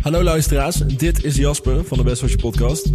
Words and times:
Hallo 0.00 0.22
luisteraars, 0.22 0.76
dit 0.76 1.24
is 1.24 1.36
Jasper 1.36 1.84
van 1.84 1.98
de 1.98 2.04
Best 2.04 2.18
Social 2.18 2.40
Podcast. 2.40 2.86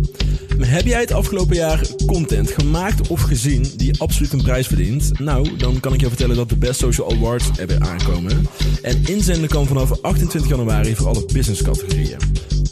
Heb 0.58 0.86
jij 0.86 1.00
het 1.00 1.12
afgelopen 1.12 1.56
jaar 1.56 1.82
content 2.06 2.52
gemaakt 2.52 3.08
of 3.08 3.22
gezien 3.22 3.66
die 3.78 4.00
absoluut 4.00 4.34
een 4.34 4.42
prijs 4.42 4.68
verdient? 4.68 5.20
Nou, 5.20 5.58
dan 5.58 5.80
kan 5.80 5.94
ik 5.94 6.02
je 6.02 6.08
vertellen 6.08 6.36
dat 6.36 6.50
de 6.50 6.58
Best 6.58 6.80
Social 6.80 7.12
Awards 7.12 7.50
er 7.58 7.68
weer 7.68 7.80
aankomen. 7.80 8.48
En 8.82 9.04
inzenden 9.06 9.50
kan 9.50 9.68
vanaf 9.68 10.02
28 10.02 10.50
januari 10.50 10.96
voor 10.96 11.08
alle 11.08 11.26
business 11.34 11.62
categorieën. 11.62 12.18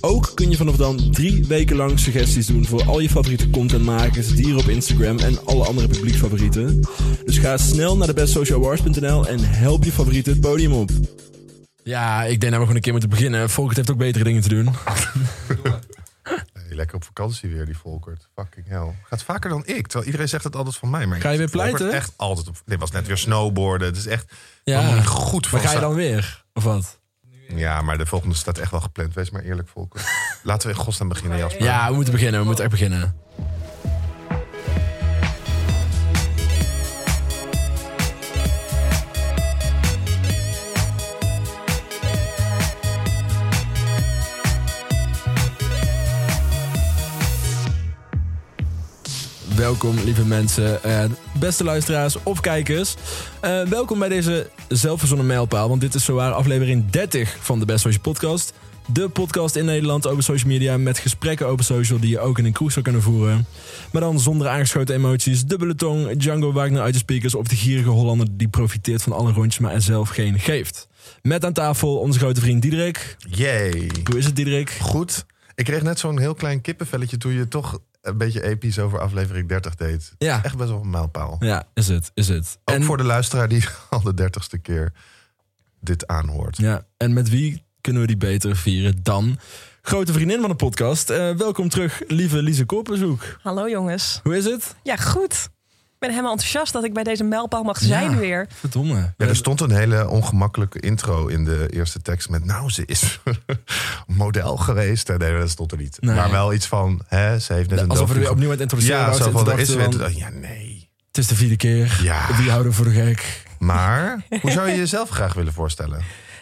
Ook 0.02 0.32
kun 0.34 0.50
je 0.50 0.58
vanaf 0.58 0.76
dan 0.76 1.12
drie 1.12 1.46
weken 1.46 1.76
lang 1.76 2.00
suggesties 2.00 2.48
doen 2.48 2.66
voor 2.66 2.84
al 2.84 3.00
je 3.00 3.10
favoriete 3.10 3.50
contentmakers, 3.50 4.36
dieren 4.36 4.60
op 4.60 4.68
Instagram 4.68 5.20
en 5.20 5.46
alle 5.46 5.66
andere 5.66 5.88
publieksfavorieten. 5.88 6.80
Dus 7.26 7.38
ga 7.38 7.58
snel 7.58 7.98
naar 7.98 8.08
de 8.08 8.14
bestsocialawards.nl 8.14 9.28
en 9.28 9.40
help 9.40 9.84
je 9.84 9.92
favorieten 9.92 10.32
het 10.32 10.42
podium 10.42 10.74
op. 10.74 10.92
Ja, 11.84 12.24
ik 12.24 12.40
denk 12.40 12.42
dat 12.42 12.52
we 12.52 12.58
gewoon 12.60 12.76
een 12.76 12.82
keer 12.82 12.92
moeten 12.92 13.10
beginnen. 13.10 13.50
Volkert 13.50 13.78
heeft 13.78 13.92
ook 13.92 13.98
betere 13.98 14.24
dingen 14.24 14.42
te 14.42 14.50
doen. 14.50 14.70
Hey, 16.54 16.76
lekker 16.76 16.96
op 16.96 17.04
vakantie 17.04 17.50
weer, 17.50 17.66
die 17.66 17.78
Volkert. 17.78 18.28
Fucking 18.36 18.68
hell. 18.68 18.96
Gaat 19.04 19.24
vaker 19.24 19.50
dan 19.50 19.66
ik. 19.66 19.84
Terwijl 19.86 20.06
iedereen 20.06 20.30
zegt 20.30 20.44
het 20.44 20.56
altijd 20.56 20.76
van 20.76 20.90
mij. 20.90 21.06
Maar 21.06 21.22
Ga 21.22 21.30
je 21.30 21.38
weer 21.38 21.50
Volkert 21.50 21.76
pleiten? 21.76 21.98
Echt 21.98 22.14
altijd 22.16 22.48
op. 22.48 22.62
Dit 22.66 22.80
was 22.80 22.92
net 22.92 23.08
weer 23.08 23.18
snowboarden. 23.18 23.88
Het 23.88 23.98
is 23.98 24.08
echt 24.08 24.34
Ja, 24.64 25.02
goed 25.02 25.48
van 25.48 25.60
maar 25.60 25.68
ga 25.68 25.74
je 25.74 25.80
dan 25.80 25.94
weer? 25.94 26.44
Of 26.54 26.64
wat? 26.64 27.00
Ja, 27.56 27.82
maar 27.82 27.98
de 27.98 28.06
volgende 28.06 28.36
staat 28.36 28.58
echt 28.58 28.72
wel 28.72 28.80
gepland. 28.80 29.14
Wees 29.14 29.30
maar 29.30 29.42
eerlijk, 29.42 29.68
Volkert. 29.68 30.06
Laten 30.44 30.68
we 30.70 30.74
in 30.76 30.80
godsnaam 30.80 31.08
beginnen, 31.10 31.38
Jasper. 31.38 31.64
Ja, 31.64 31.90
we 31.90 31.96
moeten 31.96 32.14
beginnen. 32.14 32.40
We 32.40 32.46
moeten 32.46 32.64
echt 32.64 32.74
beginnen. 32.74 33.16
Welkom, 49.64 49.96
lieve 50.04 50.26
mensen, 50.26 50.84
eh, 50.84 51.06
beste 51.40 51.64
luisteraars 51.64 52.24
of 52.24 52.40
kijkers. 52.40 52.96
Eh, 53.42 53.62
welkom 53.62 54.00
bij 54.00 54.10
deze 54.10 54.50
zelfverzonnen 54.68 55.26
mijlpaal, 55.26 55.70
want 55.70 55.82
dit 55.82 55.94
is 55.94 56.06
zowaar 56.06 56.32
aflevering 56.32 56.90
30 56.90 57.38
van 57.40 57.60
de 57.60 57.66
Best 57.66 57.80
Social 57.80 58.02
Podcast. 58.02 58.54
De 58.88 59.10
podcast 59.10 59.56
in 59.56 59.66
Nederland 59.66 60.08
over 60.08 60.24
social 60.24 60.52
media 60.52 60.78
met 60.78 60.98
gesprekken 60.98 61.48
over 61.48 61.66
social 61.66 62.00
die 62.00 62.10
je 62.10 62.20
ook 62.20 62.38
in 62.38 62.46
een 62.46 62.52
kroeg 62.52 62.72
zou 62.72 62.84
kunnen 62.84 63.02
voeren. 63.02 63.46
Maar 63.92 64.02
dan 64.02 64.20
zonder 64.20 64.48
aangeschoten 64.48 64.96
emoties, 64.96 65.46
dubbele 65.46 65.76
tong, 65.76 66.18
Django 66.18 66.52
Wagner 66.52 66.82
uit 66.82 66.94
de 66.94 67.00
speakers 67.00 67.36
of 67.36 67.48
de 67.48 67.56
gierige 67.56 67.90
Hollander 67.90 68.28
die 68.32 68.48
profiteert 68.48 69.04
van 69.04 69.12
alle 69.12 69.32
rondjes, 69.32 69.62
maar 69.62 69.74
er 69.74 69.82
zelf 69.82 70.10
geen 70.10 70.40
geeft. 70.40 70.88
Met 71.22 71.46
aan 71.46 71.54
tafel 71.54 71.98
onze 71.98 72.20
grote 72.20 72.42
vriend 72.42 72.62
Diederik. 72.62 73.16
Yay. 73.30 73.92
Hoe 74.04 74.18
is 74.18 74.26
het, 74.26 74.36
Diederik? 74.36 74.70
Goed. 74.70 75.26
Ik 75.56 75.66
kreeg 75.66 75.82
net 75.82 76.00
zo'n 76.00 76.20
heel 76.20 76.34
klein 76.34 76.62
kippenvelletje 76.62 77.18
toen 77.18 77.34
je 77.34 77.48
toch 77.48 77.80
een 78.04 78.18
beetje 78.18 78.44
episch 78.44 78.80
over 78.80 79.00
aflevering 79.00 79.48
30 79.48 79.76
deed. 79.76 80.14
Ja. 80.18 80.44
Echt 80.44 80.58
best 80.58 80.70
wel 80.70 80.82
een 80.82 80.90
mijlpaal. 80.90 81.38
Ja, 81.40 81.64
is 81.74 81.88
het, 81.88 82.12
is 82.14 82.28
het. 82.28 82.58
Ook 82.66 82.84
voor 82.84 82.98
de 82.98 83.04
luisteraar 83.04 83.48
die 83.48 83.66
al 83.90 84.02
de 84.02 84.14
dertigste 84.14 84.58
keer 84.58 84.94
dit 85.80 86.08
aanhoort. 86.08 86.58
Ja, 86.58 86.86
en 86.98 87.14
met 87.14 87.30
wie 87.30 87.64
kunnen 87.82 88.02
we 88.02 88.08
die 88.08 88.18
beter 88.18 88.56
vieren 88.56 89.04
dan 89.04 89.40
grote 89.82 90.14
vriendin 90.14 90.40
van 90.40 90.50
de 90.50 90.56
podcast? 90.56 91.10
Eh, 91.10 91.32
welkom 91.32 91.70
terug, 91.70 92.02
lieve 92.08 92.42
Lise 92.42 92.66
Koppenzoek. 92.66 93.38
Hallo 93.42 93.70
jongens. 93.70 94.20
Hoe 94.24 94.38
is 94.38 94.46
het? 94.46 94.76
Ja, 94.84 94.96
goed. 94.96 95.50
Ik 96.04 96.10
ben 96.10 96.18
helemaal 96.18 96.38
enthousiast 96.38 96.74
dat 96.74 96.84
ik 96.84 96.94
bij 96.94 97.04
deze 97.04 97.24
mijlpaal 97.24 97.64
mag 97.64 97.78
zijn 97.78 98.12
Ja. 98.12 98.18
weer. 98.18 98.48
Verdomme. 98.54 99.14
Ja, 99.18 99.28
er 99.28 99.36
stond 99.36 99.62
een 99.62 99.72
hele 99.72 100.10
ongemakkelijke 100.10 100.80
intro 100.80 101.28
in 101.28 101.46
de 101.46 101.68
eerste 101.70 102.02
tekst 102.02 102.30
met... 102.30 102.46
nou, 102.46 102.70
ze 102.70 102.84
is 102.86 103.20
model 104.08 104.58
geweest. 104.58 105.08
Nee, 105.18 105.38
dat 105.38 105.50
stond 105.50 105.72
er 105.72 105.78
niet. 105.78 105.98
Nee. 106.00 106.16
Maar 106.16 106.32
wel 106.32 106.54
iets 106.54 106.68
van, 106.68 107.02
hè, 107.08 107.40
ze 107.40 107.54
heeft 107.54 107.70
net 107.70 107.80
een 107.80 107.90
Alsof 107.90 108.12
we 108.12 108.20
weer 108.20 108.30
opnieuw 108.32 108.50
het 108.50 108.60
introduceren 108.60 109.00
Ja, 109.00 109.14
zo 109.14 109.32
van, 109.32 109.52
er 109.52 109.60
is 109.60 109.70
weer... 109.76 109.92
van, 109.94 110.16
Ja, 110.16 110.30
nee. 110.30 110.90
Het 111.08 111.18
is 111.18 111.28
de 111.28 111.36
vierde 111.36 111.56
keer. 111.56 112.00
Ja. 112.02 112.38
Wie 112.38 112.50
houden 112.50 112.74
voor 112.74 112.86
de 112.86 112.92
gek? 112.92 113.44
Maar, 113.60 114.26
hoe 114.42 114.52
zou 114.52 114.70
je 114.70 114.76
jezelf 114.78 115.10
graag 115.10 115.34
willen 115.34 115.54
voorstellen? 115.54 116.02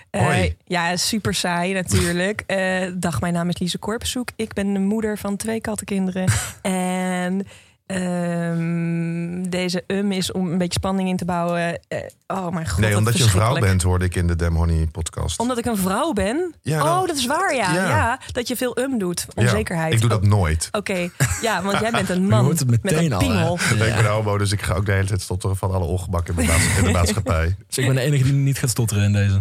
Eh, 0.09 0.21
Hoi. 0.21 0.55
ja, 0.65 0.97
super 0.97 1.33
saai 1.33 1.73
natuurlijk. 1.73 2.43
Eh, 2.47 2.87
dag, 2.93 3.21
mijn 3.21 3.33
naam 3.33 3.49
is 3.49 3.57
Lise 3.57 3.77
Korpszoek. 3.77 4.29
Ik 4.35 4.53
ben 4.53 4.73
de 4.73 4.79
moeder 4.79 5.17
van 5.17 5.35
twee 5.37 5.61
kattenkinderen. 5.61 6.29
en 6.61 7.47
ehm, 7.91 9.49
deze 9.49 9.83
um 9.87 10.11
is 10.11 10.31
om 10.31 10.51
een 10.51 10.57
beetje 10.57 10.79
spanning 10.79 11.09
in 11.09 11.17
te 11.17 11.25
bouwen. 11.25 11.79
Eh, 11.87 11.97
oh 12.27 12.49
mijn 12.49 12.69
god, 12.69 12.79
Nee, 12.79 12.97
omdat 12.97 13.17
je 13.17 13.23
een 13.23 13.29
vrouw 13.29 13.59
bent, 13.59 13.81
hoorde 13.83 14.05
ik 14.05 14.15
in 14.15 14.27
de 14.27 14.35
Dem 14.35 14.55
Honey 14.55 14.87
podcast. 14.91 15.39
Omdat 15.39 15.57
ik 15.57 15.65
een 15.65 15.77
vrouw 15.77 16.13
ben? 16.13 16.53
Ja, 16.61 16.77
dan- 16.83 16.87
oh, 17.01 17.07
dat 17.07 17.15
is 17.15 17.25
waar, 17.25 17.55
ja. 17.55 17.73
Ja. 17.73 17.87
ja. 17.87 18.19
dat 18.31 18.47
je 18.47 18.55
veel 18.55 18.79
um 18.79 18.97
doet. 18.97 19.25
Ja, 19.35 19.41
Onzekerheid. 19.41 19.93
ik 19.93 19.99
doe 20.01 20.09
dat 20.09 20.21
Oh, 20.23 20.27
nooit. 20.29 20.69
Oké, 20.71 21.09
ja, 21.41 21.61
want 21.61 21.79
jij 21.79 21.91
bent 21.91 22.09
een 22.09 22.21
Je 22.21 22.27
man 22.27 22.43
hoort 22.43 22.59
het 22.59 22.69
met 22.69 22.83
meteen 22.83 23.11
een 23.11 23.13
al. 23.37 23.55
Ik 23.71 23.77
ben 23.77 24.05
homo, 24.05 24.37
dus 24.37 24.51
ik 24.51 24.61
ga 24.61 24.73
ook 24.73 24.85
de 24.85 24.91
hele 24.91 25.07
tijd 25.07 25.21
stotteren 25.21 25.55
van 25.57 25.71
alle 25.71 25.85
ongemak 25.85 26.27
in 26.27 26.35
de, 26.35 26.43
maats- 26.43 26.77
in 26.77 26.83
de 26.83 26.91
maatschappij. 26.91 27.55
Dus 27.67 27.77
ik 27.77 27.85
ben 27.85 27.95
de 27.95 28.01
enige 28.01 28.23
die 28.23 28.33
niet 28.33 28.57
gaat 28.59 28.69
stotteren 28.69 29.03
in 29.03 29.13
deze. 29.13 29.39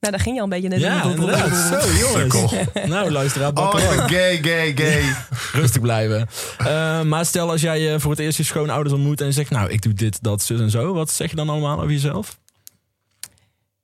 Nou, 0.00 0.12
daar 0.12 0.20
ging 0.20 0.34
je 0.34 0.42
al 0.42 0.52
een 0.52 0.60
beetje. 0.60 0.78
Ja, 0.78 1.04
inderdaad. 1.04 1.80
Zo, 1.82 1.92
jongens. 1.98 2.52
Nou, 2.86 3.10
luisteraar, 3.10 3.48
Oh, 3.48 3.54
bakken 3.54 3.82
ik 3.82 3.90
op. 3.90 3.96
ben 3.96 4.08
gay, 4.08 4.36
gay, 4.42 4.76
gay. 4.76 5.14
rustig 5.52 5.80
blijven. 5.80 6.28
Eh, 6.58 7.02
maar 7.02 7.26
stel 7.26 7.50
als 7.50 7.60
jij 7.60 7.94
eh, 7.94 8.00
voor 8.00 8.10
het 8.10 8.20
eerst 8.20 8.36
je 8.36 8.42
schoonouders 8.44 8.94
ontmoet 8.94 9.20
en 9.20 9.26
je 9.26 9.32
zegt... 9.32 9.50
nou, 9.50 9.70
ik 9.70 9.82
doe 9.82 9.92
dit, 9.92 10.22
dat, 10.22 10.42
zus 10.42 10.60
en 10.60 10.70
zo. 10.70 10.94
Wat 10.94 11.10
zeg 11.10 11.30
je 11.30 11.36
dan 11.36 11.48
allemaal 11.48 11.76
over 11.76 11.90
jezelf? 11.90 12.38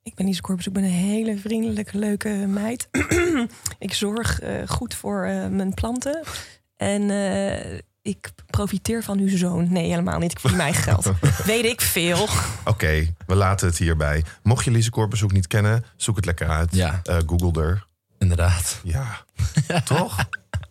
Ik 0.03 0.15
ben 0.15 0.27
Lise 0.27 0.41
Korpus, 0.41 0.67
ik 0.67 0.73
ben 0.73 0.83
een 0.83 0.91
hele 0.91 1.37
vriendelijke, 1.39 1.99
leuke 1.99 2.29
meid. 2.29 2.89
ik 3.79 3.95
zorg 3.95 4.41
eh, 4.41 4.55
goed 4.67 4.95
voor 4.95 5.25
eh, 5.25 5.47
mijn 5.47 5.75
planten. 5.75 6.23
En 6.77 7.11
eh, 7.11 7.79
ik 8.03 8.31
profiteer 8.47 9.03
van 9.03 9.19
uw 9.19 9.37
zoon. 9.37 9.73
Nee, 9.73 9.89
helemaal 9.89 10.19
niet. 10.19 10.31
Ik 10.31 10.41
verdien 10.41 10.59
mijn 10.59 10.75
eigen 10.75 10.93
geld. 10.93 11.17
Weet 11.45 11.65
ik 11.65 11.81
veel. 11.81 12.29
Oké, 12.65 13.15
we 13.27 13.35
laten 13.35 13.67
het 13.69 13.79
hierbij. 13.79 14.25
Mocht 14.43 14.65
je 14.65 14.71
Lise 14.71 14.91
Korpenzoek 14.91 15.33
niet 15.33 15.47
kennen, 15.47 15.85
zoek 15.97 16.17
het 16.17 16.25
lekker 16.25 16.49
uit. 16.49 16.75
Ja. 16.75 17.01
Eh, 17.03 17.17
Google 17.27 17.63
er. 17.63 17.87
Inderdaad. 18.19 18.81
Ja, 18.83 19.25
toch? 19.85 20.17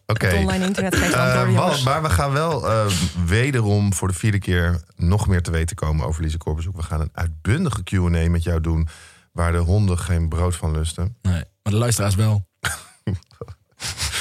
Oké. 0.06 0.28
Het 0.28 0.36
online 0.36 0.66
internet 0.66 0.96
geeft 0.96 1.14
Eh, 1.14 1.40
antwoorden, 1.42 1.84
maar 1.84 2.02
we 2.02 2.10
gaan 2.10 2.32
wel 2.32 2.70
eh, 2.70 2.86
wederom 3.26 3.94
voor 3.94 4.08
de 4.08 4.14
vierde 4.14 4.40
keer 4.40 4.82
nog 4.96 5.28
meer 5.28 5.42
te 5.42 5.52
weten 5.52 5.76
komen 5.76 6.06
over 6.06 6.24
Lise. 6.24 6.38
We 6.76 6.84
gaan 6.84 7.02
een 7.02 7.12
uitbundige 7.14 7.84
Q&A 7.84 8.30
met 8.30 8.44
jou 8.44 8.62
doen, 8.62 8.88
waar 9.32 9.52
de 9.52 9.58
honden 9.58 10.00
geen 10.00 10.30
brood 10.30 10.56
van 10.56 10.72
lusten. 10.72 11.18
Nee, 11.22 11.44
maar 11.64 11.74
de 11.74 11.80
luisteraars 11.80 12.16
wel. 12.16 12.48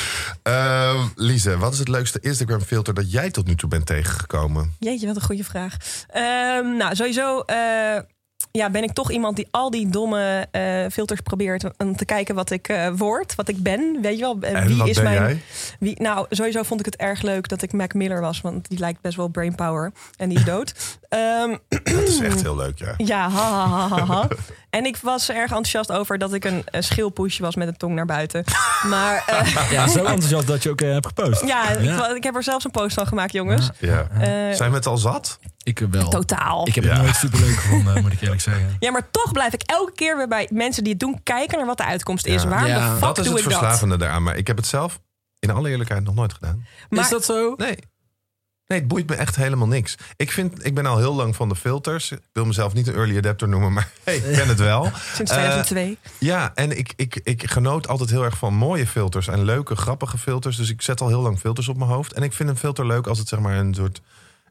Eh, 0.51 1.05
Lise, 1.15 1.59
wat 1.59 1.73
is 1.73 1.79
het 1.79 1.89
leukste 1.89 2.21
Instagram 2.21 2.61
filter 2.61 2.95
dat 2.95 3.13
jij 3.13 3.31
tot 3.31 3.47
nu 3.47 3.55
toe 3.55 3.69
bent 3.69 3.87
tegengekomen? 3.87 4.75
Jeetje, 4.79 5.07
wat 5.07 5.17
een 5.17 5.23
goede 5.23 5.45
vraag. 5.45 5.77
Ehm, 6.09 6.77
nou, 6.77 6.95
sowieso 6.95 7.41
eh, 7.41 7.99
ja, 8.53 8.71
ben 8.71 8.83
ik 8.83 8.93
toch 8.93 9.11
iemand 9.11 9.37
die 9.37 9.49
al 9.51 9.71
die 9.71 9.89
domme 9.89 10.47
eh, 10.51 10.85
filters 10.93 11.21
probeert 11.21 11.65
om 11.79 11.97
te 11.97 12.05
kijken 12.05 12.35
wat 12.35 12.51
ik 12.51 12.69
eh, 12.69 12.89
word, 12.97 13.35
wat 13.35 13.49
ik 13.49 13.63
ben. 13.63 13.99
Weet 14.03 14.15
je 14.19 14.21
wel, 14.21 14.37
eh, 14.41 14.55
En 14.61 14.67
wie 14.67 14.77
wat 14.77 14.89
is 14.89 14.95
ben 14.95 15.05
mijn. 15.05 15.17
jij? 15.17 15.41
Wie, 15.79 16.03
nou, 16.03 16.27
sowieso 16.31 16.63
vond 16.63 16.81
ik 16.81 16.87
het 16.87 16.97
erg 16.97 17.23
leuk 17.23 17.49
dat 17.49 17.63
ik 17.63 17.73
Mac 17.73 17.95
Miller 17.95 18.21
was, 18.21 18.41
want 18.41 18.69
die 18.69 18.79
lijkt 18.79 19.01
best 19.01 19.17
wel 19.17 19.29
brainpower 19.29 19.93
en 20.17 20.29
die 20.29 20.39
is 20.39 20.45
dood. 20.45 20.73
Ehm, 21.09 21.57
Dat 21.69 22.03
is 22.09 22.21
echt 22.21 22.43
heel 22.43 22.57
leuk, 22.57 22.79
ja. 22.79 22.95
ja, 22.97 23.29
ha, 23.31 23.51
ha, 23.51 23.67
ha, 23.89 23.89
ha, 23.89 24.05
ha. 24.05 24.29
En 24.71 24.85
ik 24.85 24.97
was 24.97 25.29
erg 25.31 25.41
enthousiast 25.43 25.93
over 25.93 26.19
dat 26.19 26.33
ik 26.35 26.45
een, 26.45 26.63
een 26.67 26.83
schilpoesje 26.83 27.43
was 27.43 27.55
met 27.57 27.69
een 27.69 27.77
tong 27.77 27.95
naar 27.95 28.07
buiten. 28.07 28.45
Maar 28.87 29.23
eh, 29.27 29.71
Ja, 29.73 29.89
zo 29.89 29.99
enthousiast 29.99 30.47
dat 30.47 30.63
je 30.63 30.71
ook 30.71 30.81
hebt 30.81 31.07
gepost. 31.07 31.47
ja, 31.47 31.69
ik, 31.71 31.85
Ja. 31.85 32.15
ik 32.15 32.23
heb 32.23 32.35
er 32.37 32.43
zelfs 32.43 32.65
een 32.65 32.71
post 32.71 32.95
van 32.95 33.07
gemaakt, 33.07 33.33
jongens. 33.33 33.71
ja. 33.79 34.07
Zijn 34.55 34.71
we 34.71 34.77
het 34.77 34.87
al 34.87 34.99
zat? 34.99 35.39
Ik 35.79 35.87
wel. 35.91 36.09
Totaal. 36.09 36.67
Ik 36.67 36.75
heb 36.75 36.85
Ja. 36.85 36.93
het 36.93 37.03
nooit 37.03 37.15
superleuk 37.17 37.55
gevonden, 37.57 38.03
moet 38.03 38.13
ik 38.13 38.21
eerlijk 38.21 38.41
zeggen. 38.41 38.77
Ja, 38.79 38.91
maar 38.91 39.11
toch 39.11 39.33
blijf 39.33 39.53
ik 39.53 39.63
elke 39.63 39.93
keer 39.93 40.17
weer 40.17 40.29
bij 40.29 40.49
mensen 40.53 40.83
die 40.83 40.93
het 40.93 41.01
doen 41.01 41.21
kijken 41.23 41.57
naar 41.59 41.67
wat 41.67 41.77
de 41.77 41.85
uitkomst 41.85 42.27
is. 42.27 42.43
Ja. 42.43 42.49
Waarom 42.49 42.69
Ja, 42.69 42.89
de 42.89 42.93
fuck 42.93 43.01
Dat 43.01 43.19
is 43.19 43.25
doe 43.25 43.35
het 43.35 43.45
ik 43.45 43.51
dat? 43.51 43.59
verslavende 43.59 43.97
daaraan. 43.97 44.23
Maar 44.23 44.37
ik 44.37 44.47
heb 44.47 44.57
het 44.57 44.67
zelf 44.67 45.01
in 45.39 45.51
alle 45.51 45.69
eerlijkheid 45.71 46.05
nog 46.05 46.15
nooit 46.15 46.33
gedaan. 46.33 46.67
Maar- 46.89 47.05
is 47.05 47.09
dat 47.11 47.25
zo? 47.25 47.55
Nee. 47.57 47.79
Nee, 48.67 48.79
het 48.79 48.89
boeit 48.89 49.09
me 49.09 49.15
echt 49.15 49.37
helemaal 49.37 49.67
niks. 49.69 49.95
Ik, 50.17 50.31
vind, 50.31 50.65
ik 50.67 50.75
ben 50.75 50.87
al 50.87 50.99
heel 50.99 51.15
lang 51.15 51.37
van 51.37 51.49
de 51.49 51.57
filters. 51.57 52.11
Ik 52.13 52.19
wil 52.33 52.45
mezelf 52.45 52.73
niet 52.75 52.87
een 52.87 52.95
early 52.95 53.17
adapter 53.19 53.49
noemen, 53.49 53.73
maar 53.73 53.89
hey, 54.05 54.17
ik 54.31 54.37
ken 54.37 54.49
het 54.49 54.59
wel. 54.59 54.85
Sinds 55.15 55.31
Eh, 55.31 55.37
2002. 55.37 55.99
Ja, 56.19 56.53
en 56.55 56.79
ik, 56.79 56.93
ik, 56.97 57.21
ik 57.23 57.51
genoot 57.51 57.89
altijd 57.89 58.11
heel 58.11 58.25
erg 58.25 58.37
van 58.39 58.55
mooie 58.55 58.87
filters 58.87 59.29
en 59.29 59.45
leuke, 59.45 59.77
grappige 59.77 60.19
filters. 60.19 60.57
Dus 60.57 60.71
ik 60.71 60.83
zet 60.83 61.01
al 61.01 61.09
heel 61.09 61.21
lang 61.21 61.39
filters 61.39 61.69
op 61.69 61.77
mijn 61.77 61.91
hoofd. 61.91 62.13
En 62.13 62.23
ik 62.23 62.33
vind 62.33 62.49
een 62.49 62.57
filter 62.57 62.87
leuk 62.87 63.07
als 63.07 63.19
het 63.19 63.29
zeg 63.29 63.39
maar 63.41 63.57
een 63.57 63.75
soort 63.75 64.01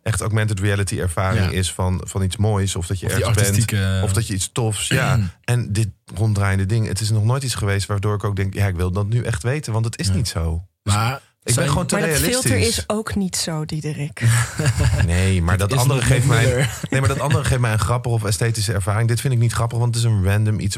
echt 0.03 0.21
augmented 0.21 0.59
reality 0.59 0.99
ervaring 0.99 1.45
Ja. 1.45 1.57
is 1.57 1.71
van, 1.73 2.01
van 2.05 2.21
iets 2.23 2.37
moois. 2.37 2.75
Of 2.75 2.87
dat 2.87 2.99
je 2.99 3.05
Of 3.05 3.11
die 3.11 3.21
ergens 3.21 3.41
bent. 3.41 3.49
artistieke... 3.49 3.99
Of 4.03 4.13
dat 4.13 4.27
je 4.27 4.33
iets 4.33 4.49
tofs. 4.51 4.87
Ja. 4.87 5.19
En 5.43 5.73
dit 5.73 5.87
ronddraaiende 6.15 6.65
ding. 6.65 6.87
Het 6.87 6.99
is 6.99 7.09
nog 7.09 7.23
nooit 7.23 7.43
iets 7.43 7.55
geweest 7.55 7.87
waardoor 7.87 8.15
ik 8.15 8.23
ook 8.23 8.35
denk, 8.35 8.53
ja, 8.53 8.67
ik 8.67 8.75
wil 8.75 8.91
dat 8.91 9.07
nu 9.07 9.23
echt 9.23 9.43
weten, 9.43 9.73
want 9.73 9.85
het 9.85 9.99
is 9.99 10.07
Ja. 10.07 10.13
niet 10.13 10.27
zo. 10.27 10.63
Maar 10.83 11.21
Ik 11.43 11.55
ben 11.55 11.67
gewoon 11.69 11.85
te 11.85 11.95
Maar 11.95 12.03
dat 12.07 12.17
realistisch. 12.17 12.41
filter 12.51 12.67
is 12.67 12.83
ook 12.87 13.15
niet 13.15 13.35
zo, 13.35 13.65
Diederik. 13.65 14.21
Nee, 15.05 15.41
maar 15.41 15.57
dat 15.57 15.71
is 15.71 15.77
andere, 15.77 16.01
geeft 16.01 16.25
mij, 16.25 16.69
nee, 16.89 16.99
maar 16.99 17.09
dat 17.09 17.19
andere 17.19 17.43
geeft 17.43 17.61
mij 17.61 17.71
een 17.71 17.79
grappige 17.79 18.15
of 18.15 18.23
esthetische 18.23 18.73
ervaring. 18.73 19.07
Dit 19.07 19.21
vind 19.21 19.33
ik 19.33 19.39
niet 19.39 19.51
grappig, 19.53 19.77
want 19.77 19.95
het 19.95 20.03
is 20.05 20.09
een 20.11 20.23
random 20.25 20.59
iets. 20.59 20.77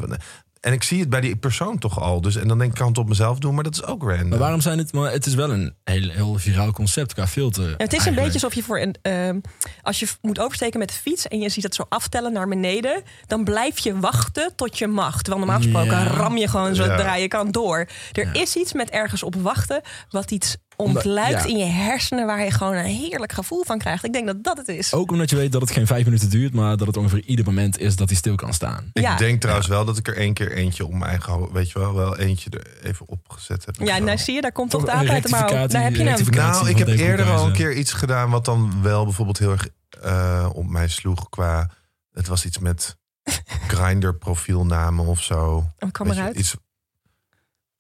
En 0.62 0.74
ik 0.74 0.84
zie 0.84 1.00
het 1.00 1.10
bij 1.10 1.22
die 1.22 1.36
persoon 1.36 1.78
toch 1.78 2.00
al. 2.00 2.22
Dus, 2.22 2.36
en 2.36 2.48
dan 2.48 2.58
denk 2.58 2.72
ik, 2.72 2.78
kan 2.78 2.88
het 2.88 2.98
op 2.98 3.08
mezelf 3.08 3.40
doen, 3.40 3.54
maar 3.56 3.64
dat 3.64 3.74
is 3.74 3.84
ook 3.84 4.04
random. 4.04 4.30
Maar 4.30 4.40
waarom 4.40 4.62
zijn 4.62 4.78
het... 4.78 4.94
Maar 4.94 5.12
het 5.12 5.26
is 5.26 5.34
wel 5.34 5.52
een 5.52 5.76
heel, 5.84 6.10
heel 6.10 6.36
viraal 6.38 6.72
concept 6.72 7.14
qua 7.14 7.28
filter. 7.28 7.70
Ja, 7.70 7.74
het 7.78 7.94
is 7.94 8.06
een 8.06 8.16
beetje 8.16 8.34
alsof 8.34 8.54
je 8.54 8.64
voor 8.64 8.80
een. 8.80 8.96
ehm, 9.02 9.40
als 9.82 10.00
je 10.00 10.08
moet 10.22 10.40
oversteken 10.40 10.80
met 10.80 10.88
de 10.88 10.94
fiets 10.96 11.28
en 11.28 11.40
je 11.40 11.50
ziet 11.50 11.64
het 11.64 11.76
zo 11.76 11.86
aftellen 11.90 12.34
naar 12.34 12.48
beneden, 12.48 13.04
dan 13.28 13.44
blijf 13.44 13.80
je 13.80 14.00
wachten 14.00 14.56
tot 14.56 14.78
je 14.78 14.88
mag. 14.88 15.22
Terwijl 15.22 15.46
normaal 15.46 15.62
gesproken 15.64 15.92
Ja. 16.04 16.04
ram 16.08 16.38
je 16.38 16.48
gewoon 16.48 16.76
zo 16.76 16.84
Ja. 16.86 16.98
draaien 16.98 17.30
kan 17.30 17.52
door. 17.52 17.88
Er 18.12 18.36
is 18.36 18.56
iets 18.56 18.74
met 18.74 18.90
ergens 18.90 19.24
op 19.24 19.36
wachten 19.36 19.82
wat 20.10 20.32
iets 20.32 20.58
ontluikt 20.82 21.44
ja. 21.44 21.50
in 21.50 21.58
je 21.58 21.66
hersenen 21.66 22.26
waar 22.26 22.44
je 22.44 22.52
gewoon 22.52 22.74
een 22.74 22.86
heerlijk 22.86 23.32
gevoel 23.32 23.64
van 23.66 23.78
krijgt. 23.78 24.04
Ik 24.06 24.14
denk 24.14 24.26
dat 24.28 24.44
dat 24.44 24.58
het 24.58 24.68
is. 24.68 24.94
Ook 24.94 25.12
omdat 25.12 25.30
je 25.30 25.36
weet 25.36 25.52
dat 25.52 25.62
het 25.62 25.72
geen 25.72 25.88
vijf 25.88 26.06
minuten 26.06 26.30
duurt, 26.30 26.54
maar 26.54 26.78
dat 26.78 26.88
het 26.88 26.98
ongeveer 26.98 27.24
ieder 27.26 27.46
moment 27.46 27.80
is 27.80 27.96
dat 27.96 28.10
hij 28.10 28.18
stil 28.18 28.36
kan 28.36 28.54
staan. 28.54 28.90
Ik 28.94 29.02
Ja. 29.02 29.16
denk 29.18 29.42
trouwens 29.42 29.68
wel 29.68 29.86
dat 29.86 29.98
ik 29.98 30.08
er 30.08 30.18
één 30.18 30.34
keer 30.34 30.52
eentje 30.52 30.86
op 30.86 30.92
mijn 30.94 31.04
eigen, 31.12 31.52
weet 31.52 31.72
je 31.72 31.80
wel, 31.80 31.94
wel 31.96 32.18
eentje 32.18 32.50
er 32.50 32.68
even 32.84 33.08
opgezet 33.08 33.66
heb. 33.66 33.76
Ja, 33.80 33.98
nou 33.98 34.18
zie 34.18 34.34
je, 34.34 34.42
daar 34.42 34.52
komt 34.52 34.70
toch 34.70 34.82
de 34.86 34.92
een 34.92 34.98
aap 34.98 35.06
uit 35.08 35.24
de 35.24 35.30
mouw. 35.30 35.40
rectificatie- 35.40 35.74
Daar 35.74 35.84
heb 35.84 35.92
je 35.92 35.98
hem. 35.98 36.08
rectificatie. 36.08 36.60
Nou, 36.64 36.70
ik 36.70 36.78
heb 36.78 36.88
eerder 36.88 37.26
al 37.32 37.46
een 37.46 37.54
keer 37.54 37.74
iets 37.74 37.92
gedaan 37.94 38.30
wat 38.30 38.46
dan 38.46 38.82
wel 38.82 39.04
bijvoorbeeld 39.04 39.38
heel 39.40 39.52
erg 39.52 39.68
eh, 40.02 40.50
op 40.54 40.68
mij 40.70 40.88
sloeg 40.88 41.30
qua. 41.30 41.70
Het 42.14 42.28
was 42.28 42.46
iets 42.46 42.58
met 42.60 42.98
grinder 43.68 44.16
profielnamen 44.16 45.06
of 45.06 45.22
zo. 45.24 45.64
Oh, 45.80 45.92
kom 45.92 46.06
Weet 46.08 46.16
je, 46.16 46.22
eruit. 46.22 46.38
Iets 46.38 46.56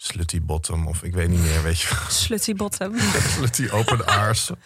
slutty 0.03 0.41
bottom 0.41 0.87
of 0.87 1.03
ik 1.03 1.13
weet 1.13 1.29
niet 1.29 1.41
meer, 1.41 1.63
weet 1.63 1.79
je. 1.79 1.95
Slutty 2.07 2.53
bottom. 2.55 2.99
slutty 3.35 3.69
open 3.69 4.05
arse. 4.05 4.57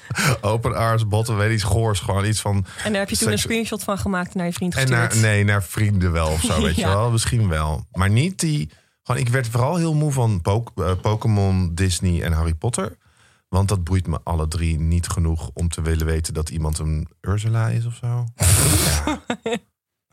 open 0.42 0.76
arse 0.76 1.06
bottom, 1.06 1.36
weet 1.36 1.48
je, 1.48 1.54
iets 1.54 1.64
goors. 1.64 2.00
Gewoon 2.00 2.26
iets 2.26 2.42
van... 2.42 2.66
En 2.84 2.92
daar 2.92 3.02
heb 3.02 3.10
je 3.10 3.18
toen 3.18 3.32
een 3.32 3.40
screenshot 3.40 3.84
van 3.84 3.98
gemaakt 3.98 4.32
en 4.32 4.38
naar 4.38 4.48
je 4.48 4.54
vriend 4.54 4.76
En 4.76 4.80
gestuurd. 4.80 5.14
naar, 5.14 5.22
nee, 5.22 5.44
naar 5.44 5.64
vrienden 5.64 6.12
wel 6.12 6.28
of 6.28 6.42
zo, 6.42 6.62
weet 6.64 6.76
je 6.76 6.86
wel. 6.86 7.12
Misschien 7.12 7.48
wel. 7.48 7.86
Maar 7.92 8.10
niet 8.10 8.40
die... 8.40 8.70
Gewoon, 9.04 9.22
ik 9.22 9.30
werd 9.30 9.48
vooral 9.48 9.76
heel 9.76 9.94
moe 9.94 10.12
van 10.12 10.42
eh, 10.44 10.92
Pokémon, 11.02 11.76
Disney 11.76 12.22
en 12.22 12.32
Harry 12.32 12.54
Potter. 12.54 12.98
Want 13.50 13.68
dat 13.68 13.84
boeit 13.84 14.08
me 14.08 14.20
alle 14.24 14.48
drie 14.48 14.80
niet 14.80 15.08
genoeg 15.08 15.50
om 15.54 15.70
te 15.70 15.82
willen 15.82 16.06
weten 16.06 16.34
dat 16.34 16.50
iemand 16.50 16.80
een 16.80 17.08
Ursula 17.22 17.68
is 17.68 17.86
of 17.86 17.96
zo. 17.96 18.26
ja. 18.86 19.22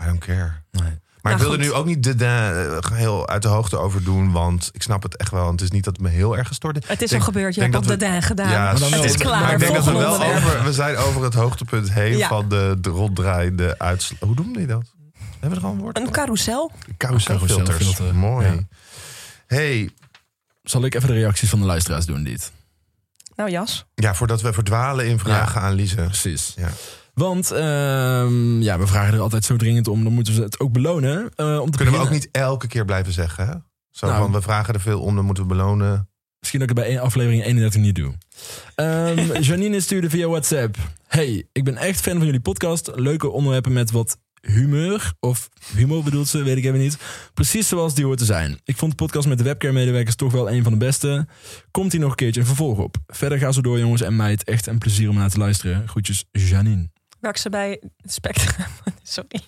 I 0.02 0.04
don't 0.04 0.18
care. 0.18 0.64
Nee. 0.70 1.00
Maar 1.22 1.32
Nou, 1.32 1.44
ik 1.44 1.50
wil 1.50 1.58
er 1.60 1.64
nu 1.66 1.72
ook 1.72 1.86
niet 1.86 2.02
de, 2.02 2.14
de, 2.14 2.78
eh, 2.82 2.96
heel 2.96 3.28
uit 3.28 3.42
de 3.42 3.48
hoogte 3.48 3.76
over 3.78 4.04
doen. 4.04 4.32
Want 4.32 4.70
ik 4.72 4.82
snap 4.82 5.02
het 5.02 5.16
echt 5.16 5.30
wel. 5.30 5.44
Want 5.44 5.60
het 5.60 5.68
is 5.68 5.74
niet 5.74 5.84
dat 5.84 5.92
het 5.96 6.02
me 6.02 6.08
heel 6.08 6.36
erg 6.36 6.46
gestoord 6.48 6.76
is. 6.82 6.88
Het 6.88 7.02
is 7.02 7.08
Denk- 7.10 7.20
al 7.22 7.26
gebeurd, 7.32 7.54
je 7.54 7.60
denk 7.60 7.72
hebt 7.72 7.84
op 7.84 7.90
dat 7.90 8.00
de 8.00 8.06
daan 8.06 8.22
gedaan. 8.22 8.50
Ja, 8.50 8.62
Maar 8.62 8.72
dan 8.78 8.82
het 8.82 8.90
wel- 8.94 9.04
is 9.04 9.16
klaar. 9.16 9.40
Maar 9.42 9.52
ik 9.52 9.58
denk 9.58 9.74
dat 9.74 9.84
we 9.84 9.92
wel 9.92 10.22
over... 10.24 10.64
We 10.64 10.72
zijn 10.72 10.96
over 10.96 11.22
het 11.22 11.34
hoogtepunt 11.34 11.92
heen 11.92 12.16
Ja. 12.16 12.28
van 12.28 12.48
de, 12.48 12.76
de 12.80 12.88
ronddraaiende 12.90 13.78
uitslag. 13.78 14.18
Hoe 14.20 14.34
noemde 14.34 14.60
je 14.60 14.66
dat? 14.66 14.92
Hebben 15.40 15.50
we 15.50 15.56
er 15.56 15.70
al 15.70 15.72
een 15.72 15.80
woord 15.80 15.98
Een 15.98 16.10
carousel. 16.10 16.70
Carouselfilters. 16.96 17.68
carouselfilter. 17.68 18.14
Mooi. 18.14 18.46
Ja. 18.46 18.58
Hey, 19.46 19.90
Zal 20.62 20.84
ik 20.84 20.94
even 20.94 21.08
de 21.08 21.14
reacties 21.14 21.48
van 21.50 21.58
de 21.58 21.64
luisteraars 21.66 22.06
doen, 22.06 22.22
dit? 22.24 22.52
Nou, 23.36 23.50
Jas. 23.50 23.84
ja, 23.94 24.14
voordat 24.14 24.40
we 24.40 24.52
verdwalen 24.52 25.06
in 25.06 25.18
vragen 25.18 25.60
aan 25.60 25.72
Lise. 25.72 25.94
Precies. 25.94 26.52
Ja. 26.56 26.68
Want 27.12 27.50
ehm, 27.50 28.60
ja, 28.60 28.78
we 28.78 28.86
vragen 28.86 29.14
er 29.14 29.20
altijd 29.20 29.44
zo 29.44 29.56
dringend 29.56 29.88
om. 29.88 30.04
Dan 30.04 30.12
moeten 30.12 30.34
we 30.34 30.42
het 30.42 30.60
ook 30.60 30.72
belonen. 30.72 31.30
Eh, 31.34 31.58
om 31.60 31.70
te 31.70 31.76
Kunnen 31.76 31.94
we 31.94 32.00
ook 32.00 32.10
niet 32.10 32.28
elke 32.32 32.66
keer 32.66 32.84
blijven 32.84 33.12
zeggen, 33.12 33.46
hè? 33.46 33.54
Zo 33.90 34.06
Nou. 34.06 34.18
van, 34.22 34.32
we 34.32 34.42
vragen 34.42 34.74
er 34.74 34.80
veel 34.80 35.00
om, 35.00 35.14
dan 35.14 35.24
moeten 35.24 35.42
we 35.42 35.48
belonen. 35.48 36.08
Misschien 36.38 36.60
dat 36.60 36.70
ik 36.70 36.76
het 36.76 36.84
bij 36.86 36.94
één 36.94 37.04
aflevering 37.04 37.44
31 37.44 37.80
niet 37.80 37.94
doe. 37.94 38.12
Ehm, 38.74 39.42
Janine 39.48 39.80
stuurde 39.80 40.10
via 40.10 40.26
WhatsApp. 40.28 40.76
Hey, 41.06 41.46
ik 41.52 41.64
ben 41.64 41.76
echt 41.76 42.00
fan 42.00 42.16
van 42.16 42.24
jullie 42.24 42.40
podcast. 42.40 42.90
Leuke 42.94 43.30
onderwerpen 43.30 43.72
met 43.72 43.90
wat 43.90 44.16
humeur. 44.40 45.12
Of 45.20 45.48
humor 45.74 46.02
bedoelt 46.02 46.28
ze, 46.28 46.42
weet 46.42 46.56
ik 46.56 46.64
even 46.64 46.78
niet. 46.78 46.96
Precies 47.34 47.68
zoals 47.68 47.94
die 47.94 48.04
hoort 48.04 48.18
te 48.18 48.24
zijn. 48.24 48.60
Ik 48.64 48.76
vond 48.76 48.90
de 48.90 48.96
podcast 49.04 49.28
met 49.28 49.38
de 49.38 49.44
webcare-medewerkers 49.44 50.16
toch 50.16 50.32
wel 50.32 50.50
een 50.50 50.62
van 50.62 50.72
de 50.72 50.78
beste. 50.78 51.26
Komt 51.70 51.92
hier 51.92 52.00
nog 52.00 52.10
een 52.10 52.16
keertje 52.16 52.40
een 52.40 52.46
vervolg 52.46 52.78
op. 52.78 52.96
Verder 53.06 53.38
ga 53.38 53.52
zo 53.52 53.60
door, 53.60 53.78
jongens 53.78 54.02
en 54.02 54.16
meid. 54.16 54.44
Echt 54.44 54.66
een 54.66 54.78
plezier 54.78 55.08
om 55.08 55.14
naar 55.16 55.30
te 55.30 55.38
luisteren. 55.38 55.88
Groetjes, 55.88 56.24
Janine. 56.30 56.90
Werk 57.22 57.36
ze 57.36 57.50
bij 57.50 57.80
het 58.00 58.12
Spectrum. 58.12 58.66
sorry. 59.02 59.42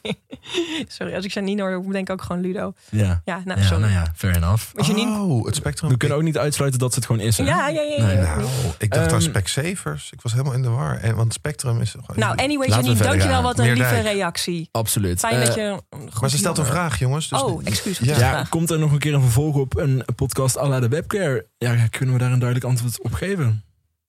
sorry, 0.88 1.14
als 1.14 1.24
ik 1.24 1.30
Janine 1.32 1.62
hoor, 1.62 1.82
denk 1.92 2.08
ik 2.08 2.10
ook 2.10 2.22
gewoon 2.22 2.42
Ludo. 2.42 2.72
Ja, 2.90 3.20
Ja, 3.24 3.40
nou, 3.44 3.60
ja 3.60 3.66
sorry. 3.66 3.80
nou 3.82 3.92
ja, 3.92 4.12
fair 4.16 4.36
enough. 4.36 4.64
Janine. 4.86 5.20
Oh, 5.20 5.46
het 5.46 5.54
spectrum. 5.54 5.90
We 5.90 5.96
kunnen 5.96 6.16
ook 6.16 6.22
niet 6.24 6.38
uitsluiten 6.38 6.80
dat 6.80 6.90
ze 6.92 6.98
het 6.98 7.06
gewoon 7.06 7.20
is. 7.20 7.38
Hè? 7.38 7.44
Ja, 7.44 7.68
ja, 7.68 7.80
ja. 7.82 7.96
ja. 7.96 8.06
Nee, 8.06 8.16
Nou, 8.16 8.44
ik 8.78 8.90
dacht 8.92 9.06
aan 9.12 9.18
Ehm, 9.20 9.20
Specsavers. 9.28 10.12
Ik 10.12 10.20
was 10.22 10.32
helemaal 10.32 10.52
in 10.52 10.62
de 10.62 10.68
war. 10.68 10.96
En, 10.98 11.14
want 11.16 11.32
Spectrum 11.32 11.80
is... 11.80 11.90
gewoon- 11.90 12.06
Nou, 12.18 12.36
anyway, 12.36 12.68
Laten 12.68 12.84
Janine, 12.84 13.04
dankjewel. 13.04 13.34
gaan. 13.34 13.42
Wat 13.42 13.58
een 13.58 13.72
lieve 13.72 14.00
reactie. 14.00 14.68
Absoluut. 14.72 15.18
Fijn 15.18 15.34
Eh, 15.40 15.46
dat 15.46 15.54
je... 15.54 15.60
een 15.90 16.00
goed 16.12 16.20
maar 16.20 16.30
ze 16.30 16.36
stelt 16.38 16.58
een 16.58 16.66
vraag, 16.66 16.98
jongens. 16.98 17.28
Dus 17.28 17.42
Oh, 17.42 17.60
excuus. 17.64 17.98
Ja. 17.98 18.18
Ja, 18.18 18.46
komt 18.48 18.70
er 18.70 18.78
nog 18.78 18.92
een 18.92 18.98
keer 18.98 19.14
een 19.14 19.20
vervolg 19.20 19.56
op 19.56 19.76
een 19.78 20.04
podcast 20.16 20.58
à 20.58 20.68
la 20.68 20.80
de 20.80 20.88
webcare? 20.88 21.46
Ja, 21.58 21.86
kunnen 21.90 22.14
we 22.14 22.20
daar 22.20 22.32
een 22.32 22.38
duidelijk 22.38 22.68
antwoord 22.70 23.02
op 23.02 23.12
geven? 23.12 23.64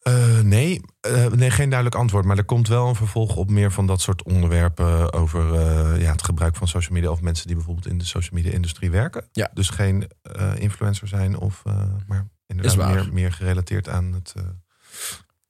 Eh, 0.06 0.40
nee, 0.40 0.81
eh, 1.00 1.25
nee, 1.28 1.50
geen 1.50 1.69
duidelijk 1.69 2.00
antwoord. 2.02 2.25
Maar 2.25 2.38
er 2.38 2.44
komt 2.46 2.68
wel 2.68 2.88
een 2.88 2.96
vervolg 2.96 3.36
op 3.36 3.50
meer 3.50 3.72
van 3.72 3.88
dat 3.88 4.02
soort 4.02 4.24
onderwerpen 4.24 5.13
over 5.13 5.54
eh, 5.54 6.02
ja, 6.02 6.12
het 6.12 6.24
gebruik 6.24 6.56
van 6.56 6.68
social 6.68 6.94
media. 6.94 7.10
Of 7.10 7.22
mensen 7.22 7.48
die 7.48 7.56
bijvoorbeeld 7.56 7.88
in 7.88 7.98
de 7.98 8.06
social 8.06 8.34
media 8.34 8.52
industrie 8.52 8.92
werken. 8.92 9.28
Ja. 9.31 9.50
Dus 9.54 9.69
geen 9.69 10.07
eh, 10.22 10.52
influencer 10.57 11.07
zijn, 11.07 11.38
of, 11.38 11.62
eh, 11.66 11.81
maar 12.07 12.28
inderdaad 12.48 12.94
meer, 12.94 13.13
meer 13.13 13.34
gerelateerd 13.34 13.90
aan 13.90 14.13
het. 14.13 14.34
eh, 14.38 14.44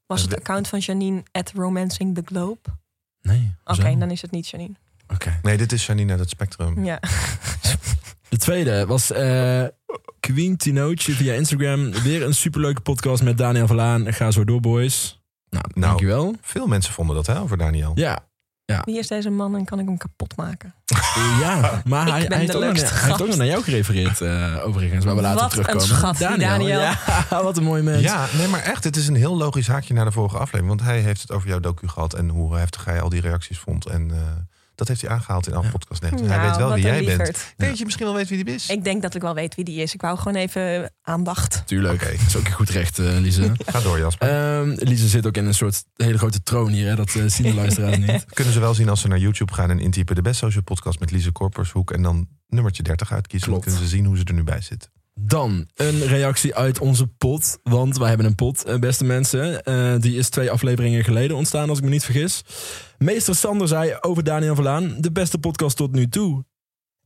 Was 0.06 0.22
het 0.22 0.36
account 0.36 0.68
van 0.68 0.80
Janine 0.80 1.24
at 1.31 1.51
Romancing 1.56 2.16
the 2.16 2.22
Globe? 2.25 2.60
Nee. 3.22 3.56
Oké, 3.63 3.98
dan 3.98 4.12
is 4.12 4.22
het 4.22 4.31
niet 4.31 4.48
Janine. 4.48 4.75
Oké. 5.08 5.40
Nee, 5.42 5.58
dit 5.58 5.72
is 5.72 5.86
Janine 5.86 6.12
uit 6.12 6.19
het 6.19 6.30
Spectrum. 6.30 6.84
Ja. 6.86 7.00
De 8.36 8.42
tweede 8.42 8.86
was 8.86 9.12
eh 9.12 9.64
Queen 10.20 10.58
Tinootje 10.58 11.12
via 11.12 11.34
Instagram. 11.34 11.92
Weer 11.92 12.24
een 12.24 12.34
superleuke 12.34 12.82
podcast 12.82 13.24
met 13.24 13.38
Daniel 13.38 13.68
Verlaan. 13.68 14.14
Ga 14.14 14.32
zo 14.32 14.44
door, 14.44 14.60
boys. 14.60 15.22
Nou, 15.50 15.64
Nou. 15.74 15.88
dankjewel. 15.88 16.36
Veel 16.42 16.68
mensen 16.68 16.94
vonden 16.94 17.16
dat 17.16 17.28
hè, 17.28 17.40
over 17.40 17.58
Daniel. 17.58 17.92
Ja, 17.96 18.20
Wie 18.86 18.98
is 18.98 19.08
deze 19.08 19.30
man 19.30 19.56
en 19.56 19.66
kan 19.66 19.80
ik 19.80 19.86
hem 19.86 19.98
kapot 19.98 20.36
maken? 20.36 20.74
ja 21.44 21.82
maar 21.86 22.08
hij, 22.08 22.26
hij, 22.28 22.38
heeft 22.38 22.56
ook 22.56 22.62
nog, 22.62 22.74
leukste 22.74 22.94
hij 22.94 23.08
heeft 23.08 23.22
ook 23.22 23.28
nog 23.28 23.38
naar 23.38 23.48
jou 23.48 23.64
gerefereerd, 23.64 24.22
eh, 24.22 24.62
overigens. 24.66 25.06
Waar 25.06 25.16
we 25.16 25.22
later 25.22 25.42
Wat 25.42 25.50
terugkomen. 25.50 25.82
een 25.82 25.88
schat, 25.88 26.18
Daniel. 26.18 26.80
Ja, 26.80 26.98
wat 27.30 27.58
een 27.58 27.64
mooi 27.64 27.84
mens. 27.84 28.02
Ja, 28.02 28.26
nee, 28.38 28.48
maar 28.48 28.62
echt, 28.62 28.84
het 28.84 28.96
is 28.96 29.08
een 29.08 29.16
heel 29.16 29.38
logisch 29.38 29.68
haakje 29.68 29.94
naar 29.94 30.06
de 30.06 30.12
vorige 30.12 30.38
aflevering. 30.38 30.68
Want 30.68 30.82
hij 30.82 31.00
heeft 31.00 31.22
het 31.22 31.32
over 31.32 31.48
jouw 31.48 31.60
docu 31.60 31.88
gehad 31.88 32.14
en 32.14 32.30
hoe 32.30 32.58
heftig 32.58 32.86
hij 32.86 33.02
al 33.02 33.10
die 33.10 33.22
reacties 33.22 33.60
vond. 33.60 33.86
En 33.86 34.12
eh, 34.12 34.18
dat 34.75 34.88
heeft 34.88 35.01
hij 35.01 35.10
aangehaald 35.10 35.48
in 35.48 35.54
alle 35.54 35.69
podcast. 35.69 36.01
Nee, 36.01 36.12
hij 36.12 36.22
Nou, 36.22 36.48
weet 36.48 36.57
wel 36.57 36.74
wie 36.74 36.83
jij 36.83 37.04
bent. 37.18 37.54
dat 37.57 37.77
je 37.77 37.83
misschien 37.83 38.06
wel 38.06 38.16
weet 38.16 38.30
wie 38.30 38.44
die 38.44 38.54
is? 38.54 38.69
Ik 38.69 38.83
denk 38.83 39.01
dat 39.01 39.16
ik 39.16 39.22
wel 39.22 39.33
weet 39.33 39.56
wie 39.56 39.66
die 39.66 39.81
is. 39.81 39.94
Ik 39.94 40.01
wou 40.01 40.18
gewoon 40.18 40.36
even 40.36 40.92
aandacht. 41.01 41.63
Tuurlijk. 41.66 42.00
Dat 42.00 42.27
is 42.27 42.36
ook 42.36 42.48
goed 42.50 42.69
recht, 42.69 43.00
eh 43.00 43.06
Lise. 43.19 43.51
Ga 43.65 43.82
door, 43.82 44.00
Jasper. 44.00 44.29
Ehm 44.29 44.70
Lise 44.77 45.08
zit 45.08 45.27
ook 45.27 45.38
in 45.38 45.46
een 45.46 45.53
soort 45.53 45.84
hele 45.96 46.17
grote 46.17 46.44
troon 46.44 46.70
hier. 46.72 46.88
Hè? 46.88 46.96
Dat 46.96 47.15
eh, 47.15 47.24
zien 47.27 47.46
de 47.48 47.53
luisteraars 47.62 47.98
niet. 47.98 48.25
Kunnen 48.34 48.53
ze 48.53 48.60
wel 48.60 48.74
zien 48.74 48.89
als 48.89 49.01
ze 49.01 49.08
naar 49.08 49.20
YouTube 49.20 49.53
gaan 49.53 49.70
en 49.70 49.79
intypen 49.79 50.15
de 50.15 50.22
Best 50.22 50.39
Social 50.39 50.63
Podcast 50.63 51.00
met 51.00 51.12
Lise 51.12 51.32
Korpershoek 51.32 51.91
en 51.91 52.01
dan 52.01 52.27
nummertje 52.48 52.84
30 52.84 53.12
uitkiezen. 53.12 53.48
Klopt. 53.50 53.63
Dan 53.63 53.74
kunnen 53.74 53.89
ze 53.89 53.96
zien 53.96 54.05
hoe 54.05 54.17
ze 54.17 54.24
er 54.24 54.34
nu 54.34 54.44
bij 54.44 54.62
zit. 54.62 54.89
Dan 55.20 55.67
een 55.75 56.05
reactie 56.05 56.55
uit 56.55 56.79
onze 56.79 57.08
pot. 57.08 57.58
Want 57.63 57.98
wij 57.98 58.08
hebben 58.08 58.25
een 58.25 58.36
pot, 58.36 58.63
eh, 58.63 58.75
beste 58.77 59.03
mensen. 59.03 59.63
Eh, 59.63 59.94
die 60.00 60.17
is 60.17 60.29
twee 60.29 60.51
afleveringen 60.51 61.03
geleden 61.03 61.38
ontstaan, 61.38 61.70
als 61.70 61.77
ik 61.77 61.84
me 61.84 61.89
niet 61.89 62.03
vergis. 62.03 62.44
Meester 62.98 63.36
Sander 63.36 63.68
zei 63.68 63.98
over 64.02 64.24
Daniel 64.24 64.56
Verlaan... 64.56 64.96
de 65.00 65.12
beste 65.12 65.38
podcast 65.38 65.78
tot 65.78 65.92
nu 65.92 66.08
toe. 66.10 66.46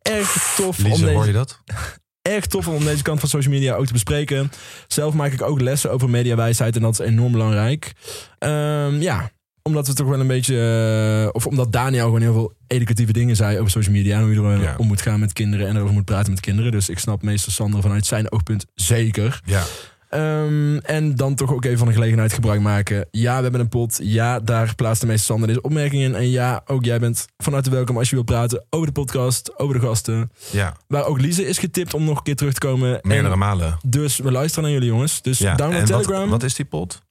Erg 0.01 0.53
tof, 0.55 0.77
om 0.77 0.83
Lise, 0.85 1.03
hoor 1.11 1.11
je 1.13 1.17
deze, 1.19 1.31
dat? 1.31 1.61
erg 2.35 2.45
tof 2.45 2.67
om 2.67 2.83
deze 2.83 3.03
kant 3.03 3.19
van 3.19 3.29
social 3.29 3.53
media 3.53 3.75
ook 3.75 3.85
te 3.85 3.93
bespreken. 3.93 4.51
Zelf 4.87 5.13
maak 5.13 5.31
ik 5.31 5.41
ook 5.41 5.61
lessen 5.61 5.91
over 5.91 6.09
mediawijsheid 6.09 6.75
en 6.75 6.81
dat 6.81 6.99
is 6.99 7.05
enorm 7.05 7.31
belangrijk. 7.31 7.93
Ehm, 8.37 9.01
ja, 9.01 9.31
omdat 9.63 9.87
we 9.87 9.93
toch 9.93 10.07
wel 10.07 10.19
een 10.19 10.27
beetje... 10.27 10.55
eh, 11.23 11.29
of 11.35 11.45
omdat 11.47 11.71
Daniel 11.71 12.05
gewoon 12.05 12.21
heel 12.21 12.33
veel 12.33 12.53
educatieve 12.67 13.13
dingen 13.13 13.35
zei 13.35 13.57
over 13.59 13.71
social 13.71 13.95
media... 13.95 14.17
en 14.17 14.23
hoe 14.23 14.33
je 14.33 14.41
er 14.41 14.61
Ja. 14.61 14.75
om 14.77 14.87
moet 14.87 15.01
gaan 15.01 15.19
met 15.19 15.33
kinderen 15.33 15.67
en 15.67 15.75
erover 15.75 15.93
moet 15.93 16.05
praten 16.05 16.31
met 16.31 16.41
kinderen. 16.41 16.71
Dus 16.71 16.89
ik 16.89 16.99
snap 16.99 17.21
meester 17.21 17.51
Sander 17.51 17.81
vanuit 17.81 18.05
zijn 18.05 18.31
oogpunt 18.31 18.65
zeker. 18.75 19.41
Ja. 19.45 19.63
Ehm, 20.09 20.77
en 20.77 21.15
dan 21.15 21.35
toch 21.35 21.53
ook 21.53 21.65
even 21.65 21.77
van 21.77 21.87
de 21.87 21.93
gelegenheid 21.93 22.33
gebruik 22.33 22.61
maken. 22.61 23.07
Ja, 23.11 23.35
we 23.37 23.41
hebben 23.41 23.61
een 23.61 23.69
pot. 23.69 23.99
Ja, 24.03 24.39
daar 24.39 24.75
plaatst 24.75 25.01
de 25.01 25.07
meester 25.07 25.25
Sander 25.25 25.47
deze 25.47 25.61
opmerking 25.61 26.03
in. 26.03 26.15
En 26.15 26.29
ja, 26.29 26.61
ook 26.65 26.85
jij 26.85 26.99
bent 26.99 27.25
van 27.37 27.53
harte 27.53 27.69
welkom 27.69 27.97
als 27.97 28.09
je 28.09 28.15
wilt 28.15 28.27
praten 28.27 28.65
over 28.69 28.87
de 28.87 28.93
podcast, 28.93 29.59
over 29.59 29.79
de 29.79 29.85
gasten. 29.87 30.31
ja, 30.51 30.75
Waar 30.87 31.05
ook 31.05 31.19
Lise 31.21 31.45
is 31.47 31.57
getipt 31.57 31.93
om 31.93 32.03
nog 32.03 32.17
een 32.17 32.23
keer 32.23 32.35
terug 32.35 32.53
te 32.53 32.59
komen. 32.67 32.99
meerdere 33.01 33.33
En 33.33 33.39
malen. 33.39 33.77
dus 33.87 34.17
we 34.17 34.31
luisteren 34.31 34.63
naar 34.63 34.73
jullie 34.73 34.89
jongens. 34.89 35.21
Dus 35.21 35.37
Ja. 35.37 35.55
download 35.55 35.79
En 35.79 35.85
Telegram. 35.85 36.29
wat 36.29 36.43
is 36.43 36.53
die 36.55 36.65
pot? 36.65 37.01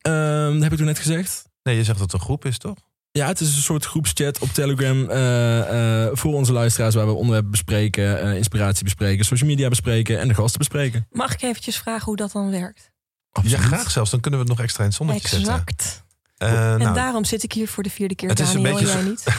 Ehm, 0.00 0.52
dat 0.52 0.62
heb 0.62 0.70
ik 0.72 0.76
toen 0.78 0.86
net 0.86 0.98
gezegd. 0.98 1.44
Nee, 1.62 1.76
je 1.76 1.84
zegt 1.84 1.98
dat 1.98 2.10
het 2.10 2.20
een 2.20 2.26
groep 2.26 2.44
is, 2.44 2.58
toch? 2.58 2.76
Ja, 3.16 3.26
het 3.26 3.40
is 3.40 3.56
een 3.56 3.62
soort 3.62 3.84
groepschat 3.84 4.38
op 4.38 4.48
Telegram 4.48 5.10
eh, 5.10 6.04
eh, 6.04 6.10
voor 6.12 6.34
onze 6.34 6.52
luisteraars... 6.52 6.94
waar 6.94 7.06
we 7.06 7.12
onderwerpen 7.12 7.50
bespreken, 7.50 8.20
eh, 8.20 8.36
inspiratie 8.36 8.84
bespreken, 8.84 9.24
social 9.24 9.48
media 9.48 9.68
bespreken 9.68 10.18
en 10.18 10.28
de 10.28 10.34
gasten 10.34 10.58
bespreken. 10.58 11.06
Mag 11.10 11.32
ik 11.32 11.42
eventjes 11.42 11.76
vragen 11.78 12.04
hoe 12.04 12.16
dat 12.16 12.32
dan 12.32 12.50
werkt? 12.50 12.90
Ja, 13.42 13.58
graag 13.58 13.90
zelfs. 13.90 14.10
Dan 14.10 14.20
kunnen 14.20 14.40
we 14.40 14.46
het 14.46 14.56
nog 14.56 14.64
extra 14.64 14.82
in 14.82 14.88
het 14.88 14.98
zonnetje 14.98 15.28
zetten. 15.28 15.48
Exact. 15.48 16.04
Eh, 16.36 16.72
En 16.72 16.78
nou, 16.78 16.94
daarom 16.94 17.24
zit 17.24 17.42
ik 17.42 17.52
hier 17.52 17.68
voor 17.68 17.82
de 17.82 17.90
vierde 17.90 18.14
keer, 18.14 18.28
Het 18.28 18.40
is 18.40 18.54
een 18.54 18.62
beetje 18.62 18.86
jij 18.86 19.02
niet. 19.02 19.24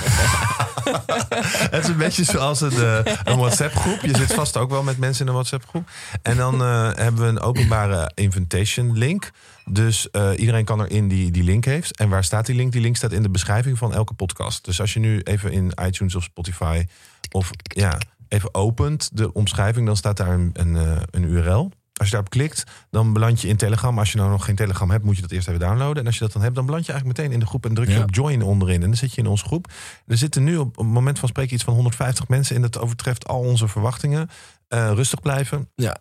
Het 1.71 1.83
is 1.83 1.89
een 1.89 1.97
beetje 1.97 2.23
zoals 2.23 2.61
een, 2.61 3.05
een 3.23 3.37
WhatsApp-groep. 3.37 4.01
Je 4.01 4.17
zit 4.17 4.33
vast 4.33 4.57
ook 4.57 4.69
wel 4.69 4.83
met 4.83 4.97
mensen 4.97 5.21
in 5.21 5.27
een 5.27 5.33
WhatsApp-groep. 5.33 5.89
En 6.21 6.37
dan 6.37 6.61
eh, 6.61 6.89
hebben 6.95 7.21
we 7.21 7.27
een 7.27 7.39
openbare 7.39 8.11
invitation-link. 8.13 9.31
Dus 9.69 10.09
eh, 10.09 10.31
iedereen 10.35 10.65
kan 10.65 10.81
erin 10.81 11.07
die 11.07 11.31
die 11.31 11.43
link 11.43 11.65
heeft. 11.65 11.97
En 11.97 12.09
waar 12.09 12.23
staat 12.23 12.45
die 12.45 12.55
link? 12.55 12.71
Die 12.71 12.81
link 12.81 12.95
staat 12.95 13.11
in 13.11 13.21
de 13.21 13.29
beschrijving 13.29 13.77
van 13.77 13.93
elke 13.93 14.13
podcast. 14.13 14.65
Dus 14.65 14.81
als 14.81 14.93
je 14.93 14.99
nu 14.99 15.19
even 15.19 15.51
in 15.51 15.71
iTunes 15.85 16.15
of 16.15 16.23
Spotify 16.23 16.85
of 17.31 17.49
ja, 17.63 17.97
even 18.27 18.53
opent 18.53 19.09
de 19.13 19.33
omschrijving, 19.33 19.85
dan 19.85 19.97
staat 19.97 20.17
daar 20.17 20.33
een, 20.33 20.49
een, 20.53 20.75
eh, 20.75 21.01
een 21.11 21.23
URL. 21.23 21.71
Als 21.93 22.07
je 22.07 22.13
daarop 22.13 22.31
klikt, 22.31 22.63
dan 22.89 23.13
beland 23.13 23.41
je 23.41 23.47
in 23.47 23.55
Telegram. 23.57 23.99
Als 23.99 24.11
je 24.11 24.17
nou 24.17 24.29
nog 24.29 24.45
geen 24.45 24.55
Telegram 24.55 24.89
hebt, 24.91 25.03
moet 25.03 25.15
je 25.15 25.21
dat 25.21 25.31
eerst 25.31 25.47
even 25.47 25.59
downloaden. 25.59 25.97
En 25.97 26.05
als 26.05 26.17
je 26.17 26.21
dat 26.23 26.33
dan 26.33 26.41
hebt, 26.41 26.55
dan 26.55 26.65
beland 26.65 26.85
je 26.85 26.91
eigenlijk 26.91 27.19
meteen 27.19 27.33
in 27.35 27.39
de 27.43 27.49
groep 27.49 27.65
en 27.65 27.73
druk 27.73 27.87
je 27.87 27.93
Ja. 27.93 28.03
op 28.03 28.13
join 28.15 28.41
onderin. 28.41 28.81
En 28.81 28.87
dan 28.87 28.95
zit 28.97 29.13
je 29.13 29.21
in 29.21 29.27
onze 29.27 29.45
groep. 29.45 29.67
Er 30.07 30.17
zitten 30.17 30.43
nu 30.43 30.57
op, 30.57 30.67
op 30.67 30.83
het 30.85 30.93
moment 30.93 31.19
van 31.19 31.29
spreken 31.29 31.53
iets 31.53 31.63
van 31.63 31.73
150 31.73 32.27
mensen 32.27 32.55
in. 32.55 32.61
Dat 32.61 32.79
overtreft 32.79 33.27
al 33.27 33.39
onze 33.39 33.67
verwachtingen. 33.67 34.29
Eh, 34.67 34.91
rustig 34.93 35.19
blijven. 35.21 35.69
Ja. 35.75 35.97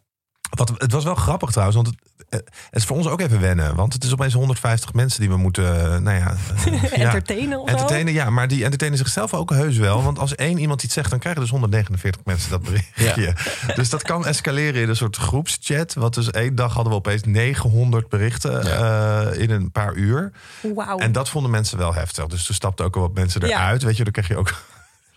Wat, 0.50 0.73
het 0.79 0.93
was 0.93 1.05
wel 1.05 1.15
grappig 1.15 1.50
trouwens, 1.50 1.76
want 1.76 1.88
het, 1.88 1.97
eh, 2.29 2.38
het 2.71 2.81
is 2.81 2.85
voor 2.85 2.97
ons 2.97 3.07
ook 3.07 3.21
even 3.21 3.41
wennen. 3.41 3.75
Want 3.75 3.93
het 3.93 4.05
is 4.05 4.12
opeens 4.12 4.33
150 4.33 4.93
mensen 4.93 5.21
die 5.21 5.29
we 5.29 5.37
moeten, 5.37 5.93
eh, 5.93 5.99
nou 5.99 6.19
ja... 6.19 6.31
eh, 6.67 6.81
ja, 6.83 6.91
Entertainen 6.91 7.59
zo? 7.59 7.65
Entertainen, 7.65 8.12
ja, 8.12 8.31
maar 8.31 8.49
die 8.49 8.62
entertainen 8.62 8.99
zichzelf 8.99 9.35
ook 9.35 9.50
heus 9.50 9.76
wel. 9.76 10.03
Want 10.03 10.19
als 10.19 10.35
één 10.35 10.59
iemand 10.59 10.83
iets 10.83 10.95
zegt, 10.95 11.11
dan 11.11 11.19
krijgen 11.19 11.41
dus 11.41 11.50
149 11.50 12.21
mensen 12.25 12.50
dat 12.50 12.62
berichtje. 12.62 13.35
Dus 13.75 13.91
dat 13.91 14.03
kan 14.03 14.26
escaleren 14.26 14.83
in 14.83 14.88
een 14.88 14.97
soort 14.97 15.17
groepschat. 15.17 15.95
Want 15.95 16.15
dus 16.15 16.31
één 16.31 16.55
dag 16.55 16.75
hadden 16.75 16.93
we 16.93 16.99
opeens 16.99 17.23
900 17.25 18.09
berichten 18.09 18.62
eh, 18.62 19.41
in 19.41 19.50
een 19.50 19.71
paar 19.71 19.95
uur. 19.95 20.33
Wauw. 20.75 20.99
En 20.99 21.12
dat 21.12 21.29
vonden 21.29 21.50
mensen 21.50 21.79
wel 21.79 21.95
heftig. 21.95 22.26
Dus 22.26 22.45
toen 22.45 22.55
stapten 22.55 22.85
ook 22.85 22.97
al 22.97 23.03
wat 23.03 23.15
mensen 23.15 23.47
Ja. 23.47 23.47
eruit. 23.61 23.83
Weet 23.83 23.97
je, 23.97 24.03
dan 24.05 24.12
krijg 24.12 24.29
je 24.29 24.37
ook... 24.37 24.55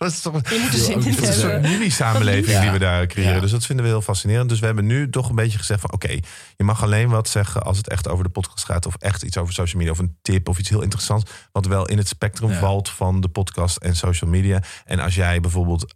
Dat 0.00 0.10
is 0.12 0.20
toch 0.20 0.34
een, 0.34 1.60
mini-samenleving 1.60 2.46
Ja. 2.56 2.60
die 2.60 2.70
we 2.70 2.78
daar 2.78 3.06
creëren. 3.06 3.34
Ja. 3.34 3.40
Dus 3.40 3.50
dat 3.50 3.66
vinden 3.66 3.84
we 3.84 3.90
heel 3.90 4.02
fascinerend. 4.02 4.48
Dus 4.48 4.58
we 4.58 4.66
hebben 4.66 4.86
nu 4.86 5.10
toch 5.10 5.28
een 5.28 5.34
beetje 5.34 5.58
gezegd 5.58 5.80
van... 5.80 5.92
oké, 5.92 6.10
je 6.56 6.64
mag 6.64 6.82
alleen 6.82 7.08
wat 7.08 7.28
zeggen 7.28 7.62
als 7.62 7.76
het 7.76 7.88
echt 7.88 8.08
over 8.08 8.24
de 8.24 8.30
podcast 8.30 8.64
gaat... 8.64 8.86
of 8.86 8.94
echt 8.98 9.22
iets 9.22 9.36
over 9.36 9.54
social 9.54 9.78
media 9.78 9.92
of 9.92 9.98
een 9.98 10.16
tip 10.22 10.48
of 10.48 10.58
iets 10.58 10.68
heel 10.68 10.82
interessants... 10.82 11.30
wat 11.52 11.66
wel 11.66 11.86
in 11.86 11.98
het 11.98 12.08
spectrum 12.08 12.50
Ja. 12.50 12.58
valt 12.58 12.90
van 12.90 13.20
de 13.20 13.28
podcast 13.28 13.76
en 13.76 13.96
social 13.96 14.30
media. 14.30 14.62
En 14.84 14.98
als 15.00 15.14
jij 15.14 15.40
bijvoorbeeld 15.40 15.94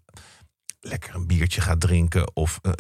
lekker 0.81 1.15
een 1.15 1.27
biertje 1.27 1.61
gaat 1.61 1.81
drinken... 1.81 2.37
of 2.37 2.59
eh, 2.63 2.73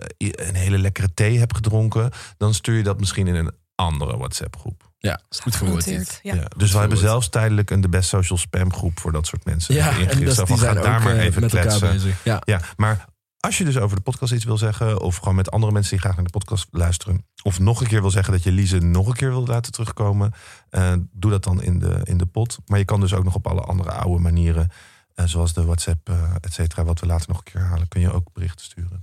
een 0.49 0.55
hele 0.55 0.79
lekkere 0.79 1.15
thee 1.15 1.39
hebt 1.39 1.55
gedronken... 1.57 2.11
dan 2.37 2.55
stuur 2.55 2.77
je 2.77 2.83
dat 2.83 2.99
misschien 2.99 3.27
in 3.27 3.35
een 3.35 3.53
andere 3.75 4.17
WhatsApp-groep. 4.17 4.93
Ja, 5.05 5.21
is 5.31 5.39
goed. 5.39 5.57
Genoteerd, 5.57 6.21
Ja. 6.23 6.35
Ja. 6.35 6.45
Dus 6.57 6.73
we 6.73 6.79
hebben 6.79 6.99
zelfs 6.99 7.29
tijdelijk 7.29 7.71
een 7.71 7.81
de 7.81 7.89
best 7.89 8.09
social 8.09 8.39
spam 8.39 8.73
groep... 8.73 9.01
voor 9.01 9.13
dat 9.13 9.27
soort 9.27 9.45
mensen 9.45 9.75
Ja, 9.75 9.89
ingericht. 9.89 10.13
en 10.13 10.25
dat, 10.25 10.35
Zo 10.35 10.45
die 10.45 10.49
van, 10.57 10.59
zijn 10.59 10.73
ga 10.73 10.79
ook 10.79 10.85
daar 10.85 11.03
maar 11.03 11.17
eh, 11.17 11.25
even 11.25 11.41
met 11.41 11.53
elkaar 11.55 11.67
kletsen. 11.67 11.93
bezig. 11.93 12.25
Ja. 12.25 12.43
Ja, 12.45 12.61
maar 12.77 13.05
als 13.41 13.59
je 13.59 13.65
dus 13.65 13.79
over 13.79 13.97
de 13.97 14.03
podcast 14.03 14.33
iets 14.33 14.45
wil 14.45 14.59
zeggen... 14.59 15.01
of 15.01 15.17
gewoon 15.17 15.35
met 15.35 15.51
andere 15.51 15.73
mensen 15.73 15.91
die 15.91 16.01
graag 16.01 16.15
naar 16.15 16.25
de 16.25 16.31
podcast 16.31 16.67
luisteren... 16.71 17.27
of 17.43 17.59
nog 17.59 17.81
een 17.81 17.87
keer 17.87 18.01
wil 18.01 18.11
zeggen 18.11 18.33
dat 18.33 18.43
je 18.43 18.53
Lise 18.53 18.79
nog 18.79 19.07
een 19.07 19.15
keer 19.15 19.31
wil 19.31 19.47
laten 19.47 19.73
terugkomen... 19.73 20.33
eh, 20.71 20.93
doe 21.13 21.31
dat 21.31 21.45
dan 21.45 21.63
in 21.63 21.79
de, 21.79 22.01
in 22.05 22.17
de 22.19 22.27
pot. 22.27 22.59
Maar 22.67 22.79
je 22.79 22.85
kan 22.85 23.01
dus 23.01 23.13
ook 23.15 23.25
nog 23.25 23.35
op 23.35 23.47
alle 23.47 23.61
andere 23.61 23.91
oude 23.91 24.23
manieren... 24.23 24.71
eh, 25.15 25.25
zoals 25.27 25.53
de 25.53 25.65
WhatsApp, 25.65 26.11
et 26.41 26.53
cetera, 26.53 26.85
wat 26.85 27.01
we 27.01 27.07
later 27.07 27.29
nog 27.29 27.37
een 27.39 27.53
keer 27.53 27.61
halen... 27.61 27.89
kun 27.89 28.01
je 28.01 28.13
ook 28.13 28.33
berichten 28.33 28.65
sturen. 28.65 28.99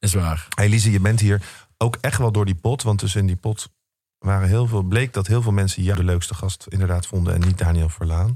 Is 0.00 0.14
waar. 0.14 0.46
Hey 0.54 0.68
Lise, 0.68 0.90
je 0.90 1.00
bent 1.00 1.20
hier 1.20 1.42
ook 1.78 1.96
echt 2.00 2.18
wel 2.18 2.32
door 2.32 2.44
die 2.44 2.54
pot. 2.54 2.82
Want 2.82 3.00
dus 3.00 3.14
in 3.16 3.26
die 3.26 3.36
pot 3.36 3.68
waren 4.18 4.48
heel 4.48 4.66
veel, 4.66 4.82
bleek 4.82 5.12
dat 5.12 5.26
heel 5.26 5.42
veel 5.42 5.52
mensen 5.52 5.82
jou 5.82 5.96
de 5.96 6.04
leukste 6.04 6.34
gast 6.34 6.66
inderdaad 6.68 7.06
vonden... 7.06 7.34
en 7.34 7.40
niet 7.40 7.58
Daniel 7.58 7.88
Verlaan. 7.88 8.32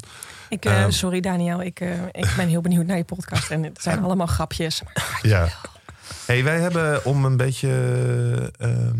Ik, 0.48 0.64
eh, 0.64 0.82
Ehm. 0.82 0.90
sorry 0.90 1.20
Daniel, 1.20 1.62
ik, 1.62 1.80
eh, 1.80 2.02
ik 2.10 2.32
ben 2.36 2.48
heel 2.48 2.60
benieuwd 2.60 2.86
naar 2.86 2.96
je 2.96 3.04
podcast. 3.04 3.50
En 3.50 3.62
het 3.62 3.82
zijn 3.82 4.02
allemaal 4.02 4.26
grapjes. 4.26 4.82
Maar 4.82 5.18
Ja. 5.22 5.48
Hey, 6.26 6.44
wij 6.44 6.60
hebben 6.60 7.04
om 7.04 7.24
een 7.24 7.36
beetje 7.36 7.70
ehm, 8.58 8.96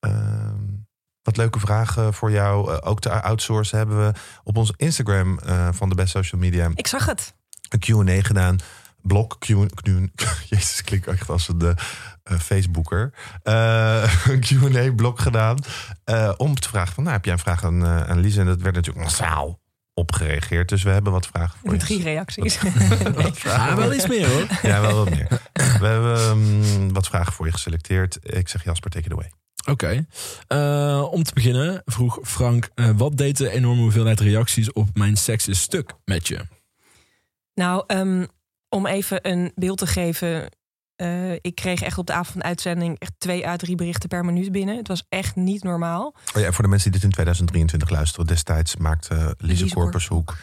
ehm, 0.00 0.56
wat 1.22 1.36
leuke 1.36 1.60
vragen 1.60 2.14
voor 2.14 2.30
jou 2.30 2.72
eh, 2.72 2.78
ook 2.90 3.00
te 3.00 3.22
outsourcen, 3.22 3.78
hebben 3.78 4.06
we 4.06 4.12
op 4.44 4.56
onze 4.56 4.74
Instagram 4.76 5.38
van 5.70 5.88
de 5.88 5.94
Best 5.94 6.10
Social 6.10 6.40
Media 6.40 6.70
ik 6.74 6.86
zag 6.86 7.06
het. 7.06 7.34
een 7.68 7.78
Q&A 7.78 8.22
gedaan. 8.26 8.56
Blok 9.02 9.36
Q, 9.38 9.46
Q 9.74 9.86
Jezus, 10.50 10.82
klinkt 10.84 11.06
echt 11.06 11.28
als 11.28 11.48
een 11.48 11.76
Facebooker. 12.24 13.12
Eh, 13.42 14.26
een 14.28 14.40
Q&A-blok 14.40 15.20
gedaan 15.20 15.58
eh, 16.04 16.32
om 16.36 16.54
te 16.54 16.68
vragen 16.68 16.94
van, 16.94 17.02
nou, 17.02 17.16
heb 17.16 17.24
jij 17.24 17.32
een 17.32 17.38
vraag 17.38 17.64
aan, 17.64 17.84
eh 17.84 18.10
aan 18.10 18.20
Lise? 18.20 18.40
En 18.40 18.46
dat 18.46 18.60
werd 18.60 18.74
natuurlijk 18.74 19.04
massaal 19.04 19.60
op 19.94 20.12
gereageerd. 20.12 20.68
Dus 20.68 20.82
we 20.82 20.90
hebben 20.90 21.12
wat 21.12 21.26
vragen 21.26 21.58
voor 21.58 21.72
je. 21.72 21.78
Drie 21.78 22.02
reacties. 22.02 22.58
Ja, 23.42 23.76
wel 23.76 23.94
iets 23.94 24.06
meer 24.06 24.28
hoor. 24.28 24.46
Ja, 24.62 24.80
wel 24.80 24.94
wat 24.94 25.10
meer. 25.10 25.28
We 25.52 25.86
hebben 25.86 26.16
ehm, 26.16 26.92
wat 26.92 27.06
vragen 27.06 27.32
voor 27.32 27.46
je 27.46 27.52
geselecteerd. 27.52 28.18
Ik 28.22 28.48
zeg 28.48 28.64
Jasper, 28.64 28.90
take 28.90 29.06
it 29.06 29.12
away. 29.12 29.30
Oké. 29.66 30.06
Eh, 30.46 31.08
om 31.10 31.22
te 31.22 31.34
beginnen 31.34 31.82
vroeg 31.84 32.18
Frank... 32.22 32.68
eh, 32.74 32.90
wat 32.96 33.16
deed 33.16 33.36
de 33.36 33.50
enorme 33.50 33.80
hoeveelheid 33.80 34.20
reacties 34.20 34.72
op 34.72 34.88
mijn 34.94 35.16
seks 35.16 35.48
is 35.48 35.60
stuk 35.60 35.92
met 36.04 36.28
je? 36.28 36.40
Nou, 37.54 37.84
ehm, 37.86 38.26
om 38.68 38.86
even 38.86 39.28
een 39.30 39.52
beeld 39.54 39.78
te 39.78 39.86
geven. 39.86 40.48
Eh, 40.96 41.32
ik 41.32 41.54
kreeg 41.54 41.82
echt 41.82 41.98
op 41.98 42.06
de 42.06 42.12
avond 42.12 42.28
van 42.28 42.40
de 42.40 42.46
uitzending 42.46 42.98
echt 42.98 43.12
twee 43.18 43.48
à 43.48 43.56
drie 43.56 43.76
berichten 43.76 44.08
per 44.08 44.24
minuut 44.24 44.52
binnen. 44.52 44.76
Het 44.76 44.88
was 44.88 45.06
echt 45.08 45.36
niet 45.36 45.62
normaal. 45.62 46.14
Oh 46.34 46.42
ja, 46.42 46.52
voor 46.52 46.64
de 46.64 46.70
mensen 46.70 46.90
die 46.90 47.00
dit 47.00 47.08
in 47.08 47.14
2023 47.14 47.90
luisteren. 47.90 48.26
Destijds 48.26 48.76
maakte 48.76 49.34
Lise 49.38 49.62
Lise 49.62 49.74
Korpershoek... 49.74 50.36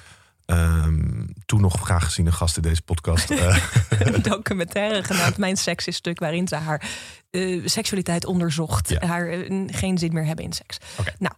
ehm, 0.45 1.25
toen 1.45 1.61
nog 1.61 1.81
graag 1.81 2.03
geziene 2.03 2.31
gast 2.31 2.55
in 2.55 2.61
deze 2.61 2.81
podcast. 2.81 3.29
eh, 3.31 3.57
een 3.89 4.21
documentaire 4.21 5.03
genaamd 5.03 5.37
Mijn 5.37 5.57
Seks 5.57 5.87
is 5.87 5.95
Stuk, 5.95 6.19
waarin 6.19 6.47
ze 6.47 6.55
haar 6.55 6.89
eh, 7.29 7.61
seksualiteit 7.65 8.25
onderzocht. 8.25 8.89
Ja. 8.89 9.05
Haar 9.05 9.29
eh, 9.29 9.63
geen 9.67 9.97
zin 9.97 10.13
meer 10.13 10.25
hebben 10.25 10.45
in 10.45 10.53
seks. 10.53 10.77
Nou, 11.19 11.33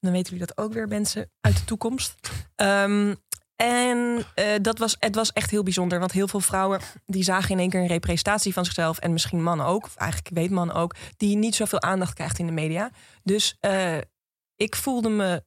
dan 0.00 0.12
weten 0.12 0.32
jullie 0.32 0.46
dat 0.46 0.64
ook 0.64 0.72
weer, 0.72 0.88
mensen 0.88 1.30
uit 1.40 1.56
de 1.56 1.64
toekomst. 1.64 2.14
Ehm, 2.54 3.14
en 3.62 4.24
eh, 4.34 4.44
dat 4.62 4.78
was, 4.78 4.96
het 4.98 5.14
was 5.14 5.32
echt 5.32 5.50
heel 5.50 5.62
bijzonder. 5.62 5.98
Want 5.98 6.12
heel 6.12 6.28
veel 6.28 6.40
vrouwen 6.40 6.80
die 7.06 7.22
zagen 7.22 7.50
in 7.50 7.58
één 7.58 7.70
keer 7.70 7.80
een 7.80 7.86
representatie 7.86 8.52
van 8.52 8.64
zichzelf. 8.64 8.98
En 8.98 9.12
misschien 9.12 9.42
mannen 9.42 9.66
ook, 9.66 9.88
eigenlijk 9.96 10.34
weet 10.34 10.50
mannen 10.50 10.76
ook, 10.76 10.94
die 11.16 11.36
niet 11.36 11.54
zoveel 11.54 11.80
aandacht 11.80 12.14
krijgt 12.14 12.38
in 12.38 12.46
de 12.46 12.52
media. 12.52 12.90
Dus 13.22 13.56
eh, 13.60 13.96
ik 14.56 14.76
voelde 14.76 15.08
me 15.08 15.44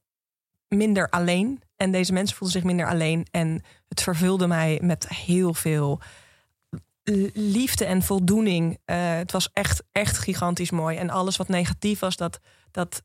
minder 0.68 1.08
alleen. 1.08 1.62
En 1.76 1.90
deze 1.90 2.12
mensen 2.12 2.36
voelden 2.36 2.56
zich 2.56 2.66
minder 2.66 2.88
alleen. 2.88 3.26
En 3.30 3.62
het 3.88 4.02
vervulde 4.02 4.46
mij 4.46 4.78
met 4.82 5.08
heel 5.08 5.54
veel 5.54 6.00
liefde 7.32 7.84
en 7.84 8.02
voldoening. 8.02 8.78
Eh, 8.84 9.16
het 9.16 9.32
was 9.32 9.50
echt, 9.52 9.82
echt 9.92 10.18
gigantisch 10.18 10.70
mooi. 10.70 10.96
En 10.96 11.10
alles 11.10 11.36
wat 11.36 11.48
negatief 11.48 11.98
was, 11.98 12.16
dat, 12.16 12.40
dat 12.70 13.02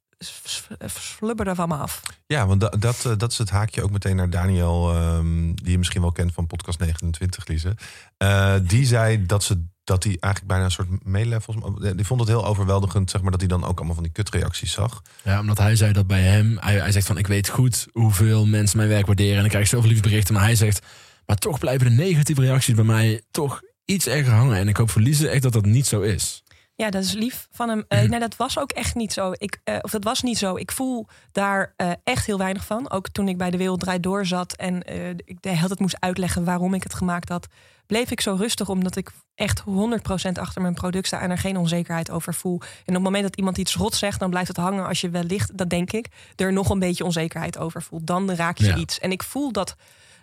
slubberde 0.85 1.55
van 1.55 1.67
me 1.69 1.75
af. 1.75 2.01
ja, 2.27 2.47
want 2.47 2.61
da- 2.61 2.69
dat, 2.79 3.05
eh, 3.05 3.11
dat 3.17 3.31
is 3.31 3.37
het 3.37 3.49
haakje 3.49 3.83
ook 3.83 3.91
meteen 3.91 4.15
naar 4.15 4.29
Daniel... 4.29 4.93
ehm, 4.93 5.53
die 5.53 5.71
je 5.71 5.77
misschien 5.77 6.01
wel 6.01 6.11
kent 6.11 6.33
van 6.33 6.47
podcast 6.47 6.79
29, 6.79 7.47
Lise. 7.47 7.75
Eh, 8.17 8.55
die 8.61 8.85
zei 8.85 9.25
dat 9.25 9.43
ze 9.43 9.63
dat 9.83 10.03
hij 10.03 10.17
eigenlijk 10.19 10.53
bijna 10.53 10.63
een 10.65 10.71
soort 10.71 11.05
meelevels... 11.05 11.55
Die 11.95 12.05
vond 12.05 12.19
het 12.19 12.29
heel 12.29 12.45
overweldigend, 12.45 13.09
zeg 13.09 13.21
maar, 13.21 13.31
dat 13.31 13.39
hij 13.39 13.49
dan 13.49 13.63
ook 13.65 13.77
allemaal 13.77 13.93
van 13.95 14.03
die 14.03 14.11
kutreacties 14.11 14.71
zag. 14.71 15.01
Ja, 15.23 15.39
omdat 15.39 15.57
hij 15.57 15.75
zei 15.75 15.93
dat 15.93 16.07
bij 16.07 16.21
hem... 16.21 16.57
Hij, 16.59 16.79
hij 16.79 16.91
zegt 16.91 17.07
van, 17.07 17.17
ik 17.17 17.27
weet 17.27 17.49
goed 17.49 17.87
hoeveel 17.91 18.45
mensen 18.45 18.77
mijn 18.77 18.89
werk 18.89 19.05
waarderen... 19.05 19.37
en 19.37 19.43
ik 19.43 19.49
krijg 19.49 19.67
zoveel 19.67 19.87
lieve 19.87 20.03
berichten. 20.03 20.33
Maar 20.33 20.43
hij 20.43 20.55
zegt, 20.55 20.85
maar 21.25 21.35
toch 21.37 21.59
blijven 21.59 21.87
de 21.89 22.03
negatieve 22.03 22.41
reacties 22.41 22.75
bij 22.75 22.83
mij... 22.83 23.21
toch 23.31 23.61
iets 23.85 24.07
erger 24.07 24.33
hangen. 24.33 24.57
En 24.57 24.67
ik 24.67 24.77
hoop 24.77 24.89
voor 24.89 25.01
Lise 25.01 25.29
echt 25.29 25.41
dat 25.41 25.53
dat 25.53 25.65
niet 25.65 25.87
zo 25.87 26.01
is. 26.01 26.43
Ja, 26.81 26.89
dat 26.89 27.03
is 27.03 27.13
lief 27.13 27.47
van 27.51 27.69
hem. 27.69 27.85
Eh, 27.88 28.01
nee, 28.01 28.19
dat 28.19 28.35
was 28.35 28.59
ook 28.59 28.71
echt 28.71 28.95
niet 28.95 29.13
zo. 29.13 29.31
Ik, 29.38 29.59
eh, 29.63 29.77
of 29.81 29.91
dat 29.91 30.03
was 30.03 30.21
niet 30.21 30.38
zo. 30.38 30.55
Ik 30.55 30.71
voel 30.71 31.07
daar 31.31 31.73
eh, 31.77 31.91
echt 32.03 32.25
heel 32.25 32.38
weinig 32.38 32.65
van. 32.65 32.91
Ook 32.91 33.09
toen 33.09 33.27
ik 33.27 33.38
bij 33.38 33.51
de 33.51 33.57
Wereld 33.57 33.79
Draait 33.79 34.03
Door 34.03 34.25
zat 34.25 34.53
en 34.53 34.77
ik 35.25 35.41
de 35.41 35.50
hele 35.50 35.67
tijd 35.67 35.79
moest 35.79 36.00
uitleggen 36.00 36.43
waarom 36.43 36.73
ik 36.73 36.83
het 36.83 36.93
gemaakt 36.93 37.29
had, 37.29 37.47
bleef 37.85 38.11
ik 38.11 38.21
zo 38.21 38.35
rustig 38.39 38.69
omdat 38.69 38.95
ik 38.95 39.11
echt 39.35 39.63
100% 39.65 40.39
achter 40.39 40.61
mijn 40.61 40.73
product 40.73 41.07
sta 41.07 41.19
en 41.19 41.31
er 41.31 41.38
geen 41.38 41.57
onzekerheid 41.57 42.11
over 42.11 42.33
voel. 42.33 42.59
En 42.61 42.67
op 42.88 42.93
het 42.93 43.03
moment 43.03 43.23
dat 43.23 43.35
iemand 43.35 43.57
iets 43.57 43.75
rot 43.75 43.95
zegt, 43.95 44.19
dan 44.19 44.29
blijft 44.29 44.47
het 44.47 44.57
hangen 44.57 44.88
als 44.88 45.01
je 45.01 45.09
wellicht, 45.09 45.57
dat 45.57 45.69
denk 45.69 45.91
ik, 45.91 46.07
er 46.35 46.53
nog 46.53 46.69
een 46.69 46.79
beetje 46.79 47.03
onzekerheid 47.05 47.57
over 47.57 47.81
voelt. 47.81 48.07
Dan 48.07 48.31
raak 48.31 48.57
je 48.57 48.65
Ja. 48.65 48.75
iets. 48.75 49.00
En 49.00 49.11
ik 49.11 49.23
voel 49.23 49.51
dat. 49.51 49.75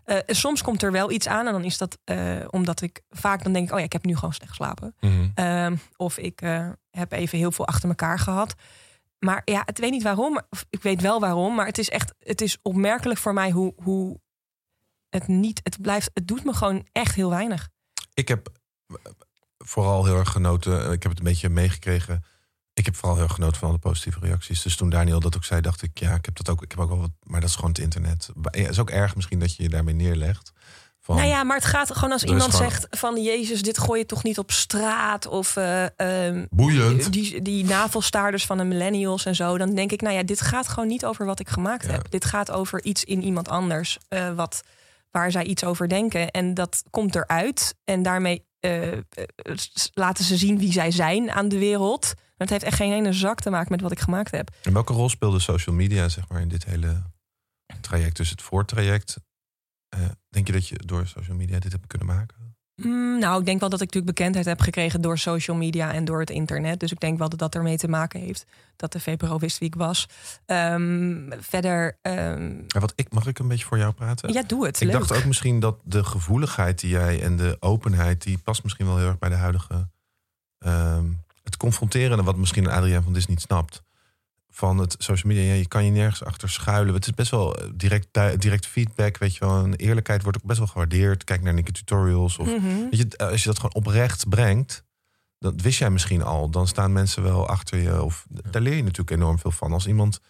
Eh, 0.09 0.19
soms 0.27 0.63
komt 0.63 0.83
er 0.83 0.93
wel 0.93 1.11
iets 1.11 1.29
aan 1.29 1.47
en 1.47 1.53
dan 1.53 1.65
is 1.65 1.79
dat 1.79 1.99
eh, 2.05 2.45
omdat 2.51 2.83
ik 2.83 3.01
vaak 3.11 3.43
dan 3.43 3.53
denk 3.53 3.67
ik, 3.67 3.73
oh 3.73 3.79
ja, 3.79 3.85
ik 3.85 3.93
heb 3.93 4.05
nu 4.05 4.15
gewoon 4.15 4.33
slecht 4.33 4.51
geslapen. 4.51 4.95
Ehm, 5.35 5.77
of 5.97 6.19
ik 6.19 6.41
eh, 6.41 6.69
heb 6.91 7.13
even 7.13 7.39
heel 7.39 7.53
veel 7.53 7.67
achter 7.67 7.89
elkaar 7.89 8.19
gehad. 8.19 8.55
Maar 9.19 9.43
ja, 9.45 9.67
ik 9.67 9.77
weet 9.77 9.91
niet 9.91 10.03
waarom. 10.03 10.41
Of 10.51 10.67
ik 10.71 10.83
weet 10.83 11.01
wel 11.01 11.21
waarom. 11.21 11.55
Maar 11.55 11.67
het 11.67 11.79
is 11.79 11.89
echt, 11.89 12.15
het 12.19 12.41
is 12.41 12.59
opmerkelijk 12.63 13.21
voor 13.21 13.33
mij 13.33 13.51
hoe, 13.51 13.73
hoe 13.83 14.21
het 15.09 15.29
niet, 15.29 15.61
het 15.63 15.81
blijft, 15.81 16.11
het 16.15 16.29
doet 16.29 16.45
me 16.45 16.53
gewoon 16.53 16.87
echt 16.93 17.15
heel 17.15 17.31
weinig. 17.31 17.69
Ik 18.15 18.29
heb 18.29 18.53
vooral 19.59 20.05
heel 20.05 20.19
erg 20.19 20.31
genoten. 20.31 20.93
Ik 20.93 21.03
heb 21.03 21.11
het 21.11 21.19
een 21.19 21.27
beetje 21.27 21.49
meegekregen. 21.49 22.25
Ik 22.79 22.85
heb 22.85 22.97
vooral 22.97 23.17
heel 23.17 23.29
genoten 23.29 23.57
van 23.59 23.69
alle 23.69 23.79
positieve 23.79 24.19
reacties. 24.21 24.63
Dus 24.63 24.77
toen 24.77 24.91
Daniel 24.91 25.21
dat 25.21 25.37
ook 25.37 25.45
zei, 25.45 25.61
dacht 25.61 25.83
ik, 25.83 25.99
ja, 25.99 26.15
ik 26.15 26.25
heb 26.25 26.37
dat 26.37 26.49
ook. 26.49 26.63
Ik 26.63 26.71
heb 26.71 26.81
ook 26.81 26.89
wel 26.89 26.99
wat, 27.01 27.11
maar 27.23 27.41
dat 27.41 27.49
is 27.49 27.55
gewoon 27.55 27.71
het 27.71 27.79
internet. 27.79 28.29
Ja, 28.51 28.61
het 28.61 28.71
is 28.71 28.79
ook 28.79 28.91
erg 28.91 29.17
misschien 29.17 29.39
dat 29.39 29.57
je 29.57 29.63
je 29.63 29.69
daarmee 29.69 29.95
neerlegt. 29.95 30.53
Van, 31.01 31.17
Nou 31.17 31.29
ja, 31.29 31.43
maar 31.43 31.57
het 31.57 31.65
gaat 31.65 31.95
gewoon 31.95 32.13
als 32.13 32.25
iemand 32.25 32.55
gewoon- 32.55 32.71
zegt 32.71 32.87
van 32.91 33.23
Jezus, 33.23 33.63
dit 33.63 33.79
gooi 33.79 34.01
je 34.01 34.07
toch 34.07 34.23
niet 34.23 34.39
op 34.39 34.51
straat 34.51 35.27
of 35.27 35.57
eh, 35.57 35.85
ehm, 36.01 36.47
Boeiend. 36.51 37.13
die, 37.13 37.43
die 37.43 37.65
navelstaarders 37.65 38.47
van 38.47 38.57
de 38.59 38.65
millennials 38.65 39.25
en 39.25 39.35
zo, 39.35 39.59
dan 39.59 39.75
denk 39.75 39.93
ik, 39.93 40.01
nou 40.01 40.15
ja, 40.15 40.23
dit 40.23 40.41
gaat 40.41 40.69
gewoon 40.69 40.89
niet 40.89 41.05
over 41.05 41.27
wat 41.27 41.41
ik 41.41 41.49
gemaakt 41.49 41.85
Ja. 41.87 41.93
heb. 41.93 42.11
Dit 42.11 42.25
gaat 42.25 42.51
over 42.51 42.85
iets 42.85 43.05
in 43.05 43.23
iemand 43.23 43.49
anders, 43.49 43.99
eh, 44.09 44.35
wat, 44.35 44.63
waar 45.11 45.31
zij 45.31 45.45
iets 45.45 45.65
over 45.65 45.89
denken. 45.89 46.31
En 46.31 46.55
dat 46.55 46.83
komt 46.91 47.15
eruit. 47.15 47.75
En 47.85 48.03
daarmee 48.03 48.47
eh, 48.61 48.89
laten 49.95 50.25
ze 50.25 50.37
zien 50.37 50.59
wie 50.59 50.73
zij 50.73 50.91
zijn 50.91 51.31
aan 51.31 51.49
de 51.49 51.59
wereld. 51.59 52.15
Maar 52.39 52.47
het 52.49 52.51
heeft 52.51 52.63
echt 52.63 52.77
geen 52.77 52.93
ene 52.93 53.13
zak 53.13 53.41
te 53.41 53.51
maken 53.51 53.73
met 53.73 53.81
wat 53.81 53.93
ik 53.93 53.99
gemaakt 54.01 54.31
heb. 54.31 54.51
En 54.63 54.73
welke 54.73 54.93
rol 54.93 55.09
speelde 55.09 55.39
social 55.39 55.75
media 55.77 56.09
zeg 56.09 56.29
maar, 56.29 56.41
in 56.41 56.49
dit 56.49 56.65
hele 56.65 57.03
traject? 57.81 58.17
Dus 58.17 58.31
het 58.31 58.43
voortraject. 58.43 59.17
Eh, 59.89 60.01
denk 60.29 60.47
je 60.47 60.53
dat 60.53 60.69
je 60.69 60.77
door 60.87 61.07
social 61.07 61.37
media 61.37 61.59
dit 61.59 61.73
hebt 61.73 61.87
kunnen 61.87 62.07
maken? 62.07 62.37
Mm, 62.83 63.19
nou, 63.19 63.41
ik 63.41 63.47
denk 63.47 63.61
wel 63.61 63.69
dat 63.69 63.81
ik 63.81 63.87
natuurlijk 63.87 64.17
bekendheid 64.17 64.47
heb 64.47 64.61
gekregen 64.61 65.01
door 65.01 65.19
social 65.19 65.57
media 65.57 65.93
en 65.93 66.05
door 66.05 66.21
het 66.21 66.31
internet. 66.31 66.81
Dus 66.81 66.93
ik 66.93 67.01
denk 67.01 67.19
wel 67.19 67.29
dat 67.29 67.39
dat 67.39 67.55
ermee 67.55 67.77
te 67.77 67.89
maken 67.89 68.21
heeft. 68.21 68.47
Dat 68.77 68.93
de 68.93 69.01
VPRO 69.01 69.39
wist 69.39 69.59
wie 69.59 69.69
ik 69.69 69.75
was. 69.75 70.09
Ehm, 70.47 71.31
verder, 71.41 71.99
ehm, 72.03 72.61
wat 72.69 72.93
ik, 72.97 73.13
mag 73.13 73.27
ik 73.27 73.39
een 73.39 73.49
beetje 73.49 73.65
voor 73.65 73.79
jou 73.79 73.93
praten? 73.93 74.33
ja, 74.33 74.43
doe 74.43 74.67
het. 74.67 74.81
ik 74.81 74.87
Leuk. 74.89 74.99
dacht 74.99 75.13
ook 75.13 75.25
misschien 75.25 75.61
dat 75.61 75.81
de 75.85 76.05
gevoeligheid 76.05 76.81
die 76.81 76.91
jij 76.91 77.23
en 77.23 77.37
de 77.37 77.57
openheid, 77.61 78.23
die 78.23 78.39
past 78.39 78.63
misschien 78.63 78.87
wel 78.87 78.99
heel 78.99 79.07
erg 79.09 79.19
bij 79.19 79.29
de 79.29 79.35
huidige. 79.35 79.89
ehm, 80.59 81.05
het 81.49 81.57
confronterende, 81.57 82.23
wat 82.23 82.37
misschien 82.37 82.69
Adriaan 82.69 83.03
van 83.03 83.13
Dis 83.13 83.27
niet 83.27 83.41
snapt. 83.41 83.83
Van 84.51 84.79
het 84.79 84.95
social 84.99 85.33
media, 85.33 85.49
ja, 85.53 85.59
je 85.59 85.69
kan 85.69 85.85
je 85.85 85.91
nergens 85.91 86.25
achter 86.25 86.51
schuilen. 86.51 86.95
Het 86.95 87.07
is 87.07 87.13
best 87.15 87.31
wel 87.31 87.57
eh, 87.57 87.69
direct, 87.75 88.19
direct 88.39 88.67
feedback, 88.67 89.19
weet 89.19 89.35
je 89.35 89.41
wel. 89.41 89.65
En 89.65 89.75
eerlijkheid 89.75 90.23
wordt 90.23 90.39
ook 90.39 90.45
best 90.45 90.59
wel 90.59 90.69
gewaardeerd. 90.69 91.25
Kijk 91.25 91.43
naar 91.43 91.55
Nikke 91.55 91.73
Tutorials. 91.73 92.39
Of, 92.39 92.47
Mhm. 92.47 92.65
weet 92.91 92.97
je, 92.99 93.19
als 93.19 93.41
je 93.43 93.49
dat 93.49 93.57
gewoon 93.57 93.75
oprecht 93.75 94.29
brengt, 94.29 94.85
dat 95.39 95.61
wist 95.61 95.79
jij 95.79 95.91
misschien 95.91 96.23
al. 96.23 96.51
Dan 96.51 96.67
staan 96.69 96.93
mensen 96.93 97.23
wel 97.23 97.49
achter 97.49 97.79
je. 97.79 98.03
Of 98.03 98.27
daar 98.51 98.63
leer 98.63 98.75
je 98.77 98.83
natuurlijk 98.83 99.11
enorm 99.11 99.39
veel 99.39 99.51
van. 99.51 99.73
Als 99.73 99.87
iemand 99.87 100.21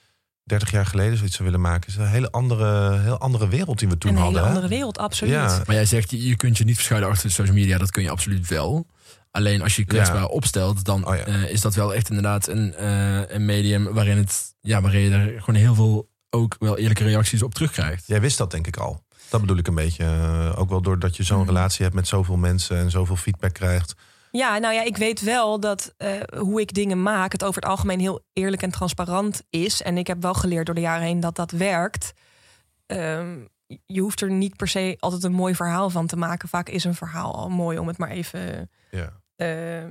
30 0.44 0.70
jaar 0.70 0.86
geleden 0.86 1.16
zoiets 1.16 1.36
zou 1.36 1.48
willen 1.48 1.64
maken, 1.64 1.88
is 1.88 1.96
een 1.96 2.06
hele 2.06 2.30
andere, 2.30 2.98
heel 2.98 3.18
andere 3.18 3.48
wereld 3.48 3.78
die 3.78 3.88
we 3.88 3.98
toen 3.98 4.10
Een 4.10 4.16
hadden. 4.16 4.34
hele 4.34 4.48
hè? 4.48 4.54
andere 4.54 4.74
wereld, 4.74 4.98
absoluut. 4.98 5.32
Ja. 5.34 5.62
Maar 5.66 5.74
jij 5.74 5.84
zegt, 5.84 6.10
je, 6.10 6.22
je 6.26 6.36
kunt 6.36 6.58
je 6.58 6.64
niet 6.64 6.74
verschuilen 6.76 7.10
achter 7.10 7.30
social 7.30 7.54
media. 7.56 7.78
Dat 7.78 7.90
kun 7.90 8.02
je 8.02 8.10
absoluut 8.10 8.48
wel. 8.48 8.86
Alleen 9.30 9.62
als 9.62 9.76
je 9.76 9.80
je 9.82 9.86
kwetsbaar 9.88 10.20
Ja. 10.20 10.26
opstelt, 10.26 10.84
dan 10.84 11.06
Oh 11.06 11.16
ja. 11.16 11.24
eh, 11.24 11.50
is 11.50 11.60
dat 11.60 11.74
wel 11.74 11.94
echt 11.94 12.08
inderdaad 12.08 12.46
een, 12.48 12.74
eh, 12.74 13.30
een 13.30 13.44
medium 13.44 13.92
waarin, 13.92 14.16
het, 14.16 14.54
ja, 14.60 14.80
waarin 14.80 15.00
je 15.00 15.10
er 15.10 15.40
gewoon 15.42 15.60
heel 15.60 15.74
veel 15.74 16.08
ook 16.30 16.56
wel 16.58 16.78
eerlijke 16.78 17.04
reacties 17.04 17.42
op 17.42 17.54
terugkrijgt. 17.54 18.06
Jij 18.06 18.20
wist 18.20 18.38
dat 18.38 18.50
denk 18.50 18.66
ik 18.66 18.76
al. 18.76 19.02
Dat 19.30 19.40
bedoel 19.40 19.56
ik 19.56 19.66
een 19.66 19.74
beetje. 19.74 20.04
Eh, 20.04 20.58
ook 20.58 20.68
wel 20.68 20.80
doordat 20.82 21.16
je 21.16 21.22
zo'n 21.22 21.38
Mhm. 21.38 21.46
relatie 21.46 21.82
hebt 21.82 21.94
met 21.94 22.08
zoveel 22.08 22.36
mensen 22.36 22.76
en 22.76 22.90
zoveel 22.90 23.16
feedback 23.16 23.52
krijgt. 23.52 23.94
Ja, 24.30 24.58
nou 24.58 24.74
ja, 24.74 24.82
ik 24.84 24.96
weet 24.96 25.20
wel 25.20 25.60
dat 25.60 25.94
eh, 25.96 26.10
hoe 26.38 26.60
ik 26.60 26.74
dingen 26.74 27.02
maak, 27.02 27.32
het 27.32 27.44
over 27.44 27.60
het 27.62 27.70
algemeen 27.70 28.00
heel 28.00 28.24
eerlijk 28.32 28.62
en 28.62 28.70
transparant 28.70 29.42
is. 29.50 29.82
En 29.82 29.98
ik 29.98 30.06
heb 30.06 30.22
wel 30.22 30.34
geleerd 30.34 30.66
door 30.66 30.74
de 30.74 30.80
jaren 30.80 31.06
heen 31.06 31.20
dat 31.20 31.36
dat 31.36 31.50
werkt. 31.50 32.12
Ehm, 32.86 33.36
je 33.86 34.00
hoeft 34.00 34.20
er 34.20 34.30
niet 34.30 34.56
per 34.56 34.68
se 34.68 34.96
altijd 34.98 35.24
een 35.24 35.32
mooi 35.32 35.54
verhaal 35.54 35.90
van 35.90 36.06
te 36.06 36.16
maken. 36.16 36.48
Vaak 36.48 36.68
is 36.68 36.84
een 36.84 36.94
verhaal 36.94 37.34
al 37.34 37.48
mooi 37.48 37.78
om 37.78 37.88
het 37.88 37.98
maar 37.98 38.10
even. 38.10 38.70
Ja. 38.90 39.20
eh, 39.36 39.84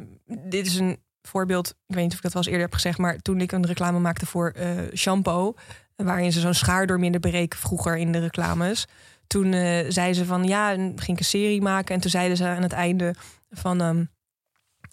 dit 0.50 0.66
is 0.66 0.76
een 0.76 0.98
voorbeeld. 1.22 1.70
Ik 1.70 1.96
weet 1.96 2.04
niet 2.04 2.12
of 2.12 2.18
ik 2.18 2.24
dat 2.24 2.34
wel 2.34 2.42
eens 2.42 2.52
eerder 2.52 2.66
heb 2.66 2.76
gezegd, 2.76 2.98
maar 2.98 3.18
toen 3.18 3.42
ik 3.42 3.52
een 3.52 3.66
reclame 3.66 4.00
maakte 4.00 4.26
voor 4.26 4.50
eh, 4.50 4.70
shampoo, 4.96 5.54
waarin 5.96 6.32
ze 6.32 6.40
zo'n 6.40 6.54
schaar 6.54 6.88
door 6.88 7.00
midden 7.00 7.22
breken 7.22 7.60
vroeger 7.60 7.98
in 7.98 8.12
de 8.12 8.20
reclames. 8.20 8.88
Toen 9.28 9.54
eh 9.54 9.86
zei 9.88 10.14
ze 10.14 10.26
van 10.26 10.44
ja, 10.44 10.70
ging 10.76 11.08
ik 11.08 11.20
een 11.20 11.26
serie 11.26 11.62
maken. 11.62 11.96
En 11.96 12.02
toen 12.02 12.12
zeiden 12.12 12.38
ze 12.38 12.46
aan 12.46 12.62
het 12.62 12.74
einde 12.74 13.16
van 13.50 13.82
ehm, 13.82 14.04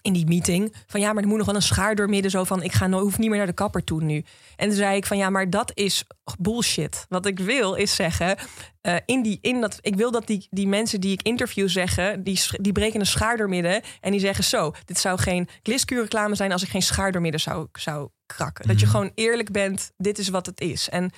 in 0.04 0.12
die 0.12 0.26
meeting 0.26 0.74
van 0.86 1.00
ja, 1.00 1.12
maar 1.12 1.22
er 1.22 1.28
moet 1.28 1.36
nog 1.36 1.46
wel 1.46 1.54
een 1.54 1.62
schaar 1.62 1.94
door 1.94 2.08
midden 2.08 2.30
zo 2.30 2.44
van 2.44 2.62
ik 2.62 2.72
ga 2.72 2.86
no 2.86 3.00
hoef 3.00 3.18
niet 3.18 3.28
meer 3.28 3.38
naar 3.38 3.46
de 3.46 3.52
kapper 3.52 3.84
toe 3.84 4.02
nu. 4.02 4.24
En 4.56 4.68
toen 4.68 4.76
zei 4.76 4.96
ik 4.96 5.06
van 5.06 5.16
ja, 5.16 5.30
maar 5.30 5.50
dat 5.50 5.70
is 5.74 6.04
bullshit. 6.38 7.06
Wat 7.08 7.26
ik 7.26 7.38
wil 7.38 7.74
is 7.74 7.94
zeggen 7.94 8.36
eh, 8.80 8.96
in 9.06 9.22
die 9.22 9.38
in 9.40 9.60
dat 9.60 9.78
ik 9.80 9.96
wil 9.96 10.10
dat 10.10 10.26
die 10.26 10.46
die 10.50 10.66
mensen 10.66 11.00
die 11.00 11.12
ik 11.12 11.22
interview 11.22 11.68
zeggen 11.68 12.22
die 12.22 12.40
die 12.50 12.72
breken 12.72 13.00
een 13.00 13.06
schaar 13.06 13.36
door 13.36 13.48
midden 13.48 13.82
en 14.00 14.10
die 14.10 14.20
zeggen 14.20 14.44
zo 14.44 14.72
dit 14.84 14.98
zou 14.98 15.18
geen 15.18 15.48
gliskuur 15.62 16.02
reclame 16.02 16.34
zijn 16.34 16.52
als 16.52 16.62
ik 16.62 16.68
geen 16.68 16.82
schaar 16.82 17.12
door 17.12 17.20
midden 17.20 17.40
zou 17.40 17.68
zou 17.72 18.08
krakken. 18.26 18.68
Dat 18.68 18.80
je 18.80 18.86
gewoon 18.86 19.10
eerlijk 19.14 19.52
bent. 19.52 19.92
Dit 19.96 20.18
is 20.18 20.28
wat 20.28 20.46
het 20.46 20.60
is. 20.60 20.88
En 20.88 21.10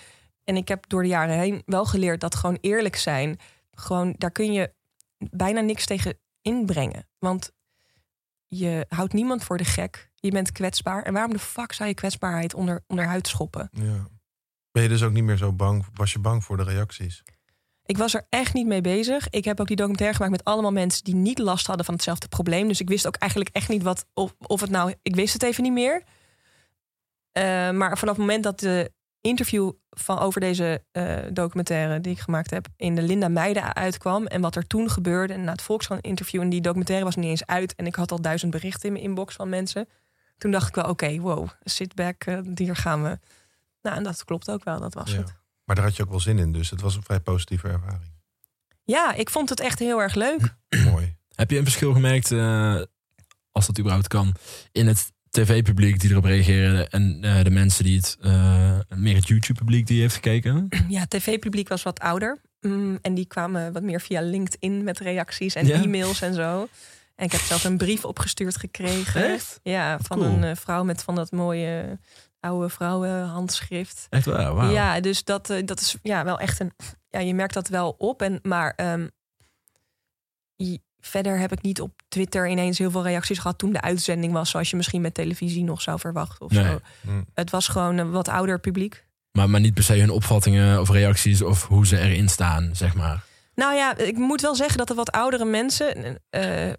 en 0.44 0.56
ik 0.56 0.68
heb 0.68 0.84
door 0.88 1.02
de 1.02 1.08
jaren 1.08 1.38
heen 1.38 1.62
wel 1.66 1.84
geleerd 1.84 2.20
dat 2.20 2.34
gewoon 2.34 2.58
eerlijk 2.60 2.96
zijn 2.96 3.38
gewoon 3.70 4.14
daar 4.18 4.30
kun 4.30 4.52
je 4.52 4.72
bijna 5.18 5.60
niks 5.60 5.86
tegen 5.86 6.18
inbrengen. 6.42 7.08
Want 7.18 7.52
je 8.46 8.86
houdt 8.88 9.12
niemand 9.12 9.44
voor 9.44 9.56
de 9.56 9.64
gek. 9.64 10.10
Je 10.14 10.30
bent 10.30 10.52
kwetsbaar. 10.52 11.02
En 11.02 11.12
waarom 11.12 11.32
de 11.32 11.38
fuck 11.38 11.72
zou 11.72 11.88
je 11.88 11.94
kwetsbaarheid 11.94 12.54
onder, 12.54 12.84
onderhuid 12.86 13.26
schoppen? 13.26 13.68
ja. 13.72 14.06
Ben 14.70 14.84
je 14.84 14.88
dus 14.90 15.02
ook 15.02 15.12
niet 15.12 15.24
meer 15.24 15.36
zo 15.36 15.52
bang? 15.52 15.86
Was 15.94 16.12
je 16.12 16.18
bang 16.18 16.44
voor 16.44 16.56
de 16.56 16.62
reacties? 16.62 17.22
Ik 17.86 17.96
was 17.96 18.14
er 18.14 18.26
echt 18.28 18.54
niet 18.54 18.66
mee 18.66 18.80
bezig. 18.80 19.28
Ik 19.30 19.44
heb 19.44 19.60
ook 19.60 19.66
die 19.66 19.76
documentaire 19.76 20.16
gemaakt 20.16 20.36
met 20.36 20.44
allemaal 20.44 20.72
mensen 20.72 21.04
die 21.04 21.14
niet 21.14 21.38
last 21.38 21.66
hadden 21.66 21.84
van 21.84 21.94
hetzelfde 21.94 22.28
probleem. 22.28 22.68
Dus 22.68 22.80
ik 22.80 22.88
wist 22.88 23.06
ook 23.06 23.16
eigenlijk 23.16 23.54
echt 23.54 23.68
niet 23.68 23.82
wat 23.82 24.06
of, 24.14 24.34
of 24.38 24.60
het 24.60 24.70
nou. 24.70 24.94
Ik 25.02 25.14
wist 25.14 25.32
het 25.32 25.42
even 25.42 25.62
niet 25.62 25.72
meer. 25.72 26.02
Eh, 27.32 27.42
maar 27.70 27.98
vanaf 27.98 28.16
het 28.16 28.26
moment 28.26 28.42
dat 28.44 28.60
de 28.60 28.92
interview 29.26 29.72
van 29.90 30.18
over 30.18 30.40
deze 30.40 30.84
eh, 30.92 31.18
documentaire 31.32 32.00
die 32.00 32.12
ik 32.12 32.18
gemaakt 32.20 32.50
heb 32.50 32.66
in 32.76 32.94
de 32.94 33.02
Linda 33.02 33.28
Meijden 33.28 33.74
uitkwam 33.74 34.26
en 34.26 34.40
wat 34.40 34.56
er 34.56 34.66
toen 34.66 34.90
gebeurde 34.90 35.32
en 35.32 35.44
na 35.44 35.52
het 35.52 35.62
Volkskrant 35.62 36.02
interview 36.04 36.40
en 36.40 36.48
die 36.48 36.60
documentaire 36.60 37.04
was 37.04 37.16
niet 37.16 37.24
eens 37.24 37.46
uit 37.46 37.74
en 37.74 37.86
ik 37.86 37.94
had 37.94 38.10
al 38.10 38.20
duizend 38.20 38.50
berichten 38.50 38.86
in 38.86 38.92
mijn 38.92 39.04
inbox 39.04 39.34
van 39.34 39.48
mensen. 39.48 39.88
Toen 40.38 40.50
dacht 40.50 40.68
ik 40.68 40.74
wel, 40.74 40.88
oké, 40.88 41.18
wow, 41.18 41.48
sit 41.62 41.94
back, 41.94 42.24
eh, 42.24 42.38
hier 42.54 42.76
gaan 42.76 43.02
we. 43.02 43.18
Nou, 43.82 43.96
en 43.96 44.02
dat 44.02 44.24
klopt 44.24 44.50
ook 44.50 44.64
wel, 44.64 44.80
dat 44.80 44.94
was 44.94 45.10
Ja. 45.10 45.16
het. 45.18 45.34
Maar 45.64 45.76
daar 45.76 45.84
had 45.84 45.96
je 45.96 46.02
ook 46.02 46.10
wel 46.10 46.20
zin 46.20 46.38
in, 46.38 46.52
dus 46.52 46.70
het 46.70 46.80
was 46.80 46.96
een 46.96 47.02
vrij 47.02 47.20
positieve 47.20 47.68
ervaring. 47.68 48.12
Ja, 48.84 49.12
ik 49.14 49.30
vond 49.30 49.48
het 49.48 49.60
echt 49.60 49.78
heel 49.78 50.02
erg 50.02 50.14
leuk. 50.14 50.54
Mooi. 50.90 51.16
Heb 51.34 51.50
je 51.50 51.56
een 51.58 51.62
verschil 51.64 51.92
gemerkt, 51.92 52.30
eh, 52.32 52.80
als 53.52 53.66
dat 53.66 53.78
überhaupt 53.78 54.08
kan, 54.08 54.34
in 54.72 54.86
het 54.86 55.12
tv-publiek 55.44 56.00
die 56.00 56.10
erop 56.10 56.24
reageren 56.24 56.90
en 56.90 57.18
eh, 57.22 57.42
de 57.44 57.50
mensen 57.50 57.84
die 57.84 57.96
het, 57.96 58.16
eh, 58.20 58.78
meer 58.94 59.14
het 59.14 59.28
YouTube-publiek 59.28 59.86
die 59.86 60.00
heeft 60.00 60.14
gekeken? 60.14 60.68
Ja, 60.88 61.06
tv-publiek 61.06 61.68
was 61.68 61.82
wat 61.82 62.00
ouder. 62.00 62.40
Mm, 62.60 62.98
en 63.02 63.14
die 63.14 63.26
kwamen 63.26 63.72
wat 63.72 63.82
meer 63.82 64.00
via 64.00 64.20
LinkedIn 64.20 64.84
met 64.84 64.98
reacties 64.98 65.54
en 65.54 65.66
Ja? 65.66 65.82
e-mails 65.82 66.20
en 66.22 66.34
zo. 66.34 66.68
En 67.14 67.24
ik 67.24 67.32
heb 67.32 67.40
zelfs 67.40 67.64
een 67.64 67.76
brief 67.76 68.04
opgestuurd 68.04 68.56
gekregen. 68.56 69.30
Echt? 69.32 69.60
Ja, 69.62 69.98
van 70.02 70.18
cool. 70.18 70.30
een 70.30 70.44
eh, 70.44 70.56
vrouw 70.56 70.84
met 70.84 71.02
van 71.02 71.14
dat 71.14 71.30
mooie 71.32 71.98
oude 72.40 72.68
vrouwenhandschrift. 72.68 74.06
Echt 74.10 74.26
waar. 74.26 74.70
Ja, 74.70 75.00
dus 75.00 75.24
dat, 75.24 75.54
dat 75.64 75.80
is 75.80 75.96
ja, 76.02 76.24
wel 76.24 76.38
echt 76.38 76.60
een... 76.60 76.72
Ja, 77.10 77.20
je 77.20 77.34
merkt 77.34 77.54
dat 77.54 77.68
wel 77.68 77.94
op. 77.98 78.22
En, 78.22 78.38
maar 78.42 78.72
je- 80.56 80.80
verder 81.06 81.38
heb 81.38 81.52
ik 81.52 81.62
niet 81.62 81.80
op 81.80 81.92
Twitter 82.08 82.48
ineens 82.48 82.78
heel 82.78 82.90
veel 82.90 83.02
reacties 83.02 83.38
gehad... 83.38 83.58
toen 83.58 83.72
de 83.72 83.80
uitzending 83.80 84.32
was, 84.32 84.50
zoals 84.50 84.70
je 84.70 84.76
misschien 84.76 85.00
met 85.00 85.14
televisie 85.14 85.64
nog 85.64 85.80
zou 85.82 85.98
verwachten. 85.98 86.46
Of 86.46 86.52
Nee. 86.52 86.64
zo. 86.64 86.78
Hm. 87.00 87.22
Het 87.34 87.50
was 87.50 87.68
gewoon 87.68 87.96
een 87.98 88.10
wat 88.10 88.28
ouder 88.28 88.60
publiek. 88.60 89.04
Maar, 89.32 89.50
maar 89.50 89.60
niet 89.60 89.74
per 89.74 89.82
se 89.82 89.94
hun 89.98 90.10
opvattingen 90.10 90.80
of 90.80 90.90
reacties 90.90 91.42
of 91.42 91.66
hoe 91.66 91.86
ze 91.86 91.98
erin 91.98 92.28
staan, 92.28 92.70
zeg 92.72 92.94
maar. 92.94 93.24
Nou 93.54 93.74
ja, 93.74 93.96
ik 93.98 94.16
moet 94.16 94.40
wel 94.40 94.54
zeggen 94.54 94.78
dat 94.78 94.90
er 94.90 94.96
wat 94.96 95.10
oudere 95.12 95.44
mensen 95.44 96.18
eh, 96.30 96.72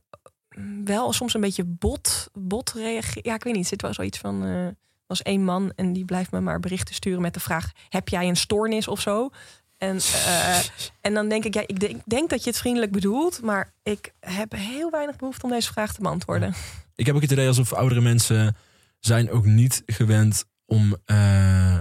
wel 0.84 1.14
soms 1.14 1.34
een 1.34 1.42
beetje 1.42 1.64
bot, 1.66 2.30
bot 2.34 2.72
reageren. 2.74 3.22
Ja, 3.26 3.34
ik 3.36 3.44
weet 3.44 3.54
niet. 3.54 3.64
Er 3.64 3.70
zit 3.70 3.82
wel 3.82 3.94
zoiets 3.94 4.18
van. 4.18 4.44
eh, 4.44 4.50
er 4.66 4.76
was 5.08 5.22
één 5.22 5.44
man 5.44 5.72
en 5.76 5.94
die 5.94 6.06
blijft 6.06 6.32
me 6.32 6.40
maar 6.42 6.60
berichten 6.60 6.96
sturen 6.96 7.22
met 7.22 7.34
de 7.34 7.40
vraag: 7.40 7.72
heb 7.90 8.10
jij 8.10 8.28
een 8.28 8.36
stoornis 8.36 8.88
of 8.88 9.02
zo? 9.02 9.30
En, 9.78 9.98
eh, 9.98 10.60
en 11.02 11.14
dan 11.14 11.30
denk 11.30 11.46
ik, 11.46 11.54
ja, 11.54 11.64
ik 11.66 11.80
denk, 11.80 12.02
denk 12.06 12.30
dat 12.30 12.44
je 12.44 12.50
het 12.50 12.60
vriendelijk 12.60 12.92
bedoelt, 12.92 13.42
maar 13.42 13.74
ik 13.84 14.14
heb 14.20 14.52
heel 14.52 14.90
weinig 14.92 15.16
behoefte 15.16 15.46
om 15.46 15.52
deze 15.52 15.72
vraag 15.72 15.94
te 15.94 16.02
beantwoorden. 16.02 16.54
Ik 16.96 17.06
heb 17.06 17.16
ook 17.16 17.22
het 17.22 17.32
idee 17.32 17.48
alsof 17.48 17.74
oudere 17.74 18.02
mensen 18.02 18.56
zijn 19.00 19.32
ook 19.32 19.46
niet 19.46 19.84
gewend 19.86 20.46
om 20.66 20.96
eh, 21.06 21.80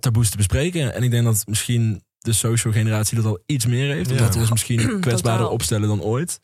taboes 0.00 0.30
te 0.30 0.36
bespreken. 0.36 0.94
En 0.94 1.02
ik 1.02 1.10
denk 1.10 1.24
dat 1.24 1.46
misschien 1.46 2.02
de 2.18 2.32
social 2.32 2.72
generatie 2.72 3.16
dat 3.16 3.26
al 3.26 3.42
iets 3.46 3.66
meer 3.66 3.94
heeft. 3.94 4.10
Ja. 4.10 4.16
Omdat 4.16 4.34
we 4.34 4.40
ons 4.40 4.50
misschien 4.50 5.00
kwetsbaarder 5.00 5.48
opstellen 5.48 5.88
dan 5.88 6.02
ooit. 6.02 6.40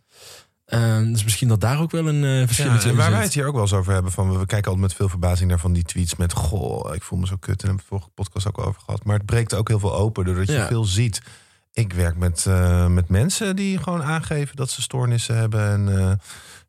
Ehm, 0.71 1.13
dus 1.13 1.25
misschien 1.25 1.49
dat 1.49 1.61
daar 1.61 1.81
ook 1.81 1.91
wel 1.91 2.09
een 2.09 2.25
eh 2.25 2.47
verschil 2.47 2.67
Ja, 2.67 2.83
in 2.83 2.89
en 2.89 2.97
waar 2.97 3.11
wij 3.11 3.23
het 3.23 3.35
hier 3.35 3.47
ook 3.47 3.53
wel 3.53 3.63
eens 3.63 3.73
over 3.73 3.93
hebben, 3.93 4.13
van 4.13 4.31
we 4.31 4.47
kijken 4.47 4.71
altijd 4.71 4.89
met 4.89 4.95
veel 4.95 5.09
verbazing 5.09 5.49
naar 5.51 5.59
van 5.59 5.73
die 5.73 5.83
tweets 5.83 6.17
met 6.17 6.33
goh, 6.33 6.95
ik 6.95 7.03
voel 7.03 7.19
me 7.19 7.27
zo 7.27 7.37
kut. 7.41 7.61
En 7.63 7.67
hebben 7.67 7.85
we 7.85 7.89
vorige 7.91 8.09
podcast 8.15 8.47
ook 8.49 8.59
over 8.67 8.81
gehad. 8.85 9.05
Maar 9.05 9.17
het 9.17 9.27
breekt 9.27 9.55
ook 9.55 9.69
heel 9.69 9.79
veel 9.79 9.95
open 9.95 10.25
doordat 10.25 10.47
je 10.47 10.53
Ja. 10.53 10.67
veel 10.67 10.85
ziet. 10.85 11.23
Ik 11.73 11.93
werk 11.93 12.17
met, 12.17 12.47
eh, 12.47 12.87
met 12.87 13.09
mensen 13.09 13.57
die 13.57 13.79
gewoon 13.79 14.03
aangeven 14.03 14.57
dat 14.57 14.71
ze 14.71 14.83
stoornissen 14.83 15.37
hebben. 15.37 15.61
En 15.89 16.19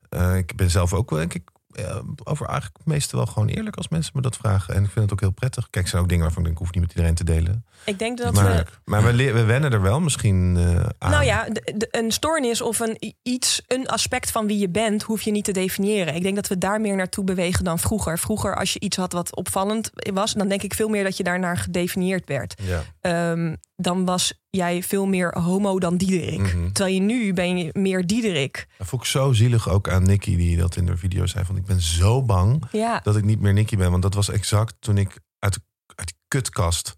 eh, 0.10 0.38
ik 0.38 0.56
ben 0.56 0.70
zelf 0.70 0.94
ook 0.94 1.10
wel, 1.10 1.20
denk 1.20 1.34
ik, 1.34 1.50
eh, 1.74 1.98
over 2.24 2.46
eigenlijk 2.48 2.86
meestal 2.86 3.18
wel 3.20 3.28
gewoon 3.34 3.48
eerlijk 3.48 3.76
als 3.76 3.88
mensen 3.88 4.12
me 4.16 4.22
dat 4.22 4.38
vragen. 4.38 4.74
En 4.76 4.84
ik 4.84 4.90
vind 4.90 5.04
het 5.04 5.14
ook 5.14 5.20
heel 5.20 5.32
prettig. 5.32 5.70
Kijk, 5.70 5.86
er 5.86 5.92
zijn 5.92 6.02
ook 6.02 6.10
dingen 6.10 6.24
waarvan 6.24 6.42
ik 6.42 6.48
denk, 6.48 6.60
ik 6.60 6.66
hoef 6.66 6.74
niet 6.76 6.84
met 6.84 6.92
iedereen 6.96 7.16
te 7.16 7.24
delen. 7.24 7.66
Ik 7.86 8.00
denk 8.00 8.18
dat 8.18 8.34
maar 8.34 8.46
we 8.56 8.66
maar 8.86 9.04
we, 9.04 9.32
we 9.32 9.44
wennen 9.44 9.72
er 9.72 9.82
wel 9.82 10.00
misschien 10.00 10.56
eh, 10.58 10.86
aan. 10.98 11.12
Nou 11.12 11.24
ja, 11.24 11.46
de- 11.50 11.74
de- 11.78 11.88
een 11.92 12.12
stoornis 12.12 12.62
of 12.62 12.80
een 12.80 13.14
iets, 13.24 13.62
een 13.68 13.88
aspect 13.88 14.32
van 14.32 14.48
wie 14.48 14.58
je 14.60 14.70
bent, 14.70 15.04
hoef 15.04 15.22
je 15.22 15.32
niet 15.32 15.44
te 15.46 15.52
definiëren. 15.52 16.16
Ik 16.16 16.24
denk 16.24 16.36
dat 16.36 16.48
we 16.48 16.58
daar 16.58 16.82
meer 16.82 16.96
naartoe 16.96 17.24
bewegen 17.24 17.64
dan 17.64 17.80
vroeger. 17.80 18.20
Vroeger, 18.20 18.56
als 18.56 18.74
je 18.74 18.80
iets 18.80 18.98
had 18.98 19.14
wat 19.14 19.36
opvallend 19.36 19.90
was, 20.14 20.34
dan 20.34 20.48
denk 20.48 20.62
ik 20.64 20.74
veel 20.74 20.90
meer 20.90 21.04
dat 21.04 21.18
je 21.18 21.24
daarnaar 21.24 21.58
gedefinieerd 21.58 22.28
werd. 22.28 22.62
Ja. 22.64 22.82
Ehm, 23.02 23.56
dan 23.82 24.06
was 24.06 24.34
jij 24.50 24.84
veel 24.84 25.06
meer 25.06 25.38
homo 25.40 25.80
dan 25.80 25.98
Diederik. 25.98 26.40
Mhm. 26.40 26.72
Terwijl 26.72 26.96
je 26.96 27.02
nu 27.02 27.34
ben 27.34 27.58
je 27.58 27.70
meer 27.74 28.08
Diederik. 28.08 28.68
Dat 28.78 28.88
vond 28.88 29.02
ik 29.02 29.08
zo 29.08 29.34
zielig 29.34 29.70
ook 29.70 29.90
aan 29.90 30.04
Nicky, 30.04 30.36
die 30.36 30.58
dat 30.58 30.76
in 30.76 30.86
de 30.86 30.98
video 30.98 31.26
zei. 31.26 31.46
Van 31.46 31.58
ik 31.58 31.66
ben 31.66 31.82
zo 31.82 32.24
bang 32.24 32.64
Ja, 32.72 33.00
dat 33.04 33.16
ik 33.18 33.24
niet 33.24 33.40
meer 33.40 33.54
Nicky 33.54 33.76
ben. 33.76 33.92
Want 33.92 34.04
dat 34.04 34.14
was 34.14 34.30
exact 34.30 34.76
toen 34.80 34.98
ik 34.98 35.20
uit, 35.40 35.54
de- 35.54 35.62
uit 35.96 36.08
die 36.08 36.16
kutkast, 36.28 36.96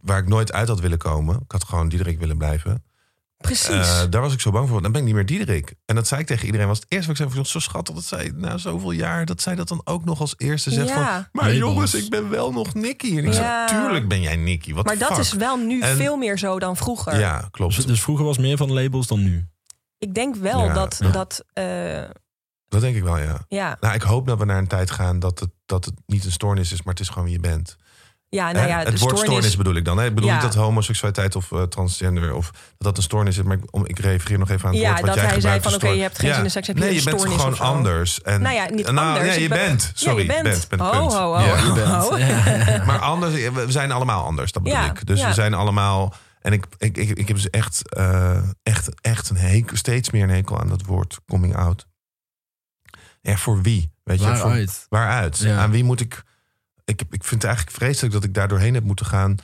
waar 0.00 0.18
ik 0.18 0.28
nooit 0.28 0.52
uit 0.52 0.68
had 0.68 0.80
willen 0.80 0.98
komen. 0.98 1.34
Ik 1.44 1.52
had 1.52 1.64
gewoon 1.64 1.88
Diederik 1.88 2.18
willen 2.18 2.38
blijven. 2.38 2.84
Precies. 3.42 3.68
Eh, 4.00 4.02
daar 4.10 4.20
was 4.20 4.32
ik 4.32 4.40
zo 4.40 4.50
bang 4.50 4.68
voor. 4.68 4.82
Dan 4.82 4.92
ben 4.92 5.00
ik 5.00 5.06
niet 5.06 5.16
meer 5.16 5.26
Diederik. 5.26 5.74
En 5.84 5.94
dat 5.94 6.06
zei 6.08 6.20
ik 6.20 6.26
tegen 6.26 6.46
iedereen. 6.46 6.66
Was 6.66 6.78
het 6.78 6.86
eerste 6.88 7.06
wat 7.12 7.16
ik 7.20 7.22
zei. 7.26 7.36
van, 7.36 7.46
Zo 7.46 7.58
schattig 7.58 7.94
dat 7.94 8.04
zij 8.04 8.32
na 8.34 8.58
zoveel 8.58 8.90
jaar. 8.90 9.26
Dat 9.26 9.40
zij 9.42 9.54
dat 9.54 9.68
dan 9.68 9.80
ook 9.84 10.04
nog 10.04 10.20
als 10.20 10.34
eerste 10.36 10.70
zegt. 10.70 10.88
Ja. 10.88 11.14
Van, 11.14 11.26
maar 11.32 11.54
jongens, 11.54 11.94
ik 11.94 12.10
ben 12.10 12.28
wel 12.30 12.52
nog 12.52 12.74
Nicky. 12.74 13.10
En 13.18 13.24
ik 13.24 13.32
Ja. 13.32 13.68
zei, 13.68 13.80
tuurlijk 13.82 14.08
ben 14.08 14.20
jij 14.20 14.36
Nicky. 14.36 14.72
Wat 14.74 14.84
maar 14.84 14.98
dat 14.98 15.18
is 15.18 15.32
wel 15.32 15.56
nu 15.56 15.80
En- 15.80 15.96
veel 15.96 16.16
meer 16.16 16.38
zo 16.38 16.58
dan 16.58 16.76
vroeger. 16.76 17.18
Ja, 17.18 17.48
klopt. 17.50 17.76
Dus, 17.76 17.86
dus 17.86 18.02
vroeger 18.02 18.24
was 18.24 18.38
meer 18.38 18.56
van 18.56 18.72
labels 18.72 19.06
dan 19.06 19.22
nu. 19.22 19.46
Ik 19.98 20.14
denk 20.14 20.36
wel 20.36 20.64
Ja. 20.64 20.72
dat, 20.74 20.96
Ja. 21.00 21.10
dat 21.10 21.44
eh, 21.52 22.02
Dat 22.68 22.80
denk 22.80 22.96
ik 22.96 23.02
wel, 23.02 23.18
ja. 23.18 23.44
ja, 23.48 23.76
Nou, 23.80 23.94
ik 23.94 24.02
hoop 24.02 24.26
dat 24.26 24.38
we 24.38 24.44
naar 24.44 24.58
een 24.58 24.66
tijd 24.66 24.90
gaan 24.90 25.18
dat 25.18 25.40
het, 25.40 25.50
dat 25.66 25.84
het 25.84 25.94
niet 26.06 26.24
een 26.24 26.32
stoornis 26.32 26.72
is, 26.72 26.82
maar 26.82 26.94
het 26.94 27.02
is 27.02 27.08
gewoon 27.08 27.24
wie 27.24 27.32
je 27.32 27.40
bent. 27.40 27.76
Ja, 28.36 28.52
nou 28.52 28.68
ja, 28.68 28.78
het 28.78 28.86
woord 28.88 28.98
stoornis, 29.00 29.20
stoornis. 29.24 29.56
bedoel 29.56 29.74
ik 29.74 29.84
dan. 29.84 29.98
Hè? 29.98 30.06
Ik 30.06 30.14
bedoel 30.14 30.28
Ja. 30.30 30.34
niet 30.34 30.42
dat 30.42 30.54
homoseksualiteit 30.54 31.36
of 31.36 31.52
eh, 31.52 31.62
transgender 31.62 32.34
of 32.34 32.50
dat 32.50 32.60
dat 32.78 32.96
een 32.96 33.02
stoornis 33.02 33.38
is, 33.38 33.44
maar 33.44 33.56
ik, 33.56 33.62
om, 33.70 33.86
ik 33.86 33.98
reageer 33.98 34.38
nog 34.38 34.50
even 34.50 34.68
aan 34.68 34.72
het 34.74 34.82
Ja, 34.82 34.88
woord 34.88 35.00
wat 35.00 35.08
dat 35.08 35.16
jij 35.18 35.24
hij 35.26 35.40
zei 35.40 35.52
gebruikt, 35.54 35.80
van 35.80 35.88
oké, 35.90 35.96
je 35.96 36.02
hebt 36.02 36.18
geen 36.18 36.34
zin 36.34 36.44
in 36.44 36.50
seks, 36.50 36.66
heb 36.66 36.76
je 36.76 36.82
nee, 36.82 36.94
je 36.94 37.02
bent 37.02 37.20
gewoon 37.22 37.58
anders. 37.58 38.22
En, 38.22 38.42
Nou 38.42 38.54
ja, 38.54 38.68
niet 38.70 38.90
nou, 38.92 39.06
anders. 39.08 39.28
Nee, 39.28 39.42
je 39.42 39.48
ben- 39.48 39.58
bent. 39.66 39.82
Ja, 39.82 39.90
Sorry, 39.94 40.20
je 40.20 40.42
bent. 40.42 40.68
bent, 40.68 40.80
Ho, 40.82 40.92
ho, 40.92 41.34
ho. 41.34 41.38
Ja. 41.38 41.56
Je. 41.56 42.08
Oh. 42.10 42.18
Ja. 42.18 42.82
Maar 42.86 42.98
anders, 42.98 43.34
we 43.34 43.64
zijn 43.68 43.92
allemaal 43.92 44.24
anders, 44.24 44.52
dat 44.52 44.62
bedoel 44.62 44.78
Ja, 44.78 44.90
ik. 44.90 45.06
Dus 45.06 45.20
ja. 45.20 45.26
we 45.28 45.34
zijn 45.34 45.54
allemaal. 45.54 46.14
En 46.40 46.52
ik, 46.52 46.64
ik, 46.78 46.96
ik, 46.96 47.10
ik 47.10 47.28
heb 47.28 47.36
dus 47.36 47.50
echt, 47.50 47.88
eh, 47.96 48.36
echt, 48.62 49.00
echt 49.00 49.30
een 49.30 49.36
hekel, 49.36 49.76
steeds 49.76 50.10
meer 50.10 50.22
een 50.22 50.30
hekel 50.30 50.60
aan 50.60 50.68
dat 50.68 50.82
woord 50.84 51.18
coming 51.26 51.56
out. 51.56 51.86
Ja, 53.20 53.36
voor 53.36 53.62
wie? 53.62 53.92
Weet 54.04 54.20
je, 54.20 54.24
voor, 54.26 54.36
Waaruit? 54.36 54.86
waaruit? 54.88 55.38
Ja. 55.38 55.58
Aan 55.58 55.70
wie 55.70 55.84
moet 55.84 56.00
ik, 56.00 56.22
ik? 56.84 56.98
heb- 56.98 57.14
Ik 57.14 57.24
vind 57.24 57.42
het 57.42 57.50
eigenlijk 57.50 57.76
vreselijk 57.76 58.14
dat 58.14 58.24
ik 58.24 58.34
daar 58.34 58.48
doorheen 58.48 58.74
heb 58.74 58.84
moeten 58.84 59.06
gaan. 59.06 59.36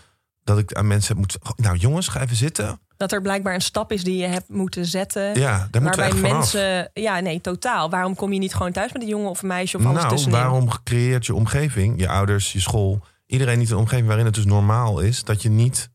Dat 0.45 0.59
ik 0.59 0.73
aan 0.75 0.87
mensen 0.87 1.09
heb 1.09 1.17
moeten. 1.17 1.41
Nou, 1.57 1.77
jongens, 1.77 2.09
ga 2.09 2.21
even 2.21 2.37
zitten. 2.37 2.81
Dat 2.97 3.13
er 3.13 3.23
blijkbaar 3.23 3.55
een 3.55 3.61
stap 3.61 3.93
is 3.93 4.05
die 4.05 4.17
je 4.17 4.27
hebt 4.27 4.49
moeten 4.49 4.87
zetten. 4.87 5.39
Ja, 5.39 5.69
daar 5.71 5.83
moeten 5.83 6.03
we 6.05 6.11
waarbij 6.13 6.31
mensen. 6.33 6.91
Ja, 6.95 7.21
nee, 7.21 7.41
totaal. 7.41 7.91
Waarom 7.91 8.15
kom 8.15 8.33
je 8.33 8.39
niet 8.39 8.55
gewoon 8.55 8.73
thuis 8.73 8.93
met 8.93 9.03
een 9.03 9.09
jongen 9.09 9.31
of 9.31 9.43
een 9.43 9.49
meisje 9.49 9.77
of 9.77 9.85
alles 9.85 9.97
Nou, 9.99 10.09
tussenin? 10.09 10.39
waarom 10.39 10.69
creëert 10.85 11.27
je 11.27 11.35
omgeving, 11.35 12.01
je 12.01 12.09
ouders, 12.09 12.53
je 12.53 12.61
school, 12.61 13.01
iedereen 13.27 13.59
niet 13.59 13.71
een 13.71 13.77
omgeving 13.77 14.07
waarin 14.07 14.25
het 14.27 14.35
dus 14.35 14.45
normaal 14.45 15.01
is 15.01 15.25
dat 15.25 15.43
je 15.43 15.49
niet 15.49 15.91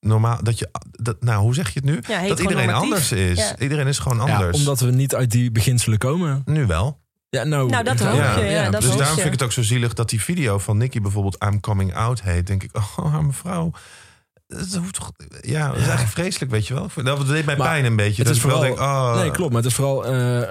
normaal 0.00 0.42
dat 0.42 0.58
je 0.58 0.68
dat 0.90 1.22
nou 1.22 1.42
hoe 1.42 1.54
zeg 1.54 1.70
je 1.70 1.80
het 1.80 1.88
nu 1.88 2.00
Ja, 2.14 2.28
dat 2.28 2.40
iedereen 2.40 2.70
anders 2.72 3.12
is. 3.12 3.38
Ja. 3.38 3.58
Iedereen 3.58 3.86
is 3.86 3.98
gewoon 3.98 4.26
Ja, 4.26 4.34
anders. 4.34 4.58
omdat 4.58 4.80
we 4.80 4.90
niet 4.90 5.14
uit 5.14 5.30
die 5.30 5.50
beginselen 5.50 5.98
komen. 5.98 6.42
Nu 6.44 6.66
wel. 6.66 7.00
Ja, 7.34 7.44
nou, 7.44 7.70
Nou, 7.70 7.84
dat 7.84 7.98
ja, 7.98 8.06
hoop 8.10 8.44
je, 8.44 8.50
ja, 8.50 8.70
dat 8.70 8.80
dus 8.80 8.90
daarom 8.90 9.06
je. 9.16 9.22
vind 9.22 9.24
ik 9.26 9.32
het 9.32 9.42
ook 9.42 9.52
zo 9.52 9.62
zielig 9.62 9.92
dat 9.94 10.08
die 10.10 10.22
video 10.22 10.58
van 10.58 10.76
Nicky 10.76 11.00
bijvoorbeeld 11.00 11.36
I'm 11.44 11.60
Coming 11.60 11.94
Out 11.94 12.22
heet. 12.22 12.46
Denk 12.46 12.62
ik, 12.62 12.70
oh 12.96 13.18
mevrouw. 13.18 13.70
Dat 14.46 14.74
hoeft 14.74 14.94
toch, 14.94 15.12
ja, 15.40 15.66
dat 15.66 15.76
is 15.76 15.82
eigenlijk 15.82 16.12
vreselijk, 16.12 16.50
weet 16.50 16.66
je 16.66 16.74
wel. 16.74 16.88
Dat 17.04 17.26
deed 17.26 17.44
mij 17.44 17.56
Maar 17.56 17.68
pijn 17.68 17.84
een 17.84 17.96
beetje. 17.96 18.16
het 18.16 18.26
dat 18.26 18.34
is 18.36 18.40
vooral- 18.40 18.60
denk, 18.60 18.78
oh, 18.78 19.16
Nee, 19.20 19.30
klopt. 19.30 19.52
Maar 19.52 19.62
het 19.62 19.70
is 19.70 19.76
vooral 19.76 20.06
eh, 20.06 20.48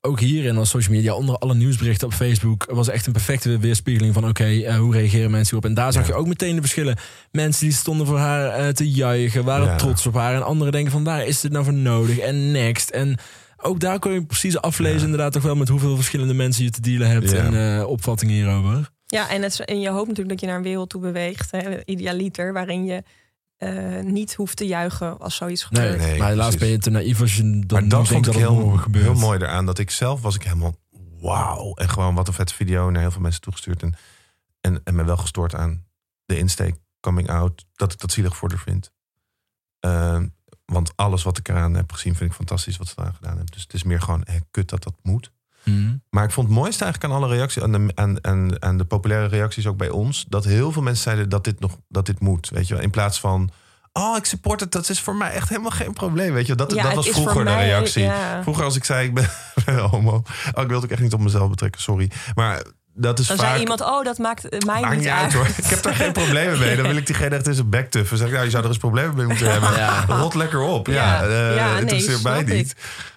ook 0.00 0.20
hierin 0.20 0.56
als 0.56 0.70
social 0.70 0.94
media, 0.94 1.14
onder 1.14 1.36
alle 1.38 1.54
nieuwsberichten 1.54 2.06
op 2.06 2.12
Facebook, 2.14 2.66
was 2.70 2.88
echt 2.88 3.06
een 3.06 3.12
perfecte 3.12 3.58
weerspiegeling 3.58 4.14
van 4.14 4.28
oké, 4.28 4.44
eh, 4.44 4.76
hoe 4.76 4.92
reageren 4.94 5.30
mensen 5.30 5.54
hierop? 5.54 5.64
En 5.70 5.74
daar 5.74 5.92
zag 5.92 6.02
Ja. 6.02 6.08
je 6.08 6.14
ook 6.20 6.26
meteen 6.26 6.54
de 6.54 6.60
verschillen. 6.60 6.96
Mensen 7.30 7.66
die 7.66 7.74
stonden 7.76 8.06
voor 8.06 8.18
haar 8.18 8.48
eh, 8.48 8.68
te 8.68 8.90
juichen, 8.90 9.44
waren 9.44 9.66
Ja. 9.66 9.76
trots 9.76 10.06
op 10.06 10.14
haar. 10.14 10.34
En 10.34 10.42
anderen 10.44 10.72
denken 10.72 10.92
van 10.92 11.04
waar 11.04 11.26
is 11.26 11.40
dit 11.40 11.52
nou 11.52 11.64
voor 11.64 11.74
nodig? 11.74 12.18
En 12.18 12.50
next. 12.50 12.90
En 12.90 13.16
ook 13.62 13.80
daar 13.80 13.98
kon 13.98 14.12
je 14.12 14.24
precies 14.24 14.60
aflezen 14.60 14.98
Ja. 14.98 15.04
inderdaad 15.04 15.32
toch 15.32 15.42
wel 15.42 15.54
met 15.56 15.68
hoeveel 15.68 15.94
verschillende 15.96 16.34
mensen 16.34 16.64
je 16.64 16.70
te 16.70 16.80
dealen 16.80 17.08
hebt 17.08 17.30
Ja. 17.30 17.36
en 17.44 17.78
eh, 17.80 17.86
opvattingen 17.88 18.34
hierover. 18.34 18.90
Ja, 19.06 19.28
en, 19.30 19.42
het, 19.42 19.60
en 19.64 19.80
je 19.80 19.88
hoopt 19.88 20.08
natuurlijk 20.08 20.28
dat 20.28 20.40
je 20.40 20.46
naar 20.46 20.56
een 20.56 20.62
wereld 20.62 20.90
toe 20.90 21.00
beweegt, 21.00 21.50
hè, 21.50 21.84
idealiter, 21.84 22.52
waarin 22.52 22.84
je 22.84 23.02
eh, 23.56 24.00
niet 24.00 24.34
hoeft 24.34 24.56
te 24.56 24.66
juichen 24.66 25.18
als 25.18 25.36
zoiets 25.36 25.66
Nee, 25.70 25.82
gebeurt. 25.90 26.08
Nee, 26.08 26.18
maar 26.18 26.28
helaas 26.28 26.56
ben 26.56 26.68
je 26.68 26.78
te 26.78 26.90
naïef 26.90 27.20
als 27.20 27.36
je 27.36 27.42
dan 27.42 27.50
maar 27.50 27.66
dat 27.80 27.90
denkt 27.90 28.08
vond 28.08 28.26
ik 28.26 28.32
dat 28.32 28.34
het 28.34 28.42
heel, 28.50 28.54
morgen 28.60 28.80
gebeurt. 28.82 29.04
heel 29.04 29.14
mooi 29.14 29.38
eraan. 29.38 29.66
Dat 29.66 29.78
ik 29.78 29.90
zelf 29.90 30.20
was 30.20 30.34
ik 30.34 30.42
helemaal 30.42 30.74
wauw. 31.20 31.74
En 31.74 31.88
gewoon 31.88 32.14
wat 32.14 32.28
een 32.28 32.34
vette 32.34 32.54
video 32.54 32.90
naar 32.90 33.00
heel 33.00 33.10
veel 33.10 33.20
mensen 33.20 33.40
toegestuurd. 33.40 33.82
En, 33.82 33.94
en, 34.60 34.80
en 34.84 34.94
me 34.94 35.04
wel 35.04 35.16
gestoord 35.16 35.54
aan 35.54 35.84
de 36.24 36.38
insteek, 36.38 36.74
coming 37.00 37.30
out. 37.30 37.64
Dat 37.74 37.92
ik 37.92 37.98
dat 37.98 38.12
zielig 38.12 38.36
voor 38.36 38.48
haar 38.50 38.58
vind. 38.58 38.90
Ehm, 39.80 40.26
want 40.72 40.92
alles 40.96 41.22
wat 41.22 41.38
ik 41.38 41.48
eraan 41.48 41.74
heb 41.74 41.92
gezien 41.92 42.14
vind 42.16 42.30
ik 42.30 42.36
fantastisch 42.36 42.76
wat 42.76 42.86
ze 42.88 42.94
eraan 42.96 43.14
gedaan 43.14 43.36
hebben. 43.36 43.52
Dus 43.52 43.62
het 43.62 43.74
is 43.74 43.82
meer 43.82 44.00
gewoon 44.00 44.20
hè, 44.24 44.36
kut 44.50 44.68
dat 44.68 44.82
dat 44.82 44.94
moet. 45.02 45.32
Mhm. 45.64 45.96
Maar 46.10 46.24
ik 46.24 46.30
vond 46.30 46.46
het 46.48 46.56
mooiste 46.56 46.84
eigenlijk 46.84 47.12
aan 47.14 47.18
alle 47.22 47.34
reacties, 47.34 47.62
aan 47.62 47.72
de, 47.72 47.90
aan, 47.94 48.24
aan, 48.24 48.62
aan 48.62 48.78
de 48.78 48.84
populaire 48.84 49.26
reacties 49.28 49.66
ook 49.66 49.76
bij 49.76 49.90
ons, 49.90 50.24
dat 50.28 50.44
heel 50.44 50.72
veel 50.72 50.82
mensen 50.82 51.02
zeiden 51.02 51.28
dat 51.28 51.44
dit 51.44 51.60
nog 51.60 51.76
dat 51.88 52.06
dit 52.06 52.20
moet. 52.20 52.48
Weet 52.48 52.68
je 52.68 52.74
wel, 52.74 52.82
in 52.82 52.90
plaats 52.90 53.20
van. 53.20 53.50
Oh, 53.92 54.16
ik 54.16 54.24
support 54.24 54.60
het. 54.60 54.72
Dat 54.72 54.88
is 54.88 55.00
voor 55.00 55.16
mij 55.16 55.30
echt 55.30 55.48
helemaal 55.48 55.70
geen 55.70 55.92
probleem. 55.92 56.32
Weet 56.32 56.46
je, 56.46 56.54
wel. 56.54 56.66
dat, 56.66 56.76
Ja, 56.76 56.82
dat 56.82 56.94
was 56.94 57.08
vroeger 57.08 57.44
de 57.44 57.50
mij- 57.50 57.64
reactie. 57.66 58.02
ja. 58.02 58.42
Vroeger 58.42 58.64
als 58.64 58.76
ik 58.76 58.84
zei 58.84 59.06
ik 59.08 59.14
ben 59.14 59.28
homo. 59.78 60.12
Oh, 60.54 60.62
ik 60.62 60.68
wil 60.68 60.74
het 60.76 60.84
ook 60.84 60.90
echt 60.90 61.00
niet 61.00 61.12
op 61.12 61.20
mezelf 61.20 61.50
betrekken, 61.50 61.80
sorry. 61.80 62.10
Maar 62.34 62.62
dat 62.94 63.18
is 63.18 63.26
Dan 63.26 63.36
vaak. 63.36 63.46
zei 63.48 63.60
iemand, 63.60 63.80
oh, 63.80 64.04
dat 64.04 64.18
maakt 64.18 64.48
eh, 64.48 64.58
mij 64.60 64.80
Maakt 64.80 64.96
niet 64.96 65.06
uit 65.08 65.20
uit. 65.22 65.32
hoor. 65.32 65.46
Ik 65.56 65.64
heb 65.64 65.82
daar 65.82 65.94
geen 65.94 66.12
problemen 66.12 66.58
mee. 66.58 66.76
Dan 66.76 66.86
wil 66.86 66.96
ik 66.96 67.06
diegene 67.06 67.36
echt 67.36 67.46
in 67.46 67.54
zijn 67.54 67.70
bek 67.70 67.90
tuffen. 67.90 68.16
Zeg 68.16 68.26
ik, 68.26 68.32
nou, 68.32 68.44
je 68.44 68.50
zou 68.50 68.62
er 68.62 68.68
eens 68.68 68.78
problemen 68.78 69.16
mee 69.16 69.26
moeten 69.26 69.50
hebben. 69.52 69.72
Ja. 69.76 70.04
Rot 70.08 70.34
lekker 70.34 70.60
op. 70.60 70.86
Ja, 70.86 70.94
Ja, 70.94 71.22
eh, 71.28 71.56
ja, 71.56 71.70
nee, 71.72 71.80
interesseert 71.80 72.22
mij 72.22 72.42
niet. 72.42 72.74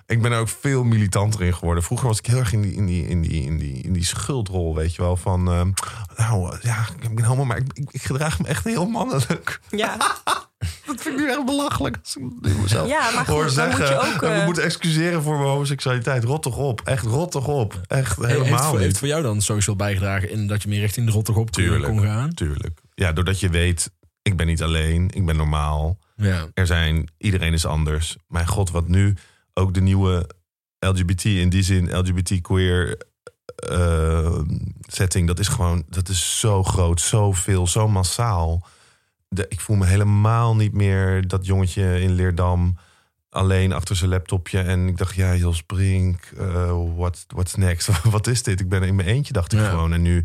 Ik 0.07 0.21
ben 0.21 0.31
er 0.31 0.39
ook 0.39 0.49
veel 0.49 0.83
militanter 0.83 1.41
in 1.41 1.53
geworden. 1.55 1.83
Vroeger 1.83 2.07
was 2.07 2.17
ik 2.19 2.25
heel 2.25 2.37
erg 2.37 2.53
in 2.53 2.61
die, 2.61 2.73
in 2.73 2.85
die, 2.85 3.07
in 3.07 3.21
die, 3.21 3.45
in 3.45 3.57
die, 3.57 3.81
in 3.83 3.93
die 3.93 4.05
schuldrol, 4.05 4.75
weet 4.75 4.95
je 4.95 5.01
wel. 5.01 5.15
Van, 5.17 5.47
ehm, 5.51 5.71
nou 6.17 6.57
ja, 6.61 6.85
ik 7.01 7.15
ben 7.15 7.23
homo, 7.25 7.45
maar 7.45 7.57
ik, 7.57 7.65
ik, 7.73 7.87
ik 7.91 8.01
gedraag 8.01 8.39
me 8.39 8.47
echt 8.47 8.63
heel 8.63 8.85
mannelijk. 8.87 9.59
Ja, 9.69 9.97
Dat 10.87 11.01
vind 11.01 11.19
ik 11.19 11.25
nu 11.25 11.29
echt 11.29 11.45
belachelijk. 11.45 11.97
Als 12.03 12.15
ik 12.15 12.23
nu 12.41 12.53
mezelf 12.61 12.87
Ja, 12.87 13.11
maar 13.11 13.25
hoor 13.25 13.43
goed, 13.43 13.55
dan 13.55 13.69
moet 13.69 13.77
je 13.77 13.99
ook, 13.99 14.19
we 14.21 14.27
eh, 14.27 14.45
moeten 14.45 14.63
excuseren 14.63 15.21
voor 15.21 15.35
mijn 15.37 15.47
homoseksualiteit. 15.47 16.23
Rot 16.23 16.41
toch 16.43 16.57
op. 16.57 16.81
Echt 16.83 17.05
rot 17.05 17.31
toch 17.31 17.47
op. 17.47 17.81
Echt 17.87 18.15
Hey, 18.15 18.25
heeft, 18.27 18.37
helemaal 18.37 18.63
voor, 18.69 18.77
heeft 18.77 18.89
niet. 18.89 18.97
voor 18.97 19.07
jou 19.07 19.21
dan 19.21 19.41
social 19.41 19.75
bijgedragen 19.75 20.29
in 20.29 20.47
dat 20.47 20.63
je 20.63 20.69
meer 20.69 20.79
richting 20.79 21.05
de 21.05 21.11
rottig 21.11 21.35
op 21.35 21.51
kon, 21.51 21.63
Tuurlijk. 21.63 21.83
kon 21.83 22.01
gaan? 22.01 22.33
Tuurlijk. 22.33 22.79
Ja, 22.93 23.11
doordat 23.11 23.39
je 23.39 23.49
weet, 23.49 23.91
ik 24.21 24.37
ben 24.37 24.47
niet 24.47 24.63
alleen. 24.63 25.09
Ik 25.13 25.25
ben 25.25 25.35
normaal. 25.35 25.97
Ja. 26.15 26.47
er 26.53 26.67
zijn, 26.67 27.09
iedereen 27.17 27.53
is 27.53 27.65
anders. 27.65 28.15
Mijn 28.27 28.47
god, 28.47 28.71
wat 28.71 28.87
nu 28.87 29.13
ook 29.53 29.73
de 29.73 29.81
nieuwe 29.81 30.29
LGBT 30.79 31.23
in 31.23 31.49
die 31.49 31.63
zin, 31.63 31.97
LGBT 31.97 32.41
queer 32.41 32.97
eh, 33.55 34.39
setting, 34.87 35.27
dat 35.27 35.39
is 35.39 35.47
gewoon, 35.47 35.83
dat 35.89 36.09
is 36.09 36.39
zo 36.39 36.63
groot, 36.63 37.01
zoveel, 37.01 37.67
zo 37.67 37.87
massaal. 37.87 38.67
De, 39.35 39.45
ik 39.49 39.59
voel 39.61 39.75
me 39.75 39.85
helemaal 39.85 40.55
niet 40.55 40.73
meer 40.73 41.27
dat 41.27 41.45
jongetje 41.45 42.01
in 42.01 42.11
Leerdam 42.11 42.77
alleen 43.29 43.73
achter 43.73 43.95
zijn 43.95 44.09
laptopje. 44.09 44.59
En 44.61 44.87
ik 44.87 44.97
dacht, 44.97 45.15
ja, 45.15 45.35
Jos 45.35 45.63
Brink, 45.63 46.31
eh 46.37 46.71
what, 46.95 47.25
what's 47.27 47.55
next? 47.55 48.03
wat 48.15 48.27
is 48.27 48.43
dit? 48.43 48.59
Ik 48.59 48.69
ben 48.69 48.83
in 48.83 48.95
mijn 48.95 49.07
eentje, 49.07 49.33
dacht 49.33 49.53
ik 49.53 49.59
Ja. 49.59 49.69
gewoon. 49.69 49.93
En 49.93 50.01
nu, 50.01 50.23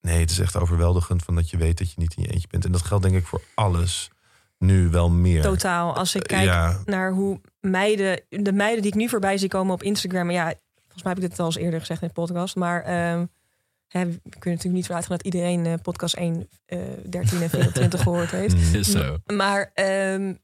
nee, 0.00 0.20
het 0.20 0.30
is 0.30 0.38
echt 0.38 0.56
overweldigend 0.56 1.22
van 1.22 1.34
dat 1.34 1.50
je 1.50 1.56
weet 1.56 1.78
dat 1.78 1.88
je 1.88 1.94
niet 1.96 2.14
in 2.16 2.22
je 2.22 2.28
eentje 2.32 2.48
bent. 2.50 2.64
En 2.64 2.72
dat 2.72 2.82
geldt 2.82 3.02
denk 3.04 3.16
ik 3.16 3.26
voor 3.26 3.42
alles 3.54 4.10
nu 4.58 4.88
wel 4.88 5.10
meer. 5.10 5.42
totaal. 5.42 5.94
Als 5.96 6.14
ik 6.14 6.22
kijk 6.22 6.44
Ja, 6.44 6.78
naar 6.84 7.12
hoe 7.12 7.40
meiden, 7.60 8.20
de 8.28 8.52
meiden 8.52 8.82
die 8.82 8.90
ik 8.92 8.96
nu 8.98 9.08
voorbij 9.08 9.38
zie 9.38 9.48
komen 9.48 9.74
op 9.74 9.82
Instagram. 9.82 10.30
Ja, 10.30 10.44
volgens 10.82 11.02
mij 11.02 11.12
heb 11.12 11.22
ik 11.22 11.28
dit 11.30 11.38
al 11.38 11.46
eens 11.46 11.56
eerder 11.56 11.80
gezegd 11.80 12.02
in 12.02 12.08
de 12.08 12.14
podcast. 12.14 12.56
Maar 12.56 12.82
ehm, 12.82 13.24
hè, 13.92 14.06
we 14.06 14.20
kunnen 14.20 14.30
natuurlijk 14.42 14.74
niet 14.74 14.86
vanuit 14.86 15.06
gaan 15.06 15.16
dat 15.16 15.26
iedereen 15.26 15.66
eh, 15.66 15.74
podcast 15.82 16.14
1, 16.14 16.48
eh 16.66 16.78
13 17.10 17.42
en 17.42 17.50
24 17.50 18.02
gehoord 18.02 18.30
heeft. 18.30 18.54
mm, 18.54 18.74
Is 18.74 18.90
zo. 18.90 19.16
Maar 19.26 19.70
ehm, 19.74 20.34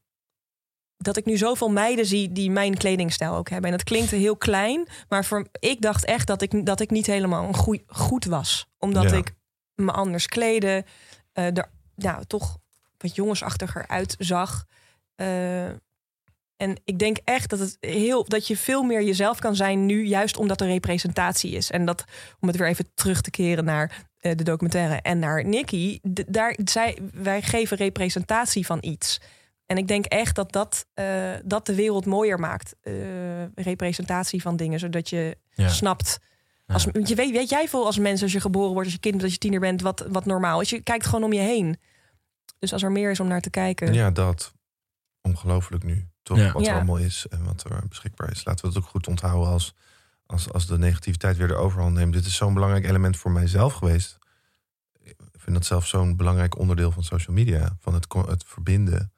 dat 0.96 1.16
ik 1.16 1.24
nu 1.24 1.36
zoveel 1.36 1.68
meiden 1.68 2.06
zie 2.06 2.32
die 2.32 2.50
mijn 2.50 2.76
kledingstijl 2.76 3.34
ook 3.34 3.48
hebben. 3.48 3.70
En 3.70 3.76
dat 3.76 3.86
klinkt 3.86 4.10
heel 4.10 4.36
klein. 4.36 4.88
Maar 5.08 5.24
voor, 5.24 5.46
ik 5.60 5.80
dacht 5.80 6.04
echt 6.04 6.26
dat 6.26 6.42
ik, 6.42 6.66
dat 6.66 6.80
ik 6.80 6.90
niet 6.90 7.06
helemaal 7.06 7.48
een 7.48 7.54
goeie, 7.54 7.84
goed 7.86 8.24
was. 8.24 8.66
Omdat 8.78 9.10
Ja. 9.10 9.16
ik 9.16 9.34
me 9.74 9.92
anders 9.92 10.26
kleden. 10.26 10.84
eh 11.32 11.56
er 11.56 11.70
ja, 11.94 12.20
toch 12.26 12.58
wat 12.98 13.14
jongensachtiger 13.14 13.86
uitzag. 13.88 14.64
Eh, 15.14 15.68
En 16.58 16.76
ik 16.84 16.98
denk 16.98 17.16
echt 17.24 17.50
dat, 17.50 17.58
het 17.58 17.76
heel, 17.80 18.24
dat 18.24 18.46
je 18.46 18.56
veel 18.56 18.82
meer 18.82 19.02
jezelf 19.02 19.38
kan 19.38 19.56
zijn 19.56 19.86
nu, 19.86 20.06
juist 20.06 20.36
omdat 20.36 20.60
er 20.60 20.66
representatie 20.66 21.50
is. 21.52 21.70
En 21.70 21.84
dat, 21.84 22.04
om 22.40 22.48
het 22.48 22.56
weer 22.56 22.68
even 22.68 22.88
terug 22.94 23.20
te 23.20 23.30
keren 23.30 23.64
naar 23.64 24.06
eh, 24.18 24.36
de 24.36 24.44
documentaire 24.44 24.94
en 25.02 25.18
naar 25.18 25.44
Nicky, 25.44 25.98
daar, 26.26 26.56
zij, 26.64 26.98
wij 27.12 27.42
geven 27.42 27.76
representatie 27.76 28.66
van 28.66 28.78
iets. 28.80 29.20
En 29.66 29.76
ik 29.76 29.88
denk 29.88 30.04
echt 30.04 30.34
dat 30.34 30.52
dat, 30.52 30.86
eh, 30.94 31.32
dat 31.44 31.66
de 31.66 31.74
wereld 31.74 32.06
mooier 32.06 32.38
maakt. 32.40 32.74
Eh, 32.80 32.92
representatie 33.54 34.42
van 34.42 34.56
dingen, 34.56 34.78
zodat 34.78 35.10
je 35.10 35.36
Ja. 35.50 35.68
snapt. 35.68 36.18
Als, 36.66 36.86
je 37.04 37.14
weet, 37.14 37.30
weet 37.30 37.48
jij 37.48 37.68
veel 37.68 37.86
als 37.86 37.98
mens, 37.98 38.22
als 38.22 38.32
je 38.32 38.40
geboren 38.40 38.72
wordt, 38.72 38.84
als 38.84 38.94
je 38.94 39.00
kind 39.00 39.12
bent, 39.14 39.24
als 39.24 39.32
je 39.32 39.38
tiener 39.38 39.60
bent, 39.60 39.80
wat, 39.82 40.06
wat 40.08 40.24
normaal 40.24 40.60
is. 40.60 40.70
Je 40.70 40.80
kijkt 40.82 41.06
gewoon 41.06 41.24
om 41.24 41.32
je 41.32 41.40
heen. 41.40 41.78
Dus 42.58 42.72
als 42.72 42.82
er 42.82 42.92
meer 42.92 43.10
is 43.10 43.20
om 43.20 43.28
naar 43.28 43.40
te 43.40 43.50
kijken. 43.50 43.92
Ja, 43.92 44.10
dat. 44.10 44.52
Ongelooflijk 45.22 45.84
nu. 45.84 46.06
Toch? 46.28 46.38
Ja. 46.38 46.52
Wat 46.52 46.66
er 46.66 46.74
allemaal 46.74 46.96
is 46.96 47.26
en 47.28 47.44
wat 47.44 47.64
er 47.64 47.88
beschikbaar 47.88 48.30
is. 48.30 48.44
Laten 48.44 48.62
we 48.62 48.68
het 48.68 48.78
ook 48.78 48.90
goed 48.90 49.08
onthouden 49.08 49.48
als, 49.48 49.74
als, 50.26 50.52
als 50.52 50.66
de 50.66 50.78
negativiteit 50.78 51.36
weer 51.36 51.48
de 51.48 51.54
overhand 51.54 51.94
neemt. 51.94 52.12
Dit 52.12 52.26
is 52.26 52.36
zo'n 52.36 52.54
belangrijk 52.54 52.84
element 52.84 53.16
voor 53.16 53.30
mijzelf 53.30 53.72
geweest. 53.72 54.18
Ik 55.02 55.16
vind 55.32 55.56
dat 55.56 55.64
zelf 55.64 55.86
zo'n 55.86 56.16
belangrijk 56.16 56.58
onderdeel 56.58 56.90
van 56.90 57.02
social 57.02 57.36
media. 57.36 57.76
Van 57.80 57.94
het, 57.94 58.06
het 58.26 58.44
verbinden 58.46 59.12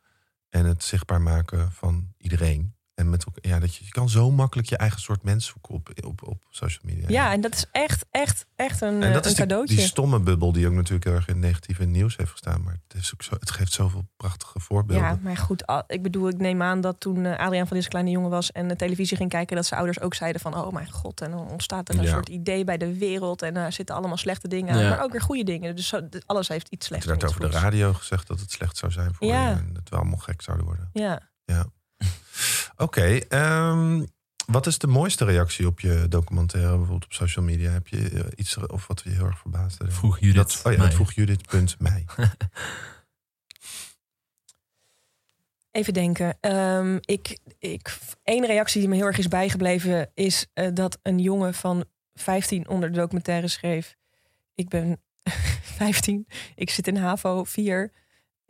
en 0.49 0.65
het 0.65 0.85
zichtbaar 0.85 1.21
maken 1.21 1.73
van 1.73 2.13
iedereen. 2.19 2.75
En 3.01 3.11
met 3.11 3.25
elkaar, 3.25 3.51
ja, 3.53 3.59
dat 3.59 3.75
je, 3.75 3.85
je 3.85 3.91
kan 3.91 4.09
zo 4.09 4.31
makkelijk 4.31 4.69
je 4.69 4.77
eigen 4.77 5.01
soort 5.01 5.23
mens 5.23 5.47
zoeken 5.47 5.75
op, 5.75 5.91
op, 6.05 6.23
op 6.29 6.43
social 6.51 6.83
media. 6.85 7.09
Ja, 7.09 7.33
en 7.33 7.41
dat 7.41 7.55
is 7.55 7.65
echt, 7.73 8.07
echt, 8.11 8.47
echt 8.57 8.81
een, 8.81 9.03
En 9.03 9.09
eh, 9.09 9.13
dat 9.13 9.25
een 9.25 9.31
is 9.31 9.37
die, 9.37 9.47
cadeautje. 9.47 9.77
die 9.77 9.85
stomme 9.85 10.21
bubbel 10.21 10.53
die 10.53 10.67
ook 10.67 10.73
natuurlijk 10.73 11.05
heel 11.05 11.15
erg 11.15 11.29
in 11.29 11.35
het 11.35 11.43
negatieve 11.43 11.85
nieuws 11.85 12.17
heeft 12.17 12.31
gestaan. 12.31 12.63
Maar 12.63 12.79
het, 12.89 13.01
is 13.03 13.13
ook 13.15 13.23
zo, 13.23 13.35
het 13.41 13.51
geeft 13.51 13.73
zoveel 13.73 14.05
prachtige 14.17 14.61
voorbeelden. 14.61 15.07
Ja, 15.07 15.19
maar 15.23 15.37
goed, 15.37 15.65
ik 15.87 16.03
bedoel, 16.03 16.29
ik 16.29 16.39
neem 16.39 16.63
aan 16.63 16.81
dat 16.81 17.01
toen 17.01 17.27
eh, 17.27 17.39
Adriaan 17.39 17.67
van 17.67 17.77
deze 17.77 17.89
kleine 17.89 18.11
jongen 18.11 18.31
was 18.31 18.53
en 18.53 18.69
de 18.69 18.77
televisie 18.77 19.17
ging 19.17 19.31
kijken, 19.31 19.57
dat 19.57 19.67
zijn 19.67 19.81
ouders 19.81 20.01
ook 20.05 20.15
zeiden 20.15 20.41
van, 20.41 20.57
oh 20.57 20.73
mijn 20.73 20.91
god, 20.91 21.21
en 21.21 21.31
dan 21.31 21.49
ontstaat 21.51 21.89
er 21.89 21.99
een 21.99 22.05
Ja. 22.05 22.11
soort 22.11 22.29
idee 22.29 22.65
bij 22.65 22.77
de 22.77 22.99
wereld 22.99 23.43
en 23.43 23.57
er 23.57 23.73
zitten 23.73 23.95
allemaal 23.97 24.17
slechte 24.17 24.49
dingen 24.49 24.75
aan, 24.75 24.81
Ja. 24.81 24.89
maar 24.89 25.03
ook 25.03 25.13
weer 25.13 25.23
goede 25.23 25.45
dingen. 25.45 25.77
Dus 25.77 25.95
alles 26.27 26.49
heeft 26.49 26.69
iets 26.69 26.87
slechts. 26.87 27.07
Er 27.07 27.11
werd 27.13 27.25
over 27.29 27.41
de 27.41 27.51
radio 27.59 27.93
gezegd 27.93 28.27
dat 28.27 28.41
het 28.41 28.51
slecht 28.51 28.77
zou 28.77 28.93
zijn 28.93 29.15
voor 29.15 29.27
Ja. 29.27 29.49
je. 29.49 29.55
En 29.55 29.71
dat 29.73 29.89
we 29.89 29.97
allemaal 29.97 30.19
gek 30.19 30.43
zouden 30.43 30.67
worden. 30.67 30.91
Ja. 30.93 31.29
Oké, 32.81 33.19
ehm, 33.29 34.05
wat 34.47 34.67
is 34.67 34.79
de 34.79 34.87
mooiste 34.87 35.25
reactie 35.25 35.67
op 35.67 35.81
je 35.81 36.07
documentaire, 36.09 36.71
bijvoorbeeld 36.71 37.05
op 37.05 37.13
social 37.13 37.45
media? 37.45 37.71
Heb 37.71 37.89
je 37.89 38.11
eh, 38.11 38.25
iets 38.37 38.57
of 38.57 38.87
wat 38.87 39.01
je 39.05 39.11
heel 39.11 39.27
erg 39.27 39.39
verbaasde? 39.39 39.91
Vroeg 39.91 40.19
Judith 40.19 40.37
Dat, 40.37 40.61
oh 40.65 40.73
ja, 40.73 40.79
dat 40.79 40.87
mij. 40.87 40.95
vroeg 40.95 41.13
Judith, 41.13 41.47
punt, 41.47 41.77
mij. 41.79 42.05
Even 45.71 45.93
denken. 45.93 46.37
Ehm, 46.41 46.99
ik, 47.01 47.39
ik, 47.59 47.99
één 48.23 48.47
reactie 48.47 48.81
die 48.81 48.89
me 48.89 48.97
heel 48.97 49.07
erg 49.07 49.19
is 49.19 49.29
bijgebleven 49.29 50.11
is 50.15 50.47
eh, 50.53 50.69
dat 50.75 50.99
een 51.03 51.19
jongen 51.19 51.55
van 51.55 51.85
15 52.15 52.69
onder 52.69 52.93
de 52.93 52.99
documentaire 52.99 53.49
schreef. 53.49 53.97
Ik 54.55 54.69
ben 54.69 55.01
15, 55.63 56.27
ik 56.55 56.71
zit 56.71 56.87
in 56.87 56.97
HAVO 56.97 57.45
4. 57.45 57.93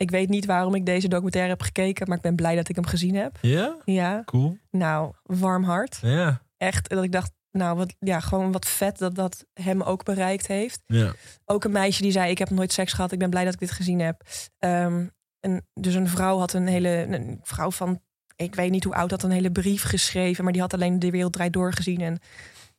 Ik 0.01 0.11
weet 0.11 0.29
niet 0.29 0.47
waarom 0.47 0.75
ik 0.75 0.87
deze 0.87 1.09
documentaire 1.09 1.51
heb 1.51 1.63
gekeken, 1.63 2.09
maar 2.09 2.17
ik 2.17 2.23
ben 2.23 2.37
blij 2.37 2.57
dat 2.57 2.69
ik 2.69 2.75
hem 2.75 2.87
gezien 2.87 3.15
heb. 3.15 3.39
Ja? 3.41 3.77
Ja, 3.85 4.23
Cool. 4.25 4.59
nou, 4.71 5.13
warm 5.23 5.65
hart. 5.65 5.99
Ja. 6.03 6.43
Echt, 6.57 6.89
dat 6.89 7.05
ik 7.05 7.13
dacht, 7.13 7.33
nou, 7.51 7.77
wat, 7.77 7.95
ja, 7.99 8.21
gewoon 8.21 8.53
wat 8.53 8.67
vet 8.67 8.99
dat 8.99 9.15
dat 9.15 9.47
hem 9.55 9.83
ook 9.83 10.05
bereikt 10.05 10.47
heeft. 10.47 10.83
Ja. 10.87 11.13
Ook 11.45 11.65
een 11.65 11.73
meisje 11.73 12.03
die 12.03 12.11
zei: 12.13 12.31
Ik 12.31 12.39
heb 12.39 12.51
nooit 12.51 12.73
seks 12.73 12.93
gehad. 12.93 13.13
Ik 13.13 13.19
ben 13.19 13.31
blij 13.31 13.45
dat 13.45 13.53
ik 13.53 13.59
dit 13.61 13.71
gezien 13.71 14.01
heb. 14.01 14.23
Ehm, 14.59 15.07
en 15.41 15.67
dus 15.75 15.95
een 15.95 16.09
vrouw 16.09 16.39
had 16.39 16.53
een 16.53 16.67
hele. 16.67 16.89
Een 16.89 17.41
vrouw 17.43 17.71
van. 17.71 18.01
Ik 18.37 18.55
weet 18.55 18.71
niet 18.71 18.85
hoe 18.85 18.95
oud 18.95 19.11
had 19.11 19.23
een 19.23 19.31
hele 19.31 19.51
brief 19.51 19.83
geschreven. 19.83 20.45
Maar 20.45 20.53
die 20.53 20.63
had 20.63 20.75
alleen 20.75 20.99
de 20.99 21.11
wereld 21.11 21.33
draait 21.33 21.53
door 21.53 21.73
gezien. 21.73 22.01
En 22.01 22.19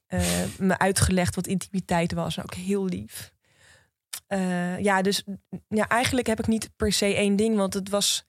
eh, 0.05 0.21
me 0.57 0.77
uitgelegd 0.77 1.35
wat 1.35 1.47
intimiteit 1.47 2.13
was. 2.13 2.41
Ook 2.41 2.53
heel 2.53 2.85
lief. 2.85 3.33
Eh, 4.31 4.79
ja, 4.79 5.01
dus 5.01 5.23
ja, 5.67 5.87
eigenlijk 5.87 6.27
heb 6.27 6.39
ik 6.39 6.47
niet 6.47 6.69
per 6.75 6.91
se 6.91 7.05
één 7.15 7.35
ding. 7.35 7.55
Want 7.55 7.73
het 7.73 7.89
was. 7.89 8.25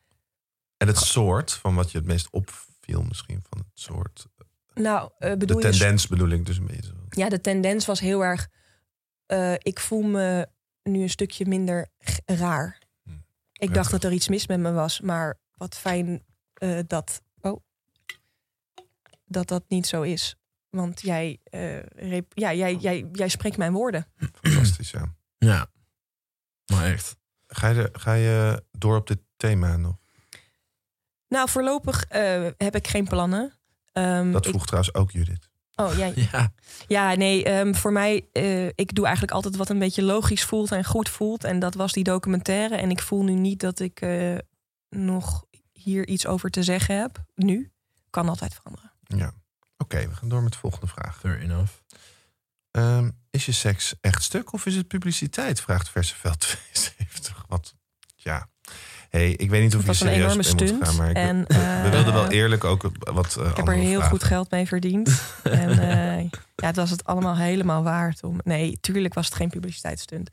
En 0.77 0.87
het 0.87 0.97
soort 0.99 1.53
van 1.53 1.75
wat 1.75 1.91
je 1.91 1.99
het 1.99 2.07
meest 2.07 2.31
opviel 2.31 3.03
misschien 3.03 3.43
van 3.49 3.59
het 3.59 3.67
soort. 3.75 4.27
Nou, 4.75 5.11
eh, 5.19 5.31
De 5.31 5.37
bedoel 5.37 5.59
je. 5.59 5.69
tendens 5.71 6.07
bedoel 6.07 6.29
ik 6.29 6.47
dus 6.47 6.57
een 6.59 6.67
beetje. 6.67 6.83
zo. 6.83 6.93
Ja, 7.11 7.29
de 7.29 7.41
tendens 7.41 7.87
was 7.87 8.01
heel 8.01 8.25
erg. 8.25 8.49
eh, 9.27 9.55
ik 9.59 9.81
voel 9.81 10.03
me 10.03 10.49
nu 10.83 11.03
een 11.03 11.11
stukje 11.11 11.47
minder 11.47 11.88
raar. 12.25 12.79
Hm, 13.03 13.11
Ik 13.11 13.19
prettig. 13.53 13.77
dacht 13.77 13.91
dat 13.91 14.05
er 14.05 14.12
iets 14.12 14.29
mis 14.29 14.47
met 14.47 14.59
me 14.61 14.73
was, 14.73 15.01
maar 15.01 15.38
wat 15.57 15.77
fijn 15.77 16.23
eh, 16.55 16.79
dat. 16.87 17.23
Oh, 17.41 17.61
dat 19.25 19.49
dat 19.49 19.65
niet 19.69 19.87
zo 19.87 20.03
is. 20.03 20.37
Want 20.71 21.01
jij, 21.01 21.38
eh, 21.45 21.79
rep- 21.83 22.33
ja, 22.38 22.55
jij, 22.55 22.75
jij, 22.75 23.09
jij 23.12 23.29
spreekt 23.29 23.57
mijn 23.57 23.73
woorden. 23.73 24.07
Fantastisch, 24.43 24.91
ja. 24.91 25.15
Ja. 25.38 25.67
Maar 26.74 26.85
echt. 26.92 27.16
Ga 27.46 27.68
je, 27.68 27.88
ga 27.92 28.12
je 28.12 28.64
door 28.70 28.96
op 28.96 29.06
dit 29.06 29.18
thema 29.37 29.76
nog? 29.76 29.96
Nou, 31.28 31.48
voorlopig 31.48 32.04
eh, 32.04 32.46
heb 32.56 32.74
ik 32.76 32.88
geen 32.88 33.04
plannen. 33.08 33.52
Ehm, 33.92 34.32
Dat 34.32 34.44
ik- 34.44 34.50
vroeg 34.50 34.66
trouwens 34.66 34.94
ook 34.94 35.11
Judith. 35.11 35.48
oh, 35.74 35.96
ja, 35.96 36.12
Ja. 36.32 36.52
Ja, 36.87 37.14
nee, 37.14 37.44
ehm, 37.44 37.74
voor 37.74 37.92
mij, 37.92 38.26
eh, 38.32 38.66
ik 38.66 38.94
doe 38.94 39.04
eigenlijk 39.04 39.35
altijd 39.35 39.56
wat 39.56 39.68
een 39.68 39.78
beetje 39.78 40.02
logisch 40.02 40.44
voelt 40.44 40.72
en 40.72 40.85
goed 40.85 41.08
voelt. 41.08 41.44
En 41.44 41.58
dat 41.58 41.74
was 41.74 41.92
die 41.92 42.04
documentaire. 42.04 42.76
En 42.76 42.90
ik 42.90 43.00
voel 43.02 43.22
nu 43.24 43.32
niet 43.35 43.61
dat 43.61 43.80
ik 43.80 44.00
eh, 44.00 44.37
nog 44.88 45.44
hier 45.72 46.06
iets 46.06 46.26
over 46.26 46.50
te 46.50 46.62
zeggen 46.62 47.00
heb. 47.00 47.24
Nu. 47.35 47.70
Kan 48.11 48.28
altijd 48.28 48.54
veranderen. 48.54 48.92
Ja. 49.02 49.32
Oké, 49.76 50.08
we 50.08 50.14
gaan 50.14 50.28
door 50.28 50.42
met 50.42 50.52
de 50.52 50.58
volgende 50.58 50.87
vraag. 50.87 51.18
Fair 51.18 51.40
enough. 51.40 51.72
Ehm, 52.70 53.11
is 53.33 53.47
je 53.47 53.53
seks 53.53 53.95
echt 54.01 54.23
stuk 54.23 54.53
of 54.53 54.66
is 54.66 54.77
het 54.77 54.88
publiciteit? 54.88 55.61
Vraagt 55.61 55.88
Verseveld 55.88 56.40
72. 56.40 57.45
Wat? 57.49 57.75
Ja. 58.16 58.49
hey, 59.11 59.31
ik 59.31 59.51
weet 59.51 59.62
niet 59.62 59.77
of 59.77 59.83
je 59.83 59.88
een 59.88 59.95
serieus 59.95 60.51
in 60.51 60.57
moet 60.57 60.87
gaan, 60.87 60.97
maar 60.97 61.11
ik, 61.11 61.16
en, 61.16 61.45
we 61.47 61.55
eh, 61.55 61.90
wilden 61.90 62.12
wel 62.12 62.31
eerlijk 62.31 62.64
ook 62.64 62.90
wat 62.99 63.37
eh, 63.37 63.49
Ik 63.49 63.57
heb 63.57 63.68
er 63.68 63.75
heel 63.75 64.01
goed 64.01 64.25
geld 64.25 64.51
mee 64.51 64.66
verdiend. 64.66 65.09
en 65.42 65.71
eh, 65.71 66.31
ja, 66.55 66.66
het 66.66 66.77
was 66.77 66.90
het 66.90 67.05
allemaal 67.05 67.37
helemaal 67.37 67.83
waard. 67.83 68.23
Om... 68.23 68.40
Nee, 68.45 68.79
tuurlijk 68.81 69.14
was 69.14 69.27
het 69.27 69.35
geen 69.35 69.51
publiciteitsstunt. 69.51 70.31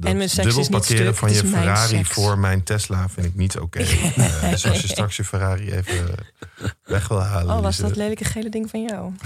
En 0.00 0.16
mijn 0.16 0.30
seks 0.30 0.46
dubbel 0.46 0.62
is 0.62 0.68
niet 0.68 0.78
parkeren 0.78 1.04
stuk, 1.04 1.16
van 1.16 1.32
je 1.32 1.42
mijn 1.42 1.54
Ferrari 1.54 1.96
seks. 1.96 2.08
voor 2.08 2.38
mijn 2.38 2.62
Tesla 2.62 3.08
vind 3.08 3.26
ik 3.26 3.34
niet 3.34 3.58
oké. 3.58 3.84
Eh, 4.16 4.50
dus 4.50 4.66
als 4.66 4.80
je 4.80 4.88
straks 4.88 5.16
je 5.16 5.24
Ferrari 5.24 5.72
even 5.72 6.14
weg 6.84 7.08
wil 7.08 7.22
halen. 7.22 7.56
Oh, 7.56 7.62
was 7.62 7.76
dat 7.76 7.96
lelijke 7.96 8.24
gele 8.24 8.48
ding 8.48 8.70
van 8.70 8.82
jou? 8.82 9.12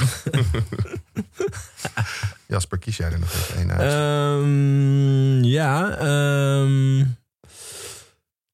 Jasper, 2.46 2.79
kies 2.79 2.96
jij 2.96 3.12
er 3.12 3.18
nog 3.18 3.33
even 3.33 3.57
één 3.57 3.72
uit? 3.72 3.92
Ehm, 3.92 5.44
ja. 5.44 5.96
ehm. 5.96 7.05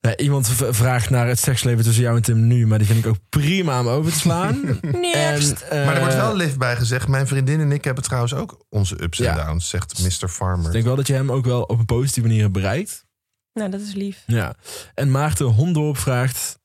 Ja, 0.07 0.17
iemand 0.17 0.49
vraagt 0.71 1.11
naar 1.11 1.27
het 1.27 1.39
seksleven 1.39 1.85
tussen 1.85 2.03
jou 2.03 2.17
en 2.17 2.23
Tim 2.23 2.47
nu, 2.47 2.67
maar 2.67 2.79
die 2.79 2.87
vind 2.87 2.99
ik 2.99 3.07
ook 3.07 3.17
prima 3.29 3.81
om 3.81 3.89
over 3.89 4.13
te 4.13 4.19
slaan. 4.19 4.61
Next. 4.83 5.61
En, 5.61 5.85
maar 5.85 5.95
er 5.95 6.01
wordt 6.01 6.15
eh, 6.15 6.21
wel 6.21 6.37
lief 6.37 6.57
bij 6.57 6.77
gezegd. 6.77 7.09
Mijn 7.09 7.27
vriendin 7.27 7.61
en 7.61 7.73
ik 7.73 7.85
hebben 7.85 8.05
trouwens 8.05 8.35
ook 8.35 8.65
onze 8.69 9.03
ups 9.03 9.19
Ja. 9.19 9.39
en 9.39 9.47
downs, 9.47 9.69
zegt 9.69 10.21
Mr. 10.23 10.29
Farmer. 10.29 10.67
Ik 10.67 10.73
denk 10.73 10.85
wel 10.85 10.97
dat 10.97 11.07
je 11.07 11.13
hem 11.13 11.33
ook 11.33 11.45
wel 11.45 11.63
op 11.63 11.79
een 11.79 11.85
positieve 11.85 12.29
manier 12.29 12.43
hebt 12.43 12.53
bereikt. 12.55 13.05
Nou, 13.53 13.71
dat 13.71 13.81
is 13.81 13.95
lief. 13.95 14.23
Ja. 14.27 14.55
En 14.95 15.11
Maarten 15.11 15.47
Hondorp 15.47 15.99
vraagt, 15.99 16.59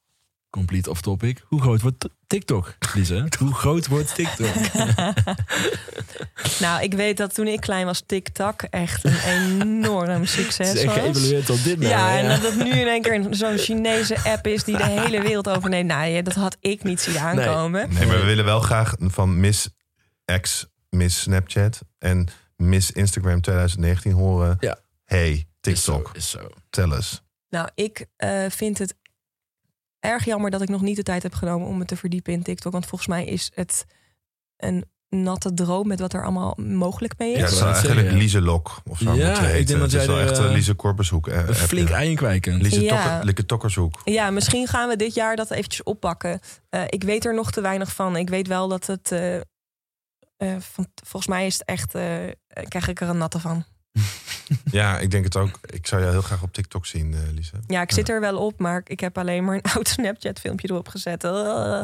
complete 0.52 0.90
off 0.90 1.02
topic, 1.02 1.44
hoe 1.48 1.62
groot 1.62 1.82
wordt 1.82 2.06
TikTok, 2.28 2.74
Lise? 2.94 3.28
hoe 3.40 3.54
groot 3.54 3.88
wordt 3.88 4.16
TikTok? 4.16 4.54
Nou, 6.60 6.84
ik 6.84 6.94
weet 6.94 7.18
dat 7.18 7.34
toen 7.34 7.48
ik 7.48 7.60
klein 7.62 7.86
was, 7.86 8.04
TikTok 8.06 8.62
echt 8.62 9.04
een 9.04 9.20
enorm 9.26 10.10
Het 10.22 10.30
succes 10.30 10.84
was. 10.84 10.94
geëvalueerd 10.94 11.46
tot 11.46 11.64
dit 11.64 11.78
nou, 11.80 11.90
Ja, 11.92 12.18
en 12.18 12.28
dat 12.30 12.42
het 12.52 12.64
nu 12.64 12.72
in 12.72 12.88
één 12.88 13.02
keer 13.02 13.14
een- 13.14 13.34
zo'n 13.36 13.58
Chinese 13.58 14.18
app 14.24 14.48
is 14.48 14.64
die 14.64 14.78
de 14.78 14.86
hele 14.86 15.22
wereld 15.22 15.50
overneemt. 15.50 15.88
Nou, 15.88 16.06
ja, 16.10 16.22
dat 16.22 16.34
had 16.34 16.58
ik 16.60 16.84
niet 16.84 17.02
zien 17.02 17.18
aankomen. 17.20 17.94
Nee, 17.94 18.06
maar 18.06 18.20
we 18.20 18.26
willen 18.26 18.46
wel 18.46 18.60
graag 18.60 18.94
van 19.00 19.40
Miss 19.40 19.70
X, 20.42 20.66
Miss 20.90 21.20
Snapchat 21.22 21.82
en 22.00 22.28
Miss 22.56 22.92
Instagram 22.92 23.42
2019 23.42 24.12
horen. 24.12 24.58
Ja. 24.60 24.80
Hey, 25.06 25.32
Is 25.62 25.84
zo, 25.84 25.94
TikTok, 25.96 26.16
is 26.16 26.30
zo. 26.30 26.50
tel 26.70 26.96
eens. 26.96 27.22
Nou, 27.50 27.70
ik 27.76 28.06
eh, 28.18 28.46
vind 28.50 28.78
het 28.78 28.96
erg 30.02 30.26
jammer 30.26 30.52
dat 30.52 30.62
ik 30.62 30.70
nog 30.70 30.82
niet 30.82 30.96
de 30.96 31.04
tijd 31.04 31.24
heb 31.24 31.34
genomen 31.34 31.68
om 31.68 31.78
me 31.78 31.86
te 31.86 31.96
verdiepen 31.98 32.34
in 32.34 32.44
TikTok. 32.44 32.72
Want 32.72 32.86
volgens 32.86 33.10
mij 33.10 33.26
is 33.26 33.52
het 33.56 33.86
een 34.58 34.86
natte 35.10 35.54
droom 35.54 35.88
met 35.88 36.00
wat 36.00 36.14
er 36.14 36.24
allemaal 36.24 36.54
mogelijk 36.58 37.14
mee 37.18 37.30
Ja, 37.30 37.36
is. 37.36 37.42
het 37.42 37.52
ik 37.52 37.58
zou 37.58 37.70
wou 37.72 37.76
net 37.84 37.86
eigenlijk 37.94 38.24
Lise 38.24 38.42
Lok 38.42 38.82
of 38.90 38.98
zo 38.98 39.04
Ja, 39.14 39.26
moeten 39.26 39.44
ik 39.44 39.50
heten. 39.52 39.66
denk 39.66 39.80
dat 39.80 39.92
het 39.92 40.02
is 40.02 40.06
jij 40.08 40.16
wel 40.16 40.26
echt 40.30 40.38
een 40.38 40.46
eh, 40.48 40.52
Lise 40.54 40.74
Korpershoek. 40.74 41.28
eh, 41.28 41.48
Een 41.48 41.56
flink 41.56 41.90
ja. 41.90 41.96
ei 41.96 42.10
in 42.10 42.16
kwijt 42.16 42.42
kunt. 42.42 42.62
Lise 42.62 42.82
Ja. 42.82 43.20
Tokker, 43.22 43.46
Tokkershoek. 43.46 44.02
Ja, 44.04 44.30
misschien 44.30 44.68
gaan 44.68 44.90
we 44.90 44.96
dit 44.96 45.14
jaar 45.14 45.36
dat 45.36 45.52
eventjes 45.52 45.84
oppakken. 45.84 46.40
Eh, 46.70 46.84
ik 46.88 47.04
weet 47.04 47.26
er 47.26 47.34
nog 47.34 47.52
te 47.52 47.62
weinig 47.62 47.94
van. 47.94 48.16
Ik 48.16 48.30
weet 48.30 48.48
wel 48.48 48.68
dat 48.68 48.86
het. 48.88 49.12
eh, 49.12 49.36
eh, 49.38 50.60
van, 50.60 50.88
volgens 51.04 51.28
mij 51.32 51.46
is 51.46 51.54
het 51.54 51.66
echt. 51.68 51.96
eh, 51.96 52.04
krijg 52.68 52.88
ik 52.88 53.02
er 53.02 53.10
een 53.10 53.18
natte 53.18 53.40
van. 53.40 53.64
Ja, 54.72 55.00
ik 55.00 55.12
denk 55.12 55.24
het 55.24 55.36
ook. 55.38 55.60
Ik 55.74 55.88
zou 55.88 56.02
jou 56.02 56.14
heel 56.14 56.22
graag 56.22 56.42
op 56.42 56.54
TikTok 56.54 56.86
zien, 56.86 57.14
eh 57.14 57.20
Lise. 57.36 57.54
Ja, 57.68 57.82
ik 57.82 57.92
zit 57.92 58.10
er 58.10 58.20
wel 58.22 58.38
op, 58.38 58.60
maar 58.60 58.82
ik 58.86 59.00
heb 59.00 59.18
alleen 59.18 59.44
maar 59.44 59.56
een 59.56 59.72
oud 59.76 59.88
Snapchat-filmpje 59.88 60.70
erop 60.70 60.88
gezet. 60.88 61.24
Ugh. 61.24 61.82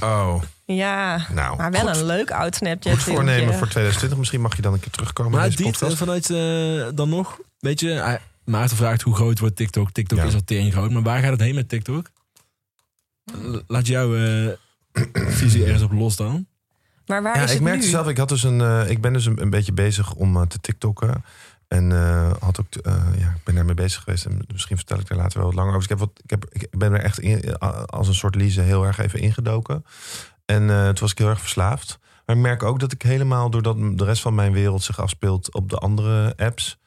Oh, 0.00 0.42
Ja, 0.64 1.26
nou. 1.34 1.56
maar 1.56 1.70
wel 1.70 1.86
goed, 1.86 1.96
een 1.96 2.04
leuk 2.04 2.30
oud 2.30 2.44
goed 2.44 2.54
Snapchat-filmpje. 2.54 3.14
voornemen 3.14 3.54
voor 3.54 3.66
2020. 3.68 4.18
Misschien 4.18 4.40
mag 4.40 4.56
je 4.56 4.62
dan 4.62 4.72
een 4.72 4.80
keer 4.80 4.90
terugkomen 4.90 5.32
Maar 5.38 5.48
Diet, 5.50 5.62
podcast. 5.62 5.96
vanuit 5.96 6.30
eh, 6.30 6.96
dan 6.96 7.08
nog, 7.08 7.38
weet 7.58 7.80
je, 7.80 8.18
Maarten 8.44 8.76
vraagt 8.76 9.02
hoe 9.02 9.14
groot 9.14 9.38
wordt 9.38 9.56
TikTok. 9.56 9.90
TikTok 9.92 10.18
Ja. 10.18 10.24
is 10.24 10.34
al 10.34 10.44
tering 10.44 10.72
groot, 10.72 10.90
maar 10.90 11.02
waar 11.02 11.20
gaat 11.22 11.30
het 11.30 11.40
heen 11.40 11.54
met 11.54 11.68
TikTok? 11.68 12.10
L- 13.42 13.58
Laat 13.66 13.86
jouw 13.86 14.16
eh, 14.16 14.52
visie 15.38 15.64
ergens 15.64 15.82
op 15.82 15.92
los 15.92 16.16
dan. 16.16 16.46
Maar 17.06 17.22
waar 17.22 17.36
Ja, 17.36 17.42
is 17.42 17.48
ik 17.48 17.54
het 17.54 17.64
merkte 17.64 17.84
nu? 17.84 17.90
zelf, 17.90 18.08
ik, 18.08 18.16
had 18.16 18.28
dus 18.28 18.42
een, 18.42 18.60
eh, 18.60 18.90
ik 18.90 19.00
ben 19.00 19.12
dus 19.12 19.26
een, 19.26 19.40
een 19.42 19.50
beetje 19.50 19.72
bezig 19.72 20.12
om 20.14 20.36
eh, 20.36 20.42
te 20.42 20.60
TikTokken. 20.60 21.24
En 21.68 21.92
eh, 21.92 22.32
had 22.40 22.60
ook, 22.60 22.74
eh, 22.74 22.92
ja, 23.18 23.28
ik 23.28 23.44
ben 23.44 23.54
daarmee 23.54 23.74
bezig 23.74 24.02
geweest. 24.02 24.24
En 24.24 24.44
misschien 24.52 24.76
vertel 24.76 24.98
ik 24.98 25.08
daar 25.08 25.18
later 25.18 25.38
wel 25.38 25.46
wat 25.46 25.54
langer 25.56 25.74
over. 25.74 25.88
Dus 25.88 25.96
ik, 25.96 25.98
heb 25.98 26.08
wat, 26.08 26.20
ik, 26.24 26.30
heb, 26.30 26.46
ik 26.70 26.78
ben 26.78 26.92
er 26.92 27.00
echt 27.00 27.18
in, 27.18 27.58
als 27.86 28.08
een 28.08 28.14
soort 28.14 28.34
Lise 28.34 28.60
heel 28.60 28.84
erg 28.84 28.98
even 28.98 29.20
ingedoken. 29.20 29.84
En 30.44 30.70
eh, 30.70 30.84
toen 30.86 31.00
was 31.00 31.10
ik 31.10 31.18
heel 31.18 31.28
erg 31.28 31.40
verslaafd. 31.40 31.98
Maar 32.26 32.36
ik 32.36 32.42
merk 32.42 32.62
ook 32.62 32.80
dat 32.80 32.92
ik 32.92 33.02
helemaal, 33.02 33.50
doordat 33.50 33.76
de 33.98 34.04
rest 34.04 34.22
van 34.22 34.34
mijn 34.34 34.52
wereld 34.52 34.82
zich 34.82 35.00
afspeelt 35.00 35.54
op 35.54 35.70
de 35.70 35.76
andere 35.76 36.36
apps. 36.36 36.78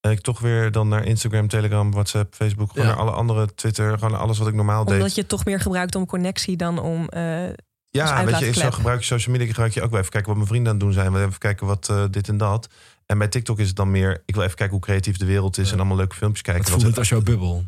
eh, 0.00 0.10
Ik 0.10 0.20
toch 0.20 0.40
weer 0.40 0.72
dan 0.72 0.88
naar 0.88 1.04
Instagram, 1.04 1.48
Telegram, 1.48 1.90
WhatsApp, 1.92 2.34
Facebook, 2.34 2.70
gewoon 2.70 2.86
Ja. 2.86 2.92
naar 2.92 3.00
alle 3.02 3.10
andere 3.10 3.54
Twitter, 3.54 3.94
gewoon 3.94 4.10
naar 4.10 4.20
alles 4.20 4.38
wat 4.38 4.48
ik 4.48 4.54
normaal 4.54 4.84
deed. 4.84 4.94
Omdat 4.94 5.14
je 5.14 5.20
het 5.20 5.30
toch 5.30 5.44
meer 5.44 5.60
gebruikt 5.60 5.94
om 5.94 6.06
connectie 6.06 6.56
dan 6.56 6.78
om... 6.78 7.08
eh, 7.08 7.42
Ja, 7.90 8.24
weet 8.24 8.38
je, 8.38 8.52
zo 8.52 8.70
gebruik 8.70 8.98
je 9.00 9.06
social 9.06 9.34
media, 9.36 9.50
gebruik 9.50 9.72
je 9.72 9.82
ook 9.82 9.90
wel 9.90 9.98
even 9.98 10.10
kijken 10.10 10.28
wat 10.28 10.36
mijn 10.36 10.48
vrienden 10.48 10.72
aan 10.72 10.78
het 10.78 10.86
doen 10.86 10.94
zijn. 10.94 11.12
We 11.12 11.18
even 11.26 11.38
kijken 11.38 11.66
wat 11.66 11.88
eh, 11.88 12.04
dit 12.10 12.28
en 12.28 12.36
dat. 12.36 12.68
En 13.06 13.18
bij 13.18 13.28
TikTok 13.28 13.58
is 13.58 13.66
het 13.66 13.76
dan 13.76 13.90
meer, 13.90 14.22
ik 14.26 14.34
wil 14.34 14.44
even 14.44 14.56
kijken 14.56 14.76
hoe 14.76 14.84
creatief 14.84 15.16
de 15.16 15.24
wereld 15.24 15.58
is 15.58 15.66
Ja. 15.66 15.72
en 15.72 15.78
allemaal 15.78 15.96
leuke 15.96 16.16
filmpjes 16.16 16.42
kijken. 16.42 16.62
Het 16.62 16.72
voelt 16.72 16.84
het 16.86 16.98
als 16.98 17.08
jouw 17.08 17.22
bubbel. 17.22 17.64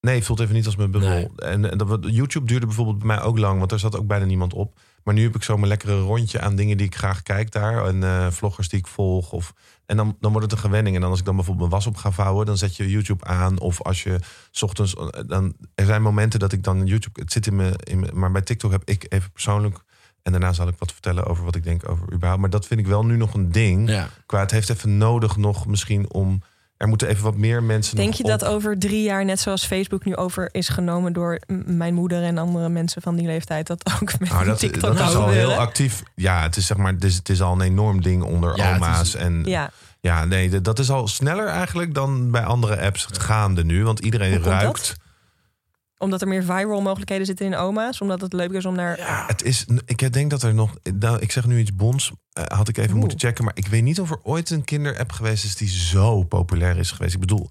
Nee, 0.00 0.14
het 0.14 0.24
voelt 0.24 0.40
even 0.40 0.54
niet 0.54 0.66
als 0.66 0.76
mijn 0.76 0.90
bubbel. 0.90 1.08
Nee. 1.10 1.28
En, 1.36 1.70
en 1.70 1.78
dat, 1.78 1.88
wat- 1.88 2.04
YouTube 2.10 2.46
duurde 2.46 2.66
bijvoorbeeld 2.66 2.98
bij 2.98 3.06
mij 3.06 3.20
ook 3.22 3.38
lang, 3.38 3.58
want 3.58 3.72
er 3.72 3.78
zat 3.78 3.96
ook 3.96 4.06
bijna 4.06 4.24
niemand 4.24 4.52
op. 4.54 4.78
Maar 5.04 5.14
nu 5.14 5.22
heb 5.22 5.34
ik 5.34 5.42
zo 5.42 5.56
mijn 5.56 5.68
lekkere 5.68 6.00
rondje 6.00 6.40
aan 6.40 6.56
dingen 6.56 6.76
die 6.76 6.86
ik 6.86 6.96
graag 6.96 7.22
kijk 7.22 7.50
daar. 7.52 7.86
En 7.86 8.02
eh, 8.02 8.30
vloggers 8.30 8.68
die 8.68 8.78
ik 8.78 8.86
volg. 8.86 9.32
Of, 9.32 9.52
en 9.86 9.96
dan, 9.96 10.16
dan 10.20 10.32
wordt 10.32 10.50
het 10.50 10.56
een 10.58 10.64
gewenning. 10.64 10.94
En 10.94 11.00
dan 11.00 11.10
als 11.10 11.18
ik 11.18 11.24
dan 11.24 11.36
bijvoorbeeld 11.36 11.68
mijn 11.70 11.80
was 11.82 11.90
op 11.92 11.96
ga 11.96 12.10
vouwen, 12.10 12.46
dan 12.46 12.56
zet 12.56 12.76
je 12.76 12.90
YouTube 12.90 13.24
aan. 13.24 13.60
Of 13.60 13.82
als 13.82 14.02
je 14.02 14.18
ochtends. 14.60 14.94
eh, 14.96 15.06
Dan, 15.26 15.54
er 15.74 15.86
zijn 15.86 16.02
momenten 16.02 16.38
dat 16.40 16.52
ik 16.52 16.62
dan 16.62 16.86
YouTube. 16.86 17.20
Het 17.20 17.32
zit 17.32 17.46
in 17.46 17.56
me, 17.56 17.78
in 17.84 18.00
me. 18.00 18.08
Maar 18.12 18.32
bij 18.32 18.42
TikTok 18.42 18.70
heb 18.70 18.82
ik 18.84 19.06
even 19.08 19.30
persoonlijk. 19.32 19.78
En 20.22 20.32
daarna 20.32 20.52
zal 20.52 20.68
ik 20.68 20.74
wat 20.78 20.92
vertellen 20.92 21.24
over 21.26 21.44
wat 21.44 21.54
ik 21.54 21.62
denk 21.62 21.88
over 21.88 22.12
überhaupt. 22.12 22.40
Maar 22.40 22.50
dat 22.50 22.66
vind 22.66 22.80
ik 22.80 22.86
wel 22.86 23.04
nu 23.04 23.16
nog 23.16 23.34
een 23.34 23.52
ding. 23.52 23.88
Ja. 23.88 24.08
Qua 24.26 24.40
het 24.40 24.50
heeft 24.50 24.68
even 24.70 24.96
nodig 24.98 25.36
nog 25.36 25.66
misschien 25.66 26.12
om. 26.12 26.42
Er 26.84 26.90
moeten 26.90 27.08
even 27.08 27.24
wat 27.24 27.36
meer 27.36 27.62
mensen. 27.62 27.96
denk 27.96 28.08
nog 28.08 28.16
je 28.16 28.24
dat 28.24 28.44
over 28.44 28.78
drie 28.78 29.02
jaar, 29.02 29.24
net 29.24 29.40
zoals 29.40 29.66
Facebook 29.66 30.04
nu 30.04 30.16
over 30.16 30.48
is 30.52 30.68
genomen 30.68 31.12
door 31.12 31.38
mijn 31.66 31.94
moeder 31.94 32.22
en 32.22 32.38
andere 32.38 32.68
mensen 32.68 33.02
van 33.02 33.16
die 33.16 33.26
leeftijd, 33.26 33.66
dat 33.66 33.90
ook 34.02 34.18
met 34.18 34.28
Nou, 34.30 34.44
dat, 34.44 34.58
TikTok 34.58 34.96
dat 34.96 35.08
is 35.08 35.14
al 35.14 35.28
heel 35.28 35.52
actief. 35.54 36.02
Ja, 36.14 36.42
het 36.42 36.56
is 36.56 36.66
zeg 36.66 36.76
maar, 36.76 36.92
het 36.92 37.04
is, 37.04 37.14
het 37.14 37.28
is 37.28 37.42
al 37.42 37.52
een 37.52 37.60
enorm 37.60 38.02
ding 38.02 38.22
onder 38.22 38.56
Ja, 38.56 38.74
oma's. 38.74 39.00
is- 39.00 39.14
en 39.14 39.42
ja. 39.44 39.70
Ja, 40.00 40.24
nee, 40.24 40.60
dat 40.60 40.78
is 40.78 40.90
al 40.90 41.08
sneller 41.08 41.46
eigenlijk 41.46 41.94
dan 41.94 42.30
bij 42.30 42.44
andere 42.44 42.80
apps 42.80 43.06
gaande 43.12 43.64
nu. 43.64 43.84
Want 43.84 43.98
iedereen 44.00 44.30
Hoe 44.32 44.40
komt 44.40 44.52
ruikt. 44.62 44.96
Omdat 46.04 46.20
er 46.22 46.28
meer 46.28 46.44
viral 46.44 46.80
mogelijkheden 46.80 47.26
zitten 47.26 47.46
in 47.46 47.56
oma's, 47.56 48.00
omdat 48.00 48.20
het 48.20 48.32
leuk 48.32 48.50
is 48.52 48.64
om 48.64 48.74
naar... 48.74 48.98
Ja, 48.98 49.24
het 49.26 49.42
is. 49.42 49.64
Ik 49.86 50.12
denk 50.12 50.30
dat 50.30 50.42
er 50.42 50.54
nog. 50.54 50.74
Nou, 50.98 51.18
ik 51.18 51.32
zeg 51.32 51.46
nu 51.46 51.58
iets 51.58 51.74
bons. 51.74 52.12
eh, 52.32 52.44
had 52.46 52.68
ik 52.68 52.76
even 52.76 52.90
Oeh. 52.90 53.00
moeten 53.00 53.18
checken. 53.18 53.44
Maar 53.44 53.56
ik 53.56 53.66
weet 53.66 53.82
niet 53.82 54.00
of 54.00 54.10
er 54.10 54.18
ooit 54.22 54.50
een 54.50 54.64
kinderapp 54.64 55.12
geweest 55.12 55.44
is 55.44 55.56
die 55.56 55.68
zo 55.68 56.22
populair 56.22 56.76
is 56.78 56.90
geweest. 56.90 57.14
Ik 57.14 57.20
bedoel, 57.20 57.48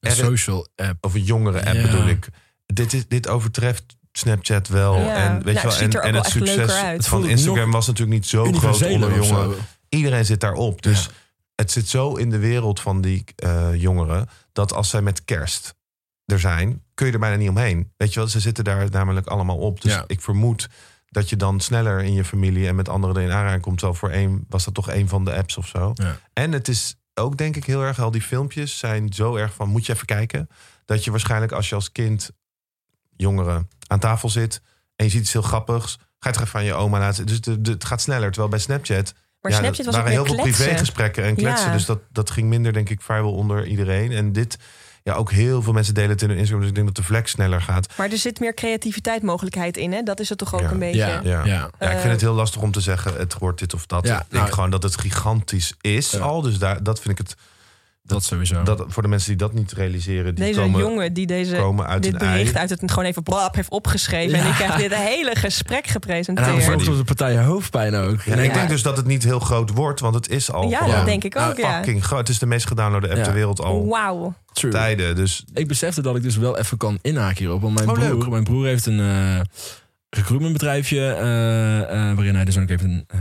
Een 0.00 0.10
social 0.10 0.66
app. 0.76 1.04
of 1.04 1.14
een 1.14 1.22
jongere 1.24 1.64
app 1.64 1.74
Ja. 1.74 1.82
bedoel 1.82 2.06
ik. 2.08 2.28
Dit, 2.66 2.92
is, 2.92 3.08
dit 3.08 3.28
overtreft 3.28 3.84
Snapchat 4.12 4.68
wel. 4.68 4.98
Ja. 5.00 5.14
En 5.14 5.42
weet 5.42 5.54
Nou, 5.54 5.56
je 5.56 5.62
wel, 5.62 5.72
het 5.72 5.80
en, 5.94 6.00
er 6.02 6.12
wel 6.12 6.22
het 6.22 6.30
succes 6.30 7.06
van 7.06 7.26
Instagram 7.28 7.70
was 7.70 7.86
natuurlijk 7.86 8.16
niet 8.16 8.26
zo 8.28 8.52
groot 8.52 8.82
onder 8.86 9.14
jongeren. 9.16 9.56
Iedereen 9.88 10.24
zit 10.24 10.40
daarop. 10.40 10.82
Dus 10.82 11.04
Ja. 11.04 11.10
het 11.54 11.70
zit 11.70 11.88
zo 11.88 12.14
in 12.14 12.30
de 12.30 12.38
wereld 12.38 12.80
van 12.80 13.00
die 13.00 13.24
eh, 13.36 13.68
jongeren 13.74 14.28
dat 14.52 14.72
als 14.72 14.90
zij 14.90 15.02
met 15.02 15.24
kerst 15.24 15.74
er 16.26 16.40
zijn, 16.40 16.82
kun 16.94 17.06
je 17.06 17.12
er 17.12 17.18
bijna 17.18 17.36
niet 17.36 17.48
omheen. 17.48 17.92
Weet 17.96 18.12
je 18.12 18.18
wel, 18.20 18.28
ze 18.28 18.40
zitten 18.40 18.64
daar 18.64 18.90
namelijk 18.90 19.26
allemaal 19.26 19.58
op. 19.58 19.80
Dus 19.80 19.92
Ja. 19.92 20.04
ik 20.06 20.20
vermoed 20.20 20.68
dat 21.06 21.28
je 21.28 21.36
dan 21.36 21.60
sneller 21.60 22.00
in 22.02 22.12
je 22.12 22.24
familie 22.24 22.66
en 22.66 22.74
met 22.74 22.88
anderen 22.88 23.16
erin 23.16 23.32
aanraking 23.32 23.62
komt. 23.62 23.80
Wel 23.80 23.94
voor 23.94 24.10
één 24.10 24.44
was 24.48 24.64
dat 24.64 24.74
toch 24.74 24.90
een 24.90 25.08
van 25.08 25.24
de 25.24 25.34
apps 25.34 25.56
of 25.56 25.66
zo. 25.66 25.90
Ja. 25.94 26.18
En 26.32 26.52
het 26.52 26.68
is 26.68 26.96
ook 27.14 27.36
denk 27.36 27.56
ik 27.56 27.64
heel 27.64 27.82
erg, 27.82 28.00
al 28.00 28.10
die 28.10 28.22
filmpjes 28.22 28.78
zijn 28.78 29.12
zo 29.12 29.36
erg 29.36 29.54
van 29.54 29.68
moet 29.68 29.86
je 29.86 29.92
even 29.92 30.06
kijken. 30.06 30.48
Dat 30.84 31.04
je 31.04 31.10
waarschijnlijk 31.10 31.52
als 31.52 31.68
je 31.68 31.74
als 31.74 31.92
kind, 31.92 32.30
jongeren, 33.16 33.68
aan 33.86 33.98
tafel 33.98 34.28
zit 34.28 34.60
en 34.96 35.04
je 35.04 35.10
ziet 35.10 35.20
iets 35.20 35.32
heel 35.32 35.42
grappigs, 35.42 35.98
ga 36.18 36.28
je 36.28 36.34
toch 36.34 36.44
even 36.44 36.58
aan 36.58 36.64
je 36.64 36.74
oma 36.74 36.98
laten. 36.98 37.26
Dus 37.26 37.40
de, 37.40 37.60
de- 37.60 37.70
het 37.70 37.84
gaat 37.84 38.00
sneller. 38.00 38.28
Terwijl 38.28 38.48
bij 38.48 38.58
Snapchat 38.58 39.14
Maar 39.40 39.52
ja, 39.52 39.58
Snapchat 39.58 39.84
dat 39.84 39.94
was 39.94 39.94
waren 40.04 40.10
heel 40.12 40.24
veel 40.24 40.42
privégesprekken 40.42 41.24
en 41.24 41.34
kletsen. 41.36 41.66
Ja. 41.66 41.72
Dus 41.72 41.84
dat, 41.84 42.00
dat 42.10 42.30
ging 42.30 42.48
minder, 42.48 42.72
denk 42.72 42.88
ik, 42.90 43.00
vrijwel 43.00 43.32
onder 43.34 43.66
iedereen. 43.66 44.12
En 44.12 44.32
dit, 44.32 44.58
ja, 45.02 45.14
ook 45.14 45.30
heel 45.30 45.62
veel 45.62 45.72
mensen 45.72 45.94
delen 45.94 46.10
het 46.10 46.22
in 46.22 46.28
hun 46.28 46.36
Instagram. 46.38 46.60
Dus 46.60 46.68
ik 46.70 46.74
denk 46.74 46.86
dat 46.86 46.96
de 46.96 47.02
flex 47.02 47.30
sneller 47.30 47.60
gaat. 47.62 47.88
Maar 47.96 48.10
er 48.10 48.18
zit 48.18 48.40
meer 48.40 48.54
creativiteit 48.54 49.22
mogelijkheid 49.22 49.76
in, 49.76 49.92
hè? 49.92 50.02
Dat 50.02 50.20
is 50.20 50.28
het 50.28 50.38
toch 50.38 50.54
ook 50.54 50.60
Ja. 50.60 50.70
een 50.70 50.78
beetje. 50.78 50.98
Ja, 50.98 51.20
Ja. 51.22 51.44
ja. 51.44 51.70
Ja, 51.78 51.90
ik 51.90 51.98
vind 51.98 52.12
het 52.12 52.20
heel 52.20 52.32
lastig 52.34 52.62
om 52.62 52.70
te 52.72 52.80
zeggen, 52.80 53.14
het 53.16 53.38
wordt 53.38 53.58
dit 53.58 53.74
of 53.74 53.86
dat. 53.86 54.06
Ja, 54.06 54.14
ik 54.20 54.24
denk 54.30 54.42
nou- 54.42 54.54
gewoon 54.54 54.70
dat 54.70 54.82
het 54.82 54.96
gigantisch 55.00 55.74
is 55.80 56.10
Ja. 56.10 56.18
al. 56.18 56.40
Dus 56.42 56.58
daar, 56.58 56.82
dat 56.82 57.00
vind 57.00 57.18
ik 57.18 57.26
het. 57.26 57.36
Dat 58.04 58.24
sowieso. 58.24 58.62
Dat, 58.62 58.84
voor 58.88 59.02
de 59.02 59.08
mensen 59.08 59.28
die 59.28 59.36
dat 59.38 59.52
niet 59.52 59.72
realiseren, 59.72 60.34
die 60.34 60.44
Deze 60.44 60.60
komen, 60.60 60.80
jongen 60.80 61.12
die 61.12 61.26
deze, 61.26 61.56
komen 61.56 61.86
uit 61.86 62.02
dit 62.02 62.12
een 62.12 62.18
bericht 62.18 62.52
ei. 62.52 62.60
uit 62.60 62.70
het 62.70 62.90
gewoon 62.90 63.04
even 63.04 63.22
blap 63.22 63.54
heeft 63.54 63.70
opgeschreven. 63.70 64.36
Ja. 64.38 64.42
En 64.44 64.48
ik 64.48 64.54
krijg 64.54 64.76
dit 64.76 64.94
hele 64.94 65.36
gesprek 65.36 65.76
en 65.76 65.82
hij 65.84 65.92
gepresenteerd. 65.92 66.64
volgt 66.64 66.88
op 66.88 66.96
de 66.96 67.04
partij 67.04 67.38
hoofdpijn 67.44 67.94
ook. 67.94 68.22
Ja, 68.22 68.32
En 68.32 68.38
ik 68.44 68.54
denk 68.54 68.68
dus 68.68 68.82
dat 68.82 68.96
het 68.96 69.06
niet 69.06 69.22
heel 69.24 69.38
groot 69.38 69.70
wordt, 69.70 70.00
want 70.00 70.14
het 70.14 70.28
is 70.28 70.52
al 70.52 70.68
Ja, 70.68 70.78
gewoon 70.78 70.94
dat 70.94 71.04
denk 71.04 71.24
ik 71.24 71.36
ook, 71.36 71.56
ja. 71.56 71.74
fucking 71.76 72.04
groot. 72.04 72.18
Het 72.20 72.28
is 72.28 72.38
de 72.38 72.46
meest 72.46 72.66
gedownloade 72.66 73.08
app 73.08 73.16
Ja. 73.16 73.22
ter 73.24 73.32
wereld 73.32 73.60
al 73.60 73.86
Wauw. 73.88 74.34
Tijden. 74.70 75.16
Dus 75.16 75.44
Ik 75.54 75.68
besefte 75.68 76.02
dat 76.02 76.16
ik 76.16 76.22
dus 76.22 76.36
wel 76.36 76.58
even 76.58 76.76
kan 76.76 76.98
inhaken 77.02 77.36
hierop. 77.38 77.60
Want 77.62 77.74
mijn, 77.74 77.88
Oh, 77.88 77.94
broer, 77.94 78.08
leuk. 78.08 78.28
mijn 78.28 78.44
broer 78.44 78.66
heeft 78.66 78.86
een 78.86 79.00
eh 79.00 79.40
recruitmentbedrijfje... 80.16 81.00
eh, 81.00 81.80
eh, 81.82 82.14
waarin 82.16 82.34
hij 82.34 82.44
dus 82.44 82.58
ook 82.58 82.68
even 82.68 82.90
een 82.90 83.04
eh, 83.06 83.18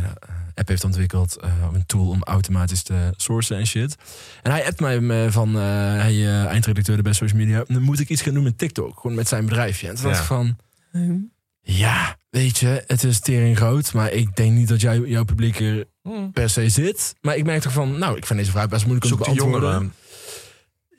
app 0.56 0.67
heeft 0.67 0.84
ontwikkeld. 0.84 1.38
eh, 1.38 1.51
een 1.73 1.86
tool 1.86 2.08
om 2.10 2.23
automatisch 2.23 2.84
te 2.84 3.13
sourcen 3.15 3.58
en 3.58 3.67
shit. 3.67 3.95
En 4.41 4.51
hij 4.51 4.65
appt 4.65 4.80
mij 4.80 5.32
van... 5.32 5.56
eh 5.56 6.25
eh, 6.27 6.45
eindredacteur 6.45 6.95
de 6.95 7.01
best 7.01 7.17
social 7.17 7.39
media. 7.39 7.63
Dan 7.67 7.82
moet 7.82 7.99
ik 7.99 8.10
iets 8.10 8.21
gaan 8.21 8.34
doen 8.34 8.43
met 8.43 8.58
TikTok. 8.58 8.99
Gewoon 8.99 9.15
met 9.15 9.27
zijn 9.27 9.45
bedrijfje. 9.45 9.88
En 9.88 9.95
toen 9.95 10.04
dacht 10.04 10.15
Ja. 10.15 10.21
ik 10.21 10.27
van... 10.27 10.58
Ja, 11.63 12.17
weet 12.30 12.58
je, 12.58 12.84
het 12.88 13.04
is 13.04 13.19
tering 13.19 13.58
groot. 13.58 13.93
Maar 13.93 14.12
ik 14.12 14.36
denk 14.36 14.51
niet 14.51 14.67
dat 14.67 14.82
jij, 14.82 14.99
jouw 14.99 15.23
publiek 15.23 15.60
er 15.60 15.86
per 16.34 16.49
se 16.49 16.69
zit. 16.69 17.15
Maar 17.21 17.36
ik 17.36 17.45
merk 17.45 17.62
toch 17.62 17.71
van... 17.73 17.97
Nou, 17.99 18.17
ik 18.17 18.25
vind 18.25 18.39
deze 18.39 18.51
vraag 18.51 18.67
best 18.67 18.86
moeilijk 18.86 19.06
om 19.06 19.12
te 19.12 19.17
de 19.17 19.23
beantwoorden. 19.23 19.69
jongeren. 19.69 19.93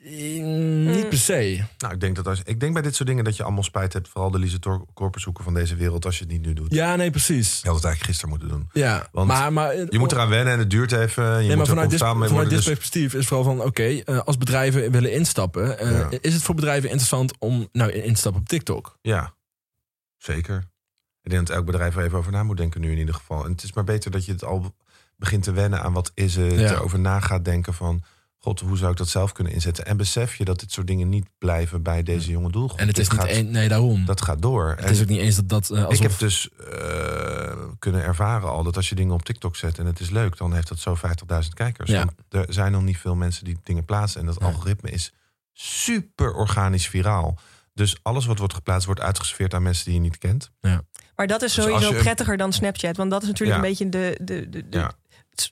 Niet 0.04 1.08
per 1.08 1.18
se. 1.18 1.64
Nou, 1.78 1.94
ik 1.94 2.00
denk, 2.00 2.16
dat 2.16 2.26
als, 2.26 2.42
ik 2.44 2.60
denk 2.60 2.72
bij 2.72 2.82
dit 2.82 2.94
soort 2.94 3.08
dingen 3.08 3.24
dat 3.24 3.36
je 3.36 3.42
allemaal 3.42 3.62
spijt 3.62 3.92
hebt. 3.92 4.08
Vooral 4.08 4.30
de 4.30 4.38
Lise 4.38 4.58
Korpershoeken 4.94 5.44
van 5.44 5.54
deze 5.54 5.76
wereld 5.76 6.04
als 6.04 6.18
je 6.18 6.24
het 6.24 6.32
niet 6.32 6.42
nu 6.46 6.52
doet. 6.52 6.74
Ja, 6.74 6.96
nee, 6.96 7.10
precies. 7.10 7.60
Je 7.60 7.66
had 7.66 7.76
het 7.76 7.84
eigenlijk 7.84 8.04
gisteren 8.04 8.28
moeten 8.30 8.48
doen. 8.48 8.68
Ja, 8.72 9.08
Want 9.12 9.28
maar, 9.28 9.52
maar, 9.52 9.76
Je 9.76 9.98
moet 9.98 10.12
eraan 10.12 10.28
wennen 10.28 10.52
en 10.52 10.58
het 10.58 10.70
duurt 10.70 10.92
even. 10.92 11.24
Je 11.24 11.30
nee, 11.30 11.46
moet 11.46 11.56
maar 11.56 11.66
vanuit 11.66 11.90
dit, 11.90 11.98
vanuit 11.98 12.30
worden. 12.30 12.48
dit 12.48 12.58
Dus, 12.58 12.66
perspectief 12.66 13.14
is 13.14 13.26
vooral 13.26 13.44
van... 13.44 13.60
oké, 13.62 13.82
eh, 13.82 14.18
als 14.18 14.38
bedrijven 14.38 14.90
willen 14.90 15.12
instappen... 15.12 15.78
eh, 15.78 15.90
Ja. 15.90 16.08
is 16.20 16.34
het 16.34 16.42
voor 16.42 16.54
bedrijven 16.54 16.88
interessant 16.88 17.34
om 17.38 17.68
nou 17.72 17.90
in 17.90 18.12
te 18.12 18.18
stappen 18.18 18.40
op 18.40 18.48
TikTok? 18.48 18.98
ja, 19.02 19.34
zeker. 20.16 20.70
Ik 21.22 21.30
denk 21.30 21.46
dat 21.46 21.56
elk 21.56 21.66
bedrijf 21.66 21.96
er 21.96 22.04
even 22.04 22.18
over 22.18 22.32
na 22.32 22.42
moet 22.42 22.56
denken 22.56 22.80
nu 22.80 22.92
in 22.92 22.98
ieder 22.98 23.14
geval. 23.14 23.44
En 23.44 23.50
het 23.50 23.62
is 23.62 23.72
maar 23.72 23.84
beter 23.84 24.10
dat 24.10 24.24
je 24.24 24.32
het 24.32 24.44
al 24.44 24.74
begint 25.16 25.42
te 25.42 25.52
wennen 25.52 25.82
aan 25.82 25.92
wat 25.92 26.10
is 26.14 26.36
het. 26.36 26.52
Ja. 26.58 26.70
Erover 26.70 26.98
na 26.98 27.20
gaat 27.20 27.44
denken 27.44 27.74
van... 27.74 28.02
God, 28.44 28.60
hoe 28.60 28.76
zou 28.76 28.90
ik 28.90 28.96
dat 28.96 29.08
zelf 29.08 29.32
kunnen 29.32 29.52
inzetten? 29.52 29.86
En 29.86 29.96
besef 29.96 30.34
je 30.36 30.44
dat 30.44 30.60
dit 30.60 30.72
soort 30.72 30.86
dingen 30.86 31.08
niet 31.08 31.26
blijven 31.38 31.82
bij 31.82 32.02
deze 32.02 32.30
jonge 32.30 32.50
doelgroep. 32.50 32.78
En 32.80 32.86
het 32.86 32.98
is 32.98 33.08
Dit 33.08 33.18
niet 33.26 33.36
gaat. 33.36 33.44
Nee, 33.44 33.68
daarom. 33.68 34.04
Dat 34.04 34.22
gaat 34.22 34.42
door. 34.42 34.68
het 34.70 34.84
En 34.84 34.90
is 34.90 35.00
ook 35.00 35.08
niet 35.08 35.18
eens 35.20 35.36
dat 35.36 35.48
dat... 35.48 35.70
eh, 35.70 35.84
alsof, 35.84 36.04
Ik 36.04 36.10
heb 36.10 36.18
dus 36.18 36.48
eh, 36.70 37.52
kunnen 37.78 38.02
ervaren 38.02 38.48
al 38.50 38.62
dat 38.62 38.76
als 38.76 38.88
je 38.88 38.94
dingen 38.94 39.14
op 39.14 39.22
TikTok 39.22 39.56
zet 39.56 39.78
en 39.78 39.86
het 39.86 40.00
is 40.00 40.10
leuk, 40.10 40.36
dan 40.36 40.54
heeft 40.54 40.68
dat 40.68 40.78
zo 40.78 40.96
50.000 40.96 41.48
kijkers. 41.54 41.90
Ja. 41.90 41.98
Want 41.98 42.12
er 42.28 42.54
zijn 42.54 42.72
nog 42.72 42.82
niet 42.82 42.98
veel 42.98 43.14
mensen 43.14 43.44
die 43.44 43.58
dingen 43.62 43.84
plaatsen. 43.84 44.20
En 44.20 44.26
dat 44.26 44.36
Ja. 44.40 44.46
algoritme 44.46 44.90
is 44.90 45.12
super 45.52 46.32
organisch 46.34 46.86
viraal. 46.88 47.38
Dus 47.74 47.96
alles 48.02 48.26
wat 48.26 48.38
wordt 48.38 48.54
geplaatst 48.54 48.86
wordt 48.86 49.00
uitgesfeerd 49.00 49.54
aan 49.54 49.62
mensen 49.62 49.84
die 49.84 49.94
je 49.94 50.00
niet 50.00 50.18
kent. 50.18 50.50
Maar 51.16 51.26
dat 51.26 51.42
is 51.42 51.54
Dus 51.54 51.64
sowieso 51.64 51.94
je- 51.94 52.00
prettiger 52.02 52.36
dan 52.36 52.52
Snapchat. 52.52 52.96
Want 52.96 53.10
dat 53.10 53.22
is 53.22 53.28
natuurlijk 53.28 53.58
Ja. 53.58 53.64
een 53.64 53.68
beetje 53.70 53.88
de, 53.88 54.18
de, 54.24 54.48
de, 54.48 54.68
de, 54.68 54.78
Ja. 54.78 54.92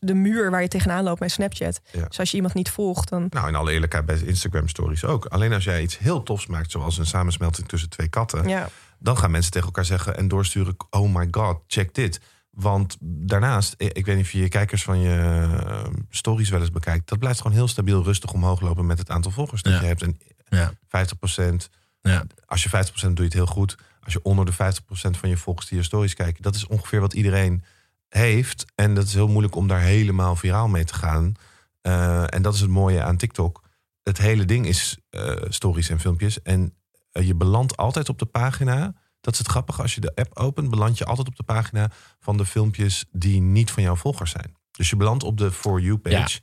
De 0.00 0.14
muur 0.14 0.50
waar 0.50 0.62
je 0.62 0.68
tegenaan 0.68 1.04
loopt 1.04 1.20
met 1.20 1.30
Snapchat. 1.30 1.80
Ja. 1.92 2.04
Dus 2.04 2.18
als 2.18 2.30
je 2.30 2.36
iemand 2.36 2.54
niet 2.54 2.70
volgt, 2.70 3.08
dan... 3.08 3.26
Nou, 3.30 3.48
in 3.48 3.54
alle 3.54 3.72
eerlijkheid 3.72 4.06
bij 4.06 4.18
Instagram 4.24 4.68
stories 4.68 5.04
ook. 5.04 5.24
Alleen 5.24 5.52
als 5.52 5.64
jij 5.64 5.82
iets 5.82 5.98
heel 5.98 6.22
tofs 6.22 6.46
maakt, 6.46 6.70
zoals 6.70 6.98
een 6.98 7.06
samensmelting 7.06 7.68
tussen 7.68 7.88
twee 7.90 8.08
katten, 8.08 8.48
Ja. 8.48 8.68
dan 8.98 9.18
gaan 9.18 9.30
mensen 9.30 9.50
tegen 9.52 9.66
elkaar 9.66 9.84
zeggen 9.84 10.16
en 10.16 10.28
doorsturen: 10.28 10.76
Oh 10.90 11.14
my 11.14 11.28
god, 11.30 11.58
check 11.66 11.94
dit. 11.94 12.20
Want 12.50 12.96
daarnaast, 13.00 13.74
ik 13.76 13.92
ik 13.92 14.06
weet 14.06 14.16
niet 14.16 14.24
of 14.24 14.32
je 14.32 14.38
je 14.40 14.48
kijkers 14.48 14.82
van 14.82 15.00
je 15.00 15.16
eh, 15.66 15.84
stories 16.08 16.48
wel 16.50 16.60
eens 16.60 16.70
bekijkt. 16.70 17.08
Dat 17.08 17.18
blijft 17.18 17.40
gewoon 17.40 17.56
heel 17.56 17.68
stabiel 17.68 18.02
rustig 18.02 18.32
omhoog 18.32 18.60
lopen 18.60 18.86
met 18.86 18.98
het 18.98 19.10
aantal 19.10 19.30
volgers 19.30 19.62
dat 19.62 19.72
Ja. 19.72 19.80
je 19.80 19.86
hebt. 19.86 20.02
En 20.02 20.18
Ja. 20.48 20.72
50%, 20.88 21.68
Ja. 22.02 22.24
als 22.46 22.62
je 22.62 22.68
50% 22.68 23.16
doe 23.16 23.24
je 23.24 23.30
het 23.30 23.32
heel 23.32 23.46
goed. 23.46 23.76
Als 24.04 24.12
je 24.12 24.22
onder 24.22 24.44
de 24.44 24.52
50% 24.52 25.16
van 25.16 25.28
je 25.28 25.36
volgers 25.36 25.68
die 25.68 25.78
je 25.78 25.84
stories 25.84 26.14
kijken, 26.14 26.42
dat 26.42 26.54
is 26.54 26.66
ongeveer 26.66 27.00
wat 27.00 27.12
iedereen 27.12 27.64
heeft. 28.10 28.64
En 28.74 28.94
dat 28.94 29.06
is 29.06 29.14
heel 29.14 29.28
moeilijk 29.28 29.54
om 29.54 29.68
daar 29.68 29.80
helemaal 29.80 30.36
viraal 30.36 30.68
mee 30.68 30.84
te 30.84 30.94
gaan. 30.94 31.34
Eh, 31.80 32.34
en 32.34 32.42
dat 32.42 32.54
is 32.54 32.60
het 32.60 32.70
mooie 32.70 33.02
aan 33.02 33.16
TikTok. 33.16 33.62
Het 34.02 34.18
hele 34.18 34.44
ding 34.44 34.66
is 34.66 34.98
eh, 35.10 35.36
stories 35.48 35.88
en 35.88 36.00
filmpjes. 36.00 36.42
En 36.42 36.74
eh, 37.12 37.26
je 37.26 37.34
belandt 37.34 37.76
altijd 37.76 38.08
op 38.08 38.18
de 38.18 38.26
pagina. 38.26 38.94
Dat 39.20 39.32
is 39.32 39.38
het 39.38 39.48
grappige. 39.48 39.82
Als 39.82 39.94
je 39.94 40.00
de 40.00 40.14
app 40.14 40.38
opent, 40.38 40.70
beland 40.70 40.98
je 40.98 41.04
altijd 41.04 41.28
op 41.28 41.36
de 41.36 41.42
pagina 41.42 41.90
van 42.18 42.36
de 42.36 42.46
filmpjes 42.46 43.04
die 43.12 43.40
niet 43.40 43.70
van 43.70 43.82
jouw 43.82 43.96
volgers 43.96 44.30
zijn. 44.30 44.56
Dus 44.70 44.90
je 44.90 44.96
belandt 44.96 45.22
op 45.22 45.38
de 45.38 45.52
For 45.52 45.80
You 45.80 45.98
page. 45.98 46.40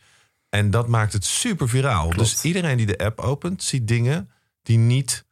En 0.49 0.71
dat 0.71 0.87
maakt 0.87 1.13
het 1.13 1.25
super 1.25 1.69
viraal. 1.69 2.07
Klopt. 2.07 2.17
Dus 2.17 2.43
iedereen 2.43 2.77
die 2.77 2.85
de 2.85 2.97
app 2.97 3.19
opent, 3.19 3.63
ziet 3.63 3.87
dingen 3.87 4.29
die 4.61 4.77
niet. 4.77 5.25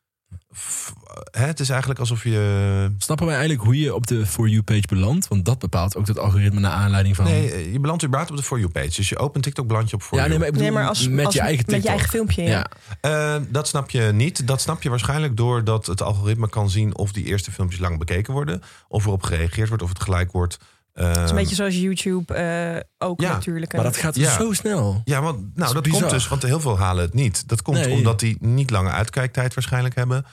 Hè, 1.31 1.45
het 1.45 1.59
is 1.59 1.69
eigenlijk 1.69 1.99
alsof 1.99 2.23
je. 2.23 2.91
Snappen 2.97 3.25
wij 3.25 3.35
eigenlijk 3.35 3.65
hoe 3.65 3.79
je 3.79 3.95
op 3.95 4.07
de 4.07 4.25
For 4.25 4.47
You-page 4.47 4.83
belandt? 4.87 5.27
Want 5.27 5.45
dat 5.45 5.59
bepaalt 5.59 5.95
ook 5.97 6.07
het 6.07 6.19
algoritme 6.19 6.59
naar 6.59 6.71
aanleiding 6.71 7.15
van... 7.15 7.25
Nee, 7.25 7.51
eh, 7.51 7.71
je 7.71 7.79
belandt 7.79 8.03
überhaupt 8.03 8.31
op 8.31 8.37
de 8.37 8.43
For 8.43 8.59
You 8.59 8.71
page. 8.71 8.89
Dus 8.95 9.09
je 9.09 9.17
opent 9.17 9.43
TikTok, 9.43 9.67
beland 9.67 9.89
je 9.89 9.95
op 9.95 10.01
For 10.01 10.17
ja, 10.17 10.25
You. 10.25 10.29
nee, 10.29 10.37
maar 10.39 10.47
ik 10.47 10.53
bedoel, 10.53 10.67
Nee, 10.69 10.77
maar 10.77 10.87
als, 10.89 11.07
met 11.07 11.25
als- 11.25 11.33
je 11.35 11.39
eigen 11.41 11.57
TikTok. 11.65 11.75
Met 11.75 11.83
je 11.83 11.89
eigen 11.89 12.09
filmpje, 12.09 12.41
ja. 12.43 12.65
Ja, 13.01 13.35
Eh, 13.35 13.41
dat 13.49 13.67
snap 13.67 13.89
je 13.89 14.01
niet. 14.13 14.47
Dat 14.47 14.61
snap 14.61 14.81
je 14.81 14.89
waarschijnlijk 14.89 15.37
doordat 15.37 15.85
het 15.85 16.01
algoritme 16.01 16.49
kan 16.49 16.69
zien 16.69 16.95
of 16.97 17.11
die 17.11 17.25
eerste 17.25 17.51
filmpjes 17.51 17.79
lang 17.79 17.97
bekeken 17.99 18.33
worden. 18.33 18.61
Of 18.87 19.05
erop 19.05 19.23
gereageerd 19.23 19.67
wordt, 19.67 19.83
of 19.83 19.89
het 19.89 20.01
gelijk 20.01 20.31
wordt. 20.31 20.57
Het 20.93 21.17
is 21.23 21.29
een 21.29 21.35
beetje 21.35 21.55
zoals 21.55 21.75
YouTube 21.75 22.33
eh, 22.33 22.79
ook 22.97 23.21
Ja, 23.21 23.31
natuurlijk. 23.31 23.73
maar 23.73 23.83
dat 23.83 23.97
gaat 23.97 24.15
Ja. 24.15 24.31
zo 24.37 24.53
snel. 24.53 25.01
Ja, 25.05 25.21
want 25.21 25.55
nou, 25.55 25.73
dat 25.73 25.87
komt 25.87 26.09
dus, 26.09 26.27
want 26.27 26.41
heel 26.43 26.59
veel 26.59 26.77
halen 26.77 27.03
het 27.03 27.13
niet. 27.13 27.47
Dat 27.47 27.61
komt 27.61 27.77
Nee. 27.77 27.91
omdat 27.93 28.19
die 28.19 28.37
niet 28.39 28.69
lange 28.69 28.89
uitkijktijd 28.89 29.53
waarschijnlijk 29.53 29.95
hebben. 29.95 30.25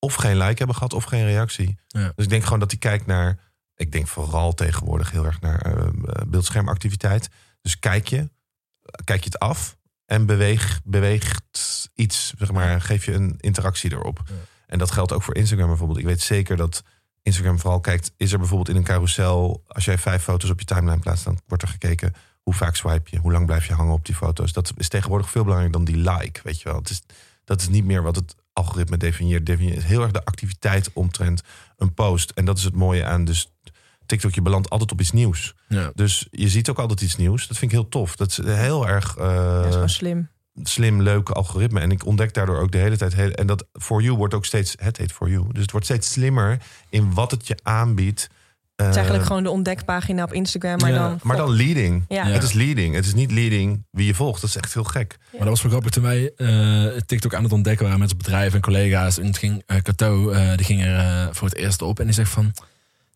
Of 0.00 0.14
geen 0.14 0.36
like 0.36 0.58
hebben 0.58 0.76
gehad, 0.76 0.92
of 0.92 1.04
geen 1.04 1.24
reactie. 1.24 1.78
Ja. 1.86 2.12
Dus 2.14 2.24
ik 2.24 2.30
denk 2.30 2.44
gewoon 2.44 2.58
dat 2.58 2.70
die 2.70 2.78
kijkt 2.78 3.06
naar... 3.06 3.38
Ik 3.74 3.92
denk 3.92 4.06
vooral 4.06 4.54
tegenwoordig 4.54 5.10
heel 5.10 5.24
erg 5.24 5.40
naar 5.40 5.60
eh, 5.60 5.88
beeldschermactiviteit. 6.26 7.28
Dus 7.60 7.78
kijk 7.78 8.08
je, 8.08 8.30
kijk 9.04 9.24
je 9.24 9.30
het 9.30 9.38
af 9.38 9.76
en 10.06 10.26
beweeg, 10.26 10.80
beweegt 10.84 11.90
iets. 11.94 12.34
Zeg 12.38 12.52
maar, 12.52 12.80
geef 12.80 13.04
je 13.04 13.12
een 13.12 13.36
interactie 13.38 13.92
erop. 13.92 14.22
Ja. 14.26 14.34
En 14.66 14.78
dat 14.78 14.90
geldt 14.90 15.12
ook 15.12 15.22
voor 15.22 15.36
Instagram 15.36 15.68
bijvoorbeeld. 15.68 15.98
Ik 15.98 16.04
weet 16.04 16.20
zeker 16.20 16.56
dat 16.56 16.82
Instagram 17.22 17.58
vooral 17.58 17.80
kijkt... 17.80 18.12
is 18.16 18.32
er 18.32 18.38
bijvoorbeeld 18.38 18.68
in 18.68 18.76
een 18.76 18.84
carousel... 18.84 19.64
als 19.66 19.84
jij 19.84 19.98
vijf 19.98 20.22
foto's 20.22 20.50
op 20.50 20.58
je 20.58 20.66
timeline 20.66 20.98
plaatst... 20.98 21.24
dan 21.24 21.40
wordt 21.46 21.62
er 21.62 21.68
gekeken 21.68 22.12
hoe 22.42 22.54
vaak 22.54 22.76
swipe 22.76 23.10
je, 23.10 23.18
hoe 23.18 23.32
lang 23.32 23.46
blijf 23.46 23.66
je 23.66 23.74
hangen 23.74 23.94
op 23.94 24.04
die 24.04 24.14
foto's. 24.14 24.52
Dat 24.52 24.72
is 24.76 24.88
tegenwoordig 24.88 25.30
veel 25.30 25.44
belangrijker 25.44 25.84
dan 25.84 25.94
die 25.94 26.10
like, 26.10 26.40
weet 26.42 26.60
je 26.60 26.68
wel. 26.68 26.78
Het 26.78 26.90
is, 26.90 27.02
dat 27.44 27.60
is 27.60 27.68
niet 27.68 27.84
meer 27.84 28.02
wat 28.02 28.16
het 28.16 28.34
algoritme 28.52 28.96
definieert. 28.96 29.46
Definieert 29.46 29.84
heel 29.84 30.02
erg 30.02 30.10
de 30.10 30.24
activiteit 30.24 30.90
omtrent 30.92 31.42
een 31.76 31.94
post. 31.94 32.30
En 32.30 32.44
dat 32.44 32.58
is 32.58 32.64
het 32.64 32.74
mooie 32.74 33.04
aan 33.04 33.24
dus 33.24 33.52
TikTok. 34.06 34.34
Je 34.34 34.42
belandt 34.42 34.70
altijd 34.70 34.92
op 34.92 35.00
iets 35.00 35.10
nieuws. 35.10 35.54
Ja. 35.68 35.90
Dus 35.94 36.26
je 36.30 36.48
ziet 36.48 36.68
ook 36.68 36.78
altijd 36.78 37.00
iets 37.00 37.16
nieuws. 37.16 37.48
Dat 37.48 37.58
vind 37.58 37.72
ik 37.72 37.78
heel 37.78 37.88
tof. 37.88 38.16
Dat 38.16 38.28
is 38.28 38.36
heel 38.36 38.88
erg 38.88 39.16
eh, 39.16 39.24
Ja, 39.70 39.82
is 39.82 39.94
slim. 39.94 40.28
slim, 40.62 41.02
leuk 41.02 41.30
algoritme. 41.30 41.80
En 41.80 41.90
ik 41.90 42.06
ontdek 42.06 42.34
daardoor 42.34 42.58
ook 42.58 42.72
de 42.72 42.78
hele 42.78 42.96
tijd... 42.96 43.14
Heel, 43.14 43.30
en 43.30 43.46
dat 43.46 43.66
For 43.72 44.02
You 44.02 44.16
wordt 44.16 44.34
ook 44.34 44.44
steeds... 44.44 44.74
Het 44.78 44.96
heet 44.96 45.12
For 45.12 45.30
You. 45.30 45.52
Dus 45.52 45.62
het 45.62 45.70
wordt 45.70 45.86
steeds 45.86 46.12
slimmer 46.12 46.62
in 46.88 47.14
wat 47.14 47.30
het 47.30 47.46
je 47.46 47.58
aanbiedt. 47.62 48.28
Het 48.80 48.88
is 48.88 48.94
Eh, 48.94 48.96
eigenlijk 48.96 49.26
gewoon 49.26 49.42
de 49.42 49.50
ontdekpagina 49.50 50.22
op 50.22 50.32
Instagram, 50.32 50.78
maar 50.78 50.90
Ja, 50.90 50.98
dan... 51.08 51.18
maar 51.22 51.36
dan 51.36 51.50
leading. 51.50 52.04
Ja. 52.08 52.26
Ja. 52.26 52.32
Het 52.32 52.42
is 52.42 52.52
leading. 52.52 52.94
Het 52.94 53.04
is 53.06 53.14
niet 53.14 53.30
leading 53.30 53.84
wie 53.90 54.06
je 54.06 54.14
volgt. 54.14 54.40
Dat 54.40 54.50
is 54.50 54.56
echt 54.56 54.74
heel 54.74 54.84
gek. 54.84 55.16
Maar 55.30 55.40
dat 55.40 55.48
was 55.48 55.62
wel 55.62 55.70
grappig 55.70 55.90
toen 55.90 56.02
wij 56.02 56.32
eh, 56.36 57.00
TikTok 57.06 57.34
aan 57.34 57.42
het 57.42 57.52
ontdekken 57.52 57.84
waren 57.84 57.98
met 58.00 58.08
zijn 58.08 58.22
bedrijf 58.22 58.54
en 58.54 58.60
collega's. 58.60 59.18
En 59.18 59.26
het 59.26 59.38
ging 59.38 59.62
uh, 59.66 59.76
Cato, 59.78 60.30
eh, 60.30 60.56
die 60.56 60.66
ging 60.66 60.82
er 60.84 60.96
eh, 60.98 61.26
voor 61.30 61.48
het 61.48 61.56
eerst 61.56 61.82
op. 61.82 61.98
En 61.98 62.04
die 62.04 62.14
zegt 62.14 62.30
van, 62.30 62.52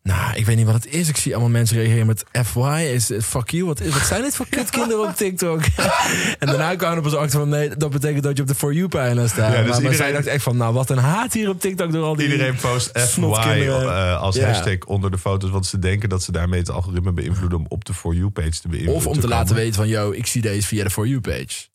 nou, 0.07 0.35
ik 0.35 0.45
weet 0.45 0.55
niet 0.55 0.65
wat 0.65 0.75
het 0.75 0.87
is. 0.87 1.07
Ik 1.09 1.17
zie 1.17 1.31
allemaal 1.33 1.51
mensen 1.51 1.77
reageren 1.77 2.05
met 2.05 2.23
FY. 2.45 2.89
Is 2.93 3.09
het 3.09 3.25
fuck 3.25 3.49
you? 3.49 3.65
Wat, 3.65 3.79
is, 3.79 3.93
wat 3.93 4.01
zijn 4.01 4.21
dit 4.21 4.35
voor 4.35 4.47
kutkinderen 4.49 5.07
op 5.07 5.15
TikTok? 5.15 5.61
en 6.39 6.47
daarna 6.47 6.75
kwamen 6.75 6.97
we 6.97 7.03
pas 7.09 7.15
achter 7.15 7.39
van, 7.39 7.49
nee, 7.49 7.75
dat 7.77 7.89
betekent 7.91 8.23
dat 8.23 8.35
je 8.35 8.41
op 8.41 8.47
de 8.47 8.55
For 8.55 8.73
You 8.73 8.87
pagina 8.87 9.27
staat. 9.27 9.37
Ja, 9.37 9.43
dus 9.49 9.55
maar, 9.57 9.65
maar 9.67 9.75
iedereen- 9.75 9.95
zij 9.97 10.11
dacht 10.11 10.25
echt 10.25 10.43
van, 10.43 10.57
nou, 10.57 10.73
wat 10.73 10.89
een 10.89 10.97
haat 10.97 11.33
hier 11.33 11.49
op 11.49 11.59
TikTok 11.61 11.91
door 11.91 12.03
al 12.03 12.15
die... 12.15 12.31
Iedereen 12.31 12.55
post 12.55 12.99
FY 12.99 13.21
eh, 13.21 14.21
als 14.21 14.35
Ja. 14.35 14.45
hashtag 14.47 14.77
onder 14.85 15.11
de 15.11 15.17
foto's. 15.17 15.49
Want 15.49 15.65
ze 15.65 15.79
denken 15.79 16.09
dat 16.09 16.23
ze 16.23 16.31
daarmee 16.31 16.59
het 16.59 16.69
algoritme 16.69 17.11
beïnvloeden... 17.11 17.57
om 17.59 17.65
op 17.67 17.85
de 17.85 17.93
For 17.93 18.13
You-page 18.15 18.49
te 18.49 18.67
beïnvloeden. 18.67 18.95
Of 18.95 19.07
om 19.07 19.19
te 19.19 19.27
laten 19.27 19.55
weten 19.55 19.73
van, 19.75 19.87
yo, 19.87 20.11
ik 20.11 20.25
zie 20.25 20.41
deze 20.41 20.67
via 20.67 20.83
de 20.83 20.89
For 20.89 21.07
You 21.07 21.21
page. 21.21 21.67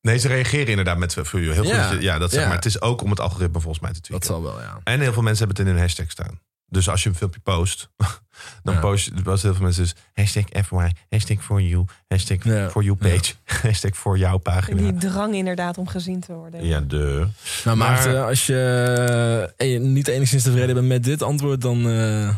Nee, 0.00 0.18
ze 0.18 0.28
reageren 0.28 0.66
inderdaad 0.66 0.98
met 0.98 1.12
For 1.12 1.40
You. 1.40 1.44
Heel 1.52 1.62
goed. 1.62 1.72
Ja. 1.72 1.90
dat 1.90 1.98
je- 2.00 2.04
Ja, 2.06 2.18
dat 2.18 2.30
zeg 2.30 2.40
Ja. 2.40 2.46
maar. 2.46 2.56
Het 2.56 2.64
is 2.66 2.80
ook 2.80 3.02
om 3.02 3.10
het 3.10 3.20
algoritme 3.20 3.60
volgens 3.60 3.82
mij 3.82 3.92
te 3.92 3.96
Dat 3.96 4.04
tweaken. 4.06 4.26
zal 4.26 4.42
wel, 4.42 4.60
ja. 4.60 4.80
En 4.84 5.00
heel 5.00 5.12
veel 5.12 5.22
mensen 5.22 5.46
hebben 5.46 5.56
het 5.64 5.66
in 5.72 5.74
een 5.80 5.80
hashtag 5.86 6.10
staan. 6.10 6.40
Dus 6.70 6.88
als 6.88 7.02
je 7.02 7.08
een 7.08 7.14
filmpje 7.14 7.40
post, 7.40 7.88
dan 8.62 8.74
Ja. 8.74 8.80
post 8.80 9.04
je 9.04 9.22
posten 9.22 9.48
heel 9.48 9.54
veel 9.56 9.64
mensen 9.64 9.82
dus 9.82 9.94
hashtag 10.14 10.64
FY, 10.66 10.88
hashtag 11.10 11.42
for 11.44 11.60
you, 11.62 11.84
hashtag 12.08 12.44
Ja. 12.44 12.68
for 12.70 12.82
you 12.82 12.96
page, 12.96 13.34
hashtag 13.62 13.96
voor 13.96 14.18
jouw 14.18 14.38
pagina. 14.38 14.82
Die 14.82 14.94
drang 15.10 15.34
inderdaad 15.34 15.78
om 15.78 15.88
gezien 15.88 16.20
te 16.20 16.32
worden. 16.32 16.64
Ja, 16.66 16.80
de. 16.80 17.26
Nou, 17.64 17.76
Maar- 17.76 17.90
Maarten, 17.90 18.24
als 18.26 18.46
je 18.46 19.52
eh, 19.56 19.80
niet 19.80 20.08
enigszins 20.08 20.42
tevreden 20.42 20.74
bent 20.74 20.86
met 20.86 21.04
dit 21.04 21.22
antwoord, 21.22 21.60
dan 21.60 21.88
eh, 21.90 22.34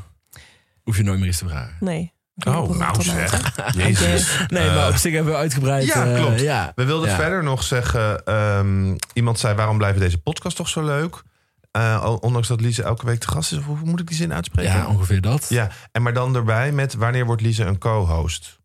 hoef 0.83 0.97
je 0.97 1.03
nooit 1.03 1.19
meer 1.19 1.29
iets 1.29 1.39
te 1.39 1.49
vragen. 1.49 1.77
Nee. 1.81 2.13
Oh, 2.47 2.79
nou 2.79 3.03
zeg. 3.03 3.55
Jezus. 3.75 4.37
Nee, 4.49 4.69
Eh, 4.69 4.75
maar 4.75 4.89
op 4.89 4.95
zich 4.97 5.13
hebben 5.13 5.33
we 5.33 5.39
uitgebreid. 5.39 5.87
ja, 5.87 6.07
eh, 6.15 6.21
klopt. 6.23 6.41
ja. 6.41 6.73
We 6.75 6.85
wilden 6.85 7.09
Ja. 7.09 7.17
verder 7.17 7.43
nog 7.43 7.63
zeggen, 7.63 8.25
ehm, 8.25 8.97
iemand 9.13 9.39
zei 9.39 9.55
waarom 9.55 9.77
blijven 9.79 10.01
deze 10.01 10.19
podcast 10.19 10.57
toch 10.57 10.69
zo 10.69 10.85
leuk? 10.85 11.23
Eh, 11.71 12.17
ondanks 12.21 12.49
dat 12.49 12.61
Lise 12.61 12.83
elke 12.83 13.07
week 13.07 13.19
te 13.21 13.29
gast 13.29 13.53
is. 13.53 13.59
Of 13.59 13.65
hoe 13.65 13.79
moet 13.85 14.01
ik 14.01 14.07
die 14.07 14.17
zin 14.17 14.33
uitspreken? 14.33 14.73
ja, 14.73 14.87
ongeveer 14.87 15.21
dat. 15.21 15.47
Ja, 15.49 15.71
en 15.93 16.03
maar 16.03 16.13
dan 16.15 16.35
erbij 16.37 16.73
met 16.73 16.95
wanneer 16.95 17.27
wordt 17.27 17.43
Lise 17.43 17.65
een 17.65 17.79
co-host? 17.79 18.59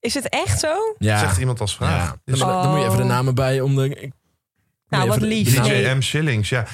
Is 0.00 0.14
het 0.14 0.28
echt 0.28 0.60
zo? 0.60 0.74
Ja. 0.98 1.18
Zegt 1.18 1.38
iemand 1.38 1.60
als 1.60 1.76
vraag. 1.76 2.04
Ja. 2.10 2.16
Dus 2.24 2.38
Dan, 2.38 2.48
dan 2.62 2.70
moet 2.70 2.78
je 2.80 2.84
even 2.84 2.96
de 2.96 3.02
Oh. 3.02 3.08
namen 3.08 3.34
bij 3.34 3.60
om 3.60 3.74
de. 3.76 4.12
Nou, 4.88 5.08
wat 5.08 5.20
lief. 5.20 5.54
DJ 5.54 5.60
Nee. 5.60 5.94
M. 5.94 6.00
Shillings, 6.00 6.48
ja. 6.48 6.66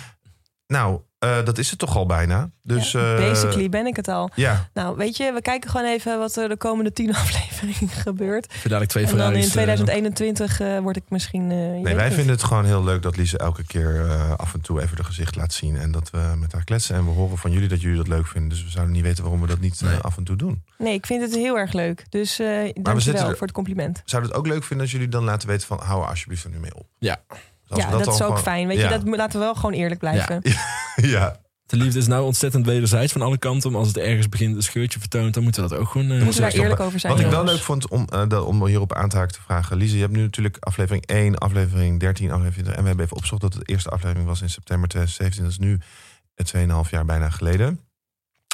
Nou, 0.66 1.00
eh, 1.38 1.44
dat 1.44 1.58
is 1.58 1.70
het 1.70 1.78
toch 1.78 1.96
al 1.96 2.06
bijna. 2.06 2.50
Dus, 2.62 2.92
Ja, 2.92 3.14
eh, 3.14 3.28
basically 3.28 3.68
ben 3.68 3.86
ik 3.86 3.96
het 3.96 4.08
al. 4.08 4.30
Ja, 4.34 4.68
Nou, 4.74 4.96
weet 4.96 5.16
je, 5.16 5.32
we 5.32 5.40
kijken 5.42 5.70
gewoon 5.70 5.86
even 5.86 6.18
wat 6.18 6.36
er 6.36 6.48
de 6.48 6.56
komende 6.56 6.92
tien 6.92 7.14
afleveringen 7.24 7.88
gebeurt. 7.88 8.46
Even 8.52 8.60
dadelijk 8.68 8.90
twee 8.90 9.06
En 9.06 9.16
dan 9.16 9.32
in 9.34 9.42
eh, 9.42 9.46
2021 9.48 10.60
eh, 10.60 10.78
word 10.78 10.96
ik 10.96 11.02
misschien... 11.08 11.50
eh, 11.50 11.76
je 11.76 11.82
nee, 11.82 11.94
wij 11.94 12.10
vinden 12.12 12.34
het 12.34 12.42
gewoon 12.44 12.64
heel 12.64 12.84
leuk 12.84 13.02
dat 13.02 13.16
Lise 13.16 13.38
elke 13.38 13.64
keer 13.66 14.06
eh, 14.10 14.30
af 14.36 14.54
en 14.54 14.60
toe 14.60 14.82
even 14.82 14.96
de 14.96 15.04
gezicht 15.04 15.36
laat 15.36 15.52
zien. 15.52 15.76
En 15.76 15.90
dat 15.92 16.10
we 16.10 16.32
met 16.38 16.52
haar 16.52 16.64
kletsen. 16.64 16.96
En 16.96 17.04
we 17.04 17.10
horen 17.10 17.38
van 17.38 17.50
jullie 17.50 17.68
dat 17.68 17.80
jullie 17.80 17.96
dat 17.96 18.08
leuk 18.08 18.26
vinden. 18.26 18.48
Dus 18.50 18.64
we 18.64 18.70
zouden 18.70 18.94
niet 18.94 19.02
weten 19.02 19.22
waarom 19.22 19.40
we 19.40 19.46
dat 19.46 19.60
niet 19.60 19.80
Nee. 19.80 19.96
af 19.98 20.16
en 20.16 20.24
toe 20.24 20.36
doen. 20.36 20.62
Nee, 20.78 20.94
ik 20.94 21.06
vind 21.06 21.22
het 21.22 21.34
heel 21.34 21.58
erg 21.58 21.72
leuk. 21.72 22.04
Dus 22.08 22.38
eh 22.38 22.46
dankjewel 22.46 23.00
zitten 23.00 23.26
er- 23.26 23.36
voor 23.36 23.46
het 23.46 23.56
compliment. 23.56 24.02
Zouden 24.04 24.30
het 24.30 24.38
ook 24.40 24.46
leuk 24.46 24.62
vinden 24.64 24.80
als 24.86 24.90
jullie 24.94 25.08
dan 25.08 25.24
laten 25.24 25.48
weten 25.48 25.66
van... 25.66 25.78
hou 25.82 26.02
er 26.02 26.08
alsjeblieft 26.08 26.44
er 26.44 26.50
nu 26.50 26.58
mee 26.58 26.74
op. 26.74 26.86
Ja. 26.98 27.16
Dus 27.68 27.76
als 27.76 27.84
ja, 27.84 27.90
dat, 27.90 28.00
is 28.00 28.06
ook 28.08 28.14
gewoon- 28.14 28.38
fijn. 28.38 28.66
Weet 28.66 28.78
Ja. 28.78 28.92
je, 28.92 28.98
dat 28.98 29.16
laten 29.16 29.38
we 29.38 29.44
wel 29.44 29.54
gewoon 29.54 29.72
eerlijk 29.72 30.00
blijven. 30.00 30.42
ja, 30.96 31.40
De 31.66 31.76
liefde 31.76 31.98
is 31.98 32.06
nou 32.06 32.24
ontzettend 32.24 32.66
wederzijds 32.66 33.12
van 33.12 33.22
alle 33.22 33.38
kanten. 33.38 33.70
Maar 33.70 33.78
als 33.80 33.88
het 33.88 33.96
ergens 33.96 34.28
begint 34.28 34.56
een 34.56 34.62
scheurtje 34.62 34.98
vertoont, 34.98 35.34
dan 35.34 35.42
moeten 35.42 35.62
we 35.62 35.68
dat 35.68 35.78
ook 35.78 35.88
gewoon. 35.88 36.10
eh, 36.10 36.18
We 36.18 36.24
moeten 36.24 36.42
daar 36.42 36.52
eerlijk 36.52 36.80
over 36.80 37.00
zijn. 37.00 37.12
Wat 37.12 37.22
ik 37.24 37.30
wel 37.30 37.44
leuk 37.44 37.60
vond 37.62 37.88
om, 37.88 38.06
eh, 38.08 38.46
om 38.46 38.66
hierop 38.66 38.92
aan 38.94 39.08
te 39.08 39.16
haken 39.16 39.32
te 39.34 39.42
vragen. 39.42 39.76
Lise, 39.76 39.94
je 39.94 40.00
hebt 40.00 40.12
nu 40.12 40.20
natuurlijk 40.22 40.56
aflevering 40.60 41.06
1, 41.06 41.38
aflevering 41.38 42.00
13, 42.00 42.26
aflevering 42.30 42.52
20. 42.54 42.74
En 42.74 42.80
we 42.82 42.86
hebben 42.86 43.04
even 43.04 43.16
opgezocht 43.16 43.40
dat 43.42 43.52
de 43.52 43.62
eerste 43.64 43.88
aflevering 43.90 44.26
was 44.26 44.42
in 44.42 44.50
september 44.50 44.88
2017. 44.88 45.42
Dat 45.42 45.52
is 45.52 45.58
nu 45.58 45.78
eh, 46.34 46.84
2,5 46.84 46.90
jaar 46.90 47.04
bijna 47.04 47.30
geleden. 47.30 47.80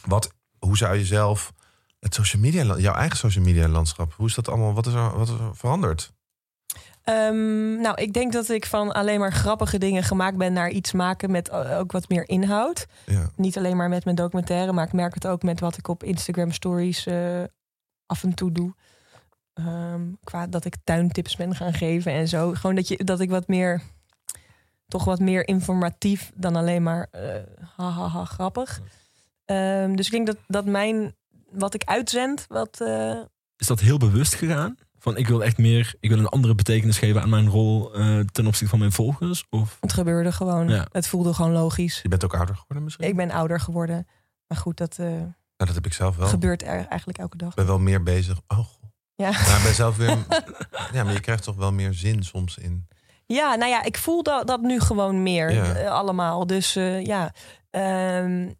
Wat, 0.06 0.32
hoe 0.58 0.76
zou 0.76 0.96
je 0.96 1.04
zelf 1.04 1.52
het 2.00 2.14
social 2.14 2.42
media, 2.42 2.76
jouw 2.78 2.94
eigen 2.94 3.18
social 3.18 3.44
media 3.44 3.68
landschap, 3.68 4.12
hoe 4.16 4.26
is 4.26 4.34
dat 4.34 4.48
allemaal, 4.48 4.74
wat 4.74 4.86
is 4.86 4.92
er, 4.94 5.18
wat 5.18 5.28
is 5.28 5.34
er 5.34 5.50
veranderd? 5.56 6.12
Ehm, 7.02 7.80
nou, 7.80 8.02
ik 8.02 8.12
denk 8.12 8.32
dat 8.32 8.48
ik 8.48 8.66
van 8.66 8.92
alleen 8.92 9.20
maar 9.20 9.32
grappige 9.32 9.78
dingen 9.78 10.02
gemaakt 10.02 10.36
ben 10.36 10.52
naar 10.52 10.70
iets 10.70 10.92
maken 10.92 11.30
met 11.30 11.48
eh, 11.48 11.78
ook 11.78 11.92
wat 11.92 12.08
meer 12.08 12.28
inhoud. 12.28 12.86
Ja. 13.06 13.30
Niet 13.36 13.58
alleen 13.58 13.76
maar 13.76 13.88
met 13.88 14.04
mijn 14.04 14.16
documentaire, 14.16 14.72
maar 14.72 14.86
ik 14.86 14.92
merk 14.92 15.14
het 15.14 15.26
ook 15.26 15.42
met 15.42 15.60
wat 15.60 15.76
ik 15.76 15.88
op 15.88 16.02
Instagram 16.02 16.52
stories 16.52 17.06
eh, 17.06 17.42
af 18.06 18.22
en 18.22 18.34
toe 18.34 18.52
doe. 18.52 18.74
Ehm, 19.54 20.00
qua 20.24 20.46
dat 20.46 20.64
ik 20.64 20.76
tuintips 20.84 21.36
ben 21.36 21.54
gaan 21.54 21.72
geven 21.74 22.12
en 22.12 22.28
zo. 22.28 22.52
Gewoon 22.52 22.76
dat, 22.76 22.88
je, 22.88 23.04
dat 23.04 23.20
ik 23.20 23.30
wat 23.30 23.48
meer, 23.48 23.82
toch 24.88 25.04
wat 25.04 25.18
meer 25.18 25.48
informatief 25.48 26.32
dan 26.34 26.56
alleen 26.56 26.82
maar 26.82 27.08
eh 27.10 27.34
ha, 27.76 27.90
ha, 27.90 28.08
ha, 28.08 28.24
grappig. 28.24 28.80
Ehm, 29.44 29.94
dus 29.94 30.06
ik 30.06 30.12
denk 30.12 30.26
dat, 30.26 30.36
dat 30.46 30.64
mijn, 30.64 31.14
wat 31.50 31.74
ik 31.74 31.84
uitzend, 31.84 32.44
wat, 32.48 32.80
Is 33.56 33.66
dat 33.66 33.80
heel 33.80 33.98
bewust 33.98 34.34
gegaan? 34.34 34.76
Van 35.02 35.16
ik 35.16 35.28
wil 35.28 35.44
echt 35.44 35.58
meer, 35.58 35.94
ik 36.00 36.08
wil 36.10 36.18
een 36.18 36.26
andere 36.28 36.54
betekenis 36.54 36.98
geven 36.98 37.22
aan 37.22 37.28
mijn 37.28 37.48
rol 37.48 37.94
eh, 37.94 38.18
ten 38.18 38.46
opzichte 38.46 38.68
van 38.68 38.78
mijn 38.78 38.92
volgers? 38.92 39.44
Of 39.50 39.76
het 39.80 39.92
gebeurde 39.92 40.32
gewoon. 40.32 40.68
Ja. 40.68 40.86
Het 40.92 41.08
voelde 41.08 41.34
gewoon 41.34 41.52
logisch. 41.52 42.00
Je 42.02 42.08
bent 42.08 42.24
ook 42.24 42.34
ouder 42.34 42.54
geworden 42.56 42.84
misschien? 42.84 43.06
Ik 43.06 43.16
ben 43.16 43.30
ouder 43.30 43.60
geworden. 43.60 44.06
Maar 44.46 44.58
goed, 44.58 44.76
dat, 44.76 44.98
eh, 44.98 45.22
dat 45.56 45.74
heb 45.74 45.86
ik 45.86 45.92
zelf 45.92 46.16
wel. 46.16 46.24
Ik 46.24 46.30
Gebeurt 46.30 46.62
er 46.62 46.86
eigenlijk 46.86 47.18
elke 47.18 47.36
dag. 47.36 47.54
ben 47.54 47.66
wel 47.66 47.78
meer 47.78 48.02
bezig. 48.02 48.40
Oh. 48.48 48.58
Ja. 49.14 49.30
Maar 49.30 49.56
ik 49.56 49.62
ben 49.64 49.74
zelf 49.74 49.96
weer... 49.96 50.08
ja, 50.92 51.04
maar 51.04 51.12
je 51.12 51.20
krijgt 51.20 51.42
toch 51.42 51.56
wel 51.56 51.72
meer 51.72 51.92
zin 51.94 52.22
soms 52.24 52.58
in... 52.58 52.88
Ja, 53.26 53.54
nou 53.54 53.70
ja, 53.70 53.82
ik 53.82 53.96
voel 53.98 54.22
dat, 54.22 54.46
dat 54.46 54.60
nu 54.60 54.80
gewoon 54.80 55.22
meer 55.22 55.52
Ja. 55.52 55.74
eh, 55.74 55.90
allemaal. 55.90 56.46
Dus 56.46 56.76
eh, 56.76 57.04
ja. 57.04 57.32
ehm, 57.70 58.50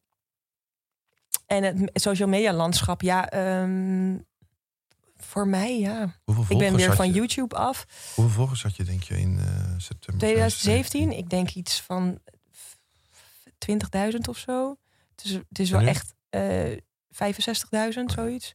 en 1.47 1.63
het 1.65 1.91
social 1.95 2.29
media 2.29 2.53
landschap, 2.53 3.03
ja. 3.03 3.29
ehm, 3.29 4.17
voor 5.33 5.49
mij, 5.49 5.79
ja. 5.79 6.15
Ik 6.49 6.59
ben 6.59 6.77
weer 6.77 6.95
van 6.95 7.07
je, 7.07 7.13
YouTube 7.13 7.57
af. 7.57 7.87
Hoeveel 8.15 8.35
volgers 8.35 8.63
had 8.63 8.77
je, 8.77 8.85
denk 8.85 9.03
je, 9.03 9.19
in 9.19 9.39
eh, 9.39 9.45
september 9.77 10.19
2017, 10.19 11.13
ik 11.13 11.31
denk 11.31 11.51
iets 11.51 11.81
van 11.81 12.19
20.000 14.13 14.19
of 14.29 14.39
zo. 14.39 14.77
Het 15.11 15.25
is, 15.25 15.31
het 15.33 15.59
is 15.59 15.71
wel 15.71 15.81
echt 15.81 16.15
eh 16.29 16.77
65.000, 17.13 18.05
zoiets. 18.07 18.55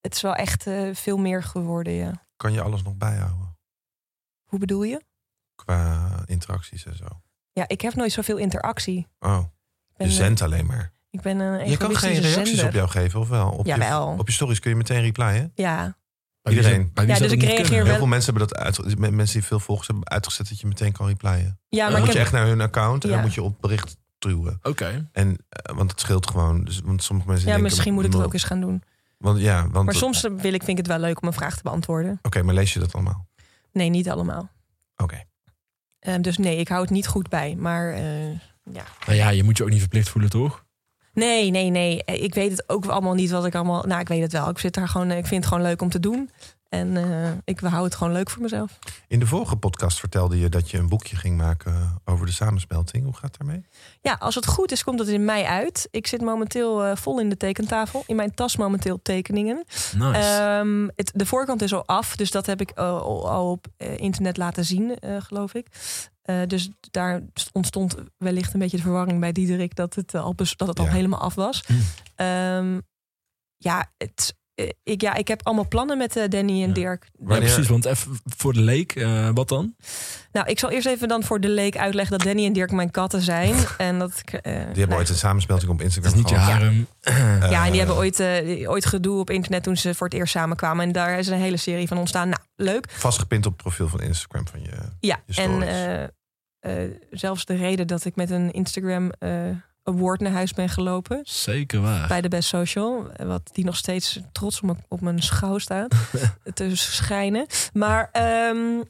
Het 0.00 0.14
is 0.14 0.20
wel 0.20 0.34
echt 0.34 0.66
eh, 0.66 0.94
veel 0.94 1.18
meer 1.18 1.42
geworden, 1.42 1.92
ja. 1.92 2.26
Kan 2.36 2.52
je 2.52 2.62
alles 2.62 2.82
nog 2.82 2.96
bijhouden? 2.96 3.58
Hoe 4.44 4.58
bedoel 4.58 4.82
je? 4.82 5.02
Qua 5.54 6.22
interacties 6.26 6.84
en 6.86 6.96
zo. 6.96 7.06
Ja, 7.52 7.68
ik 7.68 7.80
heb 7.80 7.94
nooit 7.94 8.12
zoveel 8.12 8.36
interactie. 8.36 9.06
Oh, 9.18 9.44
je 9.96 10.10
zendt 10.10 10.42
alleen 10.42 10.66
maar. 10.66 10.92
Ik 11.10 11.20
ben 11.20 11.38
een 11.38 11.70
Je 11.70 11.76
kan 11.76 11.96
geen 11.96 12.20
reacties 12.20 12.46
zender. 12.48 12.66
op 12.66 12.72
jou 12.72 12.88
geven, 12.88 13.20
of 13.20 13.28
wel? 13.28 13.50
Op 13.50 13.66
Jawel. 13.66 14.12
Je, 14.12 14.18
op 14.18 14.26
je 14.26 14.32
stories 14.32 14.58
kun 14.60 14.70
je 14.70 14.76
meteen 14.76 15.00
replyen. 15.00 15.52
Ja, 15.54 15.96
Bij 16.42 16.52
Iedereen. 16.54 16.90
bij 16.94 17.04
wie 17.06 17.14
Ja, 17.14 17.20
dus 17.20 17.30
ik 17.32 17.38
niet 17.38 17.44
reageer 17.46 17.56
kunnen? 17.64 17.78
wel- 17.78 17.86
Heel 17.88 17.96
veel 17.98 18.06
mensen 18.06 18.34
hebben 18.34 18.48
dat 18.48 18.58
uit, 18.78 18.98
mensen 19.10 19.38
die 19.38 19.48
veel 19.48 19.60
volgers 19.60 19.88
hebben 19.88 20.08
uitgezet 20.08 20.48
dat 20.48 20.60
je 20.60 20.66
meteen 20.66 20.92
kan 20.92 21.06
replyen. 21.06 21.58
ja 21.68 21.82
dan 21.82 21.90
maar 21.92 22.00
moet 22.00 22.08
ik 22.08 22.14
je 22.14 22.18
heb, 22.18 22.26
echt 22.26 22.36
naar 22.36 22.46
hun 22.46 22.60
account 22.60 23.02
en 23.04 23.08
Ja. 23.08 23.14
dan 23.14 23.24
moet 23.24 23.34
je 23.34 23.42
op 23.42 23.60
bericht 23.60 23.96
duwen. 24.18 24.58
Oké. 24.62 25.08
En, 25.12 25.36
eh, 25.48 25.74
want 25.76 25.90
het 25.90 26.00
scheelt 26.00 26.26
gewoon. 26.26 26.64
Dus, 26.64 26.80
want 26.84 27.02
sommige 27.02 27.28
mensen 27.28 27.46
ja, 27.48 27.52
denken... 27.54 27.72
misschien 27.72 27.94
moet 27.94 28.04
ik 28.04 28.10
dat 28.10 28.20
"Mo- 28.20 28.26
ook 28.26 28.32
eens 28.32 28.44
gaan 28.44 28.60
doen. 28.60 28.82
Want, 29.18 29.40
ja, 29.40 29.68
want, 29.70 29.84
Maar 29.84 29.94
soms 29.94 30.20
wil 30.20 30.52
ik, 30.52 30.62
vind 30.62 30.68
ik 30.68 30.76
het 30.76 30.86
wel 30.86 30.98
leuk 30.98 31.22
om 31.22 31.28
een 31.28 31.34
vraag 31.34 31.56
te 31.56 31.62
beantwoorden. 31.62 32.18
Oké, 32.22 32.42
maar 32.42 32.54
lees 32.54 32.72
je 32.72 32.78
dat 32.78 32.94
allemaal? 32.94 33.26
Nee, 33.72 33.88
niet 33.88 34.10
allemaal. 34.10 34.50
Oké. 34.96 35.22
Eh, 35.98 36.14
dus 36.20 36.38
nee, 36.38 36.56
ik 36.56 36.68
hou 36.68 36.80
het 36.80 36.90
niet 36.90 37.06
goed 37.06 37.28
bij. 37.28 37.54
Maar 37.58 37.92
eh, 37.92 38.30
ja. 38.64 38.84
Nou 39.06 39.18
ja, 39.18 39.28
je 39.28 39.42
moet 39.44 39.56
je 39.56 39.62
ook 39.62 39.70
niet 39.70 39.80
verplicht 39.80 40.08
voelen, 40.08 40.30
toch? 40.30 40.64
Nee, 41.12 41.50
nee, 41.50 41.70
nee. 41.70 42.02
Ik 42.04 42.34
weet 42.34 42.50
het 42.50 42.68
ook 42.68 42.86
allemaal 42.86 43.14
niet 43.14 43.30
wat 43.30 43.46
ik 43.46 43.54
allemaal. 43.54 43.82
Nou, 43.82 44.00
ik 44.00 44.08
weet 44.08 44.22
het 44.22 44.32
wel. 44.32 44.48
Ik 44.48 44.58
zit 44.58 44.74
daar 44.74 44.88
gewoon. 44.88 45.10
Ik 45.10 45.26
vind 45.26 45.44
het 45.44 45.52
gewoon 45.52 45.68
leuk 45.68 45.82
om 45.82 45.90
te 45.90 46.00
doen. 46.00 46.30
En 46.70 46.96
eh, 46.96 47.30
ik 47.44 47.60
hou 47.60 47.84
het 47.84 47.94
gewoon 47.94 48.12
leuk 48.12 48.30
voor 48.30 48.42
mezelf. 48.42 48.78
In 49.08 49.18
de 49.18 49.26
vorige 49.26 49.56
podcast 49.56 49.98
vertelde 50.00 50.38
je 50.38 50.48
dat 50.48 50.70
je 50.70 50.78
een 50.78 50.88
boekje 50.88 51.16
ging 51.16 51.36
maken 51.36 52.00
over 52.04 52.26
de 52.26 52.32
samensmelting. 52.32 53.04
Hoe 53.04 53.12
gaat 53.14 53.22
het 53.22 53.38
daarmee? 53.38 53.64
Ja, 54.00 54.16
als 54.18 54.34
het 54.34 54.46
goed 54.46 54.72
is, 54.72 54.84
komt 54.84 54.98
het 54.98 55.08
in 55.08 55.24
mei 55.24 55.44
uit. 55.44 55.88
Ik 55.90 56.06
zit 56.06 56.20
momenteel 56.20 56.84
eh, 56.84 56.96
vol 56.96 57.20
in 57.20 57.28
de 57.28 57.36
tekentafel. 57.36 58.04
In 58.06 58.16
mijn 58.16 58.34
tas 58.34 58.56
momenteel 58.56 59.02
tekeningen. 59.02 59.64
Nice. 59.96 60.18
Ehm, 60.18 60.88
het, 60.96 61.12
de 61.14 61.26
voorkant 61.26 61.62
is 61.62 61.74
al 61.74 61.86
af, 61.86 62.16
dus 62.16 62.30
dat 62.30 62.46
heb 62.46 62.60
ik 62.60 62.70
eh, 62.70 62.84
al, 63.00 63.50
op 63.50 63.66
internet 63.96 64.36
laten 64.36 64.64
zien, 64.64 64.98
eh, 64.98 65.16
geloof 65.20 65.54
ik. 65.54 65.66
Eh, 66.22 66.40
dus 66.46 66.70
daar 66.90 67.22
ontstond 67.52 67.94
wellicht 68.16 68.52
een 68.54 68.60
beetje 68.60 68.76
de 68.76 68.82
verwarring 68.82 69.20
bij 69.20 69.32
Diederik 69.32 69.74
dat 69.74 69.94
het, 69.94 70.14
al, 70.14 70.34
dat 70.34 70.68
het 70.68 70.78
al 70.78 70.84
Ja. 70.84 70.90
helemaal 70.90 71.20
af 71.20 71.34
was. 71.34 71.62
Hm. 71.66 71.72
Ehm, 72.14 72.80
ja, 73.56 73.92
het, 73.96 74.34
ik, 74.82 75.00
ja, 75.00 75.14
ik 75.14 75.28
heb 75.28 75.40
allemaal 75.46 75.68
plannen 75.68 75.98
met 75.98 76.16
eh, 76.16 76.28
Danny 76.28 76.62
en 76.62 76.68
Ja. 76.68 76.74
Dirk. 76.74 77.04
ja, 77.04 77.10
wanneer- 77.18 77.38
precies. 77.52 77.68
Want 77.68 77.84
even 77.84 78.18
voor 78.36 78.52
de 78.52 78.60
leek, 78.60 78.94
eh, 78.94 79.28
wat 79.34 79.48
dan? 79.48 79.74
Nou, 80.32 80.46
ik 80.48 80.58
zal 80.58 80.70
eerst 80.70 80.86
even 80.86 81.08
dan 81.08 81.22
voor 81.24 81.40
de 81.40 81.48
leek 81.48 81.76
uitleggen 81.76 82.18
dat 82.18 82.26
Danny 82.26 82.46
en 82.46 82.52
Dirk 82.52 82.70
mijn 82.72 82.90
katten 82.90 83.20
zijn. 83.20 83.54
en 83.78 83.98
dat 83.98 84.18
ik, 84.24 84.32
eh, 84.32 84.42
Die 84.42 84.52
hebben 84.62 84.86
nou, 84.88 84.98
ooit 85.00 85.08
een 85.08 85.14
samensmelting 85.14 85.70
op 85.70 85.80
Instagram 85.80 86.12
is 86.12 86.18
niet 86.18 86.28
je 86.28 86.34
gehad. 86.34 86.50
harem. 86.52 86.86
Ja, 87.00 87.12
en 87.12 87.50
Eh, 87.52 87.66
die 87.70 87.78
hebben 87.78 87.96
ooit, 87.96 88.20
eh, 88.20 88.70
ooit 88.70 88.86
gedoe 88.86 89.18
op 89.20 89.30
internet 89.30 89.62
toen 89.62 89.76
ze 89.76 89.94
voor 89.94 90.06
het 90.06 90.16
eerst 90.16 90.32
samenkwamen. 90.32 90.84
En 90.86 90.92
daar 90.92 91.18
is 91.18 91.26
een 91.26 91.38
hele 91.40 91.56
serie 91.56 91.88
van 91.88 91.98
ontstaan. 91.98 92.28
Nou, 92.28 92.40
leuk. 92.56 92.90
Vastgepind 92.90 93.46
op 93.46 93.52
het 93.52 93.62
profiel 93.62 93.88
van 93.88 94.00
Instagram 94.00 94.48
van 94.48 94.60
je. 94.62 94.70
Ja, 95.00 95.20
je 95.26 95.40
en 95.42 95.62
eh, 95.62 96.02
eh, 96.84 96.90
zelfs 97.10 97.44
de 97.44 97.54
reden 97.56 97.86
dat 97.86 98.04
ik 98.04 98.16
met 98.16 98.30
een 98.30 98.50
Instagram 98.52 99.10
eh, 99.18 99.30
award 99.82 100.20
naar 100.20 100.32
huis 100.32 100.52
ben 100.52 100.68
gelopen. 100.68 101.20
Zeker 101.22 101.80
waar. 101.80 102.08
Bij 102.08 102.20
de 102.20 102.28
Best 102.28 102.48
Social. 102.48 103.10
Wat 103.16 103.50
die 103.52 103.64
nog 103.64 103.76
steeds 103.76 104.20
trots 104.32 104.56
op 104.60 104.64
mijn, 104.66 104.84
op 104.88 105.00
mijn 105.00 105.22
schouw 105.22 105.58
staat. 105.58 105.94
te 106.54 106.76
schijnen. 106.76 107.46
Maar 107.72 108.08
ehm, 108.12 108.82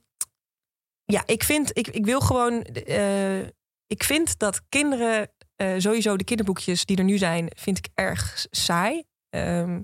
ja, 1.04 1.22
ik 1.26 1.44
vind, 1.44 1.78
ik, 1.78 1.88
ik 1.88 2.04
wil 2.04 2.20
gewoon. 2.20 2.62
eh, 2.62 3.38
ik 3.86 4.04
vind 4.04 4.38
dat 4.38 4.60
kinderen. 4.68 5.28
eh, 5.56 5.74
sowieso 5.78 6.16
de 6.16 6.24
kinderboekjes 6.24 6.84
die 6.84 6.96
er 6.96 7.04
nu 7.04 7.18
zijn, 7.18 7.50
vind 7.56 7.78
ik 7.78 7.88
erg 7.94 8.46
saai. 8.50 9.02
Ehm, 9.30 9.80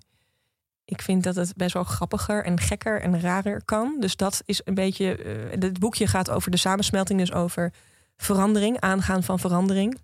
ik 0.84 1.02
vind 1.02 1.22
dat 1.22 1.34
het 1.36 1.56
best 1.56 1.72
wel 1.72 1.84
grappiger 1.84 2.44
en 2.44 2.60
gekker 2.60 3.00
en 3.00 3.20
rarer 3.20 3.64
kan. 3.64 3.96
Dus 4.00 4.16
dat 4.16 4.42
is 4.44 4.60
een 4.64 4.74
beetje. 4.74 5.16
eh 5.16 5.60
het 5.60 5.78
boekje 5.78 6.06
gaat 6.06 6.30
over 6.30 6.50
de 6.50 6.56
samensmelting, 6.56 7.18
dus 7.18 7.32
over 7.32 7.72
verandering, 8.16 8.80
aangaan 8.80 9.22
van 9.22 9.38
verandering. 9.38 9.98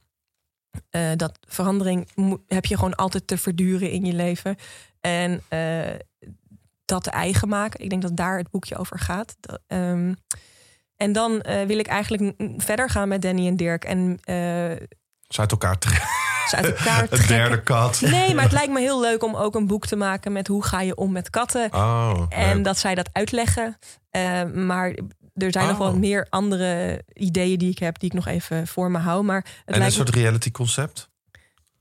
Eh, 0.91 1.11
dat 1.17 1.39
verandering 1.49 2.09
heb 2.47 2.65
je 2.65 2.75
gewoon 2.77 2.95
altijd 2.95 3.27
te 3.27 3.39
verduren 3.39 3.91
in 3.91 4.05
je 4.05 4.13
leven. 4.13 4.57
En 5.01 5.43
eh, 5.49 5.95
dat 6.85 7.07
eigen 7.07 7.49
maken. 7.49 7.81
Ik 7.81 7.91
denk 7.91 8.03
dat 8.03 8.17
daar 8.17 8.39
het 8.39 8.51
boekje 8.51 8.77
over 8.77 8.99
gaat. 8.99 9.37
Dat, 9.41 9.61
ehm, 9.67 10.15
en 10.97 11.13
dan 11.13 11.41
eh, 11.41 11.67
wil 11.67 11.79
ik 11.79 11.87
eigenlijk 11.87 12.35
verder 12.57 12.91
gaan 12.91 13.09
met 13.09 13.23
Danny 13.23 13.47
en 13.47 13.57
Dirk. 13.57 13.85
En 13.85 14.19
Ze 15.29 15.41
uit 15.41 15.51
elkaar 15.51 15.79
trekken. 15.79 16.09
ze 16.49 16.57
uit 16.57 16.67
elkaar 16.67 17.07
Een 17.11 17.27
derde 17.27 17.63
kat. 17.63 18.01
Nee, 18.01 18.35
maar 18.35 18.45
het 18.45 18.53
lijkt 18.61 18.73
me 18.73 18.81
heel 18.81 19.01
leuk 19.01 19.23
om 19.23 19.37
ook 19.37 19.55
een 19.55 19.67
boek 19.67 19.87
te 19.87 19.97
maken 19.97 20.33
met 20.33 20.47
hoe 20.47 20.65
ga 20.65 20.81
je 20.81 20.97
om 20.97 21.13
met 21.13 21.31
katten. 21.31 21.73
Oh, 21.73 22.27
En 22.29 22.55
leuk. 22.55 22.65
dat 22.65 22.79
zij 22.79 22.95
dat 22.95 23.09
uitleggen. 23.13 23.79
Maar 24.55 24.95
er 25.35 25.53
zijn 25.53 25.67
nog 25.69 25.79
wel 25.79 25.89
Oh. 25.91 25.97
meer 25.97 26.27
andere 26.31 27.03
ideeën 27.13 27.59
die 27.59 27.71
ik 27.71 27.79
heb, 27.79 27.99
die 27.99 28.09
ik 28.09 28.15
nog 28.15 28.27
even 28.27 28.67
voor 28.67 28.91
me 28.91 28.99
hou. 28.99 29.25
Maar 29.25 29.37
het 29.37 29.47
en 29.65 29.73
een 29.73 29.79
lijkt 29.79 29.95
soort 29.95 30.09
reality 30.11 30.51
concept 30.51 31.11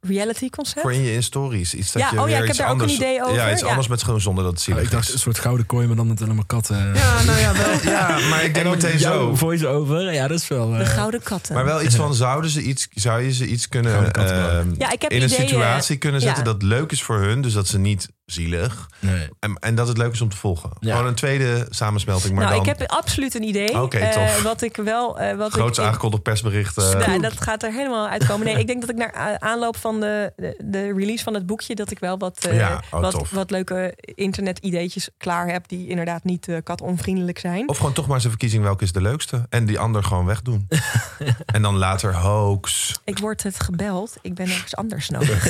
reality 0.07 0.49
concept. 0.49 0.81
voor 0.81 0.93
in 0.93 1.01
je 1.01 1.13
in 1.13 1.23
stories. 1.23 1.73
Iets 1.73 1.91
dat 1.91 2.01
Ja, 2.01 2.09
je 2.11 2.21
oh 2.21 2.29
ja, 2.29 2.33
ik 2.35 2.39
heb 2.41 2.49
iets 2.49 2.57
daar 2.57 2.67
ook 2.67 2.73
een 2.73 2.79
anders, 2.81 2.99
idee 2.99 3.21
over. 3.23 3.35
Ja, 3.35 3.51
iets 3.51 3.61
Ja. 3.61 3.67
anders 3.67 3.87
met 3.87 4.03
gewoon 4.03 4.21
zonder 4.21 4.43
dat 4.43 4.51
het 4.51 4.61
Oh, 4.61 4.65
zielig 4.67 4.83
ik 4.83 4.91
dacht 4.91 5.07
is. 5.07 5.13
een 5.13 5.19
soort 5.19 5.39
gouden 5.39 5.65
kooi, 5.65 5.87
maar 5.87 5.95
dan 5.95 6.07
met 6.07 6.21
allemaal 6.21 6.45
katten. 6.45 6.77
Ja, 6.93 7.23
nou 7.23 7.39
ja, 7.39 7.53
wel, 7.53 7.81
ja, 7.93 8.19
maar 8.29 8.43
ik 8.43 8.53
denk 8.53 8.65
meteen 8.69 8.99
zo. 8.99 9.35
voice-over, 9.35 10.13
ja, 10.13 10.27
dat 10.27 10.39
is 10.39 10.47
wel... 10.47 10.69
De 10.69 10.77
eh, 10.77 10.87
gouden 10.89 11.23
katten. 11.23 11.55
Maar 11.55 11.65
wel 11.65 11.81
iets 11.81 11.95
van, 11.95 12.13
zouden 12.15 12.49
ze 12.51 12.61
iets, 12.61 12.87
zou 12.93 13.21
je 13.21 13.33
ze 13.33 13.47
iets 13.47 13.69
kunnen 13.69 14.13
ehm, 14.13 14.69
Ja, 14.77 14.91
ik 14.91 15.01
heb 15.01 15.11
in 15.11 15.21
een 15.21 15.29
situatie 15.29 15.97
kunnen 15.97 16.21
zetten 16.21 16.43
Ja. 16.43 16.51
dat 16.51 16.61
leuk 16.63 16.91
is 16.91 17.03
voor 17.03 17.19
hun, 17.19 17.41
dus 17.41 17.53
dat 17.53 17.67
ze 17.67 17.79
niet 17.79 18.09
zielig 18.31 18.89
Nee. 18.99 19.29
en, 19.39 19.55
en 19.59 19.75
dat 19.75 19.87
het 19.87 19.97
leuk 19.97 20.13
is 20.13 20.21
om 20.21 20.29
te 20.29 20.37
volgen. 20.37 20.69
Ja. 20.79 20.91
Gewoon 20.91 21.07
een 21.07 21.15
tweede 21.15 21.65
samensmelting, 21.69 22.33
maar 22.35 22.43
nou, 22.43 22.55
dan 22.63 22.73
ik 22.73 22.77
heb 22.79 22.89
absoluut 22.89 23.35
een 23.35 23.43
idee. 23.43 23.81
Oké, 23.81 23.97
Eh, 23.97 24.09
tof. 24.11 24.41
wat 24.41 24.61
ik 24.61 24.75
wel. 24.75 25.19
eh 25.19 25.37
wat 25.37 25.51
groots 25.53 25.77
ik, 25.79 25.85
aangekondigd 25.85 26.23
persbericht. 26.23 26.77
eh, 26.77 27.07
Nou, 27.07 27.19
dat 27.21 27.41
gaat 27.41 27.63
er 27.63 27.71
helemaal 27.71 28.07
uitkomen. 28.07 28.45
Nee, 28.45 28.59
ik 28.59 28.67
denk 28.67 28.81
dat 28.81 28.89
ik 28.89 28.95
naar 28.95 29.35
aanloop 29.39 29.77
van 29.77 29.99
de, 29.99 30.33
de, 30.35 30.55
de 30.63 30.93
release 30.93 31.23
van 31.23 31.33
het 31.33 31.45
boekje... 31.45 31.75
dat 31.75 31.91
ik 31.91 31.99
wel 31.99 32.17
wat, 32.17 32.45
eh, 32.45 32.55
Ja, 32.57 32.83
oh, 32.91 33.01
wat, 33.01 33.29
wat 33.29 33.51
leuke 33.51 33.93
internet-ideetjes 34.15 35.09
klaar 35.17 35.47
heb... 35.47 35.67
die 35.67 35.87
inderdaad 35.87 36.23
niet 36.23 36.47
eh, 36.47 36.57
katonvriendelijk 36.63 37.39
zijn. 37.39 37.69
Of 37.69 37.77
gewoon 37.77 37.93
toch 37.93 38.05
maar 38.05 38.15
eens 38.15 38.23
een 38.23 38.29
verkiezing 38.29 38.63
welke 38.63 38.83
is 38.83 38.91
de 38.91 39.01
leukste. 39.01 39.45
En 39.49 39.65
die 39.65 39.79
ander 39.79 40.03
gewoon 40.03 40.25
wegdoen. 40.25 40.67
en 41.45 41.61
dan 41.61 41.75
later 41.77 42.15
hoax. 42.15 42.99
Ik 43.03 43.17
word 43.19 43.43
het 43.43 43.59
gebeld. 43.59 44.15
Ik 44.21 44.33
ben 44.33 44.45
ergens 44.49 44.75
anders 44.75 45.09
nodig. 45.09 45.39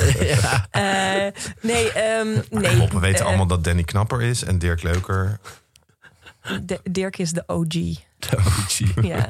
Eh, 0.70 0.82
nee, 1.60 1.92
ehm, 1.92 2.26
Maar 2.50 2.71
nee. 2.78 2.88
kom 2.88 2.96
op, 2.96 3.00
we 3.02 3.06
weten 3.06 3.20
eh, 3.20 3.26
allemaal 3.26 3.46
dat 3.46 3.64
Danny 3.64 3.82
knapper 3.82 4.22
is 4.22 4.44
en 4.44 4.58
Dirk 4.58 4.82
leuker. 4.82 5.38
D- 6.66 6.80
Dirk 6.90 7.18
is 7.18 7.30
de 7.32 7.42
OG. 7.46 7.74
Oh, 8.36 8.58
zie. 8.68 8.92
Ja. 9.02 9.28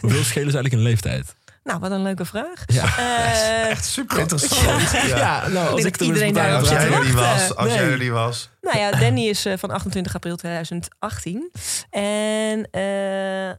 Hoeveel 0.00 0.22
schelen 0.24 0.50
ze 0.50 0.56
eigenlijk 0.56 0.72
in 0.72 0.80
leeftijd? 0.80 1.36
nou, 1.64 1.80
wat 1.80 1.90
een 1.90 2.02
leuke 2.02 2.24
vraag. 2.24 2.62
Ja. 2.66 2.96
Eh, 2.98 3.70
Echt 3.70 3.84
super 3.84 4.18
interessant. 4.18 4.90
Ja, 5.06 5.48
nou, 5.48 5.68
als 5.70 5.84
ik 5.84 5.92
dat 5.92 6.00
eens 6.00 6.08
iedereen 6.08 6.32
daar 6.34 6.56
Als 6.56 6.68
jij 6.68 6.88
wachten. 6.90 7.14
was, 7.14 7.54
als 7.56 7.66
Nee. 7.68 7.76
jij 7.76 7.90
er 7.90 7.98
niet 7.98 8.10
was. 8.10 8.50
Nou 8.60 8.78
ja, 8.78 8.90
Danny 8.90 9.28
is 9.28 9.44
eh, 9.44 9.52
van 9.58 9.70
28 9.70 10.14
april 10.14 10.36
2018. 10.36 11.50
En 11.90 12.68
eh, 12.70 13.50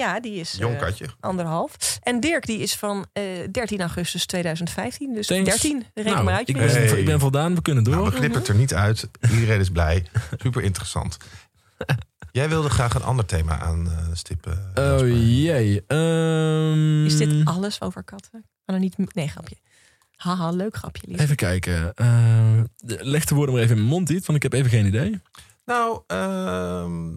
ja, 0.00 0.20
die 0.20 0.34
is 0.40 0.52
Jong 0.52 0.74
eh, 0.74 0.80
katje. 0.80 1.06
anderhalf. 1.20 1.98
En 2.02 2.20
Dirk 2.20 2.46
die 2.46 2.58
is 2.58 2.74
van 2.76 3.06
eh 3.12 3.22
13 3.50 3.80
augustus 3.80 4.26
2015. 4.26 5.14
Dus 5.14 5.26
Thanks. 5.26 5.44
13, 5.50 5.84
reken 5.94 6.12
Nou, 6.12 6.24
maar 6.24 6.34
uit. 6.34 6.48
ik, 6.48 6.56
ben, 6.56 6.68
Hey. 6.70 6.98
ik 6.98 7.04
ben 7.04 7.20
voldaan, 7.20 7.54
we 7.54 7.62
kunnen 7.62 7.84
door. 7.84 7.94
Nou, 7.94 8.08
we 8.10 8.14
knippen 8.16 8.38
het 8.38 8.48
er 8.48 8.54
niet 8.54 8.74
uit. 8.74 9.08
Iedereen 9.32 9.60
is 9.60 9.70
blij. 9.70 10.06
Super 10.42 10.62
interessant. 10.62 11.16
Jij 12.32 12.48
wilde 12.48 12.70
graag 12.70 12.94
een 12.94 13.02
ander 13.02 13.24
thema 13.26 13.58
aanstippen. 13.60 14.52
Oh 14.74 14.84
Jasper. 14.84 15.16
jee. 15.16 15.84
ehm, 15.86 17.04
Is 17.04 17.16
dit 17.16 17.44
alles 17.44 17.80
over 17.80 18.04
katten? 18.04 18.44
Kan 18.64 18.74
er 18.74 18.80
niet... 18.80 19.14
Nee, 19.14 19.28
grapje. 19.28 19.56
Haha, 20.16 20.50
leuk 20.50 20.76
grapje, 20.76 21.06
lief. 21.08 21.20
Even 21.20 21.36
kijken. 21.36 21.94
eh, 21.94 22.60
leg 22.84 23.24
de 23.24 23.34
woorden 23.34 23.54
maar 23.54 23.62
even 23.64 23.76
in 23.76 23.82
mijn 23.82 23.94
mond, 23.94 24.08
niet, 24.08 24.26
want 24.26 24.44
ik 24.44 24.52
heb 24.52 24.52
even 24.60 24.70
geen 24.70 24.86
idee. 24.86 25.20
Nou, 25.64 26.00
ehm, 26.06 27.08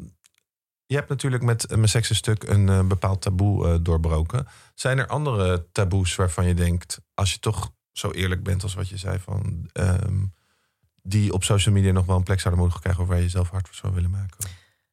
je 0.93 0.99
hebt 0.99 1.11
natuurlijk 1.11 1.43
met 1.43 1.63
uh, 1.71 1.77
mijn 1.77 1.89
seksenstuk 1.89 2.43
een 2.43 2.69
eh, 2.69 2.83
bepaald 2.83 3.21
taboe 3.21 3.67
eh, 3.67 3.75
doorbroken. 3.81 4.47
Zijn 4.75 4.97
er 4.97 5.07
andere 5.07 5.65
taboes 5.71 6.15
waarvan 6.15 6.45
je 6.45 6.53
denkt, 6.53 7.01
als 7.13 7.31
je 7.33 7.39
toch 7.39 7.71
zo 7.91 8.11
eerlijk 8.11 8.43
bent 8.43 8.63
als 8.63 8.73
wat 8.73 8.89
je 8.89 8.97
zei 8.97 9.19
van... 9.19 9.69
ehm, 9.71 10.23
die 11.01 11.33
op 11.33 11.43
social 11.43 11.73
media 11.75 11.91
nog 11.91 12.05
wel 12.05 12.15
een 12.15 12.23
plek 12.23 12.39
zouden 12.39 12.63
mogen 12.63 12.79
krijgen... 12.79 13.01
of 13.03 13.07
waar 13.09 13.21
je 13.21 13.29
zelf 13.29 13.49
hard 13.49 13.67
voor 13.67 13.75
zou 13.75 13.93
willen 13.93 14.09
maken? 14.09 14.37
Of 14.39 14.45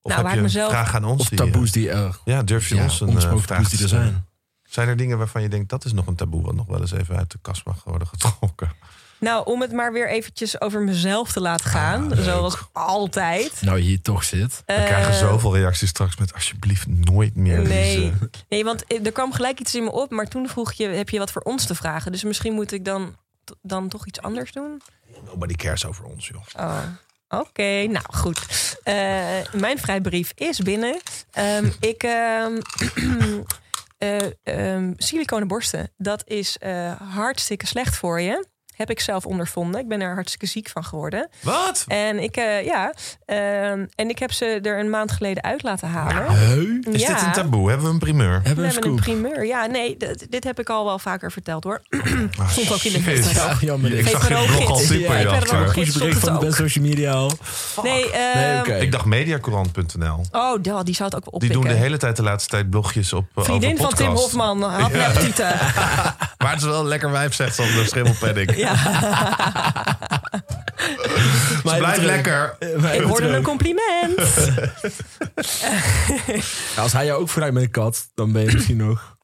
Nou, 0.02 0.14
heb 0.14 0.22
waar 0.22 0.24
je 0.24 0.28
ik 0.30 0.36
een 0.36 0.42
mezelf- 0.42 0.70
vraag 0.70 0.94
aan 0.94 1.04
ons? 1.04 1.20
Of 1.20 1.28
die, 1.28 1.38
taboes 1.38 1.72
die 1.72 1.90
er... 1.90 2.18
ja, 2.24 2.42
durf 2.42 2.68
je 2.68 2.74
Ja, 2.74 2.82
ons 2.82 3.00
een 3.00 3.20
vraag 3.20 3.46
taboes 3.46 3.68
die 3.68 3.82
er 3.82 3.88
zijn. 3.88 4.26
Zijn 4.62 4.88
er 4.88 4.96
dingen 4.96 5.18
waarvan 5.18 5.42
je 5.42 5.48
denkt... 5.48 5.68
dat 5.70 5.84
is 5.84 5.92
nog 5.92 6.06
een 6.06 6.16
taboe 6.16 6.42
wat 6.42 6.54
nog 6.54 6.66
wel 6.66 6.80
eens 6.80 6.92
even 6.92 7.16
uit 7.16 7.30
de 7.30 7.38
kast 7.42 7.64
mag 7.66 7.84
worden 7.84 8.08
getrokken? 8.08 8.72
Nou, 9.20 9.46
om 9.46 9.60
het 9.60 9.72
maar 9.72 9.92
weer 9.92 10.08
eventjes 10.08 10.60
over 10.60 10.80
mezelf 10.80 11.32
te 11.32 11.40
laten 11.40 11.70
gaan. 11.70 12.12
Ah, 12.12 12.18
zoals 12.18 12.56
altijd. 12.72 13.62
Nou, 13.62 13.78
je 13.78 13.84
hier 13.84 14.02
toch 14.02 14.24
zit. 14.24 14.62
We 14.66 14.74
krijgen 14.74 15.12
Eh, 15.12 15.18
zoveel 15.18 15.56
reacties 15.56 15.88
straks 15.88 16.16
met... 16.16 16.34
alsjeblieft 16.34 16.86
nooit 16.86 17.36
meer 17.36 17.60
Nee. 17.62 18.12
Nee, 18.48 18.64
want 18.64 18.84
er 19.04 19.12
kwam 19.12 19.32
gelijk 19.32 19.60
iets 19.60 19.74
in 19.74 19.84
me 19.84 19.92
op. 19.92 20.10
Maar 20.10 20.28
toen 20.28 20.48
vroeg 20.48 20.72
je, 20.72 20.86
heb 20.86 21.08
je 21.08 21.18
wat 21.18 21.32
voor 21.32 21.42
ons 21.42 21.66
te 21.66 21.74
vragen? 21.74 22.12
Dus 22.12 22.24
misschien 22.24 22.52
moet 22.52 22.72
ik 22.72 22.84
dan, 22.84 23.16
dan 23.62 23.88
toch 23.88 24.06
iets 24.06 24.20
anders 24.20 24.52
doen? 24.52 24.82
Nobody 25.24 25.54
cares 25.54 25.86
over 25.86 26.04
ons, 26.04 26.28
joh. 26.28 26.42
Oh. 26.58 26.82
Oké, 27.28 27.86
nou 27.86 28.04
goed. 28.10 28.38
Eh, 28.82 28.94
mijn 29.52 29.78
vrijbrief 29.78 30.32
is 30.34 30.58
binnen. 30.58 31.00
Ehm, 31.30 31.70
ik. 31.90 32.02
ehm 32.02 32.52
eh, 33.98 34.16
ehm, 34.42 34.92
siliconen 34.96 35.48
borsten, 35.48 35.90
dat 35.96 36.22
is 36.26 36.58
eh, 36.58 36.92
hartstikke 37.14 37.66
slecht 37.66 37.96
voor 37.96 38.20
je. 38.20 38.46
Heb 38.80 38.90
ik 38.90 39.00
zelf 39.00 39.26
ondervonden. 39.26 39.80
Ik 39.80 39.88
ben 39.88 40.00
er 40.00 40.14
hartstikke 40.14 40.46
ziek 40.46 40.68
van 40.68 40.84
geworden. 40.84 41.28
Wat? 41.40 41.84
En 41.88 42.22
ik, 42.22 42.36
eh, 42.36 42.64
ja, 42.64 42.94
ehm, 43.26 43.86
en 43.94 44.08
ik 44.08 44.18
heb 44.18 44.32
ze 44.32 44.58
er 44.62 44.78
een 44.78 44.90
maand 44.90 45.12
geleden 45.12 45.42
uit 45.42 45.62
laten 45.62 45.88
halen. 45.88 46.26
Is 46.92 47.00
ja. 47.00 47.14
dit 47.14 47.22
een 47.22 47.32
taboe? 47.32 47.68
Hebben 47.68 47.86
we 47.86 47.92
een 47.92 47.98
primeur? 47.98 48.32
Hebben 48.32 48.64
We 48.66 48.72
hebben 48.72 48.90
een 48.90 48.96
primeur. 48.96 49.46
Ja, 49.46 49.66
nee, 49.66 49.96
dit 50.28 50.44
heb 50.44 50.60
ik 50.60 50.68
al 50.68 50.84
wel 50.84 50.98
vaker 50.98 51.32
verteld 51.32 51.64
hoor. 51.64 51.82
Ah, 52.38 52.48
Stond 52.52 52.72
ook 52.72 52.82
in 52.82 52.92
de. 52.92 53.30
Ja, 53.34 53.56
jammer. 53.60 53.92
Ik 53.92 54.06
zag 54.06 54.28
je 54.28 54.34
blog 54.34 54.68
al 54.70 54.76
typen 54.76 54.98
Ja, 54.98 55.16
je 55.16 55.24
ik 55.24 55.30
ben 55.98 56.08
er 56.08 56.16
van 56.16 56.40
de 56.40 56.52
social 56.52 56.84
media 56.84 57.12
al. 57.12 57.30
Nee, 57.82 58.00
Nee, 58.00 58.10
ehm, 58.10 58.58
oké. 58.60 58.74
Ik 58.74 58.92
dacht 58.92 59.04
mediacourant.nl. 59.04 60.24
Oh, 60.32 60.58
ja, 60.62 60.82
die 60.82 60.94
zou 60.94 61.08
het 61.08 61.18
ook 61.18 61.30
wel 61.30 61.40
Die 61.40 61.50
doen 61.50 61.64
de 61.64 61.72
hele 61.72 61.96
tijd 61.96 62.16
de 62.16 62.22
laatste 62.22 62.50
tijd 62.50 62.70
blogjes 62.70 63.12
op 63.12 63.26
uh, 63.34 63.44
Vriendin 63.44 63.72
over 63.72 63.84
van 63.84 63.94
Tim. 63.94 64.06
Hofman 64.06 64.62
had 64.62 65.20
tieten. 65.20 65.54
Maar 66.40 66.52
het 66.52 66.60
is 66.60 66.66
wel 66.66 66.80
een 66.80 66.86
lekker 66.86 67.10
wijf, 67.10 67.34
zegt 67.34 67.54
ze 67.54 67.62
de 67.62 67.84
schimmelpenning. 67.86 68.56
Ja, 68.56 68.69
Ze 71.56 71.76
blijft 71.78 72.02
lekker. 72.02 72.56
ik 72.92 73.00
hoorde 73.00 73.28
een 73.28 73.42
compliment. 73.42 74.14
Ja, 76.76 76.82
als 76.82 76.92
hij 76.92 77.04
jou 77.04 77.20
ook 77.20 77.28
vooruit 77.28 77.52
met 77.52 77.62
een 77.62 77.70
kat, 77.70 78.10
dan 78.14 78.32
ben 78.32 78.42
je 78.42 78.52
misschien 78.52 78.76
nog... 78.76 79.16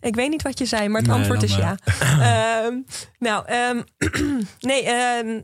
Ik 0.00 0.14
weet 0.14 0.30
niet 0.30 0.42
wat 0.42 0.58
je 0.58 0.64
zei, 0.64 0.88
maar 0.88 1.00
het 1.00 1.10
Nee, 1.10 1.18
antwoord 1.18 1.42
is 1.42 1.54
ja. 1.56 1.76
Ehm, 2.64 2.74
nou, 3.18 3.46
ehm, 3.46 3.82
nee, 4.60 4.82
ehm, 4.82 5.40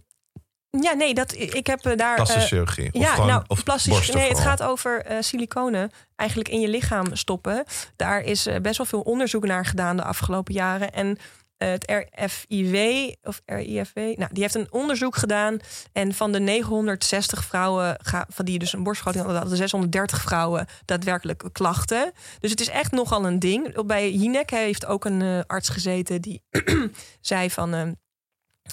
ja, 0.70 0.92
nee, 0.92 1.14
dat, 1.14 1.34
ik 1.34 1.66
heb 1.66 1.86
eh, 1.86 1.96
daar... 1.96 2.08
eh, 2.10 2.14
Plastische 2.14 2.48
chirurgie. 2.48 2.88
Of 2.92 3.02
ja, 3.02 3.12
gewoon, 3.12 3.26
nou, 3.28 3.42
of 3.46 3.62
plastisch. 3.62 4.10
Nee, 4.12 4.28
het 4.28 4.40
gaat 4.40 4.62
over 4.62 5.04
eh, 5.04 5.16
siliconen 5.20 5.90
eigenlijk 6.16 6.50
in 6.50 6.60
je 6.60 6.68
lichaam 6.68 7.16
stoppen. 7.16 7.64
Daar 7.96 8.20
is 8.20 8.48
best 8.62 8.76
wel 8.76 8.86
veel 8.86 9.00
onderzoek 9.00 9.46
naar 9.46 9.66
gedaan 9.66 9.96
de 9.96 10.04
afgelopen 10.04 10.54
jaren. 10.54 10.92
En 10.92 11.18
het 11.58 11.92
RFIW, 12.14 12.76
of 13.22 13.42
RIFW, 13.46 13.96
nou, 13.96 14.32
die 14.32 14.42
heeft 14.42 14.54
een 14.54 14.72
onderzoek 14.72 15.16
gedaan. 15.16 15.58
En 15.92 16.14
van 16.14 16.32
de 16.32 16.40
960 16.40 17.44
vrouwen, 17.44 17.96
van 18.28 18.44
die 18.44 18.58
dus 18.58 18.72
een 18.72 18.82
borstvergroting 18.82 19.24
hadden, 19.24 19.40
hadden 19.42 19.58
630 19.58 20.20
vrouwen 20.20 20.66
daadwerkelijk 20.84 21.44
klachten. 21.52 22.12
Dus 22.40 22.50
het 22.50 22.60
is 22.60 22.68
echt 22.68 22.92
nogal 22.92 23.26
een 23.26 23.38
ding. 23.38 23.86
Bij 23.86 24.12
Jinek 24.12 24.50
heeft 24.50 24.86
ook 24.86 25.04
een 25.04 25.22
eh, 25.22 25.40
arts 25.46 25.68
gezeten 25.68 26.20
die 26.20 26.42
zei 27.20 27.50
van... 27.50 27.74
eh, 27.74 27.82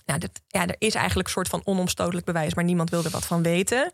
nou, 0.06 0.20
dat, 0.20 0.42
ja, 0.48 0.68
er 0.68 0.76
is 0.78 0.96
eigenlijk 0.96 1.28
een 1.28 1.34
soort 1.34 1.48
van 1.48 1.62
onomstotelijk 1.64 2.26
bewijs, 2.26 2.54
maar 2.54 2.64
niemand 2.64 2.90
wil 2.90 3.04
er 3.04 3.10
wat 3.10 3.26
van 3.26 3.44
weten. 3.44 3.92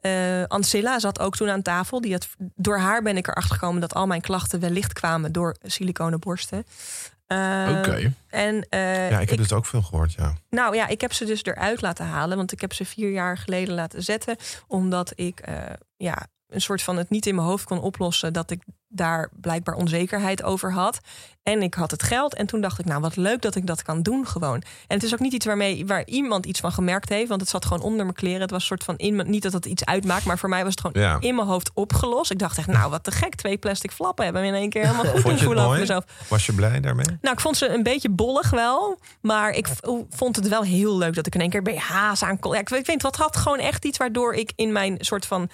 Eh 0.00 0.44
Ancilla 0.44 0.98
zat 0.98 1.20
ook 1.20 1.36
toen 1.36 1.48
aan 1.50 1.62
tafel. 1.62 2.00
Die 2.00 2.18
door 2.54 2.78
haar 2.78 3.02
ben 3.02 3.16
ik 3.16 3.26
erachter 3.26 3.54
gekomen 3.54 3.80
dat 3.80 3.94
al 3.94 4.06
mijn 4.06 4.20
klachten 4.20 4.60
wellicht 4.60 4.92
kwamen 4.92 5.32
door 5.32 5.56
siliconen 5.62 6.20
borsten. 6.20 6.64
Eh, 7.26 7.74
Oké. 7.78 8.12
En 8.28 8.66
eh, 8.68 9.10
Ja, 9.10 9.20
ik 9.20 9.28
heb 9.28 9.38
dus 9.38 9.52
ook 9.52 9.66
veel 9.66 9.82
gehoord, 9.82 10.12
ja. 10.12 10.34
nou 10.50 10.76
ja, 10.76 10.86
ik 10.86 11.00
heb 11.00 11.12
ze 11.12 11.24
dus 11.24 11.44
eruit 11.44 11.80
laten 11.80 12.06
halen. 12.06 12.36
Want 12.36 12.52
ik 12.52 12.60
heb 12.60 12.72
ze 12.72 12.84
vier 12.84 13.10
jaar 13.10 13.38
geleden 13.38 13.74
laten 13.74 14.02
zetten. 14.02 14.36
Omdat 14.66 15.12
ik 15.14 15.40
eh, 15.40 15.56
ja, 15.96 16.26
een 16.54 16.60
soort 16.60 16.82
van 16.82 16.96
het 16.96 17.10
niet 17.10 17.26
in 17.26 17.34
mijn 17.34 17.46
hoofd 17.46 17.64
kon 17.64 17.80
oplossen. 17.80 18.32
Dat 18.32 18.50
ik 18.50 18.62
daar 18.88 19.30
blijkbaar 19.40 19.74
onzekerheid 19.74 20.42
over 20.42 20.72
had. 20.72 20.98
En 21.42 21.62
ik 21.62 21.74
had 21.74 21.90
het 21.90 22.02
geld. 22.02 22.34
En 22.34 22.46
toen 22.46 22.60
dacht 22.60 22.78
ik, 22.78 22.84
nou 22.84 23.00
wat 23.00 23.16
leuk 23.16 23.42
dat 23.42 23.54
ik 23.54 23.66
dat 23.66 23.82
kan 23.82 24.02
doen 24.02 24.26
gewoon. 24.26 24.54
En 24.86 24.94
het 24.96 25.02
is 25.02 25.12
ook 25.12 25.20
niet 25.20 25.32
iets 25.32 25.46
waarmee 25.46 25.86
waar 25.86 26.06
iemand 26.06 26.46
iets 26.46 26.60
van 26.60 26.72
gemerkt 26.72 27.08
heeft. 27.08 27.28
Want 27.28 27.40
het 27.40 27.50
zat 27.50 27.64
gewoon 27.64 27.82
onder 27.82 28.02
mijn 28.04 28.14
kleren. 28.16 28.40
Het 28.40 28.50
was 28.50 28.60
een 28.60 28.66
soort 28.66 28.84
van 28.84 28.96
in 28.96 29.16
mijn, 29.16 29.30
niet 29.30 29.42
dat 29.42 29.52
het 29.52 29.66
iets 29.66 29.84
uitmaakt. 29.84 30.24
Maar 30.24 30.38
voor 30.38 30.48
mij 30.48 30.64
was 30.64 30.70
het 30.74 30.80
gewoon 30.80 31.02
Ja. 31.02 31.16
in 31.20 31.34
mijn 31.34 31.46
hoofd 31.46 31.70
opgelost. 31.74 32.30
Ik 32.30 32.38
dacht 32.38 32.58
echt, 32.58 32.66
nou 32.66 32.90
wat 32.90 33.04
te 33.04 33.10
gek. 33.10 33.34
Twee 33.34 33.58
plastic 33.58 33.90
flappen 33.90 34.24
hebben 34.24 34.44
in 34.44 34.54
één 34.54 34.68
keer 34.70 34.82
helemaal 34.86 35.04
goed 35.12 35.20
Vond 35.20 35.38
je 35.38 35.44
voelen 35.44 35.64
over 35.64 35.78
mezelf. 35.78 36.04
Was 36.28 36.46
je 36.46 36.52
blij 36.52 36.80
daarmee? 36.80 37.06
Nou, 37.20 37.34
ik 37.34 37.40
vond 37.40 37.56
ze 37.56 37.68
een 37.68 37.82
beetje 37.82 38.10
bollig 38.10 38.50
wel. 38.50 38.98
Maar 39.20 39.50
ik 39.50 39.68
vond 40.10 40.36
het 40.36 40.48
wel 40.48 40.62
heel 40.62 40.98
leuk 40.98 41.14
dat 41.14 41.26
ik 41.26 41.34
in 41.34 41.40
één 41.40 41.50
keer 41.50 41.62
BH's 41.62 42.22
aan 42.22 42.38
kon. 42.38 42.52
Ja, 42.52 42.58
ik 42.58 42.68
weet 42.68 42.78
ik 42.84 42.86
weet 42.86 42.94
niet, 43.04 43.04
wat 43.04 43.16
had 43.16 43.36
gewoon 43.36 43.58
echt 43.58 43.84
iets 43.84 43.98
waardoor 43.98 44.34
ik 44.34 44.52
in 44.56 44.72
mijn 44.72 44.96
soort 45.00 45.26
van 45.26 45.48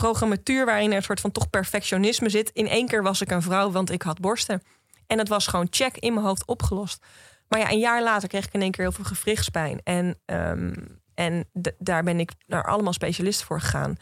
programmatuur... 0.00 0.64
waarin 0.64 0.90
er 0.90 0.96
een 0.96 1.02
soort 1.02 1.20
van 1.20 1.32
toch 1.32 1.50
perfectionisme 1.50 2.28
zit... 2.28 2.50
in 2.52 2.68
één 2.68 2.86
keer 2.86 3.02
was 3.02 3.20
ik 3.20 3.30
een 3.30 3.42
vrouw, 3.42 3.70
want 3.70 3.90
ik 3.90 4.02
had 4.02 4.20
borsten. 4.20 4.62
En 5.06 5.18
het 5.18 5.28
was 5.28 5.46
gewoon 5.46 5.66
check 5.70 5.96
in 5.96 6.14
mijn 6.14 6.26
hoofd 6.26 6.46
opgelost. 6.46 7.04
Maar 7.48 7.60
ja, 7.60 7.70
een 7.70 7.78
jaar 7.78 8.02
later 8.02 8.28
kreeg 8.28 8.46
ik 8.46 8.52
in 8.52 8.60
één 8.60 8.70
keer 8.70 8.84
heel 8.84 8.92
veel 8.92 9.04
gewrichtspijn. 9.04 9.80
En, 9.84 10.18
ehm, 10.24 10.74
en 11.14 11.50
daar 11.78 12.02
ben 12.02 12.20
ik 12.20 12.32
naar 12.46 12.64
allemaal 12.64 12.92
specialisten 12.92 13.46
voor 13.46 13.60
gegaan. 13.60 13.96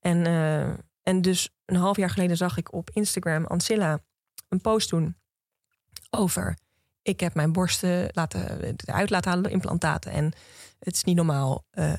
En, 0.00 0.26
eh, 0.26 0.68
en 1.02 1.22
dus 1.22 1.50
een 1.64 1.76
half 1.76 1.96
jaar 1.96 2.10
geleden 2.10 2.36
zag 2.36 2.56
ik 2.56 2.72
op 2.72 2.90
Instagram 2.90 3.44
Ancilla 3.44 3.98
een 4.48 4.60
post 4.60 4.90
doen 4.90 5.16
over 6.10 6.56
ik 7.04 7.20
heb 7.20 7.34
mijn 7.34 7.52
borsten 7.52 8.08
laten, 8.12 8.74
eruit 8.86 9.10
laten 9.10 9.28
halen 9.30 9.44
door 9.44 9.52
implantaten. 9.52 10.12
En 10.12 10.32
het 10.78 10.94
is 10.94 11.04
niet 11.04 11.16
normaal 11.16 11.64
eh, 11.70 11.92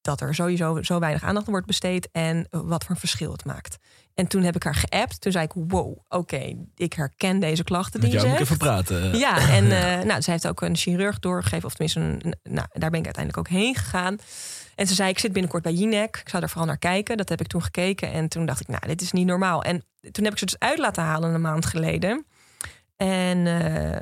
dat 0.00 0.20
er 0.20 0.34
sowieso 0.34 0.82
zo 0.82 0.98
weinig 0.98 1.22
aandacht 1.22 1.46
aan 1.46 1.52
wordt 1.52 1.66
besteed. 1.66 2.08
En 2.12 2.46
wat 2.50 2.82
voor 2.84 2.94
een 2.94 3.00
verschil 3.00 3.32
het 3.32 3.44
maakt. 3.44 3.76
En 4.14 4.26
toen 4.26 4.42
heb 4.42 4.56
ik 4.56 4.62
haar 4.62 4.74
geappt. 4.74 5.20
Toen 5.20 5.32
zei 5.32 5.44
ik, 5.44 5.52
wow, 5.54 5.98
oké, 6.08 6.54
ik 6.74 6.92
herken 6.92 7.40
deze 7.40 7.64
klachten 7.64 8.00
die 8.00 8.12
Met 8.12 8.20
je 8.22 8.28
moet 8.28 8.38
ik 8.40 8.46
zegt. 8.46 8.50
even 8.60 8.66
praten. 8.66 9.18
Ja, 9.18 9.48
en 9.58 9.64
eh, 9.64 10.04
nou, 10.04 10.22
zij 10.22 10.32
heeft 10.32 10.48
ook 10.48 10.60
een 10.60 10.76
chirurg 10.76 11.18
doorgegeven. 11.18 11.64
Of 11.68 11.74
tenminste, 11.74 12.00
een, 12.00 12.20
een- 12.42 12.52
nou, 12.54 12.66
daar 12.72 12.90
ben 12.90 12.98
ik 13.00 13.04
uiteindelijk 13.04 13.36
ook 13.48 13.58
heen 13.58 13.74
gegaan. 13.74 14.16
En 14.74 14.86
ze 14.86 14.94
zei, 14.94 15.10
ik 15.10 15.18
zit 15.18 15.32
binnenkort 15.32 15.62
bij 15.62 15.72
Jinek. 15.72 16.16
Ik 16.16 16.28
zou 16.28 16.42
er 16.42 16.48
vooral 16.48 16.66
naar 16.66 16.78
kijken. 16.78 17.16
Dat 17.16 17.28
heb 17.28 17.40
ik 17.40 17.46
toen 17.46 17.62
gekeken. 17.62 18.12
En 18.12 18.28
toen 18.28 18.46
dacht 18.46 18.60
ik, 18.60 18.68
nou, 18.68 18.86
dit 18.86 19.00
is 19.00 19.12
niet 19.12 19.26
normaal. 19.26 19.62
En 19.62 19.84
toen 20.12 20.24
heb 20.24 20.32
ik 20.32 20.38
ze 20.38 20.44
dus 20.44 20.58
uit 20.58 20.78
laten 20.78 21.02
halen 21.02 21.34
een 21.34 21.40
maand 21.40 21.66
geleden. 21.66 22.26
En 22.96 23.46
eh, 23.46 24.00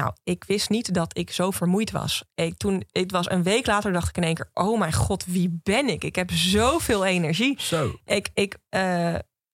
nou, 0.00 0.12
ik 0.24 0.44
wist 0.44 0.68
niet 0.70 0.94
dat 0.94 1.18
ik 1.18 1.30
zo 1.30 1.50
vermoeid 1.50 1.90
was. 1.90 2.24
Ik, 2.34 2.56
toen, 2.56 2.84
het 2.92 3.10
was 3.10 3.30
een 3.30 3.42
week 3.42 3.66
later, 3.66 3.92
dacht 3.92 4.08
ik 4.08 4.16
in 4.16 4.22
één 4.22 4.34
keer... 4.34 4.50
oh 4.54 4.78
mijn 4.78 4.92
god, 4.92 5.24
wie 5.24 5.60
ben 5.62 5.88
ik? 5.88 6.04
Ik 6.04 6.16
heb 6.16 6.30
zoveel 6.30 7.04
energie. 7.04 7.60
Zo. 7.60 7.94
Ik, 8.04 8.28
ik, 8.34 8.58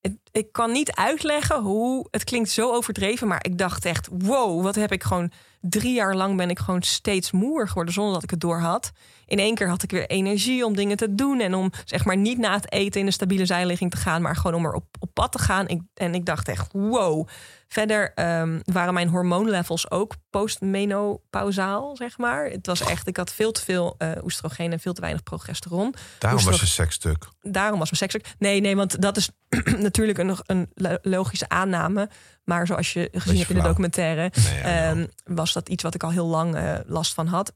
het- 0.01 0.18
ik 0.35 0.53
kan 0.53 0.72
niet 0.72 0.93
uitleggen 0.93 1.61
hoe. 1.61 2.07
Het 2.11 2.24
klinkt 2.24 2.51
zo 2.51 2.72
overdreven, 2.72 3.28
maar 3.28 3.45
ik 3.45 3.59
dacht 3.59 3.85
echt: 3.85 4.09
wow, 4.12 4.62
wat 4.62 4.74
heb 4.74 4.93
ik 4.93 5.03
gewoon. 5.03 5.32
Drie 5.61 5.95
jaar 5.95 6.14
lang 6.14 6.37
ben 6.37 6.51
ik 6.51 6.59
gewoon 6.59 6.82
steeds 6.82 7.30
moer 7.30 7.68
geworden 7.68 7.95
zonder 7.95 8.12
dat 8.12 8.22
ik 8.22 8.30
het 8.30 8.41
door 8.41 8.59
had. 8.59 8.93
In 9.26 9.39
één 9.39 9.55
keer 9.55 9.68
had 9.68 9.82
ik 9.82 9.91
weer 9.91 10.07
energie 10.07 10.64
om 10.64 10.76
dingen 10.76 10.97
te 10.97 11.14
doen. 11.14 11.41
En 11.41 11.55
om 11.55 11.72
zeg 11.85 12.05
maar 12.05 12.16
niet 12.16 12.39
na 12.39 12.55
het 12.55 12.72
eten 12.72 13.01
in 13.01 13.07
een 13.07 13.12
stabiele 13.12 13.47
zijligging 13.47 13.91
te 13.91 13.97
gaan, 13.97 14.22
maar 14.22 14.37
gewoon 14.37 14.55
om 14.55 14.64
er 14.64 14.72
op, 14.72 14.85
op 14.99 15.11
pad 15.12 15.32
te 15.32 15.39
gaan. 15.39 15.68
Ik, 15.68 15.80
en 15.95 16.14
ik 16.14 16.24
dacht 16.24 16.49
echt: 16.49 16.72
wow. 16.72 17.28
Verder 17.68 18.12
ehm, 18.14 18.61
waren 18.64 18.95
mijn 18.95 19.09
hormoonlevels 19.09 19.91
ook 19.91 20.14
postmenopausaal, 20.30 21.97
zeg 21.97 22.18
maar. 22.18 22.45
Het 22.45 22.66
was 22.66 22.80
echt, 22.80 23.07
ik 23.07 23.16
had 23.16 23.32
veel 23.32 23.53
te 23.53 23.62
veel 23.62 23.95
eh 23.99 24.11
oestrogeen 24.22 24.72
en 24.72 24.80
veel 24.80 24.93
te 24.93 25.01
weinig 25.01 25.22
progesteron 25.22 25.95
Daarom 26.18 26.45
was 26.45 26.61
je 26.61 26.66
seksstuk. 26.66 27.28
daarom 27.43 27.78
was 27.78 27.91
mijn 27.91 28.11
seks. 28.11 28.35
Nee, 28.39 28.61
nee, 28.61 28.76
want 28.76 29.03
dat 29.03 29.16
is 29.16 29.28
natuurlijk 29.76 30.18
een, 30.18 30.23
een 30.46 30.70
lo- 30.74 30.98
logische 31.02 31.48
aanname. 31.48 32.08
Maar 32.44 32.66
zoals 32.66 32.92
je 32.92 33.08
gezien 33.12 33.38
hebt 33.38 33.50
in 33.50 33.56
de 33.56 33.62
documentaire, 33.62 34.32
Nee, 34.44 34.58
ja, 34.58 34.90
ehm, 34.90 35.06
was 35.24 35.52
dat 35.52 35.68
iets 35.68 35.82
wat 35.82 35.94
ik 35.94 36.02
al 36.02 36.10
heel 36.10 36.26
lang 36.26 36.54
eh, 36.54 36.78
last 36.86 37.14
van 37.14 37.26
had. 37.26 37.52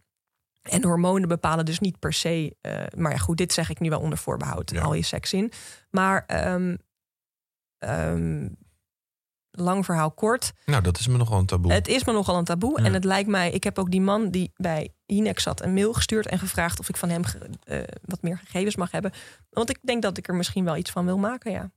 En 0.63 0.85
hormonen 0.85 1.29
bepalen 1.29 1.65
dus 1.65 1.79
niet 1.79 1.99
per 1.99 2.13
se. 2.13 2.57
eh, 2.61 2.83
maar 2.97 3.13
ja, 3.13 3.19
goed, 3.19 3.37
dit 3.37 3.53
zeg 3.53 3.71
ik 3.71 3.81
nu 3.81 3.91
wel 3.91 4.01
onder 4.01 4.19
voorbehoud. 4.19 4.71
Ja. 4.71 4.83
Al 4.83 4.95
je 4.95 5.03
seks 5.03 5.33
in. 5.33 5.53
Maar 5.91 6.25
ehm, 6.27 6.77
ehm, 7.79 8.49
lang 9.51 9.85
verhaal 9.85 10.11
kort. 10.11 10.53
Nou, 10.65 10.83
dat 10.83 10.99
is 10.99 11.07
me 11.07 11.17
nogal 11.17 11.39
een 11.39 11.47
taboe. 11.47 11.73
Het 11.73 11.89
is 11.89 12.05
me 12.05 12.13
nogal 12.13 12.37
een 12.39 12.45
taboe. 12.45 12.81
Ja. 12.81 12.87
En 12.87 12.95
het 12.95 13.05
lijkt 13.05 13.29
mij, 13.29 13.51
ik 13.51 13.65
heb 13.65 13.79
ook 13.79 13.91
die 13.91 14.01
man 14.01 14.31
die 14.31 14.53
bij 14.57 14.95
Hinex 15.07 15.43
zat 15.43 15.63
een 15.63 15.75
mail 15.75 15.93
gestuurd 15.93 16.27
en 16.27 16.39
gevraagd 16.39 16.79
of 16.79 16.89
ik 16.89 16.97
van 16.97 17.09
hem 17.09 17.23
eh, 17.63 17.79
wat 18.05 18.23
meer 18.23 18.39
gegevens 18.39 18.77
mag 18.77 18.91
hebben. 18.91 19.13
Want 19.51 19.71
ik 19.71 19.79
denk 19.83 20.03
dat 20.03 20.19
ik 20.19 20.29
er 20.29 20.35
misschien 20.35 20.65
wel 20.65 20.77
iets 20.77 20.91
van 20.91 21.05
wil 21.05 21.19
maken, 21.19 21.51
ja. 21.53 21.71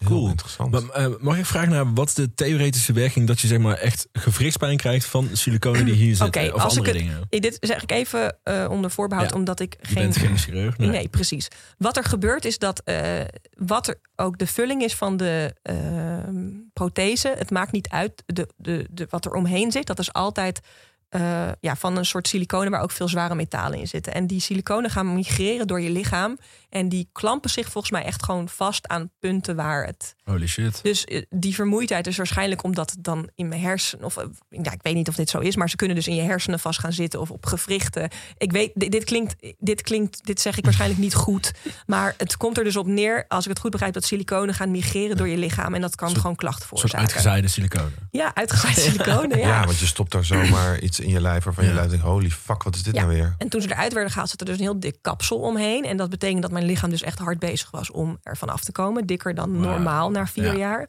Heel 0.00 0.08
Cool. 0.08 0.28
interessant. 0.28 0.70
Maar, 0.70 0.82
eh, 0.88 1.06
mag 1.20 1.38
ik 1.38 1.46
vragen 1.46 1.68
naar 1.70 1.92
wat 1.94 2.10
de 2.14 2.34
theoretische 2.34 2.92
werking 2.92 3.26
dat 3.26 3.40
je 3.40 3.46
zeg 3.46 3.58
maar 3.58 3.76
echt 3.76 4.08
gewrichtspijn 4.12 4.76
krijgt 4.76 5.06
van 5.06 5.28
siliconen 5.32 5.84
die 5.84 5.94
hier 5.94 6.16
zitten? 6.16 6.42
Oké, 6.42 6.54
of 6.54 6.60
als 6.62 6.72
ik 6.72 6.78
andere 6.78 6.98
het- 6.98 7.06
dingen? 7.06 7.26
Eh, 7.30 7.40
Dit 7.40 7.56
zeg 7.60 7.82
ik 7.82 7.90
even 7.92 8.36
eh, 8.42 8.66
onder 8.70 8.90
voorbehoud, 8.90 9.30
Ja. 9.30 9.36
omdat 9.36 9.60
ik 9.60 9.76
Je 9.80 9.86
geen... 9.86 10.02
bent 10.02 10.16
geen 10.16 10.38
chirurg. 10.38 10.78
Nee. 10.78 10.88
Nee. 10.88 11.08
precies. 11.08 11.48
Wat 11.78 11.96
er 11.96 12.04
gebeurt 12.04 12.44
is 12.44 12.58
dat 12.58 12.80
eh, 12.84 13.20
wat 13.56 13.88
er 13.88 14.00
ook 14.16 14.38
de 14.38 14.46
vulling 14.46 14.82
is 14.82 14.94
van 14.94 15.16
de 15.16 15.54
ehm, 15.62 16.48
prothese, 16.72 17.34
het 17.38 17.50
maakt 17.50 17.72
niet 17.72 17.88
uit 17.88 18.22
de, 18.26 18.48
de, 18.56 18.86
de, 18.90 19.06
wat 19.10 19.24
er 19.24 19.32
omheen 19.32 19.72
zit. 19.72 19.86
Dat 19.86 19.98
is 19.98 20.12
altijd 20.12 20.60
eh, 21.08 21.48
ja, 21.60 21.76
van 21.76 21.96
een 21.96 22.04
soort 22.06 22.28
siliconen 22.28 22.70
waar 22.70 22.82
ook 22.82 22.90
veel 22.90 23.08
zware 23.08 23.34
metalen 23.34 23.78
in 23.78 23.86
zitten. 23.88 24.14
En 24.14 24.26
die 24.26 24.40
siliconen 24.40 24.90
gaan 24.90 25.14
migreren 25.14 25.66
door 25.66 25.80
je 25.80 25.90
lichaam. 25.90 26.38
En 26.70 26.88
die 26.88 27.08
klampen 27.12 27.50
zich 27.50 27.68
volgens 27.70 27.92
mij 27.92 28.02
echt 28.04 28.24
gewoon 28.24 28.48
vast 28.48 28.88
aan 28.88 29.10
punten 29.18 29.56
waar 29.56 29.86
het 29.86 30.14
Holy 30.24 30.46
shit. 30.46 30.82
dus 30.82 31.04
eh, 31.04 31.22
die 31.30 31.54
vermoeidheid 31.54 32.06
is 32.06 32.16
waarschijnlijk 32.16 32.62
omdat 32.62 32.90
het 32.90 33.04
dan 33.04 33.30
in 33.34 33.48
mijn 33.48 33.60
hersenen... 33.60 34.04
of 34.04 34.16
eh, 34.16 34.24
ja, 34.48 34.72
ik 34.72 34.82
weet 34.82 34.94
niet 34.94 35.08
of 35.08 35.14
dit 35.14 35.30
zo 35.30 35.38
is... 35.38 35.56
maar 35.56 35.70
ze 35.70 35.76
kunnen 35.76 35.96
dus 35.96 36.08
in 36.08 36.14
je 36.14 36.22
hersenen 36.22 36.60
vast 36.60 36.78
gaan 36.80 36.92
zitten 36.92 37.20
of 37.20 37.30
op 37.30 37.46
gewrichten. 37.46 38.10
Ik 38.36 38.52
weet, 38.52 38.70
dit, 38.74 38.92
dit 38.92 39.04
klinkt, 39.04 39.34
dit 39.58 39.82
klinkt, 39.82 40.26
dit 40.26 40.40
zeg 40.40 40.58
ik 40.58 40.64
waarschijnlijk 40.64 41.00
niet 41.00 41.14
goed... 41.14 41.52
maar 41.86 42.14
het 42.16 42.36
komt 42.36 42.58
er 42.58 42.64
dus 42.64 42.76
op 42.76 42.86
neer, 42.86 43.24
als 43.28 43.44
ik 43.44 43.50
het 43.50 43.60
goed 43.60 43.70
begrijp... 43.70 43.92
dat 43.92 44.04
siliconen 44.04 44.54
gaan 44.54 44.70
migreren 44.70 45.16
door 45.16 45.28
je 45.28 45.36
lichaam... 45.36 45.74
en 45.74 45.80
dat 45.80 45.94
kan 45.94 46.16
gewoon 46.16 46.36
klachten 46.36 46.66
veroorzaken. 46.66 46.98
uitgezaaide 46.98 47.48
siliconen. 47.48 48.08
Ja, 48.10 48.34
uitgezaaide 48.34 48.80
siliconen, 48.90 49.38
ja. 49.38 49.48
ja. 49.48 49.64
want 49.64 49.78
je 49.78 49.86
stopt 49.86 50.12
daar 50.12 50.24
zomaar 50.24 50.78
iets 50.80 51.00
in 51.00 51.08
je 51.08 51.20
lijf 51.20 51.44
waarvan 51.44 51.64
je 51.64 51.70
Ja. 51.70 51.76
lijf 51.76 51.88
denkt, 51.90 52.04
holy 52.04 52.30
fuck, 52.30 52.62
wat 52.62 52.74
is 52.74 52.82
dit 52.82 52.94
Ja. 52.94 53.00
nou 53.02 53.14
weer? 53.14 53.34
En 53.38 53.48
toen 53.48 53.62
ze 53.62 53.70
eruit 53.70 53.92
werden 53.92 54.10
gehaald, 54.10 54.30
zat 54.30 54.40
er 54.40 54.46
dus 54.46 54.56
een 54.56 54.62
heel 54.62 54.80
dik 54.80 54.96
kapsel 55.00 55.38
omheen. 55.38 55.84
En 55.84 55.96
dat 55.96 56.10
betekent 56.10 56.42
dat 56.42 56.50
mijn 56.50 56.59
lichaam 56.64 56.90
dus 56.90 57.02
echt 57.02 57.18
hard 57.18 57.38
bezig 57.38 57.70
was 57.70 57.90
om 57.90 58.18
ervan 58.22 58.48
af 58.48 58.64
te 58.64 58.72
komen. 58.72 59.06
Dikker 59.06 59.34
dan 59.34 59.60
normaal 59.60 60.10
na 60.10 60.26
vier 60.26 60.44
Ja. 60.44 60.52
jaar. 60.58 60.88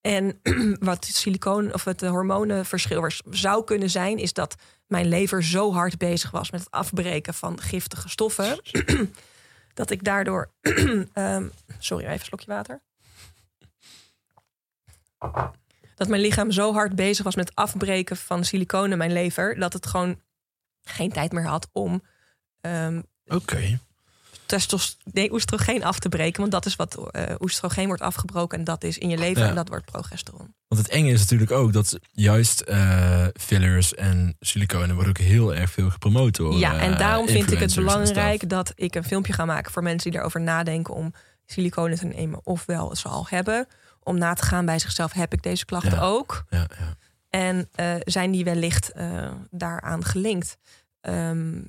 En 0.00 0.40
wat 0.90 1.06
het 1.06 1.14
silicoon 1.14 1.72
of 1.74 1.84
het 1.84 2.00
hormonenverschil 2.00 3.10
zou 3.30 3.64
kunnen 3.64 3.90
zijn, 3.90 4.18
is 4.18 4.32
dat 4.32 4.54
mijn 4.86 5.06
lever 5.08 5.44
zo 5.44 5.72
hard 5.72 5.98
bezig 5.98 6.30
was 6.30 6.50
met 6.50 6.60
het 6.60 6.70
afbreken 6.70 7.34
van 7.34 7.60
giftige 7.60 8.08
stoffen. 8.08 8.60
dat 9.74 9.90
ik 9.90 10.04
daardoor. 10.04 10.50
ehm, 11.12 11.48
sorry, 11.78 12.04
even 12.04 12.18
een 12.18 12.24
slokje 12.24 12.46
water. 12.46 12.82
Dat 15.94 16.08
mijn 16.08 16.20
lichaam 16.20 16.50
zo 16.50 16.72
hard 16.72 16.94
bezig 16.94 17.24
was 17.24 17.34
met 17.36 17.48
het 17.48 17.56
afbreken 17.58 18.16
van 18.16 18.44
siliconen 18.44 18.90
in 18.92 18.98
mijn 18.98 19.12
lever. 19.12 19.58
dat 19.58 19.72
het 19.72 19.86
gewoon 19.86 20.20
geen 20.82 21.12
tijd 21.12 21.32
meer 21.32 21.46
had 21.46 21.68
om 21.72 22.02
ehm 22.60 23.02
Oké. 23.26 23.78
Testos 24.46 24.96
nee, 25.12 25.32
oestrogeen 25.32 25.84
af 25.84 25.98
te 25.98 26.08
breken. 26.08 26.40
Want 26.40 26.52
dat 26.52 26.66
is 26.66 26.76
wat 26.76 27.10
eh, 27.10 27.34
oestrogeen 27.40 27.86
wordt 27.86 28.02
afgebroken. 28.02 28.58
En 28.58 28.64
dat 28.64 28.84
is 28.84 28.98
in 28.98 29.08
je 29.08 29.18
lever 29.18 29.42
Ja. 29.42 29.48
en 29.48 29.54
dat 29.54 29.68
wordt 29.68 29.84
progesteron. 29.84 30.54
Want 30.68 30.82
het 30.82 30.90
enge 30.90 31.10
is 31.10 31.20
natuurlijk 31.20 31.50
ook 31.50 31.72
dat 31.72 31.98
juist 32.12 32.60
eh, 32.60 33.26
fillers 33.40 33.94
en 33.94 34.36
siliconen 34.40 34.94
worden 34.94 35.08
ook 35.18 35.24
heel 35.26 35.54
erg 35.54 35.70
veel 35.70 35.90
gepromoot 35.90 36.36
door 36.36 36.54
ja, 36.58 36.78
en 36.78 36.92
eh, 36.92 36.98
daarom 36.98 37.26
vind 37.28 37.52
ik 37.52 37.58
het 37.58 37.74
belangrijk 37.74 38.48
dat 38.48 38.72
ik 38.74 38.94
een 38.94 39.04
filmpje 39.04 39.32
ga 39.32 39.44
maken 39.44 39.72
voor 39.72 39.82
mensen 39.82 40.10
die 40.10 40.20
erover 40.20 40.40
nadenken 40.40 40.94
om 40.94 41.12
siliconen 41.46 41.98
te 41.98 42.06
nemen. 42.06 42.40
Ofwel 42.42 42.96
ze 42.96 43.08
al 43.08 43.26
hebben. 43.28 43.66
Om 44.02 44.18
na 44.18 44.34
te 44.34 44.42
gaan 44.42 44.66
bij 44.66 44.78
zichzelf, 44.78 45.12
heb 45.12 45.32
ik 45.32 45.42
deze 45.42 45.64
klachten 45.64 45.92
Ja. 45.92 46.00
ook? 46.00 46.44
Ja, 46.50 46.66
ja. 46.78 46.96
En 47.30 47.68
zijn 48.04 48.30
die 48.30 48.44
wellicht 48.44 48.92
daaraan 49.50 50.04
gelinkt? 50.04 50.56
Ehm, 51.00 51.60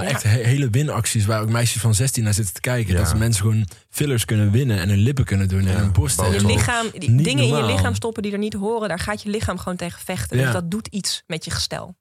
Maar 0.00 0.08
Ja. 0.08 0.14
echt 0.14 0.22
he- 0.22 0.42
hele 0.42 0.70
winacties 0.70 1.24
waar 1.26 1.40
ook 1.40 1.48
meisjes 1.48 1.80
van 1.82 1.94
16 1.94 2.24
naar 2.24 2.34
zitten 2.34 2.54
te 2.54 2.60
kijken. 2.60 2.92
Ja. 2.94 3.02
Dat 3.02 3.18
mensen 3.18 3.42
gewoon 3.42 3.66
fillers 3.90 4.24
kunnen 4.24 4.50
winnen 4.50 4.78
en 4.78 4.88
hun 4.88 4.98
lippen 4.98 5.24
kunnen 5.24 5.48
doen 5.48 5.66
en 5.66 5.76
hun 5.76 5.92
borsten. 5.92 6.24
botox. 6.24 6.42
je 6.42 6.48
lichaam, 6.48 6.86
die 6.98 7.22
dingen 7.22 7.44
in 7.44 7.56
je 7.56 7.64
lichaam 7.64 7.94
stoppen 7.94 8.22
die 8.22 8.32
er 8.32 8.38
niet 8.38 8.54
horen, 8.54 8.88
daar 8.88 8.98
gaat 8.98 9.22
je 9.22 9.30
lichaam 9.30 9.58
gewoon 9.58 9.76
tegen 9.76 10.00
vechten. 10.04 10.36
Ja. 10.38 10.44
Dus 10.44 10.52
dat 10.52 10.70
doet 10.70 10.86
iets 10.86 11.22
met 11.26 11.44
je 11.44 11.50
gestel. 11.50 11.94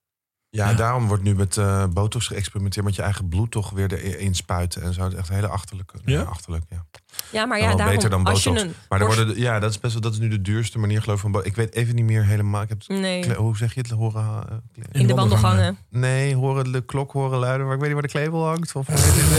Ja, 0.51 0.69
Ja. 0.69 0.75
daarom 0.75 1.07
wordt 1.07 1.23
nu 1.23 1.35
met 1.35 1.57
eh 1.57 1.83
botox 1.93 2.27
geëxperimenteerd 2.27 2.85
met 2.85 2.95
je 2.95 3.01
eigen 3.01 3.29
bloed 3.29 3.51
toch 3.51 3.69
weer 3.69 3.93
erin 3.93 4.35
spuiten 4.35 4.81
en 4.81 4.93
zo. 4.93 5.03
Het 5.03 5.11
is 5.13 5.17
echt 5.19 5.29
hele 5.29 5.47
achterlijke. 5.47 5.97
Ja? 6.05 6.21
achterlijk, 6.21 6.63
ja. 6.69 6.85
Ja, 7.31 7.45
maar 7.45 7.59
ja, 7.59 7.75
daarom, 7.75 7.95
beter 7.95 8.09
dan 8.09 8.25
als 8.25 8.43
je 8.43 8.49
botox. 8.49 8.67
een 8.67 8.73
Maar 8.89 8.99
borst- 8.99 9.15
worden, 9.15 9.33
de- 9.35 9.41
ja, 9.41 9.59
dat 9.59 9.69
is 9.69 9.79
best 9.79 9.93
wel, 9.93 10.01
dat 10.01 10.13
is 10.13 10.19
nu 10.19 10.27
de 10.27 10.41
duurste 10.41 10.79
manier 10.79 11.01
geloof 11.01 11.15
ik 11.15 11.21
van 11.21 11.31
botox. 11.31 11.49
Ik 11.49 11.55
weet 11.55 11.73
even 11.73 11.95
niet 11.95 12.05
meer 12.05 12.25
helemaal. 12.25 12.61
Ik 12.61 12.69
heb, 12.69 12.81
Nee, 12.87 13.33
hoe 13.35 13.57
zeg 13.57 13.73
je 13.73 13.81
het? 13.81 13.89
Horen, 13.89 14.23
eh, 14.49 14.83
in 15.01 15.07
de 15.07 15.13
wandelgangen. 15.13 15.77
nee, 15.89 16.35
horen 16.35 16.71
de 16.71 16.81
klok 16.85 17.11
horen 17.11 17.39
luiden, 17.39 17.65
maar 17.65 17.75
ik 17.75 17.81
weet 17.81 17.89
niet 17.93 17.99
waar 17.99 18.07
de 18.11 18.17
klepel 18.19 18.45
hangt. 18.47 18.75
Of, 18.75 18.87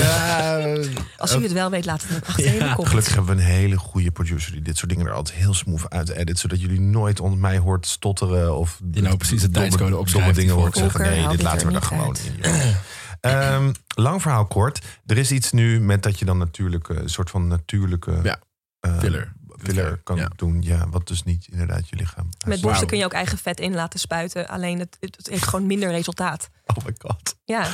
ja, 0.00 0.58
Als 1.16 1.36
u 1.36 1.42
het 1.42 1.52
wel 1.52 1.70
weet, 1.70 1.84
laat 1.84 2.02
het 2.02 2.10
dan 2.10 2.20
achter 2.28 2.44
in 2.44 2.58
de 2.58 2.64
Ja. 2.64 2.74
Gelukkig 2.80 3.14
hebben 3.14 3.36
we 3.36 3.42
een 3.42 3.48
hele 3.48 3.76
goede 3.76 4.10
producer 4.10 4.52
die 4.52 4.62
dit 4.62 4.76
soort 4.76 4.90
dingen 4.90 5.06
er 5.06 5.12
altijd 5.12 5.36
heel 5.38 5.54
smooth 5.54 5.88
uit 5.90 6.08
edit. 6.08 6.38
Zodat 6.38 6.60
jullie 6.60 6.80
nooit 6.80 7.20
onder 7.20 7.38
mij 7.38 7.58
hoort 7.58 7.86
stotteren 7.86 8.56
of 8.56 8.78
Die 8.82 9.02
nou 9.02 9.16
precies 9.16 9.40
de 9.40 9.50
domme- 9.50 9.68
tijdscode 9.68 9.96
opschrijft 9.96 10.26
Domme 10.26 10.40
dingen 10.42 10.54
hoort 10.62 10.76
zeggen. 10.76 10.99
Nee, 11.00 11.28
dit 11.28 11.42
laten 11.42 11.60
we 11.60 11.66
er 11.66 11.72
niet 11.72 11.84
gewoon 11.84 12.16
in. 12.42 12.74
Ehm, 13.20 13.72
lang 13.94 14.22
verhaal 14.22 14.46
kort. 14.46 14.84
Er 15.06 15.18
is 15.18 15.30
iets 15.30 15.52
nu 15.52 15.80
met 15.80 16.02
dat 16.02 16.18
je 16.18 16.24
dan 16.24 16.38
natuurlijk 16.38 16.88
een 16.88 17.08
soort 17.10 17.30
van 17.30 17.46
natuurlijke 17.48 18.20
Ja, 18.22 18.38
eh, 18.80 18.98
filler. 18.98 19.32
filler 19.58 19.96
kan 20.04 20.16
Ja. 20.16 20.30
doen. 20.36 20.62
Ja, 20.62 20.88
wat 20.88 21.06
dus 21.08 21.22
niet 21.22 21.46
inderdaad 21.50 21.88
je 21.88 21.96
lichaam. 21.96 22.28
Met 22.46 22.60
borsten 22.60 22.86
kun 22.86 22.98
je 22.98 23.04
ook 23.04 23.12
eigen 23.12 23.38
vet 23.38 23.60
in 23.60 23.74
laten 23.74 24.00
spuiten. 24.00 24.48
Alleen 24.48 24.78
het, 24.78 24.96
het 25.00 25.26
heeft 25.30 25.46
gewoon 25.46 25.66
minder 25.66 25.90
resultaat. 25.90 26.48
Oh 26.66 26.84
my 26.84 26.94
god. 26.98 27.36
Ja, 27.44 27.66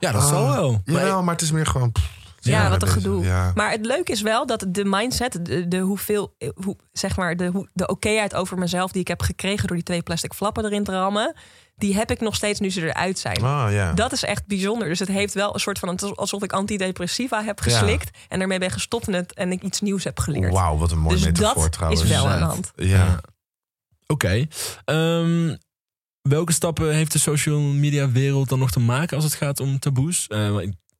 Ja, 0.00 0.12
dat 0.12 0.22
zal 0.28 0.46
Ah, 0.46 0.54
wel. 0.54 0.82
Maar- 0.84 1.06
Ja, 1.06 1.22
maar 1.22 1.34
het 1.34 1.42
is 1.42 1.50
meer 1.50 1.66
gewoon. 1.66 1.92
pff, 1.92 2.08
ja, 2.48 2.62
ja, 2.62 2.70
wat 2.70 2.82
een 2.82 2.88
gedoe. 2.88 3.24
ja. 3.24 3.52
Maar 3.54 3.70
het 3.70 3.86
leuke 3.86 4.12
is 4.12 4.22
wel 4.22 4.46
dat 4.46 4.64
de 4.68 4.84
mindset, 4.84 5.38
de, 5.42 5.68
de 5.68 5.78
hoeveel, 5.78 6.34
hoe, 6.54 6.76
zeg 6.92 7.16
maar, 7.16 7.36
de, 7.36 7.46
hoe, 7.46 7.68
de 7.72 7.88
okéheid 7.88 8.34
over 8.34 8.58
mezelf 8.58 8.92
die 8.92 9.00
ik 9.00 9.08
heb 9.08 9.22
gekregen 9.22 9.66
door 9.66 9.76
die 9.76 9.84
twee 9.84 10.02
plastic 10.02 10.34
flappen 10.34 10.64
erin 10.64 10.84
te 10.84 10.92
rammen, 10.92 11.34
die 11.76 11.94
heb 11.94 12.10
ik 12.10 12.20
nog 12.20 12.34
steeds 12.34 12.60
nu 12.60 12.70
ze 12.70 12.82
eruit 12.82 13.18
zijn. 13.18 13.42
Ah, 13.42 13.72
ja. 13.72 13.92
Dat 13.92 14.12
is 14.12 14.22
echt 14.22 14.46
bijzonder. 14.46 14.88
Dus 14.88 14.98
het 14.98 15.08
heeft 15.08 15.34
wel 15.34 15.54
een 15.54 15.60
soort 15.60 15.78
van 15.78 15.98
alsof 16.14 16.42
ik 16.42 16.52
antidepressiva 16.52 17.44
heb 17.44 17.60
geslikt 17.60 18.18
en 18.28 18.40
ermee 18.40 18.58
ben 18.58 18.70
gestopt 18.70 19.06
en, 19.06 19.12
het, 19.12 19.34
en 19.34 19.52
ik 19.52 19.62
iets 19.62 19.80
nieuws 19.80 20.04
heb 20.04 20.18
geleerd. 20.18 20.52
Wauw, 20.52 20.76
wat 20.76 20.90
een 20.90 20.98
mooie 20.98 21.16
dus 21.16 21.24
metafoor 21.24 21.62
dat 21.62 21.72
trouwens. 21.72 22.02
is 22.02 22.08
wel 22.08 22.28
aan 22.28 22.38
de 22.38 22.44
hand. 22.44 22.72
Ja. 22.74 23.20
Oké. 24.06 24.46
Ehm, 24.84 25.56
welke 26.22 26.52
stappen 26.52 26.94
heeft 26.94 27.12
de 27.12 27.18
social 27.18 27.60
media 27.60 28.10
wereld 28.10 28.48
dan 28.48 28.58
nog 28.58 28.70
te 28.70 28.80
maken 28.80 29.16
als 29.16 29.24
het 29.24 29.34
gaat 29.34 29.60
om 29.60 29.78
taboes? 29.78 30.26
Eh, 30.26 30.56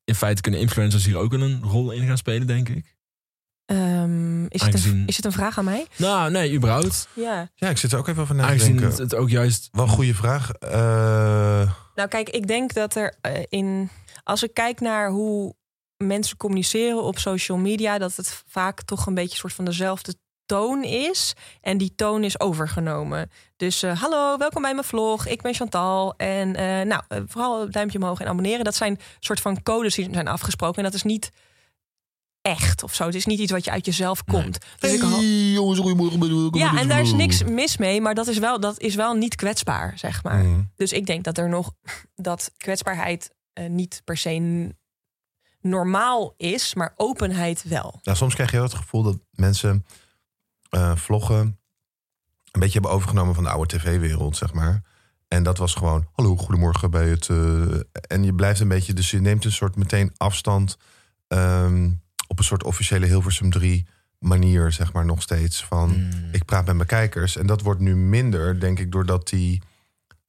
in 0.09 0.15
feite 0.15 0.41
kunnen 0.43 0.61
influencers 0.61 1.05
hier 1.05 1.17
ook 1.17 1.33
een 1.33 1.63
rol 1.63 1.91
in 1.91 2.07
gaan 2.07 2.19
spelen, 2.19 2.47
denk 2.47 2.69
ik. 2.69 2.97
Ehm, 3.65 4.45
is, 4.45 4.63
het 4.63 4.85
een, 4.85 5.07
is 5.07 5.17
het 5.17 5.25
een 5.25 5.33
vraag 5.33 5.59
aan 5.59 5.65
mij? 5.65 5.87
Nou, 5.97 6.31
nee, 6.31 6.55
überhaupt. 6.55 7.09
Ja. 7.13 7.51
ja, 7.55 7.69
ik 7.69 7.77
zit 7.77 7.93
er 7.93 7.99
ook 7.99 8.09
even 8.09 8.23
over 8.23 8.35
na 8.35 8.43
te 8.43 8.49
Aangezien 8.49 8.77
denken. 8.77 8.89
het, 8.89 8.99
het 8.99 9.15
ook 9.15 9.31
juist... 9.31 9.69
Wel 9.73 9.85
een 9.85 9.91
goede 9.91 10.15
vraag. 10.15 10.51
Eh, 10.53 11.73
Nou, 11.95 12.09
kijk, 12.09 12.29
ik 12.29 12.47
denk 12.47 12.73
dat 12.73 12.95
er 12.95 13.15
eh, 13.21 13.43
in. 13.49 13.91
Als 14.25 14.43
ik 14.43 14.55
kijk 14.55 14.81
naar 14.81 15.11
hoe 15.11 15.55
mensen 15.97 16.37
communiceren 16.37 17.03
op 17.03 17.19
social 17.19 17.59
media, 17.59 17.99
dat 17.99 18.17
het 18.17 18.43
vaak 18.47 18.83
toch 18.83 19.07
een 19.07 19.15
beetje 19.15 19.31
een 19.31 19.37
soort 19.37 19.53
van 19.53 19.65
dezelfde 19.65 20.15
toon 20.49 20.85
is. 20.85 21.35
En 21.61 21.79
die 21.79 21.95
toon 21.95 22.25
is 22.25 22.41
overgenomen. 22.41 23.31
Dus 23.57 23.83
eh, 23.83 24.01
hallo, 24.01 24.37
welkom 24.37 24.63
bij 24.63 24.75
mijn 24.75 24.87
vlog. 24.87 25.27
Ik 25.27 25.43
ben 25.43 25.55
Chantal. 25.55 26.15
En 26.17 26.57
eh, 26.57 26.87
nou, 26.87 27.03
eh, 27.09 27.21
vooral 27.27 27.63
een 27.63 27.71
duimpje 27.71 27.99
omhoog 27.99 28.21
en 28.21 28.27
abonneren. 28.27 28.65
Dat 28.65 28.75
zijn 28.75 28.99
soort 29.19 29.41
van 29.41 29.63
codes 29.63 29.95
die 29.95 30.09
zijn 30.13 30.29
afgesproken. 30.29 30.77
En 30.77 30.85
dat 30.85 30.95
is 30.95 31.03
niet 31.03 31.31
echt 32.43 32.83
of 32.83 32.95
zo. 32.95 33.05
Het 33.05 33.15
is 33.15 33.27
niet 33.27 33.39
iets 33.39 33.53
wat 33.53 33.65
je 33.65 33.71
uit 33.71 33.87
jezelf 33.87 34.25
komt. 34.25 34.59
Dus 34.79 34.93
ik 34.93 35.01
ho- 35.01 35.21
jongens, 35.21 35.79
goedemorgen. 35.79 36.59
ja, 36.59 36.79
en 36.79 36.89
daar 36.89 37.01
is 37.01 37.13
niks 37.13 37.45
mis 37.45 37.77
mee, 37.77 38.01
maar 38.01 38.15
dat 38.15 38.27
is 38.27 38.39
wel, 38.39 38.61
dat 38.61 38.79
is 38.81 38.95
wel 38.95 39.15
niet 39.15 39.35
kwetsbaar, 39.35 39.99
zeg 39.99 40.23
maar. 40.23 40.45
Mm. 40.45 40.73
Dus 40.77 40.93
ik 40.93 41.07
denk 41.07 41.25
dat 41.25 41.39
er 41.39 41.49
nog 41.49 41.73
dat 42.15 42.53
kwetsbaarheid 42.57 43.31
niet 43.69 44.03
per 44.05 44.17
se 44.17 44.69
normaal 45.61 46.35
is, 46.37 46.75
maar 46.75 46.93
openheid 46.97 47.63
wel. 47.63 47.99
Nou, 48.03 48.17
soms 48.17 48.35
krijg 48.35 48.51
je 48.51 48.57
wel 48.57 48.67
het 48.67 48.75
gevoel 48.75 49.03
dat 49.03 49.19
mensen 49.31 49.85
eh, 50.69 50.97
vloggen 50.97 51.39
een 52.53 52.61
beetje 52.61 52.73
hebben 52.73 52.91
overgenomen 52.91 53.35
van 53.35 53.45
de 53.45 53.51
oude 53.51 53.77
tv-wereld, 53.77 54.37
zeg 54.37 54.53
maar. 54.53 54.83
En 55.29 55.43
dat 55.43 55.59
was 55.59 55.75
gewoon, 55.75 56.09
hallo, 56.13 56.37
goedemorgen 56.37 56.91
bij 56.91 57.09
het... 57.09 57.29
eh, 57.29 57.63
en 57.93 58.25
je 58.25 58.35
blijft 58.35 58.61
een 58.61 58.69
beetje, 58.69 58.93
dus 58.93 59.11
je 59.11 59.21
neemt 59.21 59.45
een 59.45 59.53
soort 59.53 59.77
meteen 59.77 60.13
afstand... 60.17 60.77
ehm, 61.29 61.91
op 62.27 62.39
een 62.39 62.45
soort 62.45 62.65
officiële 62.65 63.07
Hilversum 63.07 63.51
3 63.51 63.87
manier, 64.19 64.73
zeg 64.73 64.93
maar, 64.93 65.05
nog 65.05 65.23
steeds. 65.23 65.65
Van, 65.65 65.89
Mm. 65.91 66.29
ik 66.33 66.45
praat 66.45 66.67
met 66.67 66.75
mijn 66.77 66.89
kijkers. 66.89 67.37
En 67.37 67.47
dat 67.47 67.61
wordt 67.63 67.81
nu 67.81 67.97
minder, 67.97 68.61
denk 68.61 68.79
ik, 68.79 68.93
doordat 68.93 69.29
die... 69.29 69.63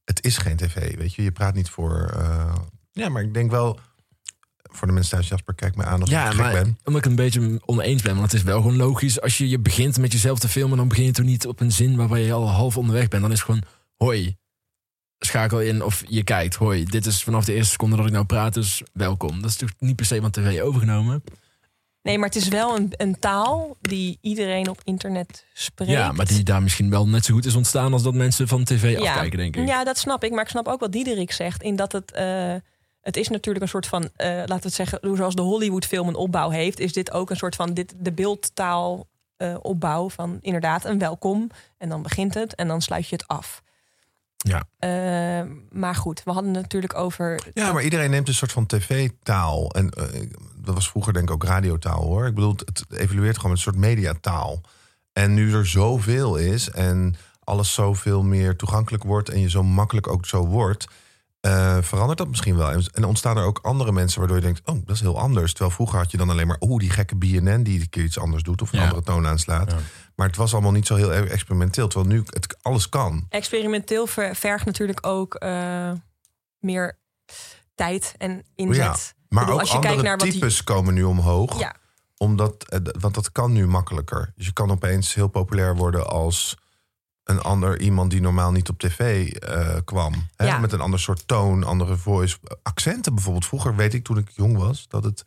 Het 0.03 0.25
is 0.25 0.37
geen 0.37 0.55
tv, 0.57 0.97
weet 0.97 1.13
je. 1.13 1.23
Je 1.23 1.31
praat 1.31 1.53
niet 1.53 1.69
voor... 1.69 2.09
eh, 2.15 2.55
ja, 2.91 3.09
maar 3.09 3.21
ik 3.21 3.33
denk 3.33 3.51
wel... 3.51 3.79
Voor 4.71 4.87
de 4.87 4.93
mensen 4.93 5.11
thuis, 5.11 5.27
Jasper, 5.27 5.53
kijk 5.55 5.75
mij 5.75 5.85
aan 5.85 6.01
als 6.01 6.09
Ja, 6.09 6.23
ik 6.25 6.31
gek 6.31 6.39
maar 6.39 6.51
ben. 6.53 6.77
omdat 6.83 7.01
ik 7.05 7.09
een 7.09 7.15
beetje 7.15 7.61
oneens 7.65 8.01
ben. 8.01 8.11
Want 8.15 8.31
het 8.31 8.33
is 8.39 8.43
wel 8.45 8.61
gewoon 8.61 8.77
logisch. 8.77 9.21
Als 9.21 9.37
je, 9.37 9.49
je 9.49 9.59
begint 9.59 9.97
met 9.97 10.11
jezelf 10.11 10.39
te 10.39 10.47
filmen, 10.47 10.77
dan 10.77 10.87
begin 10.87 11.05
je 11.05 11.11
toch 11.11 11.25
niet 11.25 11.47
op 11.47 11.59
een 11.59 11.71
zin 11.71 11.95
waarbij 11.95 12.23
je 12.23 12.33
al 12.33 12.49
half 12.49 12.77
onderweg 12.77 13.07
bent. 13.07 13.21
Dan 13.21 13.31
is 13.31 13.37
het 13.37 13.45
gewoon, 13.45 13.63
hoi, 13.97 14.35
schakel 15.19 15.61
in 15.61 15.83
of 15.83 16.03
je 16.07 16.23
kijkt. 16.23 16.55
Hoi, 16.55 16.83
dit 16.85 17.05
is 17.05 17.23
vanaf 17.23 17.45
de 17.45 17.53
eerste 17.53 17.71
seconde 17.71 17.95
dat 17.95 18.05
ik 18.05 18.11
nou 18.11 18.25
praat, 18.25 18.53
dus 18.53 18.81
welkom. 18.93 19.41
Dat 19.41 19.49
is 19.49 19.55
toch 19.55 19.69
niet 19.79 19.95
per 19.95 20.05
se 20.05 20.21
van 20.21 20.31
tv 20.31 20.61
overgenomen? 20.61 21.23
Nee, 22.01 22.17
maar 22.17 22.27
het 22.27 22.35
is 22.37 22.47
wel 22.47 22.77
een, 22.77 22.93
een 22.97 23.19
taal 23.19 23.77
die 23.81 24.17
iedereen 24.21 24.69
op 24.69 24.81
internet 24.83 25.45
spreekt. 25.53 25.91
Ja, 25.91 26.11
maar 26.11 26.25
die 26.27 26.43
daar 26.43 26.63
misschien 26.63 26.89
wel 26.89 27.07
net 27.07 27.25
zo 27.25 27.33
goed 27.33 27.45
is 27.45 27.55
ontstaan 27.55 27.93
als 27.93 28.03
dat 28.03 28.13
mensen 28.13 28.47
van 28.47 28.63
tv 28.63 28.97
afkijken, 28.97 29.37
denk 29.37 29.55
ik. 29.55 29.67
Ja, 29.67 29.83
dat 29.83 29.97
snap 29.97 30.23
ik. 30.23 30.31
Maar 30.31 30.43
ik 30.43 30.49
snap 30.49 30.67
ook 30.67 30.79
wat 30.79 30.91
Diederik 30.91 31.31
zegt. 31.31 31.61
In 31.63 31.75
dat 31.75 31.91
het. 31.91 32.11
eh, 32.11 32.55
het 33.09 33.17
is 33.17 33.27
natuurlijk 33.27 33.65
een 33.65 33.71
soort 33.71 33.87
van, 33.87 34.09
eh, 34.15 34.27
laten 34.27 34.55
we 34.55 34.61
het 34.61 34.73
zeggen, 34.73 34.99
zoals 35.15 35.35
de 35.35 35.41
Hollywood-film 35.41 36.07
een 36.07 36.15
opbouw 36.15 36.49
heeft, 36.49 36.79
is 36.79 36.93
dit 36.93 37.11
ook 37.11 37.29
een 37.29 37.35
soort 37.35 37.55
van 37.55 37.73
dit, 37.73 37.93
de 37.97 38.11
beeldtaal 38.11 39.07
eh, 39.37 39.55
opbouw 39.61 40.09
van 40.09 40.37
inderdaad 40.41 40.85
een 40.85 40.99
welkom. 40.99 41.49
En 41.77 41.89
dan 41.89 42.01
begint 42.01 42.33
het 42.33 42.55
en 42.55 42.67
dan 42.67 42.81
sluit 42.81 43.07
je 43.07 43.15
het 43.15 43.27
af. 43.27 43.61
Ja. 44.37 44.63
Eh, 44.79 45.49
maar 45.69 45.95
goed, 45.95 46.23
we 46.23 46.31
hadden 46.31 46.53
het 46.53 46.61
natuurlijk 46.61 46.95
over. 46.95 47.41
Ja, 47.53 47.71
maar 47.71 47.83
iedereen 47.83 48.09
neemt 48.09 48.27
een 48.27 48.33
soort 48.33 48.51
van 48.51 48.65
tv-taal. 48.65 49.71
En 49.71 49.89
dat 50.55 50.73
was 50.73 50.89
vroeger 50.89 51.13
denk 51.13 51.27
ik 51.27 51.33
ook 51.33 51.43
radiotaal 51.43 52.03
hoor. 52.03 52.27
Ik 52.27 52.35
bedoel, 52.35 52.55
het 52.65 52.85
evolueert 52.89 53.35
gewoon 53.35 53.51
met 53.51 53.59
een 53.59 53.71
soort 53.71 53.85
mediataal. 53.85 54.61
En 55.13 55.33
nu 55.33 55.53
er 55.53 55.67
zoveel 55.67 56.35
is 56.35 56.69
en 56.69 57.15
alles 57.43 57.73
zoveel 57.73 58.23
meer 58.23 58.55
toegankelijk 58.55 59.03
wordt... 59.03 59.29
en 59.29 59.39
je 59.39 59.49
zo 59.49 59.63
makkelijk 59.63 60.07
ook 60.07 60.25
zo 60.25 60.45
wordt... 60.45 60.87
eh, 61.39 61.77
verandert 61.81 62.17
dat 62.17 62.27
misschien 62.27 62.55
wel. 62.55 62.71
En- 62.71 62.85
En 62.93 63.03
ontstaan 63.05 63.37
er 63.37 63.43
ook 63.43 63.59
andere 63.61 63.91
mensen 63.91 64.19
waardoor 64.19 64.37
je 64.37 64.43
denkt... 64.43 64.61
oh, 64.65 64.75
dat 64.85 64.95
is 64.95 65.01
heel 65.01 65.19
anders. 65.19 65.51
Terwijl 65.51 65.71
vroeger 65.75 65.97
had 65.97 66.11
je 66.11 66.17
dan 66.17 66.29
alleen 66.29 66.47
maar... 66.47 66.57
oeh, 66.59 66.79
die 66.79 66.89
gekke 66.89 67.15
BNN 67.15 67.63
die 67.63 67.79
een 67.81 67.89
keer 67.89 68.03
iets 68.03 68.19
anders 68.19 68.43
doet... 68.43 68.61
of 68.61 68.71
een 68.73 68.79
Ja. 68.79 68.85
andere 68.85 69.03
toon 69.03 69.27
aanslaat. 69.27 69.71
Ja. 69.71 69.77
Maar 70.15 70.27
het 70.27 70.35
was 70.35 70.53
allemaal 70.53 70.71
niet 70.71 70.87
zo 70.87 70.95
heel 70.95 71.13
erg 71.13 71.29
experimenteel. 71.29 71.87
Terwijl 71.87 72.11
nu 72.11 72.23
het 72.25 72.57
alles 72.61 72.89
kan. 72.89 73.25
Experimenteel 73.29 74.07
ver- 74.07 74.35
vergt 74.35 74.65
natuurlijk 74.65 75.07
ook 75.07 75.35
eh, 75.35 75.91
meer 76.59 76.97
tijd 77.75 78.13
en 78.17 78.43
inzet. 78.55 78.83
Ja, 78.83 78.95
Maar 79.29 79.43
bedoel, 79.43 79.53
ook 79.53 79.59
als 79.59 79.69
je 79.69 79.75
andere 79.75 79.93
kijkt 79.93 80.07
naar 80.07 80.17
wat 80.17 80.27
die- 80.29 80.39
types 80.39 80.63
komen 80.63 80.93
nu 80.93 81.03
omhoog. 81.03 81.59
Ja, 81.59 81.75
Omdat, 82.17 82.79
want 82.99 83.13
dat 83.15 83.31
kan 83.31 83.51
nu 83.51 83.67
makkelijker. 83.67 84.31
Dus 84.35 84.45
je 84.45 84.53
kan 84.53 84.71
opeens 84.71 85.13
heel 85.13 85.27
populair 85.27 85.75
worden 85.75 86.07
als 86.07 86.57
een 87.29 87.41
ander 87.41 87.79
iemand 87.79 88.11
die 88.11 88.21
normaal 88.21 88.51
niet 88.51 88.69
op 88.69 88.79
tv 88.79 89.31
eh, 89.33 89.75
kwam. 89.85 90.13
Hè? 90.35 90.45
Ja. 90.45 90.57
Met 90.59 90.71
een 90.71 90.81
ander 90.81 90.99
soort 90.99 91.27
toon, 91.27 91.63
andere 91.63 91.97
voice. 91.97 92.37
Accenten 92.63 93.13
bijvoorbeeld. 93.13 93.45
Vroeger 93.45 93.75
weet 93.75 93.93
ik 93.93 94.03
toen 94.03 94.17
ik 94.17 94.29
jong 94.35 94.57
was 94.57 94.85
dat 94.89 95.03
het 95.03 95.23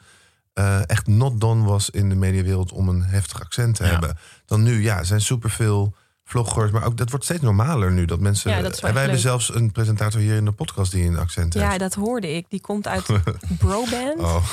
eh, 0.53 0.89
echt 0.89 1.07
not 1.07 1.41
done 1.41 1.65
was 1.65 1.91
in 1.91 2.09
de 2.09 2.15
mediawereld 2.15 2.73
om 2.73 2.89
een 2.89 3.03
heftig 3.03 3.41
accent 3.41 3.75
te 3.77 3.85
Ja. 3.85 3.91
hebben. 3.91 4.19
Dan 4.47 4.63
nu, 4.63 4.83
ja, 4.83 4.99
er 4.99 5.07
zijn 5.07 5.21
superveel 5.21 5.95
vloggers. 6.25 6.71
Maar 6.71 6.85
ook 6.85 6.97
dat 6.97 7.11
wordt 7.11 7.25
steeds 7.25 7.41
normaler 7.43 7.93
nu. 7.93 8.05
Dat 8.05 8.21
mensen. 8.21 8.51
Ja, 8.51 8.61
dat 8.61 8.75
is 8.75 8.81
wel 8.81 8.91
en 8.91 8.97
wij 8.97 9.05
echt 9.05 9.13
hebben 9.13 9.33
leuk. 9.33 9.43
zelfs 9.47 9.61
een 9.63 9.73
presentator 9.73 10.21
hier 10.21 10.37
in 10.37 10.45
de 10.45 10.53
podcast 10.53 10.93
die 10.93 11.05
een 11.05 11.19
accent 11.19 11.55
ja, 11.55 11.67
heeft. 11.69 11.79
dat 11.81 11.95
hoorde 11.95 12.35
ik. 12.37 12.47
Die 12.49 12.61
komt 12.61 12.89
uit 12.89 13.07
Broband. 13.59 14.19
Oh, 14.19 14.45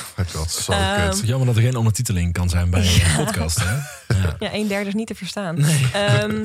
zo 0.48 0.72
Ehm, 0.72 1.10
kut. 1.10 1.20
Jammer 1.26 1.46
dat 1.46 1.56
er 1.56 1.62
geen 1.62 1.76
ondertiteling 1.76 2.32
kan 2.32 2.48
zijn 2.48 2.70
bij 2.70 2.86
een 2.94 3.24
podcast, 3.24 3.58
hè? 3.64 3.74
Ja. 4.20 4.36
Ja, 4.38 4.54
een 4.54 4.68
derde 4.68 4.88
is 4.88 4.94
niet 4.94 5.06
te 5.06 5.14
verstaan. 5.14 5.58
Ehm, 5.92 6.44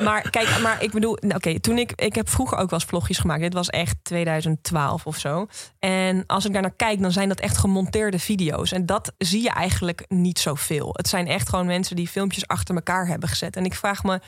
maar 0.00 0.30
kijk, 0.30 0.60
maar 0.60 0.82
ik 0.82 0.90
bedoel, 0.90 1.16
nou, 1.20 1.34
oké, 1.34 1.60
toen 1.60 1.78
ik, 1.78 1.92
ik 1.92 2.14
heb 2.14 2.28
vroeger 2.28 2.58
ook 2.58 2.70
wel 2.70 2.78
eens 2.78 2.88
vlogjes 2.88 3.18
gemaakt. 3.18 3.40
Dit 3.40 3.52
was 3.52 3.68
echt 3.68 3.96
2012 4.02 5.06
of 5.06 5.18
zo. 5.18 5.46
En 5.78 6.24
als 6.26 6.44
ik 6.44 6.52
daar 6.52 6.62
naar 6.62 6.76
kijk, 6.76 7.00
dan 7.00 7.12
zijn 7.12 7.28
dat 7.28 7.40
echt 7.40 7.56
gemonteerde 7.56 8.18
video's. 8.18 8.72
En 8.72 8.86
dat 8.86 9.12
zie 9.18 9.42
je 9.42 9.50
eigenlijk 9.50 10.04
niet 10.08 10.38
zoveel. 10.38 10.90
Het 10.92 11.08
zijn 11.08 11.26
echt 11.26 11.48
gewoon 11.48 11.66
mensen 11.66 11.96
die 11.96 12.08
filmpjes 12.08 12.46
achter 12.46 12.74
elkaar 12.74 13.06
hebben 13.06 13.28
gezet. 13.28 13.56
En 13.56 13.64
ik 13.64 13.74
vraag 13.74 14.02
me, 14.02 14.20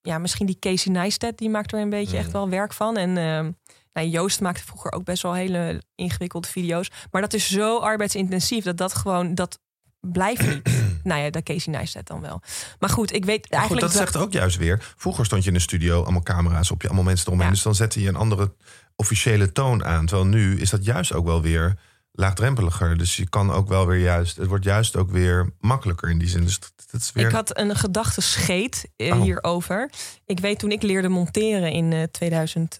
ja, 0.00 0.18
misschien 0.18 0.46
die 0.46 0.58
Casey 0.58 0.92
Neistat, 0.92 1.38
die 1.38 1.50
maakt 1.50 1.72
er 1.72 1.80
een 1.80 1.90
beetje 1.90 2.16
echt 2.16 2.32
wel 2.32 2.48
werk 2.48 2.72
van. 2.72 2.96
En 2.96 3.16
ehm, 3.16 3.50
nou, 3.92 4.08
Joost 4.08 4.40
maakte 4.40 4.64
vroeger 4.64 4.92
ook 4.92 5.04
best 5.04 5.22
wel 5.22 5.34
hele 5.34 5.82
ingewikkelde 5.94 6.48
video's. 6.48 6.90
Maar 7.10 7.20
dat 7.20 7.32
is 7.32 7.50
zo 7.50 7.78
arbeidsintensief 7.78 8.64
dat 8.64 8.76
dat 8.76 8.94
gewoon, 8.94 9.34
dat 9.34 9.58
blijft 10.00 10.46
niet. 10.46 10.83
Nou 11.04 11.22
ja, 11.22 11.30
dat 11.30 11.42
Casey 11.42 11.72
Neistat 11.72 12.06
dan 12.06 12.20
wel. 12.20 12.42
Maar 12.78 12.90
goed, 12.90 13.12
ik 13.12 13.24
weet 13.24 13.50
Maar 13.50 13.60
goed, 13.60 13.70
eigenlijk... 13.70 13.80
dat 13.80 13.92
zegt 14.12 14.16
ook 14.16 14.32
juist 14.32 14.56
weer. 14.56 14.92
Vroeger 14.96 15.24
stond 15.24 15.42
je 15.42 15.48
in 15.48 15.54
de 15.54 15.60
studio, 15.60 16.02
allemaal 16.02 16.22
camera's 16.22 16.70
op 16.70 16.80
je, 16.80 16.86
allemaal 16.86 17.04
mensen 17.04 17.26
eromheen. 17.26 17.46
Ja. 17.48 17.54
Dus 17.54 17.62
dan 17.62 17.74
zette 17.74 18.00
je 18.00 18.08
een 18.08 18.16
andere 18.16 18.54
officiële 18.96 19.52
toon 19.52 19.84
aan. 19.84 20.06
Terwijl 20.06 20.28
nu 20.28 20.60
is 20.60 20.70
dat 20.70 20.84
juist 20.84 21.12
ook 21.12 21.24
wel 21.24 21.42
weer 21.42 21.78
laagdrempeliger. 22.12 22.96
Dus 22.98 23.16
je 23.16 23.28
kan 23.28 23.52
ook 23.52 23.68
wel 23.68 23.86
weer 23.86 24.00
juist, 24.00 24.36
het 24.36 24.48
wordt 24.48 24.64
juist 24.64 24.96
ook 24.96 25.10
weer 25.10 25.50
makkelijker 25.60 26.10
in 26.10 26.18
die 26.18 26.28
zin. 26.28 26.42
Dus 26.44 26.60
dat, 26.60 26.72
dat 26.90 27.00
is 27.00 27.12
weer. 27.12 27.26
Ik 27.26 27.32
had 27.32 27.58
een 27.58 27.76
gedachte 27.76 28.20
scheet 28.20 28.88
eh, 28.96 29.16
Oh. 29.16 29.22
hierover. 29.22 29.90
Ik 30.24 30.40
weet 30.40 30.58
toen 30.58 30.70
ik 30.70 30.82
leerde 30.82 31.08
monteren 31.08 31.72
in 31.72 31.92
eh 31.92 32.02
2000, 32.02 32.76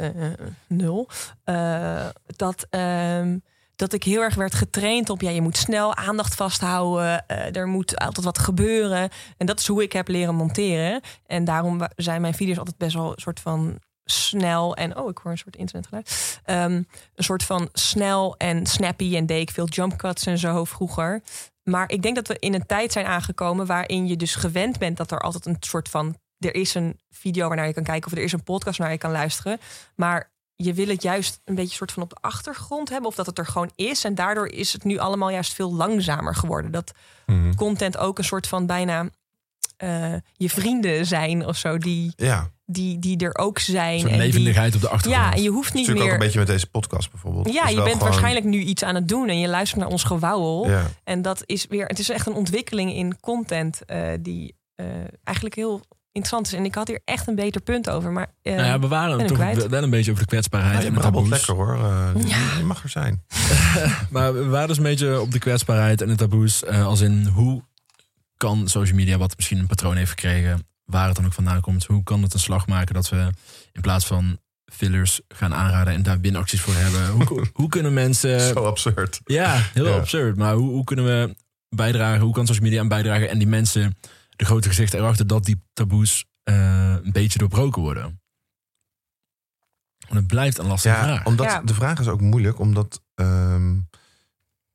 eh, 1.44 2.06
dat, 2.26 2.66
ehm, 2.70 3.38
dat 3.76 3.92
ik 3.92 4.02
heel 4.02 4.20
erg 4.20 4.34
werd 4.34 4.54
getraind 4.54 5.10
op... 5.10 5.20
ja, 5.20 5.30
je 5.30 5.40
moet 5.40 5.56
snel 5.56 5.94
aandacht 5.94 6.34
vasthouden. 6.34 7.26
eh, 7.26 7.56
er 7.56 7.66
moet 7.66 7.98
altijd 7.98 8.24
wat 8.24 8.38
gebeuren. 8.38 9.08
En 9.36 9.46
dat 9.46 9.58
is 9.58 9.66
hoe 9.66 9.82
ik 9.82 9.92
heb 9.92 10.08
leren 10.08 10.34
monteren. 10.34 11.00
En 11.26 11.44
daarom 11.44 11.80
zijn 11.96 12.20
mijn 12.20 12.34
video's 12.34 12.58
altijd 12.58 12.78
best 12.78 12.94
wel 12.94 13.10
een 13.10 13.20
soort 13.20 13.40
van 13.40 13.78
snel 14.04 14.76
en 14.76 14.96
oh, 14.96 15.10
ik 15.10 15.18
hoor 15.18 15.32
een 15.32 15.38
soort 15.38 15.56
internetgeluid. 15.56 16.40
Ehm, 16.44 16.82
een 17.14 17.24
soort 17.24 17.42
van 17.42 17.68
snel 17.72 18.36
en 18.36 18.66
snappy 18.66 19.16
en 19.16 19.26
deed 19.26 19.40
ik 19.40 19.50
veel 19.50 19.68
jump 19.68 19.96
cuts 19.96 20.26
en 20.26 20.38
zo 20.38 20.64
vroeger. 20.64 21.22
Maar 21.62 21.90
ik 21.90 22.02
denk 22.02 22.14
dat 22.14 22.28
we 22.28 22.36
in 22.38 22.54
een 22.54 22.66
tijd 22.66 22.92
zijn 22.92 23.06
aangekomen 23.06 23.66
waarin 23.66 24.06
je 24.06 24.16
dus 24.16 24.34
gewend 24.34 24.78
bent 24.78 24.96
dat 24.96 25.10
er 25.10 25.18
altijd 25.18 25.46
een 25.46 25.56
soort 25.60 25.88
van 25.88 26.16
er 26.38 26.54
is 26.54 26.74
een 26.74 27.00
video 27.10 27.48
waarnaar 27.48 27.66
je 27.66 27.72
kan 27.72 27.82
kijken 27.82 28.10
of 28.12 28.18
er 28.18 28.24
is 28.24 28.32
een 28.32 28.42
podcast 28.42 28.78
waar 28.78 28.90
je 28.90 28.98
kan 28.98 29.10
luisteren. 29.10 29.58
Maar 29.94 30.32
je 30.56 30.72
wil 30.74 30.88
het 30.88 31.02
juist 31.02 31.40
een 31.44 31.54
beetje 31.54 31.76
soort 31.76 31.92
van 31.92 32.02
op 32.02 32.10
de 32.10 32.16
achtergrond 32.20 32.88
hebben 32.88 33.08
of 33.08 33.14
dat 33.14 33.26
het 33.26 33.38
er 33.38 33.46
gewoon 33.46 33.70
is. 33.74 34.04
En 34.04 34.14
daardoor 34.14 34.46
is 34.48 34.72
het 34.72 34.84
nu 34.84 34.98
allemaal 34.98 35.30
juist 35.30 35.54
veel 35.54 35.74
langzamer 35.74 36.34
geworden. 36.34 36.70
Dat 36.70 36.92
Mhm. 37.26 37.54
content 37.54 37.96
ook 37.96 38.18
een 38.18 38.24
soort 38.24 38.46
van 38.46 38.66
bijna 38.66 39.08
eh, 39.76 40.14
je 40.32 40.50
vrienden 40.50 41.06
zijn 41.06 41.46
of 41.46 41.56
zo, 41.56 41.78
die, 41.78 42.12
Ja, 42.16 42.50
die, 42.66 42.98
die 42.98 43.18
er 43.18 43.38
ook 43.38 43.58
zijn. 43.58 44.12
Een 44.12 44.16
levendigheid 44.18 44.74
op 44.74 44.80
de 44.80 44.88
achtergrond. 44.88 45.24
ja, 45.30 45.34
en 45.36 45.42
je 45.42 45.48
hoeft 45.50 45.74
niet 45.74 45.86
natuurlijk 45.86 45.98
ook 46.00 46.04
meer. 46.04 46.12
een 46.12 46.18
beetje 46.24 46.38
met 46.38 46.46
deze 46.48 46.66
podcast 46.66 47.10
bijvoorbeeld. 47.10 47.52
Ja, 47.52 47.68
je 47.68 47.74
bent 47.74 47.88
gewoon- 47.88 47.98
waarschijnlijk 47.98 48.44
nu 48.46 48.58
iets 48.60 48.82
aan 48.82 48.94
het 48.94 49.08
doen 49.08 49.28
en 49.28 49.38
je 49.38 49.48
luistert 49.48 49.80
naar 49.80 49.90
ons 49.90 50.04
gewauwel. 50.04 50.68
Ja. 50.68 50.86
En 51.04 51.22
dat 51.22 51.42
is 51.46 51.66
weer, 51.66 51.86
het 51.86 51.98
is 51.98 52.08
echt 52.08 52.26
een 52.26 52.34
ontwikkeling 52.34 52.92
in 52.94 53.20
content 53.20 53.84
eh, 53.84 54.08
die 54.20 54.54
eh, 54.74 54.86
eigenlijk 55.24 55.56
heel 55.56 55.80
interessant 56.14 56.46
is. 56.46 56.52
En 56.52 56.64
ik 56.64 56.74
had 56.74 56.88
hier 56.88 57.00
echt 57.04 57.26
een 57.28 57.34
beter 57.34 57.60
punt 57.60 57.90
over. 57.90 58.12
Maar 58.12 58.26
eh, 58.42 58.54
Nou 58.54 58.66
ja, 58.66 58.78
we 58.78 58.88
waren 58.88 59.26
toch 59.26 59.36
kwijt. 59.36 59.66
wel 59.66 59.82
een 59.82 59.90
beetje 59.90 60.10
over 60.10 60.22
de 60.22 60.28
kwetsbaarheid 60.28 60.82
Ja, 60.82 60.88
je 60.88 60.94
en 60.94 61.00
taboes. 61.00 61.28
lekker 61.28 61.54
hoor. 61.54 61.74
Eh, 61.74 62.10
Ja. 62.26 62.56
Je 62.58 62.64
mag 62.64 62.82
er 62.82 62.88
zijn. 62.88 63.22
Maar 64.10 64.34
we 64.34 64.44
waren 64.46 64.68
dus 64.68 64.76
een 64.76 64.82
beetje 64.82 65.20
op 65.20 65.30
de 65.32 65.38
kwetsbaarheid 65.38 66.00
en 66.00 66.08
de 66.08 66.14
taboes. 66.14 66.64
eh, 66.64 66.86
als 66.86 67.00
in 67.00 67.26
hoe 67.26 67.62
kan 68.36 68.68
social 68.68 68.96
media, 68.96 69.18
wat 69.18 69.36
misschien 69.36 69.58
een 69.58 69.66
patroon 69.66 69.96
heeft 69.96 70.10
gekregen, 70.10 70.66
waar 70.84 71.06
het 71.06 71.16
dan 71.16 71.24
ook 71.26 71.32
vandaan 71.32 71.60
komt, 71.60 71.84
hoe 71.84 72.02
kan 72.02 72.22
het 72.22 72.34
een 72.34 72.40
slag 72.40 72.66
maken 72.66 72.94
dat 72.94 73.08
we 73.08 73.30
in 73.72 73.80
plaats 73.80 74.06
van 74.06 74.38
fillers 74.72 75.20
gaan 75.28 75.54
aanraden 75.54 75.94
en 75.94 76.02
daar 76.02 76.20
winacties 76.20 76.60
voor 76.60 76.74
hebben? 76.74 77.26
Hoe, 77.26 77.46
hoe 77.52 77.68
kunnen 77.68 77.92
mensen. 77.92 78.40
Zo 78.40 78.64
absurd. 78.64 79.20
Ja, 79.24 79.60
heel 79.72 79.86
Ja. 79.88 79.94
absurd. 79.96 80.36
Maar 80.36 80.54
hoe, 80.54 80.70
hoe 80.70 80.84
kunnen 80.84 81.04
we 81.04 81.34
bijdragen? 81.68 82.20
Hoe 82.20 82.32
kan 82.34 82.46
social 82.46 82.64
media 82.64 82.80
aan 82.80 82.88
bijdragen 82.88 83.30
en 83.30 83.38
die 83.38 83.46
mensen, 83.48 83.96
de 84.36 84.44
grote 84.44 84.68
gezichten 84.68 84.98
erachter, 84.98 85.26
dat 85.26 85.44
die 85.44 85.62
taboes 85.72 86.24
eh, 86.42 86.96
een 87.02 87.12
beetje 87.12 87.38
doorbroken 87.38 87.82
worden? 87.82 88.20
Want 89.98 90.18
het 90.20 90.26
blijft 90.26 90.58
een 90.58 90.66
lastige 90.66 90.94
Ja, 90.96 91.02
vraag. 91.02 91.24
omdat 91.26 91.46
Ja. 91.46 91.60
de 91.62 91.74
vraag 91.74 91.98
is 92.00 92.08
ook 92.08 92.20
moeilijk, 92.20 92.58
omdat 92.58 93.02
ehm, 93.14 93.78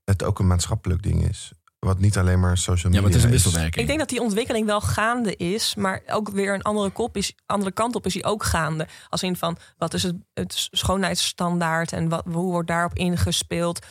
het 0.03 0.23
ook 0.23 0.39
een 0.39 0.47
maatschappelijk 0.47 1.01
ding 1.03 1.29
is. 1.29 1.51
Wat 1.79 1.99
niet 1.99 2.17
alleen 2.17 2.39
maar 2.39 2.57
social 2.57 2.75
Ja, 2.75 2.83
media 2.83 3.01
maar 3.01 3.09
het 3.09 3.17
is 3.19 3.23
een 3.23 3.29
wisselwerking. 3.31 3.75
ik 3.75 3.87
denk 3.87 3.99
dat 3.99 4.09
die 4.09 4.21
ontwikkeling 4.21 4.65
wel 4.65 4.81
gaande 4.81 5.35
is, 5.35 5.75
maar 5.75 6.01
ook 6.07 6.29
weer 6.29 6.53
een 6.53 6.61
andere, 6.61 6.89
kop 6.89 7.17
is, 7.17 7.33
andere 7.45 7.71
kant 7.71 7.95
op 7.95 8.05
is 8.05 8.13
die 8.13 8.23
ook 8.23 8.43
gaande. 8.43 8.87
Als 9.09 9.23
in 9.23 9.35
van 9.35 9.57
wat 9.77 9.93
is 9.93 10.03
het, 10.03 10.15
het 10.33 10.67
schoonheidsstandaard 10.71 11.91
en 11.93 12.09
wat, 12.09 12.25
hoe 12.25 12.51
wordt 12.51 12.67
daarop 12.67 12.93
ingespeeld. 12.93 13.85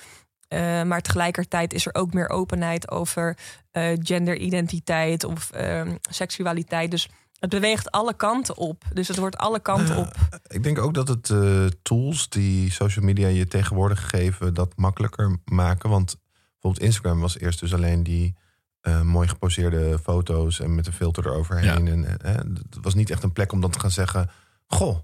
Eh, 0.49 0.83
maar 0.83 1.01
tegelijkertijd 1.03 1.73
is 1.73 1.87
er 1.87 1.95
ook 1.95 2.13
meer 2.13 2.29
openheid 2.29 2.91
over 2.91 3.37
eh, 3.71 3.93
genderidentiteit 3.99 5.25
of 5.25 5.51
ehm, 5.51 5.97
seksualiteit. 6.11 6.91
Dus 6.91 7.09
het 7.39 7.51
beweegt 7.51 7.91
alle 7.91 8.15
kanten 8.15 8.57
op. 8.57 8.85
Dus 8.93 9.09
het 9.09 9.17
wordt 9.17 9.37
alle 9.39 9.61
kanten 9.61 9.95
Ja. 9.95 10.01
op. 10.01 10.15
Ik 10.47 10.63
denk 10.63 10.79
ook 10.79 10.95
dat 10.95 11.09
het 11.09 11.31
eh, 11.31 11.67
tools 11.83 12.29
die 12.29 12.71
social 12.73 13.05
media 13.05 13.29
je 13.29 13.49
tegenwoordig 13.49 14.09
geven, 14.11 14.55
dat 14.55 14.73
makkelijker 14.77 15.39
maken. 15.45 15.91
Want 15.91 16.17
bijvoorbeeld 16.53 16.85
Instagram 16.85 17.21
was 17.21 17.39
eerst 17.39 17.61
dus 17.61 17.75
alleen 17.75 18.03
die 18.03 18.37
eh, 18.81 19.03
mooi 19.03 19.29
geposeerde 19.29 19.99
foto's 20.03 20.61
en 20.61 20.75
met 20.75 20.87
een 20.87 20.93
filter 20.93 21.27
eroverheen. 21.27 21.85
Ja. 21.87 21.93
En, 21.93 22.21
eh, 22.21 22.35
het 22.35 22.79
was 22.81 22.95
niet 22.95 23.11
echt 23.11 23.23
een 23.23 23.33
plek 23.33 23.53
om 23.53 23.61
dan 23.61 23.71
te 23.71 23.81
gaan 23.81 23.91
zeggen: 23.91 24.31
Goh, 24.67 24.99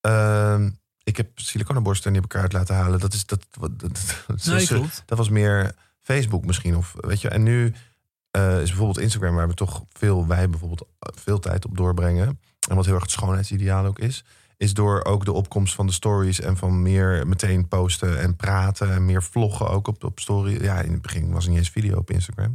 ehm, 0.00 0.70
ik 1.10 1.16
heb 1.16 1.38
siliconenborsten 1.38 2.06
en 2.06 2.12
die 2.12 2.20
heb 2.22 2.30
ik 2.30 2.36
eruit 2.36 2.52
laten 2.52 2.74
halen. 2.74 3.00
Dat 3.00 3.12
is 3.12 3.26
dat. 3.26 3.46
dat, 3.60 3.80
dat, 3.80 4.24
Nee, 4.44 4.66
dat- 4.66 5.02
dat 5.06 5.18
was 5.18 5.28
meer 5.28 5.72
Facebook 6.00 6.44
misschien. 6.46 6.76
Of, 6.76 6.94
weet 7.00 7.20
je, 7.20 7.28
en 7.28 7.42
nu 7.42 7.74
eh, 8.30 8.60
is 8.60 8.68
bijvoorbeeld 8.68 8.98
Instagram, 8.98 9.34
waar 9.34 9.48
we 9.48 9.54
toch 9.54 9.82
veel, 9.92 10.26
wij 10.26 10.50
bijvoorbeeld 10.50 10.86
veel 10.98 11.38
tijd 11.38 11.64
op 11.64 11.76
doorbrengen. 11.76 12.40
En 12.68 12.76
wat 12.76 12.84
heel 12.84 12.94
erg 12.94 13.02
het 13.02 13.12
schoonheidsideaal 13.12 13.84
ook 13.86 13.98
is. 13.98 14.24
Is 14.56 14.74
door 14.74 15.04
ook 15.04 15.24
de 15.24 15.32
opkomst 15.32 15.74
van 15.74 15.86
de 15.86 15.92
stories 15.92 16.40
en 16.40 16.56
van 16.56 16.82
meer 16.82 17.26
meteen 17.26 17.68
posten 17.68 18.20
en 18.20 18.36
praten. 18.36 18.92
En 18.92 19.04
meer 19.04 19.22
vloggen 19.22 19.68
ook 19.70 19.86
op, 19.88 20.04
op 20.04 20.20
story. 20.20 20.62
Ja, 20.62 20.80
in 20.80 20.92
het 20.92 21.02
begin 21.02 21.32
was 21.32 21.44
er 21.44 21.50
niet 21.50 21.58
eens 21.58 21.70
video 21.70 21.96
op 21.96 22.10
Instagram. 22.10 22.54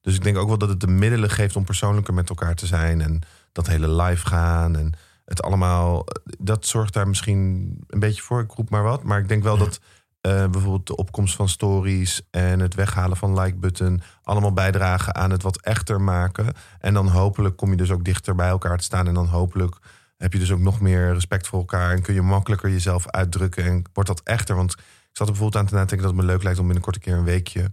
Dus 0.00 0.14
ik 0.14 0.22
denk 0.22 0.36
ook 0.36 0.48
wel 0.48 0.58
dat 0.58 0.68
het 0.68 0.80
de 0.80 0.86
middelen 0.86 1.30
geeft 1.30 1.56
om 1.56 1.64
persoonlijker 1.64 2.14
met 2.14 2.28
elkaar 2.28 2.54
te 2.54 2.66
zijn. 2.66 3.00
En 3.00 3.20
dat 3.52 3.66
hele 3.66 3.88
live 4.02 4.26
gaan 4.26 4.76
en 4.76 4.92
het 5.26 5.42
allemaal. 5.42 6.06
Dat 6.38 6.66
zorgt 6.66 6.92
daar 6.92 7.08
misschien 7.08 7.40
een 7.86 7.98
beetje 7.98 8.22
voor. 8.22 8.40
Ik 8.40 8.52
roep 8.52 8.70
maar 8.70 8.82
wat. 8.82 9.02
Maar 9.02 9.18
ik 9.18 9.28
denk 9.28 9.42
wel 9.42 9.56
dat 9.56 9.80
eh, 10.20 10.48
bijvoorbeeld 10.48 10.86
de 10.86 10.96
opkomst 10.96 11.36
van 11.36 11.48
stories 11.48 12.22
en 12.30 12.60
het 12.60 12.74
weghalen 12.74 13.16
van 13.16 13.40
like-button 13.40 14.00
allemaal 14.22 14.52
bijdragen 14.52 15.14
aan 15.14 15.30
het 15.30 15.42
wat 15.42 15.60
echter 15.60 16.00
maken. 16.00 16.46
En 16.80 16.94
dan 16.94 17.08
hopelijk 17.08 17.56
kom 17.56 17.70
je 17.70 17.76
dus 17.76 17.90
ook 17.90 18.04
dichter 18.04 18.34
bij 18.34 18.48
elkaar 18.48 18.78
te 18.78 18.84
staan. 18.84 19.06
En 19.06 19.14
dan 19.14 19.26
hopelijk 19.26 19.76
heb 20.16 20.32
je 20.32 20.38
dus 20.38 20.52
ook 20.52 20.60
nog 20.60 20.80
meer 20.80 21.12
respect 21.12 21.46
voor 21.46 21.58
elkaar. 21.58 21.92
En 21.92 22.02
kun 22.02 22.14
je 22.14 22.22
makkelijker 22.22 22.70
jezelf 22.70 23.08
uitdrukken. 23.08 23.64
En 23.64 23.84
wordt 23.92 24.08
dat 24.08 24.20
echter. 24.22 24.56
Want 24.56 24.72
ik 24.72 24.78
zat 25.12 25.26
er 25.26 25.32
bijvoorbeeld 25.32 25.62
aan 25.62 25.68
te 25.68 25.74
nadenken 25.74 26.06
dat 26.06 26.16
het 26.16 26.24
me 26.24 26.32
leuk 26.32 26.42
lijkt 26.42 26.58
om 26.58 26.64
binnenkort 26.64 26.96
een 26.96 27.02
keer 27.02 27.14
een 27.14 27.24
weekje 27.24 27.72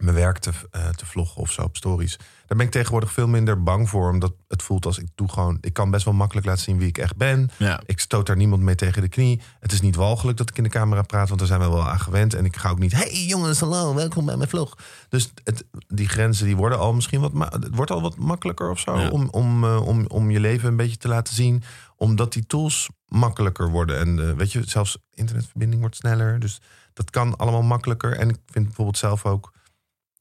mijn 0.00 0.14
werk 0.14 0.38
te, 0.38 0.50
eh, 0.70 0.88
te 0.88 1.06
vloggen 1.06 1.40
of 1.42 1.52
zo 1.52 1.62
op 1.62 1.76
stories. 1.76 2.16
Daar 2.46 2.56
ben 2.58 2.66
ik 2.66 2.72
tegenwoordig 2.72 3.12
veel 3.12 3.28
minder 3.28 3.62
bang 3.62 3.88
voor. 3.88 4.10
Omdat 4.10 4.32
het 4.48 4.62
voelt 4.62 4.86
als 4.86 4.98
ik 4.98 5.08
doe 5.14 5.28
gewoon. 5.28 5.58
Ik 5.60 5.72
kan 5.72 5.90
best 5.90 6.04
wel 6.04 6.14
makkelijk 6.14 6.46
laten 6.46 6.62
zien 6.62 6.78
wie 6.78 6.88
ik 6.88 6.98
echt 6.98 7.16
ben. 7.16 7.50
Ja. 7.56 7.80
Ik 7.86 8.00
stoot 8.00 8.26
daar 8.26 8.36
niemand 8.36 8.62
mee 8.62 8.74
tegen 8.74 9.02
de 9.02 9.08
knie. 9.08 9.40
Het 9.60 9.72
is 9.72 9.80
niet 9.80 9.96
walgelijk 9.96 10.38
dat 10.38 10.50
ik 10.50 10.56
in 10.56 10.62
de 10.62 10.68
camera 10.68 11.02
praat, 11.02 11.26
want 11.28 11.38
daar 11.38 11.48
zijn 11.48 11.60
we 11.60 11.68
wel 11.68 11.88
aan 11.88 12.00
gewend. 12.00 12.34
En 12.34 12.44
ik 12.44 12.56
ga 12.56 12.70
ook 12.70 12.78
niet, 12.78 12.92
hey 12.92 13.24
jongens, 13.26 13.60
hallo, 13.60 13.94
welkom 13.94 14.24
bij 14.26 14.36
mijn 14.36 14.48
vlog. 14.48 14.76
Dus 15.08 15.32
het, 15.44 15.64
die 15.86 16.08
grenzen 16.08 16.46
die 16.46 16.56
worden 16.56 16.78
al 16.78 16.92
misschien 16.92 17.20
wat, 17.20 17.32
het 17.52 17.68
wordt 17.74 17.90
al 17.90 18.02
wat 18.02 18.16
makkelijker 18.16 18.70
of 18.70 18.78
zo 18.78 18.98
Ja. 18.98 19.08
om, 19.08 19.28
om, 19.30 19.64
eh, 19.64 19.86
om, 19.86 20.06
om 20.06 20.30
je 20.30 20.40
leven 20.40 20.68
een 20.68 20.76
beetje 20.76 20.96
te 20.96 21.08
laten 21.08 21.34
zien. 21.34 21.62
Omdat 21.96 22.32
die 22.32 22.46
tools 22.46 22.88
makkelijker 23.06 23.70
worden. 23.70 23.98
En 23.98 24.28
eh, 24.28 24.34
weet 24.36 24.52
je, 24.52 24.62
zelfs 24.66 24.98
internetverbinding 25.14 25.80
wordt 25.80 25.96
sneller. 25.96 26.38
Dus 26.40 26.60
dat 26.92 27.10
kan 27.10 27.36
allemaal 27.36 27.62
makkelijker. 27.62 28.16
En 28.16 28.28
ik 28.28 28.36
vind 28.46 28.66
bijvoorbeeld 28.66 28.98
zelf 28.98 29.24
ook 29.24 29.52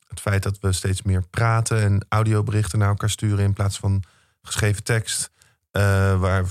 het 0.07 0.19
feit 0.19 0.43
dat 0.43 0.59
we 0.59 0.71
steeds 0.71 1.01
meer 1.01 1.23
praten 1.29 1.81
en 1.81 2.05
audioberichten 2.09 2.79
naar 2.79 2.89
elkaar 2.89 3.09
sturen 3.09 3.45
in 3.45 3.53
plaats 3.53 3.77
van 3.77 4.03
geschreven 4.41 4.83
tekst. 4.83 5.31
Eh, 5.71 6.19
waar, 6.19 6.45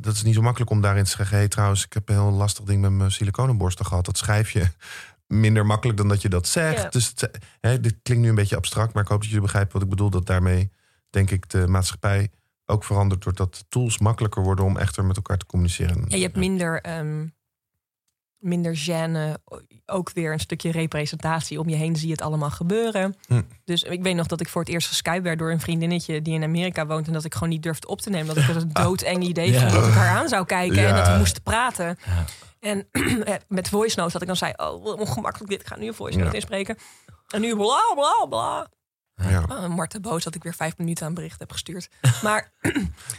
dat 0.00 0.14
is 0.14 0.22
niet 0.22 0.34
zo 0.34 0.42
makkelijk 0.42 0.70
om 0.70 0.80
daarin 0.80 1.04
te 1.04 1.10
zeggen. 1.10 1.36
Hey, 1.36 1.48
trouwens, 1.48 1.84
ik 1.84 1.92
heb 1.92 2.08
een 2.08 2.14
heel 2.14 2.30
lastig 2.30 2.64
ding 2.64 2.80
met 2.80 2.90
mijn 2.90 3.12
siliconenborsten 3.12 3.86
gehad. 3.86 4.04
Dat 4.04 4.18
schrijf 4.18 4.50
je 4.50 4.66
minder 5.26 5.66
makkelijk 5.66 5.98
dan 5.98 6.08
dat 6.08 6.22
je 6.22 6.28
dat 6.28 6.46
zegt. 6.46 6.82
Ja. 6.82 6.88
Dus 6.88 7.08
het, 7.08 7.30
hè, 7.60 7.80
dit 7.80 7.96
klinkt 8.02 8.22
nu 8.22 8.28
een 8.28 8.34
beetje 8.34 8.56
abstract, 8.56 8.94
maar 8.94 9.02
ik 9.02 9.08
hoop 9.08 9.18
dat 9.18 9.28
jullie 9.28 9.42
begrijpen 9.42 9.72
wat 9.72 9.82
ik 9.82 9.88
bedoel. 9.88 10.10
Dat 10.10 10.26
daarmee, 10.26 10.70
denk 11.10 11.30
ik, 11.30 11.48
de 11.48 11.66
maatschappij 11.66 12.30
ook 12.66 12.84
verandert 12.84 13.22
doordat 13.22 13.54
de 13.54 13.64
tools 13.68 13.98
makkelijker 13.98 14.42
worden 14.42 14.64
om 14.64 14.76
echter 14.76 15.04
met 15.04 15.16
elkaar 15.16 15.38
te 15.38 15.46
communiceren. 15.46 16.04
Ja, 16.08 16.16
je 16.16 16.22
hebt 16.22 16.36
minder, 16.36 16.80
ehm, 16.80 17.26
minder 18.40 18.76
gêne. 18.76 19.34
Ook 19.86 20.10
weer 20.12 20.32
een 20.32 20.40
stukje 20.40 20.70
representatie. 20.70 21.60
Om 21.60 21.68
je 21.68 21.76
heen 21.76 21.96
zie 21.96 22.06
je 22.06 22.12
het 22.12 22.22
allemaal 22.22 22.50
gebeuren. 22.50 23.14
Hm. 23.26 23.42
Dus 23.64 23.82
ik 23.82 24.02
weet 24.02 24.14
nog 24.14 24.26
dat 24.26 24.40
ik 24.40 24.48
voor 24.48 24.60
het 24.60 24.70
eerst 24.70 24.88
geskypt 24.88 25.22
werd 25.22 25.38
door 25.38 25.50
een 25.50 25.60
vriendinnetje 25.60 26.22
die 26.22 26.34
in 26.34 26.42
Amerika 26.42 26.86
woont. 26.86 27.06
En 27.06 27.12
dat 27.12 27.24
ik 27.24 27.34
gewoon 27.34 27.48
niet 27.48 27.62
durfde 27.62 27.86
op 27.88 28.00
te 28.00 28.10
nemen. 28.10 28.26
Dat 28.34 28.36
ik 28.44 28.50
het 28.54 28.56
een 28.62 28.72
doodeng 28.72 29.22
idee 29.22 29.50
Ja. 29.52 29.60
vond 29.60 29.72
dat 29.72 29.86
ik 29.86 29.92
haar 29.94 30.18
aan 30.18 30.28
zou 30.28 30.46
kijken. 30.46 30.86
En 30.86 30.94
dat 30.94 31.06
we 31.06 31.12
Ja. 31.12 31.18
moesten 31.18 31.42
praten. 31.42 31.98
Ja. 32.06 32.24
En 32.60 32.86
eh, 33.24 33.34
met 33.48 33.68
voice 33.68 33.96
notes 33.98 34.12
dat 34.12 34.22
ik 34.22 34.28
dan 34.28 34.36
zei: 34.36 34.52
Oh, 34.56 34.84
wat 34.84 34.98
ongemakkelijk 34.98 35.50
dit. 35.50 35.60
Ik 35.60 35.66
ga 35.66 35.76
nu 35.76 35.86
een 35.86 35.94
voice 35.94 36.16
note 36.16 36.28
Ja. 36.30 36.34
inspreken. 36.36 36.76
En 37.28 37.40
nu 37.40 37.56
bla 37.56 37.80
bla 37.94 38.26
bla. 38.28 38.68
Ja. 39.28 39.44
Oh, 39.48 39.66
Marten 39.66 40.02
boos 40.02 40.24
dat 40.24 40.34
ik 40.34 40.42
weer 40.42 40.54
vijf 40.54 40.78
minuten 40.78 41.06
aan 41.06 41.14
bericht 41.14 41.38
heb 41.40 41.52
gestuurd. 41.52 41.88
Maar 42.22 42.52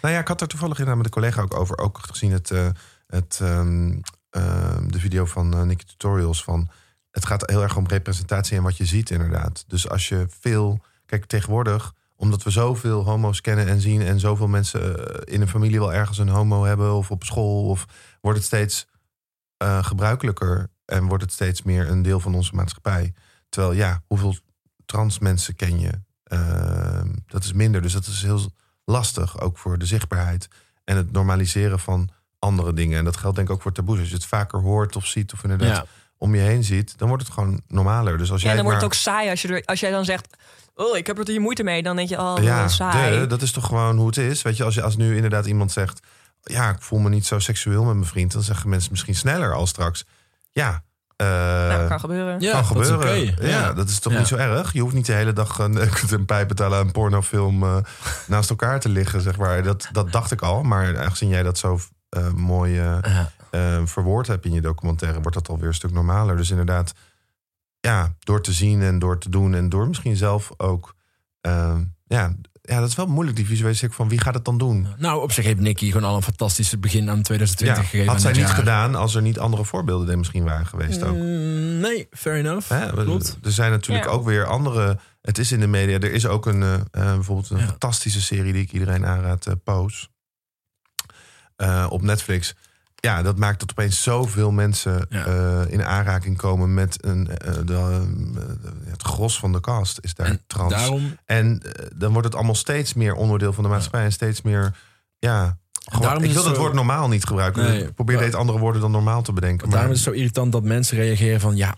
Nou 0.01 0.13
ja, 0.13 0.19
ik 0.19 0.27
had 0.27 0.41
er 0.41 0.47
toevallig 0.47 0.79
inderdaad 0.79 1.03
met 1.03 1.05
een 1.15 1.21
collega 1.21 1.41
ook 1.41 1.55
over. 1.55 1.77
Ook 1.77 1.97
gezien 2.01 2.31
het, 2.31 2.51
eh, 2.51 2.67
het, 3.07 3.39
ehm, 3.41 3.99
ehm, 4.31 4.87
de 4.87 4.99
video 4.99 5.25
van 5.25 5.53
eh 5.53 5.61
Nicky 5.61 5.85
Tutorials. 5.85 6.43
Van, 6.43 6.69
het 7.11 7.25
gaat 7.25 7.49
heel 7.49 7.61
erg 7.61 7.77
om 7.77 7.87
representatie 7.87 8.57
en 8.57 8.63
wat 8.63 8.77
je 8.77 8.85
ziet 8.85 9.09
inderdaad. 9.09 9.63
Dus 9.67 9.89
als 9.89 10.09
je 10.09 10.25
veel... 10.39 10.79
Kijk, 11.05 11.25
tegenwoordig, 11.25 11.93
omdat 12.15 12.43
we 12.43 12.49
zoveel 12.49 13.03
homo's 13.03 13.41
kennen 13.41 13.67
en 13.67 13.81
zien... 13.81 14.01
en 14.01 14.19
zoveel 14.19 14.47
mensen 14.47 15.07
eh, 15.07 15.33
in 15.33 15.41
een 15.41 15.47
familie 15.47 15.79
wel 15.79 15.93
ergens 15.93 16.17
een 16.17 16.29
homo 16.29 16.63
hebben... 16.63 16.93
of 16.93 17.11
op 17.11 17.23
school, 17.23 17.67
of 17.67 17.85
wordt 18.21 18.37
het 18.37 18.47
steeds 18.47 18.87
eh, 19.57 19.83
gebruikelijker... 19.83 20.69
en 20.85 21.05
wordt 21.05 21.23
het 21.23 21.33
steeds 21.33 21.61
meer 21.61 21.89
een 21.89 22.01
deel 22.01 22.19
van 22.19 22.35
onze 22.35 22.55
maatschappij. 22.55 23.13
Terwijl, 23.49 23.73
ja, 23.73 24.03
hoeveel 24.07 24.35
trans 24.85 25.19
mensen 25.19 25.55
ken 25.55 25.79
je? 25.79 25.91
Ehm, 26.23 27.09
dat 27.25 27.43
is 27.43 27.53
minder, 27.53 27.81
dus 27.81 27.93
dat 27.93 28.05
is 28.05 28.21
heel 28.21 28.51
lastig, 28.85 29.39
ook 29.39 29.57
voor 29.57 29.77
de 29.77 29.85
zichtbaarheid 29.85 30.47
en 30.83 30.95
het 30.97 31.11
normaliseren 31.11 31.79
van 31.79 32.09
andere 32.41 32.73
dingen. 32.73 32.97
En 32.97 33.05
dat 33.05 33.17
geldt 33.17 33.35
denk 33.35 33.47
ik 33.49 33.53
ook 33.53 33.61
voor 33.61 33.71
taboes. 33.71 33.99
Als 33.99 34.07
je 34.09 34.13
het 34.15 34.25
vaker 34.25 34.59
hoort 34.59 34.95
of 34.95 35.05
ziet 35.05 35.33
of 35.33 35.43
inderdaad 35.43 35.75
Ja. 35.75 35.85
om 36.17 36.35
je 36.35 36.41
heen 36.41 36.63
ziet, 36.63 36.97
dan 36.97 37.07
wordt 37.07 37.23
het 37.23 37.33
gewoon 37.33 37.61
normaler. 37.67 38.17
Dus 38.17 38.31
als 38.31 38.41
ja, 38.41 38.47
jij 38.47 38.55
dan 38.55 38.65
wordt 38.65 38.81
het 38.81 38.87
ook 38.89 38.97
saai 38.97 39.29
als 39.29 39.41
je, 39.41 39.47
er, 39.47 39.63
als 39.65 39.79
jij 39.79 39.91
dan 39.91 40.05
zegt... 40.05 40.27
Oh, 40.75 40.97
ik 40.97 41.07
heb 41.07 41.17
er 41.17 41.27
hier 41.27 41.41
moeite 41.41 41.63
mee. 41.63 41.83
Dan 41.83 41.95
denk 41.95 42.09
je, 42.09 42.19
oh, 42.19 42.37
ja, 42.41 42.67
saai. 42.67 43.19
de, 43.19 43.27
dat 43.27 43.41
is 43.41 43.51
toch 43.51 43.65
gewoon 43.65 43.97
hoe 43.97 44.07
het 44.07 44.17
is. 44.17 44.41
Weet 44.41 44.57
je, 44.57 44.63
als, 44.63 44.73
je, 44.75 44.81
als 44.81 44.95
nu 44.97 45.15
inderdaad 45.15 45.45
iemand 45.45 45.71
zegt, 45.71 45.99
ja, 46.43 46.69
ik 46.69 46.81
voel 46.81 46.99
me 46.99 47.09
niet 47.09 47.25
zo 47.25 47.39
seksueel 47.39 47.83
met 47.83 47.93
mijn 47.95 48.05
vriend, 48.07 48.31
dan 48.31 48.41
zeggen 48.41 48.69
mensen 48.69 48.91
misschien 48.91 49.15
sneller 49.15 49.53
al 49.53 49.67
straks, 49.67 50.05
ja. 50.51 50.83
eh, 51.15 51.27
nou, 51.27 51.87
kan 51.87 51.99
gebeuren. 51.99 52.39
Ja, 52.39 52.51
kan 52.61 52.73
dat 52.73 52.83
is 52.83 52.89
gebeuren. 52.91 53.33
oké. 53.33 53.41
Ja. 53.45 53.49
Ja. 53.49 53.73
dat 53.73 53.89
is 53.89 53.99
toch 53.99 54.13
Ja. 54.13 54.19
niet 54.19 54.27
zo 54.27 54.35
erg. 54.35 54.73
Je 54.73 54.81
hoeft 54.81 54.93
niet 54.95 55.05
de 55.05 55.13
hele 55.13 55.33
dag 55.33 55.57
een, 55.59 55.87
een 56.09 56.25
pijp 56.25 56.47
betalen 56.47 56.79
aan 56.79 56.85
een 56.85 56.91
pornofilm 56.91 57.63
eh, 57.63 57.77
naast 58.27 58.49
elkaar 58.49 58.79
te 58.79 58.89
liggen, 58.89 59.21
zeg 59.21 59.37
maar. 59.37 59.63
Dat, 59.63 59.89
dat 59.91 60.11
dacht 60.11 60.31
ik 60.31 60.41
al. 60.41 60.63
Maar 60.63 60.99
aangezien 60.99 61.29
jij 61.29 61.43
dat 61.43 61.57
zo 61.57 61.79
eh, 62.11 62.31
mooi 62.33 62.79
eh, 62.79 62.97
Ja. 63.51 63.87
verwoord 63.87 64.27
hebt 64.27 64.45
in 64.45 64.51
je 64.53 64.61
documentaire, 64.61 65.19
wordt 65.21 65.33
dat 65.37 65.49
alweer 65.49 65.67
een 65.67 65.73
stuk 65.73 65.91
normaler. 65.91 66.37
Dus 66.37 66.49
inderdaad, 66.49 66.93
ja, 67.79 68.13
door 68.19 68.41
te 68.41 68.51
zien 68.53 68.81
en 68.81 68.99
door 68.99 69.17
te 69.19 69.29
doen 69.29 69.53
en 69.53 69.69
door 69.69 69.87
misschien 69.87 70.15
zelf 70.15 70.51
ook. 70.57 70.95
eh, 71.41 71.77
ja, 72.07 72.35
ja, 72.61 72.79
dat 72.79 72.89
is 72.89 72.95
wel 72.95 73.07
moeilijk, 73.07 73.35
die 73.37 73.45
visualisering 73.45 73.95
van 73.95 74.09
wie 74.09 74.19
gaat 74.19 74.33
het 74.33 74.45
dan 74.45 74.57
doen. 74.57 74.87
Nou, 74.97 75.21
op 75.21 75.31
zich 75.31 75.45
heeft 75.45 75.59
Nicky 75.59 75.91
gewoon 75.91 76.09
al 76.09 76.15
een 76.15 76.21
fantastische 76.21 76.77
begin 76.77 77.09
aan 77.09 77.21
2020 77.21 77.83
Ja, 77.83 77.89
gegeven. 77.89 78.11
had 78.11 78.21
zij 78.21 78.31
niet 78.31 78.41
jaar. 78.41 78.49
gedaan 78.55 78.95
als 78.95 79.15
er 79.15 79.21
niet 79.21 79.39
andere 79.39 79.65
voorbeelden 79.65 80.09
er 80.09 80.17
misschien 80.17 80.43
waren 80.43 80.65
geweest 80.65 81.03
ook. 81.03 81.15
Mm, 81.15 81.79
nee, 81.79 82.07
fair 82.11 82.35
enough. 82.37 82.69
Hè, 82.69 82.91
Klopt. 83.03 83.37
Er 83.43 83.51
zijn 83.51 83.71
natuurlijk 83.71 84.05
Ja. 84.05 84.11
ook 84.11 84.25
weer 84.25 84.45
andere. 84.45 84.97
Het 85.21 85.37
is 85.37 85.51
in 85.51 85.59
de 85.59 85.67
media. 85.67 85.99
Er 85.99 86.13
is 86.13 86.25
ook 86.27 86.45
een, 86.45 86.83
bijvoorbeeld 86.91 87.49
een 87.49 87.57
Ja. 87.57 87.65
fantastische 87.65 88.21
serie 88.21 88.53
die 88.53 88.61
ik 88.61 88.71
iedereen 88.71 89.05
aanraad, 89.05 89.45
eh 89.45 89.53
Pose. 89.63 90.07
Eh, 91.61 91.85
op 91.89 92.01
Netflix. 92.01 92.55
Ja, 92.95 93.21
dat 93.21 93.37
maakt 93.37 93.59
dat 93.59 93.69
opeens 93.71 94.03
zoveel 94.03 94.51
mensen 94.51 95.05
Ja. 95.09 95.25
eh, 95.25 95.61
in 95.73 95.83
aanraking 95.83 96.37
komen 96.37 96.73
met 96.73 97.05
een, 97.05 97.37
eh, 97.37 97.53
de, 97.65 98.01
het 98.85 99.01
gros 99.03 99.39
van 99.39 99.51
de 99.51 99.59
cast 99.59 99.97
is 100.01 100.13
daar 100.13 100.27
En 100.27 100.41
trans. 100.47 100.71
Daarom, 100.73 101.17
En 101.25 101.61
dan 101.95 102.11
wordt 102.11 102.27
het 102.27 102.35
allemaal 102.35 102.55
steeds 102.55 102.93
meer 102.93 103.13
onderdeel 103.13 103.53
van 103.53 103.63
de 103.63 103.69
maatschappij 103.69 104.03
en 104.03 104.11
steeds 104.11 104.41
meer. 104.41 104.75
Ja, 105.19 105.57
gewoon- 105.91 106.23
ik 106.23 106.31
wil 106.31 106.45
het 106.45 106.57
woord 106.57 106.73
normaal 106.73 107.07
niet 107.07 107.25
gebruiken. 107.25 107.63
Nee, 107.63 107.83
ik 107.83 107.93
probeer 107.95 108.17
deze 108.17 108.37
andere 108.37 108.59
woorden 108.59 108.81
dan 108.81 108.91
normaal 108.91 109.21
te 109.21 109.33
bedenken. 109.33 109.67
Maar, 109.67 109.75
daarom 109.77 109.93
is 109.93 109.99
het 110.05 110.13
zo 110.13 110.19
irritant 110.19 110.51
dat 110.51 110.63
mensen 110.63 110.97
reageren 110.97 111.39
van... 111.39 111.55
ja, 111.55 111.75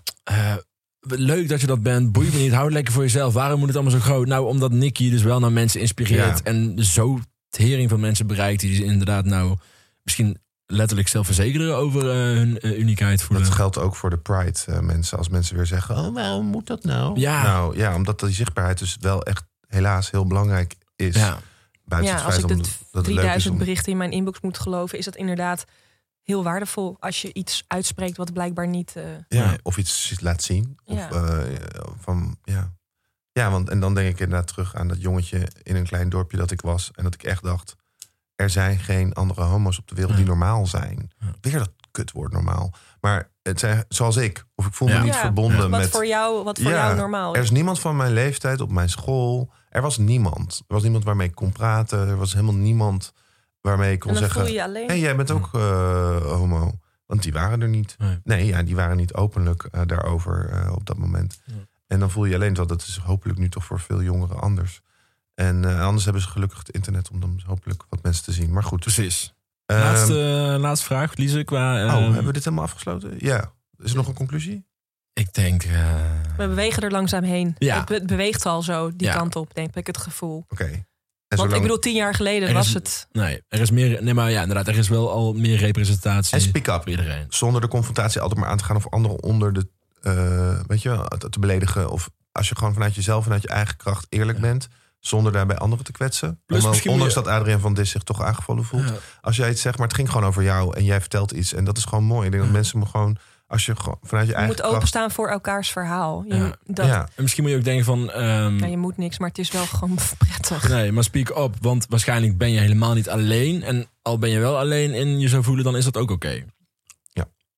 leuk 1.07 1.49
dat 1.49 1.61
je 1.61 1.67
dat 1.67 1.83
bent, 1.83 2.11
boeit 2.11 2.33
me 2.33 2.39
niet, 2.39 2.51
hou 2.51 2.63
het 2.65 2.73
lekker 2.73 2.93
voor 2.93 3.03
jezelf. 3.03 3.33
Waarom 3.33 3.57
moet 3.59 3.67
het 3.67 3.77
allemaal 3.77 3.99
zo 3.99 4.03
groot? 4.05 4.27
Nou, 4.27 4.45
omdat 4.45 4.71
Nicky 4.71 5.09
dus 5.09 5.23
wel 5.23 5.39
naar 5.39 5.51
mensen 5.51 5.79
inspireert... 5.79 6.37
Ja. 6.37 6.43
en 6.43 6.83
zo 6.85 7.19
tering 7.49 7.89
van 7.89 7.99
mensen 7.99 8.27
bereikt... 8.27 8.61
die 8.61 8.69
dus 8.69 8.79
inderdaad 8.87 9.25
nou 9.25 9.57
misschien 10.03 10.37
letterlijk 10.65 11.07
zelfverzekeren 11.07 11.75
over 11.75 12.09
eh, 12.09 12.15
hun 12.15 12.59
eh, 12.59 12.79
uniekheid 12.79 13.21
voelen. 13.21 13.45
Dat 13.45 13.55
geldt 13.55 13.77
ook 13.77 13.95
voor 13.95 14.09
de 14.09 14.17
Pride 14.17 14.59
eh, 14.65 14.79
mensen. 14.79 15.17
Als 15.17 15.29
mensen 15.29 15.55
weer 15.55 15.65
zeggen, 15.65 15.97
oh, 15.97 16.13
waarom 16.13 16.45
moet 16.45 16.67
dat 16.67 16.83
nou? 16.83 17.19
Ja. 17.19 17.43
Nou 17.43 17.77
ja, 17.77 17.95
omdat 17.95 18.19
die 18.19 18.29
zichtbaarheid 18.29 18.79
dus 18.79 18.97
wel 18.99 19.23
echt 19.23 19.43
helaas 19.67 20.11
heel 20.11 20.25
belangrijk 20.27 20.75
is. 20.95 21.15
Ja, 21.15 21.39
Buiten 21.85 22.11
Ja, 22.11 22.17
het 22.17 22.25
als 22.25 22.37
ik 22.37 22.43
om, 22.43 22.47
de 22.49 22.55
dat 22.91 23.05
het 23.05 23.05
leuk 23.05 23.07
is 23.07 23.13
3000 23.15 23.53
om... 23.53 23.59
berichten 23.59 23.91
in 23.91 23.97
mijn 23.97 24.11
inbox 24.11 24.41
moet 24.41 24.57
geloven, 24.59 24.97
is 24.97 25.05
dat 25.05 25.15
inderdaad 25.15 25.65
heel 26.21 26.43
waardevol 26.43 26.97
als 26.99 27.21
je 27.21 27.33
iets 27.33 27.63
uitspreekt 27.67 28.17
wat 28.17 28.33
blijkbaar 28.33 28.67
niet. 28.67 28.95
eh, 28.95 29.03
Ja, 29.27 29.47
Nee. 29.47 29.57
of 29.63 29.77
iets 29.77 30.19
laat 30.19 30.43
zien. 30.43 30.77
Of, 30.85 30.97
Ja. 30.97 31.09
eh, 31.09 31.39
van, 31.99 32.37
ja. 32.43 32.73
ja, 33.31 33.51
want 33.51 33.69
en 33.69 33.79
dan 33.79 33.93
denk 33.93 34.09
ik 34.13 34.19
inderdaad 34.19 34.47
terug 34.47 34.75
aan 34.75 34.87
dat 34.87 35.01
jongetje 35.01 35.47
in 35.63 35.75
een 35.75 35.85
klein 35.87 36.09
dorpje 36.09 36.37
dat 36.37 36.51
ik 36.51 36.61
was. 36.61 36.91
En 36.95 37.03
dat 37.03 37.13
ik 37.13 37.23
echt 37.23 37.43
dacht, 37.43 37.75
er 38.35 38.49
zijn 38.49 38.79
geen 38.79 39.13
andere 39.13 39.41
homo's 39.41 39.79
op 39.79 39.87
de 39.87 39.95
wereld 39.95 40.15
die 40.15 40.25
normaal 40.25 40.67
zijn. 40.67 41.11
Ja. 41.19 41.27
Weer 41.41 41.57
dat 41.57 41.71
kutwoord 41.91 42.31
normaal. 42.31 42.73
Maar 43.01 43.29
het 43.41 43.59
zijn 43.59 43.85
zoals 43.87 44.15
ik. 44.15 44.45
Of 44.55 44.65
ik 44.65 44.73
voel 44.73 44.87
me 44.87 44.93
Ja. 44.93 45.03
niet 45.03 45.13
Ja, 45.13 45.19
verbonden 45.19 45.69
wat 45.69 45.79
met... 45.79 45.89
voor 45.89 46.05
jou, 46.07 46.43
wat 46.43 46.59
voor 46.59 46.71
Ja, 46.71 46.85
jou 46.85 46.97
normaal 46.97 47.33
Er 47.33 47.39
is. 47.39 47.45
is 47.45 47.51
niemand 47.51 47.79
van 47.79 47.95
mijn 47.95 48.13
leeftijd 48.13 48.61
op 48.61 48.71
mijn 48.71 48.89
school. 48.89 49.51
Er 49.69 49.81
was 49.81 49.97
niemand. 49.97 50.63
Er 50.67 50.73
was 50.73 50.83
niemand 50.83 51.03
waarmee 51.03 51.27
ik 51.27 51.35
kon 51.35 51.51
praten. 51.51 52.07
Er 52.07 52.17
was 52.17 52.33
helemaal 52.33 52.53
niemand 52.55 53.13
waarmee 53.61 53.91
ik 53.91 53.99
kon 53.99 54.09
En 54.09 54.15
dan 54.15 54.23
zeggen... 54.23 54.45
voel 54.45 54.53
je 54.55 54.63
alleen. 54.63 54.87
hey, 54.87 54.99
jij 54.99 55.15
bent 55.15 55.31
ook 55.31 55.49
eh, 55.53 56.17
homo. 56.21 56.71
Want 57.05 57.23
die 57.23 57.33
waren 57.33 57.61
er 57.61 57.67
niet. 57.69 57.95
Nee. 57.97 58.19
Nee, 58.23 58.45
ja, 58.45 58.63
die 58.63 58.75
waren 58.75 58.97
niet 58.97 59.13
openlijk 59.13 59.63
eh, 59.71 59.81
daarover 59.85 60.49
eh, 60.49 60.71
op 60.75 60.85
dat 60.85 60.97
moment. 60.97 61.41
Ja. 61.45 61.53
En 61.87 61.99
dan 61.99 62.11
voel 62.11 62.23
je 62.23 62.29
je 62.29 62.35
alleen, 62.35 62.53
want 62.53 62.69
dat 62.69 62.81
is 62.81 62.97
hopelijk 63.03 63.39
nu 63.39 63.49
toch 63.49 63.65
voor 63.65 63.79
veel 63.79 64.01
jongeren 64.01 64.39
anders. 64.41 64.81
En 65.35 65.65
eh, 65.65 65.81
anders 65.85 66.03
hebben 66.03 66.21
ze 66.21 66.27
gelukkig 66.29 66.57
het 66.57 66.69
internet 66.69 67.09
om 67.09 67.19
dan 67.19 67.41
hopelijk 67.45 67.83
wat 67.89 68.03
mensen 68.03 68.23
te 68.23 68.31
zien. 68.31 68.53
Maar 68.53 68.63
goed. 68.63 68.79
precies. 68.79 69.33
ehm, 69.65 69.79
laatste, 69.79 70.13
laatste 70.59 70.85
vraag, 70.85 71.15
Lize, 71.15 71.43
qua... 71.43 71.85
oh, 71.85 71.91
ehm, 71.91 72.03
hebben 72.03 72.25
we 72.25 72.33
dit 72.33 72.43
helemaal 72.43 72.65
afgesloten? 72.65 73.13
Ja. 73.17 73.51
Is 73.77 73.89
er 73.91 73.95
nog 73.97 74.07
een 74.07 74.13
conclusie? 74.13 74.65
Ik 75.13 75.33
denk... 75.33 75.63
eh, 75.63 75.71
We 76.37 76.47
bewegen 76.47 76.83
er 76.83 76.91
langzaam 76.91 77.23
heen. 77.23 77.55
Ja. 77.57 77.77
Het 77.77 77.85
be- 77.85 78.05
beweegt 78.05 78.45
al 78.45 78.61
zo 78.61 78.91
die 78.95 79.07
Ja. 79.07 79.13
kant 79.15 79.35
op, 79.35 79.53
denk 79.53 79.75
ik, 79.75 79.87
het 79.87 79.97
gevoel. 79.97 80.45
Oké. 80.49 80.63
Want 81.27 81.41
zolang- 81.41 81.53
ik 81.53 81.61
bedoel, 81.61 81.79
tien 81.79 81.95
jaar 81.95 82.13
geleden 82.13 82.47
Er 82.47 82.53
was 82.53 82.67
is- 82.67 82.73
het... 82.73 83.07
Nee, 83.11 83.41
er 83.47 83.59
is 83.59 83.71
meer... 83.71 84.03
Nee, 84.03 84.13
maar 84.13 84.31
ja, 84.31 84.41
inderdaad. 84.41 84.67
Er 84.67 84.77
is 84.77 84.89
wel 84.89 85.11
al 85.11 85.33
meer 85.33 85.57
representatie 85.57 86.33
En 86.33 86.41
speak 86.41 86.67
up. 86.67 86.81
voor 86.81 86.89
iedereen. 86.89 87.25
Zonder 87.29 87.61
de 87.61 87.67
confrontatie 87.67 88.21
altijd 88.21 88.39
maar 88.39 88.49
aan 88.49 88.57
te 88.57 88.63
gaan 88.63 88.75
of 88.75 88.89
anderen 88.89 89.23
onder 89.23 89.53
de, 89.53 89.67
eh, 90.01 90.59
weet 90.67 90.81
je, 90.81 91.15
te 91.17 91.29
te 91.29 91.39
beledigen. 91.39 91.89
Of 91.89 92.09
als 92.31 92.49
je 92.49 92.55
gewoon 92.55 92.73
vanuit 92.73 92.95
jezelf, 92.95 93.23
vanuit 93.23 93.41
je 93.41 93.47
eigen 93.47 93.77
kracht 93.77 94.05
eerlijk 94.09 94.37
Ja. 94.37 94.43
bent. 94.43 94.67
Zonder 95.05 95.31
daarbij 95.31 95.57
anderen 95.57 95.85
te 95.85 95.91
kwetsen. 95.91 96.39
Moet 96.47 96.63
ondanks 96.87 97.13
je- 97.13 97.21
dat 97.21 97.27
Adriaan 97.27 97.59
van 97.59 97.73
Dis 97.73 97.89
zich 97.89 98.03
toch 98.03 98.21
aangevallen 98.21 98.63
voelt. 98.63 98.83
Ja. 98.89 98.95
Als 99.21 99.35
jij 99.35 99.49
iets 99.49 99.61
zegt, 99.61 99.77
maar 99.77 99.87
het 99.87 99.95
ging 99.95 100.11
gewoon 100.11 100.27
over 100.27 100.43
jou 100.43 100.75
en 100.77 100.83
jij 100.83 100.99
vertelt 100.99 101.31
iets. 101.31 101.53
En 101.53 101.63
dat 101.63 101.77
is 101.77 101.85
gewoon 101.85 102.03
mooi. 102.03 102.25
Ik 102.25 102.31
denk 102.31 102.43
dat 102.43 102.51
mensen 102.53 102.79
me 102.79 102.85
gewoon, 102.85 103.17
als 103.47 103.65
je 103.65 103.75
gewoon 103.75 103.97
vanuit 104.01 104.25
je 104.25 104.31
Je 104.31 104.37
eigen 104.37 104.53
moet 104.53 104.61
kracht... 104.61 104.75
openstaan 104.75 105.11
voor 105.11 105.27
elkaars 105.29 105.69
verhaal. 105.71 106.23
Je, 106.27 106.35
Ja. 106.35 106.55
dat, 106.65 106.85
Ja, 106.85 107.07
En 107.15 107.21
misschien 107.21 107.43
moet 107.43 107.51
je 107.51 107.57
ook 107.57 107.63
denken 107.63 107.85
van... 107.85 108.11
ehm, 108.11 108.57
ja, 108.59 108.65
je 108.65 108.77
moet 108.77 108.97
niks, 108.97 109.19
maar 109.19 109.27
het 109.29 109.37
is 109.37 109.51
wel 109.51 109.65
gewoon 109.65 109.97
prettig. 110.17 110.69
Nee, 110.69 110.91
maar 110.91 111.03
speak 111.03 111.29
up. 111.29 111.55
Want 111.61 111.85
waarschijnlijk 111.89 112.37
ben 112.37 112.51
je 112.51 112.59
helemaal 112.59 112.93
niet 112.93 113.09
alleen. 113.09 113.63
En 113.63 113.87
al 114.01 114.17
ben 114.17 114.29
je 114.29 114.39
wel 114.39 114.57
alleen 114.57 114.93
in 114.93 115.19
je 115.19 115.27
zo 115.27 115.41
voelen, 115.41 115.63
dan 115.63 115.75
is 115.75 115.83
dat 115.83 115.97
ook 115.97 116.11
oké. 116.11 116.43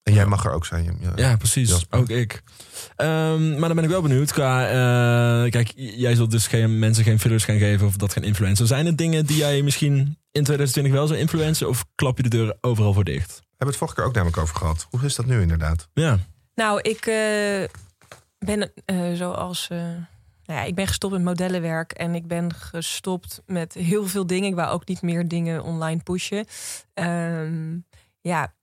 En 0.06 0.14
jij 0.14 0.26
mag 0.26 0.46
er 0.46 0.52
ook 0.52 0.66
zijn. 0.66 0.98
Ja. 1.02 1.12
Ja, 1.16 1.36
precies. 1.38 1.70
Jasper. 1.70 2.00
Ook 2.00 2.10
ik. 2.10 2.44
Ehm, 2.96 3.50
maar 3.52 3.68
dan 3.68 3.76
ben 3.76 3.84
ik 3.84 3.90
wel 3.90 4.02
benieuwd. 4.02 4.32
Qua, 4.32 4.68
eh, 4.68 5.52
kijk, 5.52 5.74
jij 5.76 6.16
zult 6.16 6.32
dus 6.32 6.48
geen 6.48 6.80
mensen 6.80 7.04
geen 7.04 7.20
fillers 7.20 7.44
gaan 7.46 7.58
geven 7.58 7.88
of 7.88 7.96
dat 7.96 8.14
geen 8.14 8.24
influencer. 8.24 8.68
Zijn 8.68 8.86
er 8.86 8.96
dingen 8.96 9.26
die 9.26 9.38
jij 9.38 9.62
misschien 9.62 9.98
in 10.32 10.44
2020 10.44 10.94
wel 10.94 11.08
zou 11.08 11.20
influencen? 11.20 11.68
Of 11.70 11.86
klap 11.96 12.18
je 12.18 12.24
de 12.24 12.30
deur 12.30 12.58
overal 12.62 12.94
voor 12.94 13.04
dicht? 13.04 13.30
We 13.40 13.46
hebben 13.50 13.68
het 13.68 13.78
vorige 13.78 13.96
keer 13.96 14.06
ook 14.06 14.14
namelijk 14.14 14.38
over 14.38 14.56
gehad. 14.56 14.88
Hoe 14.90 15.02
is 15.04 15.16
dat 15.16 15.26
nu 15.26 15.42
inderdaad? 15.42 15.88
Ja. 15.94 16.18
Nou, 16.56 16.82
ik 16.82 17.06
eh, 17.06 17.64
ben 18.40 18.72
eh, 18.86 19.14
zoals. 19.14 19.68
eh, 19.70 19.78
nou 20.46 20.60
ja, 20.60 20.64
ik 20.64 20.76
ben 20.76 20.88
gestopt 20.88 21.14
met 21.14 21.24
modellenwerk 21.24 21.92
en 21.92 22.16
ik 22.16 22.28
ben 22.28 22.54
gestopt 22.54 23.42
met 23.46 23.74
heel 23.74 24.08
veel 24.08 24.28
dingen. 24.28 24.50
Ik 24.50 24.56
wou 24.56 24.70
ook 24.72 24.88
niet 24.88 25.02
meer 25.02 25.28
dingen 25.28 25.64
online 25.64 26.02
pushen. 26.04 26.46
Ehm, 26.94 27.78
ja, 28.22 28.54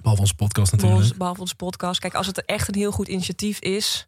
Behalve 0.00 0.20
onze 0.20 0.34
podcast 0.34 0.72
natuurlijk. 0.72 0.98
behalve, 0.98 1.18
behalve 1.18 1.40
onze 1.40 1.54
podcast. 1.56 2.00
Kijk, 2.00 2.14
als 2.14 2.26
het 2.26 2.44
echt 2.44 2.68
een 2.68 2.74
heel 2.74 2.92
goed 2.92 3.08
initiatief 3.08 3.58
is, 3.58 4.06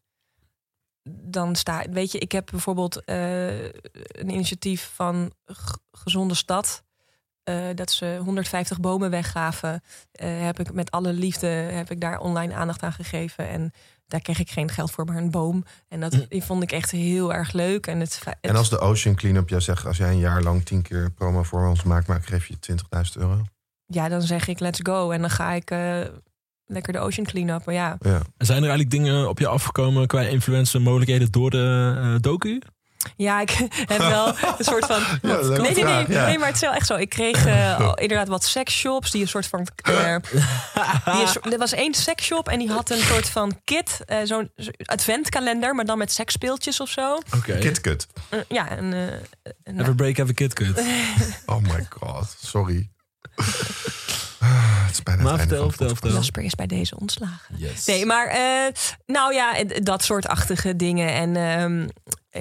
dan 1.10 1.56
sta 1.56 1.84
weet 1.90 2.12
je, 2.12 2.18
ik 2.18 2.32
heb 2.32 2.48
bijvoorbeeld 2.50 3.04
eh, 3.04 3.64
een 3.64 4.30
initiatief 4.30 4.90
van 4.94 5.32
Gezonde 5.92 6.34
Stad. 6.34 6.82
eh, 7.42 7.64
dat 7.74 7.90
ze 7.90 8.20
150 8.24 8.80
bomen 8.80 9.10
weggaven. 9.10 9.82
eh, 10.12 10.40
heb 10.42 10.60
ik 10.60 10.72
met 10.72 10.90
alle 10.90 11.12
liefde 11.12 11.46
heb 11.46 11.90
ik 11.90 12.00
daar 12.00 12.18
online 12.18 12.54
aandacht 12.54 12.82
aan 12.82 12.92
gegeven. 12.92 13.48
En 13.48 13.72
daar 14.06 14.20
kreeg 14.20 14.38
ik 14.38 14.50
geen 14.50 14.68
geld 14.68 14.90
voor, 14.90 15.04
maar 15.04 15.16
een 15.16 15.30
boom. 15.30 15.64
En 15.88 16.00
dat 16.00 16.14
Hm. 16.14 16.24
die 16.28 16.42
vond 16.44 16.62
ik 16.62 16.72
echt 16.72 16.90
heel 16.90 17.32
erg 17.32 17.52
leuk. 17.52 17.86
En, 17.86 18.00
het, 18.00 18.20
het- 18.24 18.36
En 18.40 18.56
als 18.56 18.70
de 18.70 18.78
Ocean 18.78 19.14
Cleanup 19.14 19.48
jou 19.48 19.60
zegt, 19.60 19.86
als 19.86 19.96
jij 19.96 20.10
een 20.10 20.18
jaar 20.18 20.42
lang 20.42 20.64
tien 20.64 20.82
keer 20.82 21.10
promo 21.10 21.42
voor 21.42 21.68
ons 21.68 21.82
maakt, 21.82 22.06
maar 22.06 22.16
ik 22.16 22.26
geef 22.26 22.46
je 22.46 22.58
20.000 22.58 23.16
euro. 23.16 23.42
Ja, 23.90 24.08
dan 24.08 24.22
zeg 24.22 24.48
ik 24.48 24.60
let's 24.60 24.80
go. 24.82 25.10
En 25.10 25.20
dan 25.20 25.30
ga 25.30 25.52
ik 25.52 25.70
eh, 25.70 26.00
lekker 26.66 26.92
de 26.92 26.98
ocean 26.98 27.26
clean 27.26 27.48
up. 27.48 27.64
Maar 27.64 27.74
ja, 27.74 27.96
Ja. 28.00 28.20
En 28.36 28.46
Zijn 28.46 28.62
er 28.62 28.68
eigenlijk 28.68 28.90
dingen 28.90 29.28
op 29.28 29.38
je 29.38 29.46
afgekomen 29.46 30.06
qua 30.06 30.20
influencer 30.20 30.80
mogelijkheden 30.80 31.30
door 31.32 31.50
de 31.50 31.94
eh, 32.02 32.14
docu? 32.20 32.60
Ja, 33.16 33.40
ik 33.40 33.50
heb 33.94 33.98
wel 33.98 34.26
een 34.28 34.34
soort 34.58 34.86
van. 34.86 35.00
Ja, 35.30 35.36
nee, 35.40 35.48
nee, 35.48 35.58
nee, 35.60 35.74
vraag, 35.74 36.08
ja. 36.08 36.26
nee, 36.26 36.38
maar 36.38 36.46
het 36.46 36.54
is 36.54 36.60
wel 36.62 36.72
echt 36.72 36.86
zo. 36.86 36.94
Ik 36.96 37.08
kreeg 37.08 37.46
eh, 37.46 37.92
inderdaad 38.04 38.28
wat 38.28 38.44
seksshops 38.44 39.10
die 39.10 39.22
een 39.22 39.28
soort 39.28 39.46
van. 39.46 39.66
eh, 39.82 40.16
die 41.04 41.52
er 41.52 41.58
was 41.58 41.72
één 41.72 41.94
seksshop 41.94 42.48
en 42.48 42.58
die 42.58 42.70
had 42.70 42.90
een 42.90 42.98
soort 42.98 43.28
van 43.30 43.60
kit, 43.64 44.00
eh, 44.06 44.18
zo'n 44.24 44.50
zo- 44.56 44.70
adventkalender, 44.84 45.74
maar 45.74 45.84
dan 45.84 45.98
met 45.98 46.12
seksspeeltjes 46.12 46.80
of 46.80 46.88
zo. 46.88 47.18
Oké. 47.36 47.58
KitKut. 47.58 48.06
Eh, 48.28 48.38
ja, 48.48 48.68
en, 48.68 48.92
eh, 48.92 49.02
en- 49.62 49.78
Have 49.78 49.90
a 49.90 49.94
break, 49.94 50.16
have 50.16 50.30
a 50.30 50.34
kid 50.34 50.52
cut. 50.54 50.82
Oh 51.46 51.60
my 51.62 51.86
god, 51.90 52.36
sorry. 52.44 52.90
Ah, 54.38 54.86
het 54.86 54.92
is 54.92 55.02
bijna 55.02 55.22
Maar 55.22 55.32
het 55.32 55.40
vertel, 55.40 55.68
vertel, 55.68 55.88
vertel. 55.88 56.10
Jasper 56.10 56.42
is 56.42 56.54
bij 56.54 56.66
deze 56.66 56.98
ontslagen. 56.98 57.56
Yes. 57.58 57.84
Nee, 57.84 58.06
maar 58.06 58.26
eh, 58.26 58.72
nou 59.06 59.34
ja, 59.34 59.56
eh, 59.56 59.82
dat 59.82 60.04
soort 60.04 60.26
achtige 60.26 60.76
dingen. 60.76 61.08
En 61.14 61.36
ehm, 61.36 61.88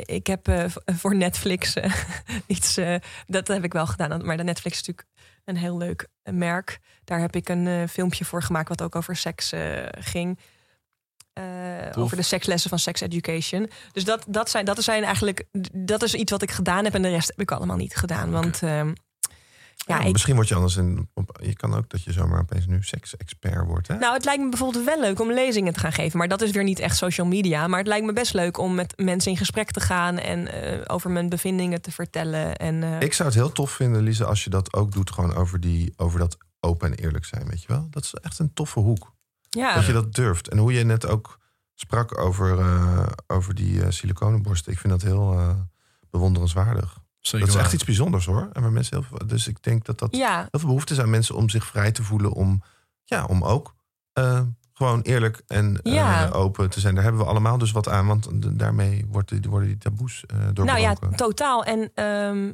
ik 0.05 0.27
heb 0.27 0.47
eh, 0.47 0.65
voor 0.85 1.15
Netflix 1.15 1.73
eh, 1.73 1.93
iets, 2.47 2.77
eh, 2.77 2.95
dat 3.27 3.47
heb 3.47 3.63
ik 3.63 3.73
wel 3.73 3.87
gedaan. 3.87 4.25
Maar 4.25 4.37
de 4.37 4.43
Netflix 4.43 4.79
is 4.79 4.87
natuurlijk 4.87 5.07
een 5.45 5.57
heel 5.57 5.77
leuk 5.77 6.07
eh, 6.23 6.33
merk. 6.33 6.79
Daar 7.03 7.19
heb 7.19 7.35
ik 7.35 7.49
een 7.49 7.67
eh, 7.67 7.87
filmpje 7.89 8.25
voor 8.25 8.43
gemaakt 8.43 8.69
wat 8.69 8.81
ook 8.81 8.95
over 8.95 9.15
seks 9.15 9.51
eh, 9.51 9.85
ging. 9.91 10.39
Eh, 11.33 11.43
over 11.97 12.17
de 12.17 12.23
sekslessen 12.23 12.69
van 12.69 12.79
sex 12.79 13.01
education. 13.01 13.69
Dus 13.91 14.03
dat, 14.03 14.25
dat, 14.27 14.49
zijn, 14.49 14.65
dat 14.65 14.83
zijn 14.83 15.03
eigenlijk, 15.03 15.43
dat 15.73 16.03
is 16.03 16.13
iets 16.13 16.31
wat 16.31 16.41
ik 16.41 16.51
gedaan 16.51 16.83
heb 16.83 16.93
en 16.93 17.01
de 17.01 17.09
rest 17.09 17.27
heb 17.27 17.39
ik 17.39 17.51
allemaal 17.51 17.77
niet 17.77 17.95
gedaan. 17.95 18.31
Want 18.31 18.63
ehm, 18.63 18.93
ja, 19.87 19.99
ik, 19.99 20.11
Misschien 20.11 20.35
word 20.35 20.47
je 20.47 20.55
anders. 20.55 20.77
Op, 21.13 21.39
je 21.41 21.53
kan 21.53 21.73
ook 21.75 21.89
dat 21.89 22.03
je 22.03 22.11
zomaar 22.11 22.39
opeens 22.39 22.67
nu 22.67 22.83
seks-expert 22.83 23.65
wordt. 23.65 23.87
Hè? 23.87 23.97
Nou, 23.97 24.13
het 24.13 24.25
lijkt 24.25 24.43
me 24.43 24.49
bijvoorbeeld 24.49 24.85
wel 24.85 24.99
leuk 24.99 25.19
om 25.19 25.31
lezingen 25.31 25.73
te 25.73 25.79
gaan 25.79 25.93
geven. 25.93 26.17
Maar 26.17 26.27
dat 26.27 26.41
is 26.41 26.51
weer 26.51 26.63
niet 26.63 26.79
echt 26.79 26.97
social 26.97 27.27
media. 27.27 27.67
Maar 27.67 27.79
het 27.79 27.87
lijkt 27.87 28.05
me 28.05 28.13
best 28.13 28.33
leuk 28.33 28.57
om 28.57 28.75
met 28.75 28.93
mensen 28.97 29.31
in 29.31 29.37
gesprek 29.37 29.71
te 29.71 29.79
gaan 29.79 30.17
en 30.17 30.47
eh, 30.47 30.81
over 30.87 31.11
mijn 31.11 31.29
bevindingen 31.29 31.81
te 31.81 31.91
vertellen. 31.91 32.55
En, 32.55 32.83
eh, 32.83 32.99
Ik 32.99 33.13
zou 33.13 33.29
het 33.29 33.37
heel 33.37 33.51
tof 33.51 33.71
vinden, 33.71 34.01
Lise, 34.01 34.25
als 34.25 34.43
je 34.43 34.49
dat 34.49 34.73
ook 34.73 34.91
doet, 34.91 35.11
gewoon 35.11 35.35
over, 35.35 35.59
die, 35.59 35.93
over 35.97 36.19
dat 36.19 36.37
open 36.59 36.91
en 36.91 36.97
eerlijk 36.97 37.25
zijn, 37.25 37.47
weet 37.47 37.61
je 37.61 37.67
wel? 37.67 37.87
Dat 37.89 38.03
is 38.03 38.13
echt 38.13 38.39
een 38.39 38.53
toffe 38.53 38.79
hoek. 38.79 39.13
ja, 39.49 39.73
Dat 39.75 39.85
je 39.85 39.93
dat 39.93 40.13
durft. 40.13 40.47
En 40.47 40.57
hoe 40.57 40.73
je 40.73 40.83
net 40.83 41.05
ook 41.05 41.39
sprak 41.75 42.17
over, 42.17 42.59
eh, 42.59 43.07
over 43.27 43.55
die 43.55 43.91
siliconenborsten. 43.91 44.71
Ik 44.71 44.79
vind 44.79 44.93
dat 44.93 45.01
heel 45.01 45.55
bewonderenswaardig. 46.09 46.98
Zeker 47.19 47.47
dat 47.47 47.55
is 47.55 47.61
echt 47.61 47.73
iets 47.73 47.83
bijzonders 47.83 48.25
hoor. 48.25 48.49
En 48.53 48.61
waar 48.61 48.71
mensen 48.71 48.97
heel 48.97 49.05
veel, 49.17 49.27
dus 49.27 49.47
ik 49.47 49.63
denk 49.63 49.85
dat 49.85 49.99
dat 49.99 50.15
ja, 50.15 50.37
heel 50.37 50.59
veel 50.59 50.67
behoefte 50.69 50.93
is 50.93 50.99
aan 50.99 51.09
mensen 51.09 51.35
om 51.35 51.49
zich 51.49 51.65
vrij 51.65 51.91
te 51.91 52.03
voelen. 52.03 52.31
Om, 52.31 52.63
ja, 53.03 53.25
om 53.25 53.43
ook 53.43 53.75
eh, 54.13 54.41
gewoon 54.73 55.01
eerlijk 55.01 55.41
en 55.47 55.81
eh, 55.81 55.93
Ja. 55.93 56.29
open 56.29 56.69
te 56.69 56.79
zijn. 56.79 56.93
Daar 56.95 57.03
hebben 57.03 57.21
we 57.21 57.27
allemaal 57.27 57.57
dus 57.57 57.71
wat 57.71 57.87
aan. 57.89 58.07
Want 58.07 58.27
daarmee 58.59 59.05
wordt 59.09 59.45
worden 59.45 59.67
die 59.69 59.77
taboes 59.77 60.23
eh 60.27 60.37
nou 60.37 60.53
doorbroken. 60.53 60.81
ja, 60.81 61.15
totaal. 61.15 61.63
En 61.63 61.91
ehm, 61.93 62.51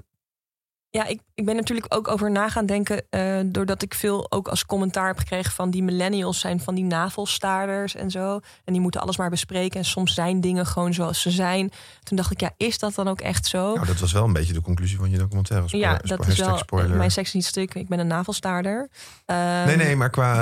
ja, 0.95 1.05
ik, 1.05 1.19
ik 1.33 1.45
ben 1.45 1.55
natuurlijk 1.55 1.95
ook 1.95 2.07
over 2.07 2.31
na 2.31 2.49
gaan 2.49 2.65
denken. 2.65 3.03
eh, 3.09 3.39
doordat 3.45 3.81
ik 3.81 3.93
veel 3.93 4.31
ook 4.31 4.47
als 4.47 4.65
commentaar 4.65 5.07
heb 5.07 5.17
gekregen 5.17 5.51
van 5.51 5.69
die 5.69 5.83
millennials 5.83 6.39
zijn 6.39 6.59
van 6.59 6.75
die 6.75 6.83
navelstaarders 6.83 7.95
en 7.95 8.11
zo. 8.11 8.39
En 8.63 8.73
die 8.73 8.81
moeten 8.81 9.01
alles 9.01 9.17
maar 9.17 9.29
bespreken. 9.29 9.79
En 9.79 9.85
soms 9.85 10.13
zijn 10.13 10.41
dingen 10.41 10.65
gewoon 10.65 10.93
zoals 10.93 11.21
ze 11.21 11.31
zijn. 11.31 11.71
Toen 12.03 12.17
dacht 12.17 12.31
ik, 12.31 12.39
ja, 12.39 12.51
is 12.57 12.79
dat 12.79 12.95
dan 12.95 13.07
ook 13.07 13.21
echt 13.21 13.45
zo? 13.45 13.73
Nou, 13.73 13.85
dat 13.85 13.99
was 13.99 14.11
wel 14.11 14.23
een 14.23 14.33
beetje 14.33 14.53
de 14.53 14.61
conclusie 14.61 14.97
van 14.97 15.09
je 15.09 15.17
documentaire. 15.17 15.67
Spo- 15.67 15.77
ja, 15.77 15.99
dat 16.03 16.27
is 16.27 16.39
wel 16.39 16.57
spoiler. 16.57 16.97
mijn 16.97 17.11
seks 17.11 17.27
is 17.27 17.33
niet 17.33 17.45
stuk. 17.45 17.73
Ik 17.73 17.87
ben 17.87 17.99
een 17.99 18.07
navelstaarder. 18.07 18.89
Ehm, 19.25 19.65
Nee, 19.65 19.75
nee, 19.75 19.95
maar 19.95 20.09
qua. 20.09 20.33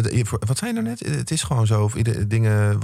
de- 0.00 0.20
voor- 0.24 0.42
wat 0.46 0.58
zei 0.58 0.72
je 0.74 0.80
nou 0.80 0.88
net? 0.88 1.16
Het 1.16 1.30
is 1.30 1.42
gewoon 1.42 1.66
zo. 1.66 1.82
Of 1.82 1.94
ieder, 1.94 2.28
dingen, 2.28 2.80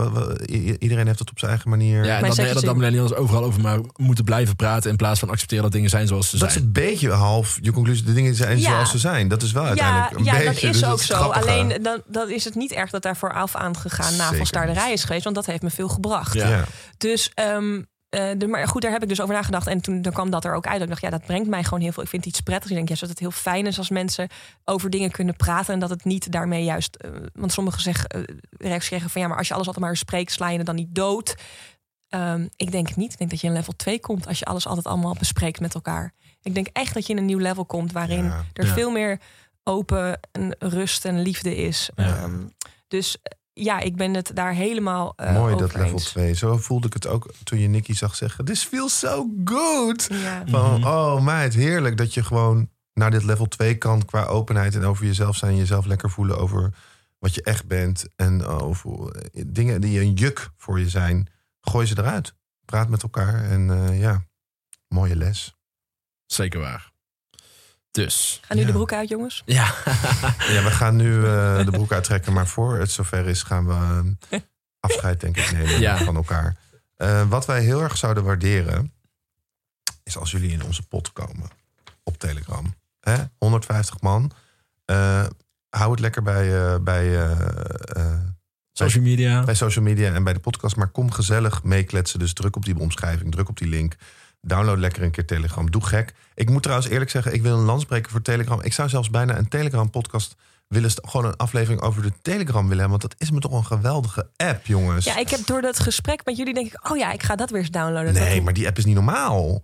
iedereen 0.79 1.07
heeft 1.07 1.19
het 1.19 1.31
op 1.31 1.39
zijn 1.39 1.51
eigen 1.51 1.71
manier. 1.71 2.05
Ja, 2.05 2.17
en 2.17 2.35
dat, 2.53 2.63
dat, 2.63 2.77
millennials 2.77 3.15
overal 3.15 3.45
over 3.45 3.61
maar 3.61 3.79
moeten 3.97 4.25
blijven 4.25 4.57
praten... 4.57 4.91
in 4.91 4.97
plaats 4.97 5.21
van 5.21 5.31
accepteren 5.31 5.63
dat 5.65 5.73
dingen 5.73 5.91
zijn 5.91 6.07
zoals 6.07 6.31
ze 6.31 6.39
dat 6.39 6.53
zijn. 6.53 6.60
Een 6.61 6.73
beetje 6.73 7.11
half 7.11 7.59
je 7.61 7.73
conclusie. 7.73 8.05
De 8.05 8.13
dingen 8.13 8.35
zijn 8.35 8.59
Ja. 8.61 8.71
zoals 8.71 8.91
ze 8.91 8.99
zijn. 8.99 9.29
Dat 9.29 9.43
is 9.43 9.53
wel 9.53 9.63
Ja, 9.63 9.69
uiteindelijk 9.69 10.19
een 10.19 10.25
ja 10.25 10.33
beetje. 10.33 10.47
dat 10.47 10.75
is 10.75 10.81
dus 10.81 10.85
ook 10.85 11.01
zo. 11.03 11.15
grappige. 11.15 11.41
Alleen 11.51 11.83
dan, 11.83 12.03
dan 12.07 12.31
is 12.31 12.45
het 12.45 12.55
niet 12.55 12.73
erg 12.73 12.91
dat 12.91 13.03
daar 13.03 13.17
vooraf 13.17 13.55
aangegaan 13.57 14.13
Zeker 14.13 14.25
navelstaarderij 14.31 14.85
niet. 14.89 14.93
is 14.95 15.05
geweest. 15.05 15.25
Want 15.25 15.37
dat 15.37 15.47
heeft 15.47 15.63
me 15.63 15.71
veel 15.71 15.89
gebracht. 15.89 16.35
Ja. 16.35 16.49
Ja. 16.49 16.65
Dus, 16.99 17.31
ehm, 17.35 17.83
eh, 18.09 18.29
de, 18.37 18.47
maar 18.47 18.69
goed, 18.69 18.83
daar 18.83 18.93
heb 18.93 19.03
ik 19.03 19.09
dus 19.09 19.21
over 19.21 19.35
nagedacht. 19.35 19.67
En 19.67 19.81
toen 19.81 20.03
dan 20.03 20.13
kwam 20.13 20.31
dat 20.31 20.45
er 20.45 20.55
ook 20.55 20.65
uit. 20.67 20.75
Dat 20.75 20.83
ik 20.83 20.89
dacht, 20.89 21.03
ja, 21.03 21.11
dat 21.11 21.27
brengt 21.27 21.49
mij 21.49 21.65
gewoon 21.65 21.81
heel 21.81 21.93
veel. 21.93 22.03
Ik 22.03 22.09
vind 22.09 22.25
het 22.25 22.33
iets 22.33 22.43
prettigs. 22.43 22.71
Ik 22.71 22.77
denk, 22.77 22.89
ja, 22.89 22.97
dat 23.01 23.09
het 23.09 23.19
heel 23.19 23.31
fijn 23.31 23.67
is 23.67 23.79
als 23.79 23.91
mensen 23.91 24.29
over 24.65 24.91
dingen 24.91 25.11
kunnen 25.11 25.37
praten. 25.37 25.75
En 25.75 25.81
dat 25.81 25.91
het 25.91 26.05
niet 26.05 26.33
daarmee 26.33 26.65
juist... 26.65 26.97
eh, 26.97 27.11
want 27.33 27.53
sommigen 27.53 27.81
zeggen, 27.81 28.09
eh, 28.09 28.23
reacties 28.51 28.89
krijgen 28.89 29.11
van... 29.11 29.21
ja, 29.21 29.29
maar 29.29 29.39
als 29.39 29.49
je 29.49 29.55
alles 29.55 29.67
altijd 29.67 29.85
maar 29.85 29.97
spreekt, 29.97 30.33
sla 30.33 30.49
je 30.51 30.57
het 30.57 30.67
dan 30.67 30.75
niet 30.75 30.95
dood. 30.95 31.35
Ehm, 32.09 32.47
ik 32.57 32.71
denk 32.73 32.89
het 32.89 32.97
niet. 32.97 33.13
Ik 33.13 33.19
denk 33.19 33.31
dat 33.31 33.41
je 33.41 33.47
in 33.47 33.53
level 33.53 33.77
2 33.77 34.01
komt 34.01 34.27
als 34.27 34.39
je 34.39 34.45
alles 34.45 34.67
altijd 34.67 34.87
allemaal 34.87 35.15
bespreekt 35.19 35.61
met 35.61 35.75
elkaar. 35.75 36.13
Ik 36.43 36.55
denk 36.55 36.67
echt 36.73 36.95
dat 36.95 37.07
je 37.07 37.13
in 37.13 37.19
een 37.19 37.25
nieuw 37.25 37.39
level 37.39 37.65
komt 37.65 37.93
waarin 37.93 38.25
Ja. 38.25 38.45
er 38.53 38.67
Ja. 38.67 38.73
veel 38.73 38.91
meer 38.91 39.21
open 39.65 40.21
en 40.33 40.57
rust 40.59 41.05
en 41.05 41.21
liefde 41.23 41.57
is. 41.57 41.91
Ja. 41.97 42.17
Ehm, 42.17 42.39
dus 42.89 43.17
eh, 43.23 43.39
ja, 43.53 43.81
ik 43.81 43.97
ben 43.97 44.15
het 44.15 44.31
daar 44.35 44.53
helemaal 44.53 45.13
eh 45.17 45.33
Mooi 45.35 45.57
dat 45.57 45.75
level 45.75 45.91
eens. 45.93 46.05
2. 46.05 46.35
Zo 46.35 46.57
voelde 46.57 46.87
ik 46.87 46.93
het 46.93 47.07
ook 47.07 47.31
toen 47.45 47.59
je 47.59 47.69
Nicky 47.69 47.93
zag 47.95 48.15
zeggen: 48.15 48.45
This 48.45 48.65
feels 48.65 48.99
so 48.99 49.31
good. 49.45 50.07
Ja. 50.11 50.43
Van, 50.47 50.81
Mhm. 50.81 50.89
oh 50.89 51.21
meid, 51.25 51.55
heerlijk 51.55 51.97
dat 51.97 52.15
je 52.15 52.23
gewoon 52.25 52.69
naar 52.95 53.11
dit 53.11 53.23
level 53.25 53.47
2 53.49 53.79
kan 53.79 54.05
qua 54.05 54.25
openheid 54.25 54.75
en 54.75 54.85
over 54.85 55.05
jezelf 55.07 55.37
zijn, 55.37 55.57
jezelf 55.57 55.85
lekker 55.87 56.11
voelen 56.11 56.39
over 56.39 56.75
wat 57.19 57.35
je 57.35 57.43
echt 57.43 57.67
bent 57.67 58.05
en 58.17 58.45
over 58.45 59.11
eh, 59.13 59.43
dingen 59.47 59.81
die 59.81 60.01
een 60.01 60.13
juk 60.13 60.51
voor 60.57 60.79
je 60.81 60.89
zijn. 60.89 61.29
Gooi 61.61 61.87
ze 61.87 61.99
eruit. 61.99 62.35
Praat 62.65 62.89
met 62.89 63.03
elkaar 63.03 63.45
en 63.45 63.71
eh, 63.71 64.01
ja, 64.01 64.25
mooie 64.89 65.17
les. 65.17 65.55
Zeker 66.33 66.61
waar. 66.61 66.91
Dus. 67.91 68.41
Gaan 68.45 68.57
nu 68.57 68.63
Ja. 68.63 68.69
de 68.69 68.75
broek 68.75 68.93
uit, 68.93 69.09
jongens? 69.09 69.43
Ja. 69.45 69.65
Ja, 70.55 70.63
we 70.65 70.71
gaan 70.71 70.97
nu 70.97 71.25
eh, 71.27 71.65
de 71.65 71.71
broek 71.71 71.93
uittrekken, 71.93 72.33
maar 72.33 72.47
voor 72.47 72.79
het 72.79 72.91
zover 72.91 73.27
is 73.27 73.43
gaan 73.43 73.67
we 73.67 74.15
eh, 74.29 74.41
afscheid, 74.81 75.21
denk 75.21 75.37
ik, 75.37 75.53
nemen 75.53 75.81
Ja. 75.81 75.99
van 75.99 76.17
elkaar. 76.17 76.57
Eh, 76.97 77.29
wat 77.29 77.47
wij 77.47 77.63
heel 77.63 77.83
erg 77.83 77.97
zouden 77.97 78.25
waarderen, 78.25 78.93
is 80.03 80.17
als 80.17 80.31
jullie 80.31 80.51
in 80.53 80.65
onze 80.65 80.83
pot 80.83 81.13
komen 81.13 81.49
op 82.03 82.19
Telegram. 82.19 82.75
Hè? 83.01 83.17
150 83.39 84.01
man. 84.01 84.31
Eh, 84.85 85.27
hou 85.69 85.91
het 85.91 86.01
lekker 86.01 86.23
bij, 86.23 86.73
eh, 86.73 86.79
bij, 86.81 87.07
eh, 87.27 87.41
eh, 87.97 88.21
Social 88.73 89.03
media. 89.05 89.45
bij 89.45 89.55
social 89.55 89.85
media 89.85 90.15
en 90.15 90.25
bij 90.25 90.33
de 90.33 90.41
podcast. 90.41 90.77
Maar 90.77 90.89
kom 90.89 91.11
gezellig 91.11 91.63
meekletsen. 91.63 92.19
Dus 92.19 92.33
druk 92.33 92.57
op 92.57 92.65
die 92.65 92.79
omschrijving, 92.79 93.33
druk 93.33 93.49
op 93.49 93.59
die 93.59 93.69
link. 93.69 93.95
Download 94.41 94.79
lekker 94.79 95.03
een 95.03 95.11
keer 95.11 95.27
Telegram. 95.27 95.71
Doe 95.71 95.85
gek. 95.87 96.15
Ik 96.35 96.51
moet 96.51 96.63
trouwens 96.63 96.89
eerlijk 96.91 97.11
zeggen, 97.11 97.35
ik 97.35 97.43
wil 97.43 97.59
een 97.59 97.65
lans 97.65 97.85
breken 97.85 98.11
voor 98.11 98.23
Telegram. 98.23 98.61
Ik 98.63 98.73
zou 98.73 98.89
zelfs 98.89 99.11
bijna 99.11 99.39
een 99.39 99.49
Telegram-podcast 99.49 100.35
willen... 100.69 100.91
gewoon 100.95 101.27
een 101.27 101.37
aflevering 101.37 101.81
over 101.81 102.03
de 102.03 102.13
Telegram 102.23 102.63
willen 102.69 102.79
hebben. 102.81 102.99
Want 102.99 103.03
dat 103.03 103.15
is 103.19 103.31
me 103.31 103.41
toch 103.41 103.53
een 103.53 103.65
geweldige 103.65 104.29
app, 104.37 104.67
jongens. 104.67 105.05
Ja, 105.05 105.17
ik 105.19 105.29
heb 105.31 105.47
door 105.47 105.61
dat 105.61 105.79
gesprek 105.79 106.25
met 106.25 106.37
jullie 106.37 106.55
denk 106.55 106.67
ik, 106.67 106.91
oh 106.91 106.97
ja, 106.97 107.13
ik 107.13 107.23
ga 107.23 107.37
dat 107.37 107.51
weer 107.51 107.61
eens 107.61 107.71
downloaden. 107.71 108.13
Nee, 108.13 108.35
Dat- 108.35 108.45
maar 108.45 108.53
die 108.53 108.67
app 108.67 108.79
is 108.79 108.85
niet 108.85 108.95
normaal. 108.95 109.63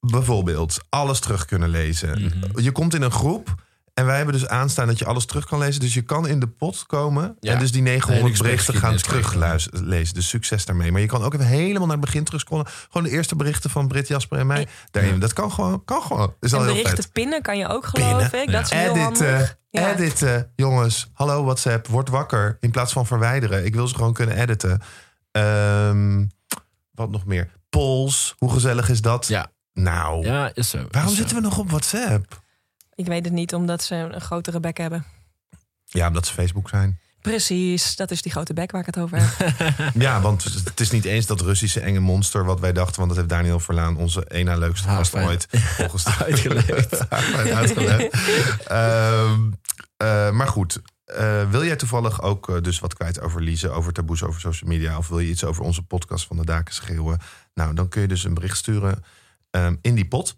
Bijvoorbeeld 0.00 0.78
alles 0.88 1.20
terug 1.20 1.44
kunnen 1.44 1.68
lezen. 1.68 2.22
Mhm. 2.22 2.60
Je 2.60 2.72
komt 2.72 2.94
in 2.94 3.02
een 3.02 3.10
groep 3.10 3.54
en 3.98 4.06
wij 4.06 4.16
hebben 4.16 4.34
dus 4.34 4.46
aanstaan 4.46 4.86
dat 4.86 4.98
je 4.98 5.04
alles 5.04 5.24
terug 5.26 5.44
kan 5.46 5.58
lezen. 5.58 5.80
Dus 5.80 5.94
je 5.94 6.02
kan 6.02 6.26
in 6.28 6.40
de 6.40 6.46
pot 6.48 6.86
komen 6.86 7.36
Ja. 7.40 7.52
en 7.52 7.58
dus 7.58 7.72
die 7.72 7.82
900 7.82 8.26
Hele 8.26 8.42
berichten 8.42 8.74
gaan 8.74 8.96
teruglezen. 8.96 10.14
Dus 10.14 10.28
succes 10.28 10.64
daarmee. 10.64 10.92
Maar 10.92 11.00
je 11.00 11.06
kan 11.06 11.22
ook 11.22 11.34
even 11.34 11.46
helemaal 11.46 11.86
naar 11.86 11.96
het 11.96 12.04
begin 12.04 12.24
terugscrollen. 12.24 12.66
Gewoon 12.90 13.02
de 13.02 13.10
eerste 13.14 13.36
berichten 13.36 13.70
van 13.70 13.88
Brit, 13.88 14.08
Jasper 14.08 14.38
en 14.38 14.46
mij. 14.46 14.66
Daarin. 14.90 15.20
Dat 15.20 15.32
kan 15.32 15.52
gewoon. 15.52 15.84
Kan 15.84 16.02
gewoon. 16.02 16.34
Is 16.40 16.52
al 16.52 16.58
en 16.58 16.64
heel 16.64 16.74
berichten 16.74 17.02
vet. 17.02 17.12
pinnen 17.12 17.42
kan 17.42 17.58
je 17.58 17.68
ook 17.68 17.86
geloof 17.86 18.08
Pinnen. 18.30 18.42
ik. 18.46 18.52
Dat 18.52 18.64
is 18.64 18.70
heel 18.70 18.80
Editen, 18.94 19.02
handig. 19.02 19.56
Ja. 19.70 19.92
editen. 19.96 20.52
Jongens, 20.56 21.10
hallo 21.12 21.44
WhatsApp, 21.44 21.86
word 21.86 22.08
wakker. 22.08 22.56
In 22.60 22.70
plaats 22.70 22.92
van 22.92 23.06
verwijderen. 23.06 23.64
Ik 23.64 23.74
wil 23.74 23.88
ze 23.88 23.94
gewoon 23.94 24.12
kunnen 24.12 24.36
editen. 24.36 24.80
Ehm, 25.32 26.24
wat 26.92 27.10
nog 27.10 27.26
meer? 27.26 27.50
Polls, 27.70 28.34
hoe 28.38 28.50
gezellig 28.50 28.88
is 28.88 29.00
dat? 29.00 29.26
Ja. 29.26 29.50
Nou, 29.72 30.26
Ja, 30.26 30.50
is 30.54 30.70
zo. 30.70 30.78
waarom 30.90 31.10
is 31.10 31.16
zo. 31.16 31.22
zitten 31.22 31.36
we 31.36 31.42
nog 31.42 31.58
op 31.58 31.68
WhatsApp? 31.70 32.40
Ik 32.98 33.06
weet 33.06 33.24
het 33.24 33.34
niet, 33.34 33.54
omdat 33.54 33.82
ze 33.82 33.94
een 33.94 34.20
grotere 34.20 34.60
bek 34.60 34.76
hebben. 34.76 35.04
Ja, 35.84 36.06
omdat 36.06 36.26
ze 36.26 36.32
Facebook 36.32 36.68
zijn. 36.68 36.98
Precies, 37.20 37.96
dat 37.96 38.10
is 38.10 38.22
die 38.22 38.32
grote 38.32 38.52
bek 38.52 38.70
waar 38.70 38.80
ik 38.80 38.86
het 38.86 38.98
over 38.98 39.18
heb. 39.20 39.92
Ja, 40.02 40.20
want 40.20 40.44
het 40.44 40.80
is 40.80 40.90
niet 40.90 41.04
eens 41.04 41.26
dat 41.26 41.40
Russische 41.40 41.80
enge 41.80 41.98
monster 41.98 42.44
wat 42.44 42.60
wij 42.60 42.72
dachten. 42.72 42.96
Want 42.96 43.08
dat 43.08 43.16
heeft 43.16 43.28
Daniel 43.28 43.60
Verlaan, 43.60 43.96
onze 43.96 44.24
ena 44.28 44.56
leukste 44.56 44.88
Ah, 44.88 44.96
gast 44.96 45.10
fijn. 45.10 45.26
ooit, 45.26 45.46
volgens 45.78 46.06
Uitgelegd. 46.18 47.10
uitgelegd. 47.60 48.14
Ehm, 48.66 49.50
eh, 49.96 50.30
maar 50.30 50.48
goed, 50.48 50.80
eh, 51.04 51.50
wil 51.50 51.64
jij 51.64 51.76
toevallig 51.76 52.22
ook 52.22 52.48
eh, 52.48 52.60
dus 52.62 52.78
wat 52.78 52.94
kwijt 52.94 53.20
over 53.20 53.42
Lize, 53.42 53.70
over 53.70 53.92
taboes, 53.92 54.22
over 54.22 54.40
social 54.40 54.70
media... 54.70 54.98
of 54.98 55.08
wil 55.08 55.18
je 55.18 55.28
iets 55.30 55.44
over 55.44 55.62
onze 55.62 55.82
podcast 55.82 56.26
van 56.26 56.36
de 56.36 56.44
daken 56.44 56.74
schreeuwen? 56.74 57.18
Nou, 57.54 57.74
dan 57.74 57.88
kun 57.88 58.00
je 58.00 58.08
dus 58.08 58.24
een 58.24 58.34
bericht 58.34 58.56
sturen 58.56 59.04
ehm, 59.50 59.74
in 59.82 59.94
die 59.94 60.08
pot. 60.08 60.36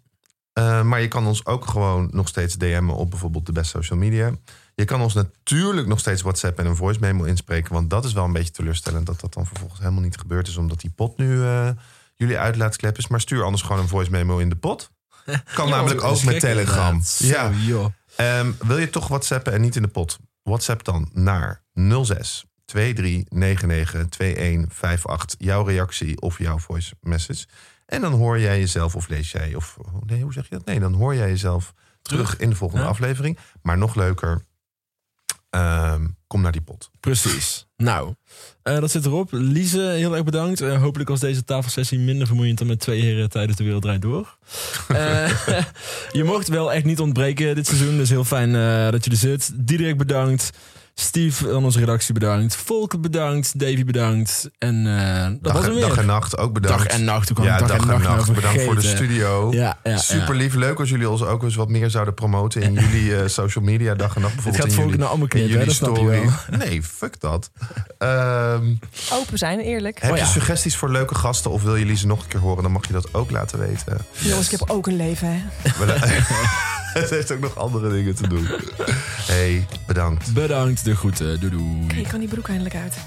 Eh, 0.61 0.81
maar 0.81 1.01
je 1.01 1.07
kan 1.07 1.27
ons 1.27 1.45
ook 1.45 1.65
gewoon 1.65 2.09
nog 2.11 2.27
steeds 2.27 2.55
DM'en 2.55 2.89
op 2.89 3.09
bijvoorbeeld 3.09 3.45
de 3.45 3.51
best 3.51 3.69
social 3.69 3.99
media. 3.99 4.31
Je 4.75 4.85
kan 4.85 5.01
ons 5.01 5.13
natuurlijk 5.13 5.87
nog 5.87 5.99
steeds 5.99 6.21
WhatsApp 6.21 6.59
en 6.59 6.65
een 6.65 6.75
voice 6.75 6.99
memo 6.99 7.23
inspreken. 7.23 7.73
Want 7.73 7.89
dat 7.89 8.05
is 8.05 8.13
wel 8.13 8.23
een 8.23 8.33
beetje 8.33 8.51
teleurstellend 8.51 9.05
dat 9.05 9.19
dat 9.19 9.33
dan 9.33 9.45
vervolgens 9.45 9.79
helemaal 9.79 10.01
niet 10.01 10.17
gebeurd 10.17 10.47
is. 10.47 10.57
Omdat 10.57 10.81
die 10.81 10.91
pot 10.95 11.17
nu 11.17 11.43
eh, 11.43 11.69
jullie 12.15 12.37
uitlaatsklep 12.37 12.97
is. 12.97 13.07
Maar 13.07 13.21
stuur 13.21 13.43
anders 13.43 13.61
gewoon 13.61 13.81
een 13.81 13.87
voice 13.87 14.11
memo 14.11 14.37
in 14.37 14.49
de 14.49 14.55
pot. 14.55 14.91
Kan 15.53 15.69
namelijk 15.69 16.03
ook 16.03 16.23
met 16.23 16.39
Telegram. 16.39 17.01
Ja. 17.17 17.51
Ehm, 18.15 18.51
wil 18.59 18.77
je 18.77 18.89
toch 18.89 19.07
WhatsAppen 19.07 19.53
en 19.53 19.61
niet 19.61 19.75
in 19.75 19.81
de 19.81 19.87
pot? 19.87 20.17
WhatsApp 20.43 20.83
dan 20.83 21.09
naar 21.13 21.63
06 21.73 22.45
2399 22.65 24.07
2158. 24.09 25.47
Jouw 25.47 25.63
reactie 25.63 26.21
of 26.21 26.37
jouw 26.37 26.59
voice 26.59 26.93
message. 27.01 27.45
En 27.91 28.01
dan 28.01 28.13
hoor 28.13 28.39
jij 28.39 28.59
jezelf 28.59 28.95
of 28.95 29.07
lees 29.07 29.31
jij 29.31 29.55
of 29.55 29.77
nee, 30.05 30.21
hoe 30.21 30.33
zeg 30.33 30.49
je 30.49 30.55
dat? 30.55 30.65
Nee, 30.65 30.79
dan 30.79 30.93
hoor 30.93 31.15
jij 31.15 31.29
jezelf 31.29 31.73
terug, 32.01 32.25
Terug. 32.25 32.41
in 32.41 32.49
de 32.49 32.55
volgende 32.55 32.83
Ja. 32.83 32.89
aflevering. 32.89 33.37
Maar 33.61 33.77
nog 33.77 33.95
leuker, 33.95 34.41
ehm, 35.49 36.07
kom 36.27 36.41
naar 36.41 36.51
die 36.51 36.61
pot. 36.61 36.89
Precies. 36.99 37.67
Nou, 37.77 38.13
eh, 38.63 38.79
dat 38.79 38.91
zit 38.91 39.05
erop. 39.05 39.27
Lize, 39.31 39.79
heel 39.79 40.13
erg 40.15 40.23
bedankt. 40.23 40.61
Eh, 40.61 40.81
hopelijk 40.81 41.09
was 41.09 41.19
deze 41.19 41.43
tafelsessie 41.43 41.99
minder 41.99 42.27
vermoeiend 42.27 42.57
dan 42.57 42.67
met 42.67 42.79
twee 42.79 43.01
heren 43.01 43.29
tijdens 43.29 43.57
de 43.57 43.63
wereld 43.63 43.81
draait 43.81 44.01
door. 44.01 44.37
Eh, 44.87 45.29
je 46.11 46.23
mocht 46.23 46.47
wel 46.47 46.73
echt 46.73 46.85
niet 46.85 46.99
ontbreken 46.99 47.55
dit 47.55 47.67
seizoen. 47.67 47.97
Dus 47.97 48.09
heel 48.09 48.23
fijn 48.25 48.51
dat 48.91 49.05
je 49.05 49.11
er 49.11 49.17
zit. 49.17 49.51
Diederik 49.55 49.97
bedankt. 49.97 50.49
Steve 50.95 51.49
van 51.51 51.63
onze 51.63 51.79
redactie 51.79 52.13
bedankt. 52.13 52.55
Volker 52.55 52.99
bedankt. 52.99 53.59
Davy 53.59 53.83
bedankt. 53.85 54.49
En 54.57 54.87
eh, 54.99 55.23
dat 55.23 55.37
Dag, 55.41 55.53
was 55.53 55.61
hem 55.63 55.71
en- 55.71 55.77
weer. 55.79 55.87
dag 55.87 55.97
en 55.97 56.05
nacht 56.05 56.37
ook 56.37 56.53
bedankt. 56.53 56.83
Dag 56.83 56.97
en 56.97 57.03
nacht. 57.03 57.31
Ja, 57.41 57.53
ik 57.59 57.67
dag, 57.67 57.77
en 57.81 57.87
nacht, 57.87 58.03
nou 58.03 58.33
bedankt 58.33 58.61
voor 58.61 58.75
de 58.75 58.81
studio. 58.81 59.51
Ja, 59.53 59.77
ja, 59.83 59.97
Super 59.97 60.35
lief. 60.35 60.53
Leuk 60.53 60.79
als 60.79 60.89
jullie 60.89 61.09
ons 61.09 61.21
ook 61.23 61.43
eens 61.43 61.55
wat 61.55 61.69
meer 61.69 61.89
zouden 61.89 62.13
promoten 62.13 62.61
in 62.61 62.73
jullie 62.73 63.15
eh, 63.15 63.27
social 63.27 63.63
media 63.63 63.93
dag 63.95 64.15
en 64.15 64.21
nacht. 64.21 64.33
Het 64.35 64.43
Bijvoorbeeld 64.43 64.55
gaat 64.55 64.65
in 64.65 64.71
volk 64.71 64.85
jullie, 64.85 64.99
naar 64.99 65.07
allemaal 65.09 65.27
jullie 65.27 65.65
je 65.65 65.71
story. 65.71 66.05
wel. 66.49 66.59
Nee, 66.67 66.83
fuck 66.83 67.19
dat. 67.19 67.51
Ehm, 67.97 68.65
Open 69.13 69.37
zijn, 69.37 69.59
eerlijk. 69.59 70.01
heb 70.01 70.11
Oh 70.11 70.17
je 70.17 70.25
suggesties 70.25 70.75
voor 70.75 70.89
leuke 70.91 71.15
gasten 71.15 71.51
of 71.51 71.63
wil 71.63 71.75
je 71.75 71.95
ze 71.95 72.07
nog 72.07 72.21
een 72.21 72.27
keer 72.27 72.39
horen? 72.39 72.63
Dan 72.63 72.71
mag 72.71 72.87
je 72.87 72.93
dat 72.93 73.13
ook 73.13 73.31
laten 73.31 73.59
weten. 73.59 73.97
Jongens, 74.17 74.51
ik 74.51 74.59
heb 74.59 74.69
ook 74.69 74.87
een 74.87 74.95
leven, 74.95 75.27
hè. 75.27 75.69
het 76.99 77.09
heeft 77.09 77.31
ook 77.31 77.39
nog 77.39 77.57
andere 77.57 77.89
dingen 77.89 78.15
te 78.15 78.27
doen. 78.27 78.47
hey, 79.27 79.65
bedankt. 79.87 80.33
Bedankt, 80.33 80.85
de 80.85 80.95
groeten. 80.95 81.39
Doei 81.39 81.51
doei. 81.51 81.87
Kijk, 81.87 82.07
kan 82.07 82.19
die 82.19 82.29
broek 82.29 82.47
eindelijk 82.47 82.75
uit. 82.75 82.97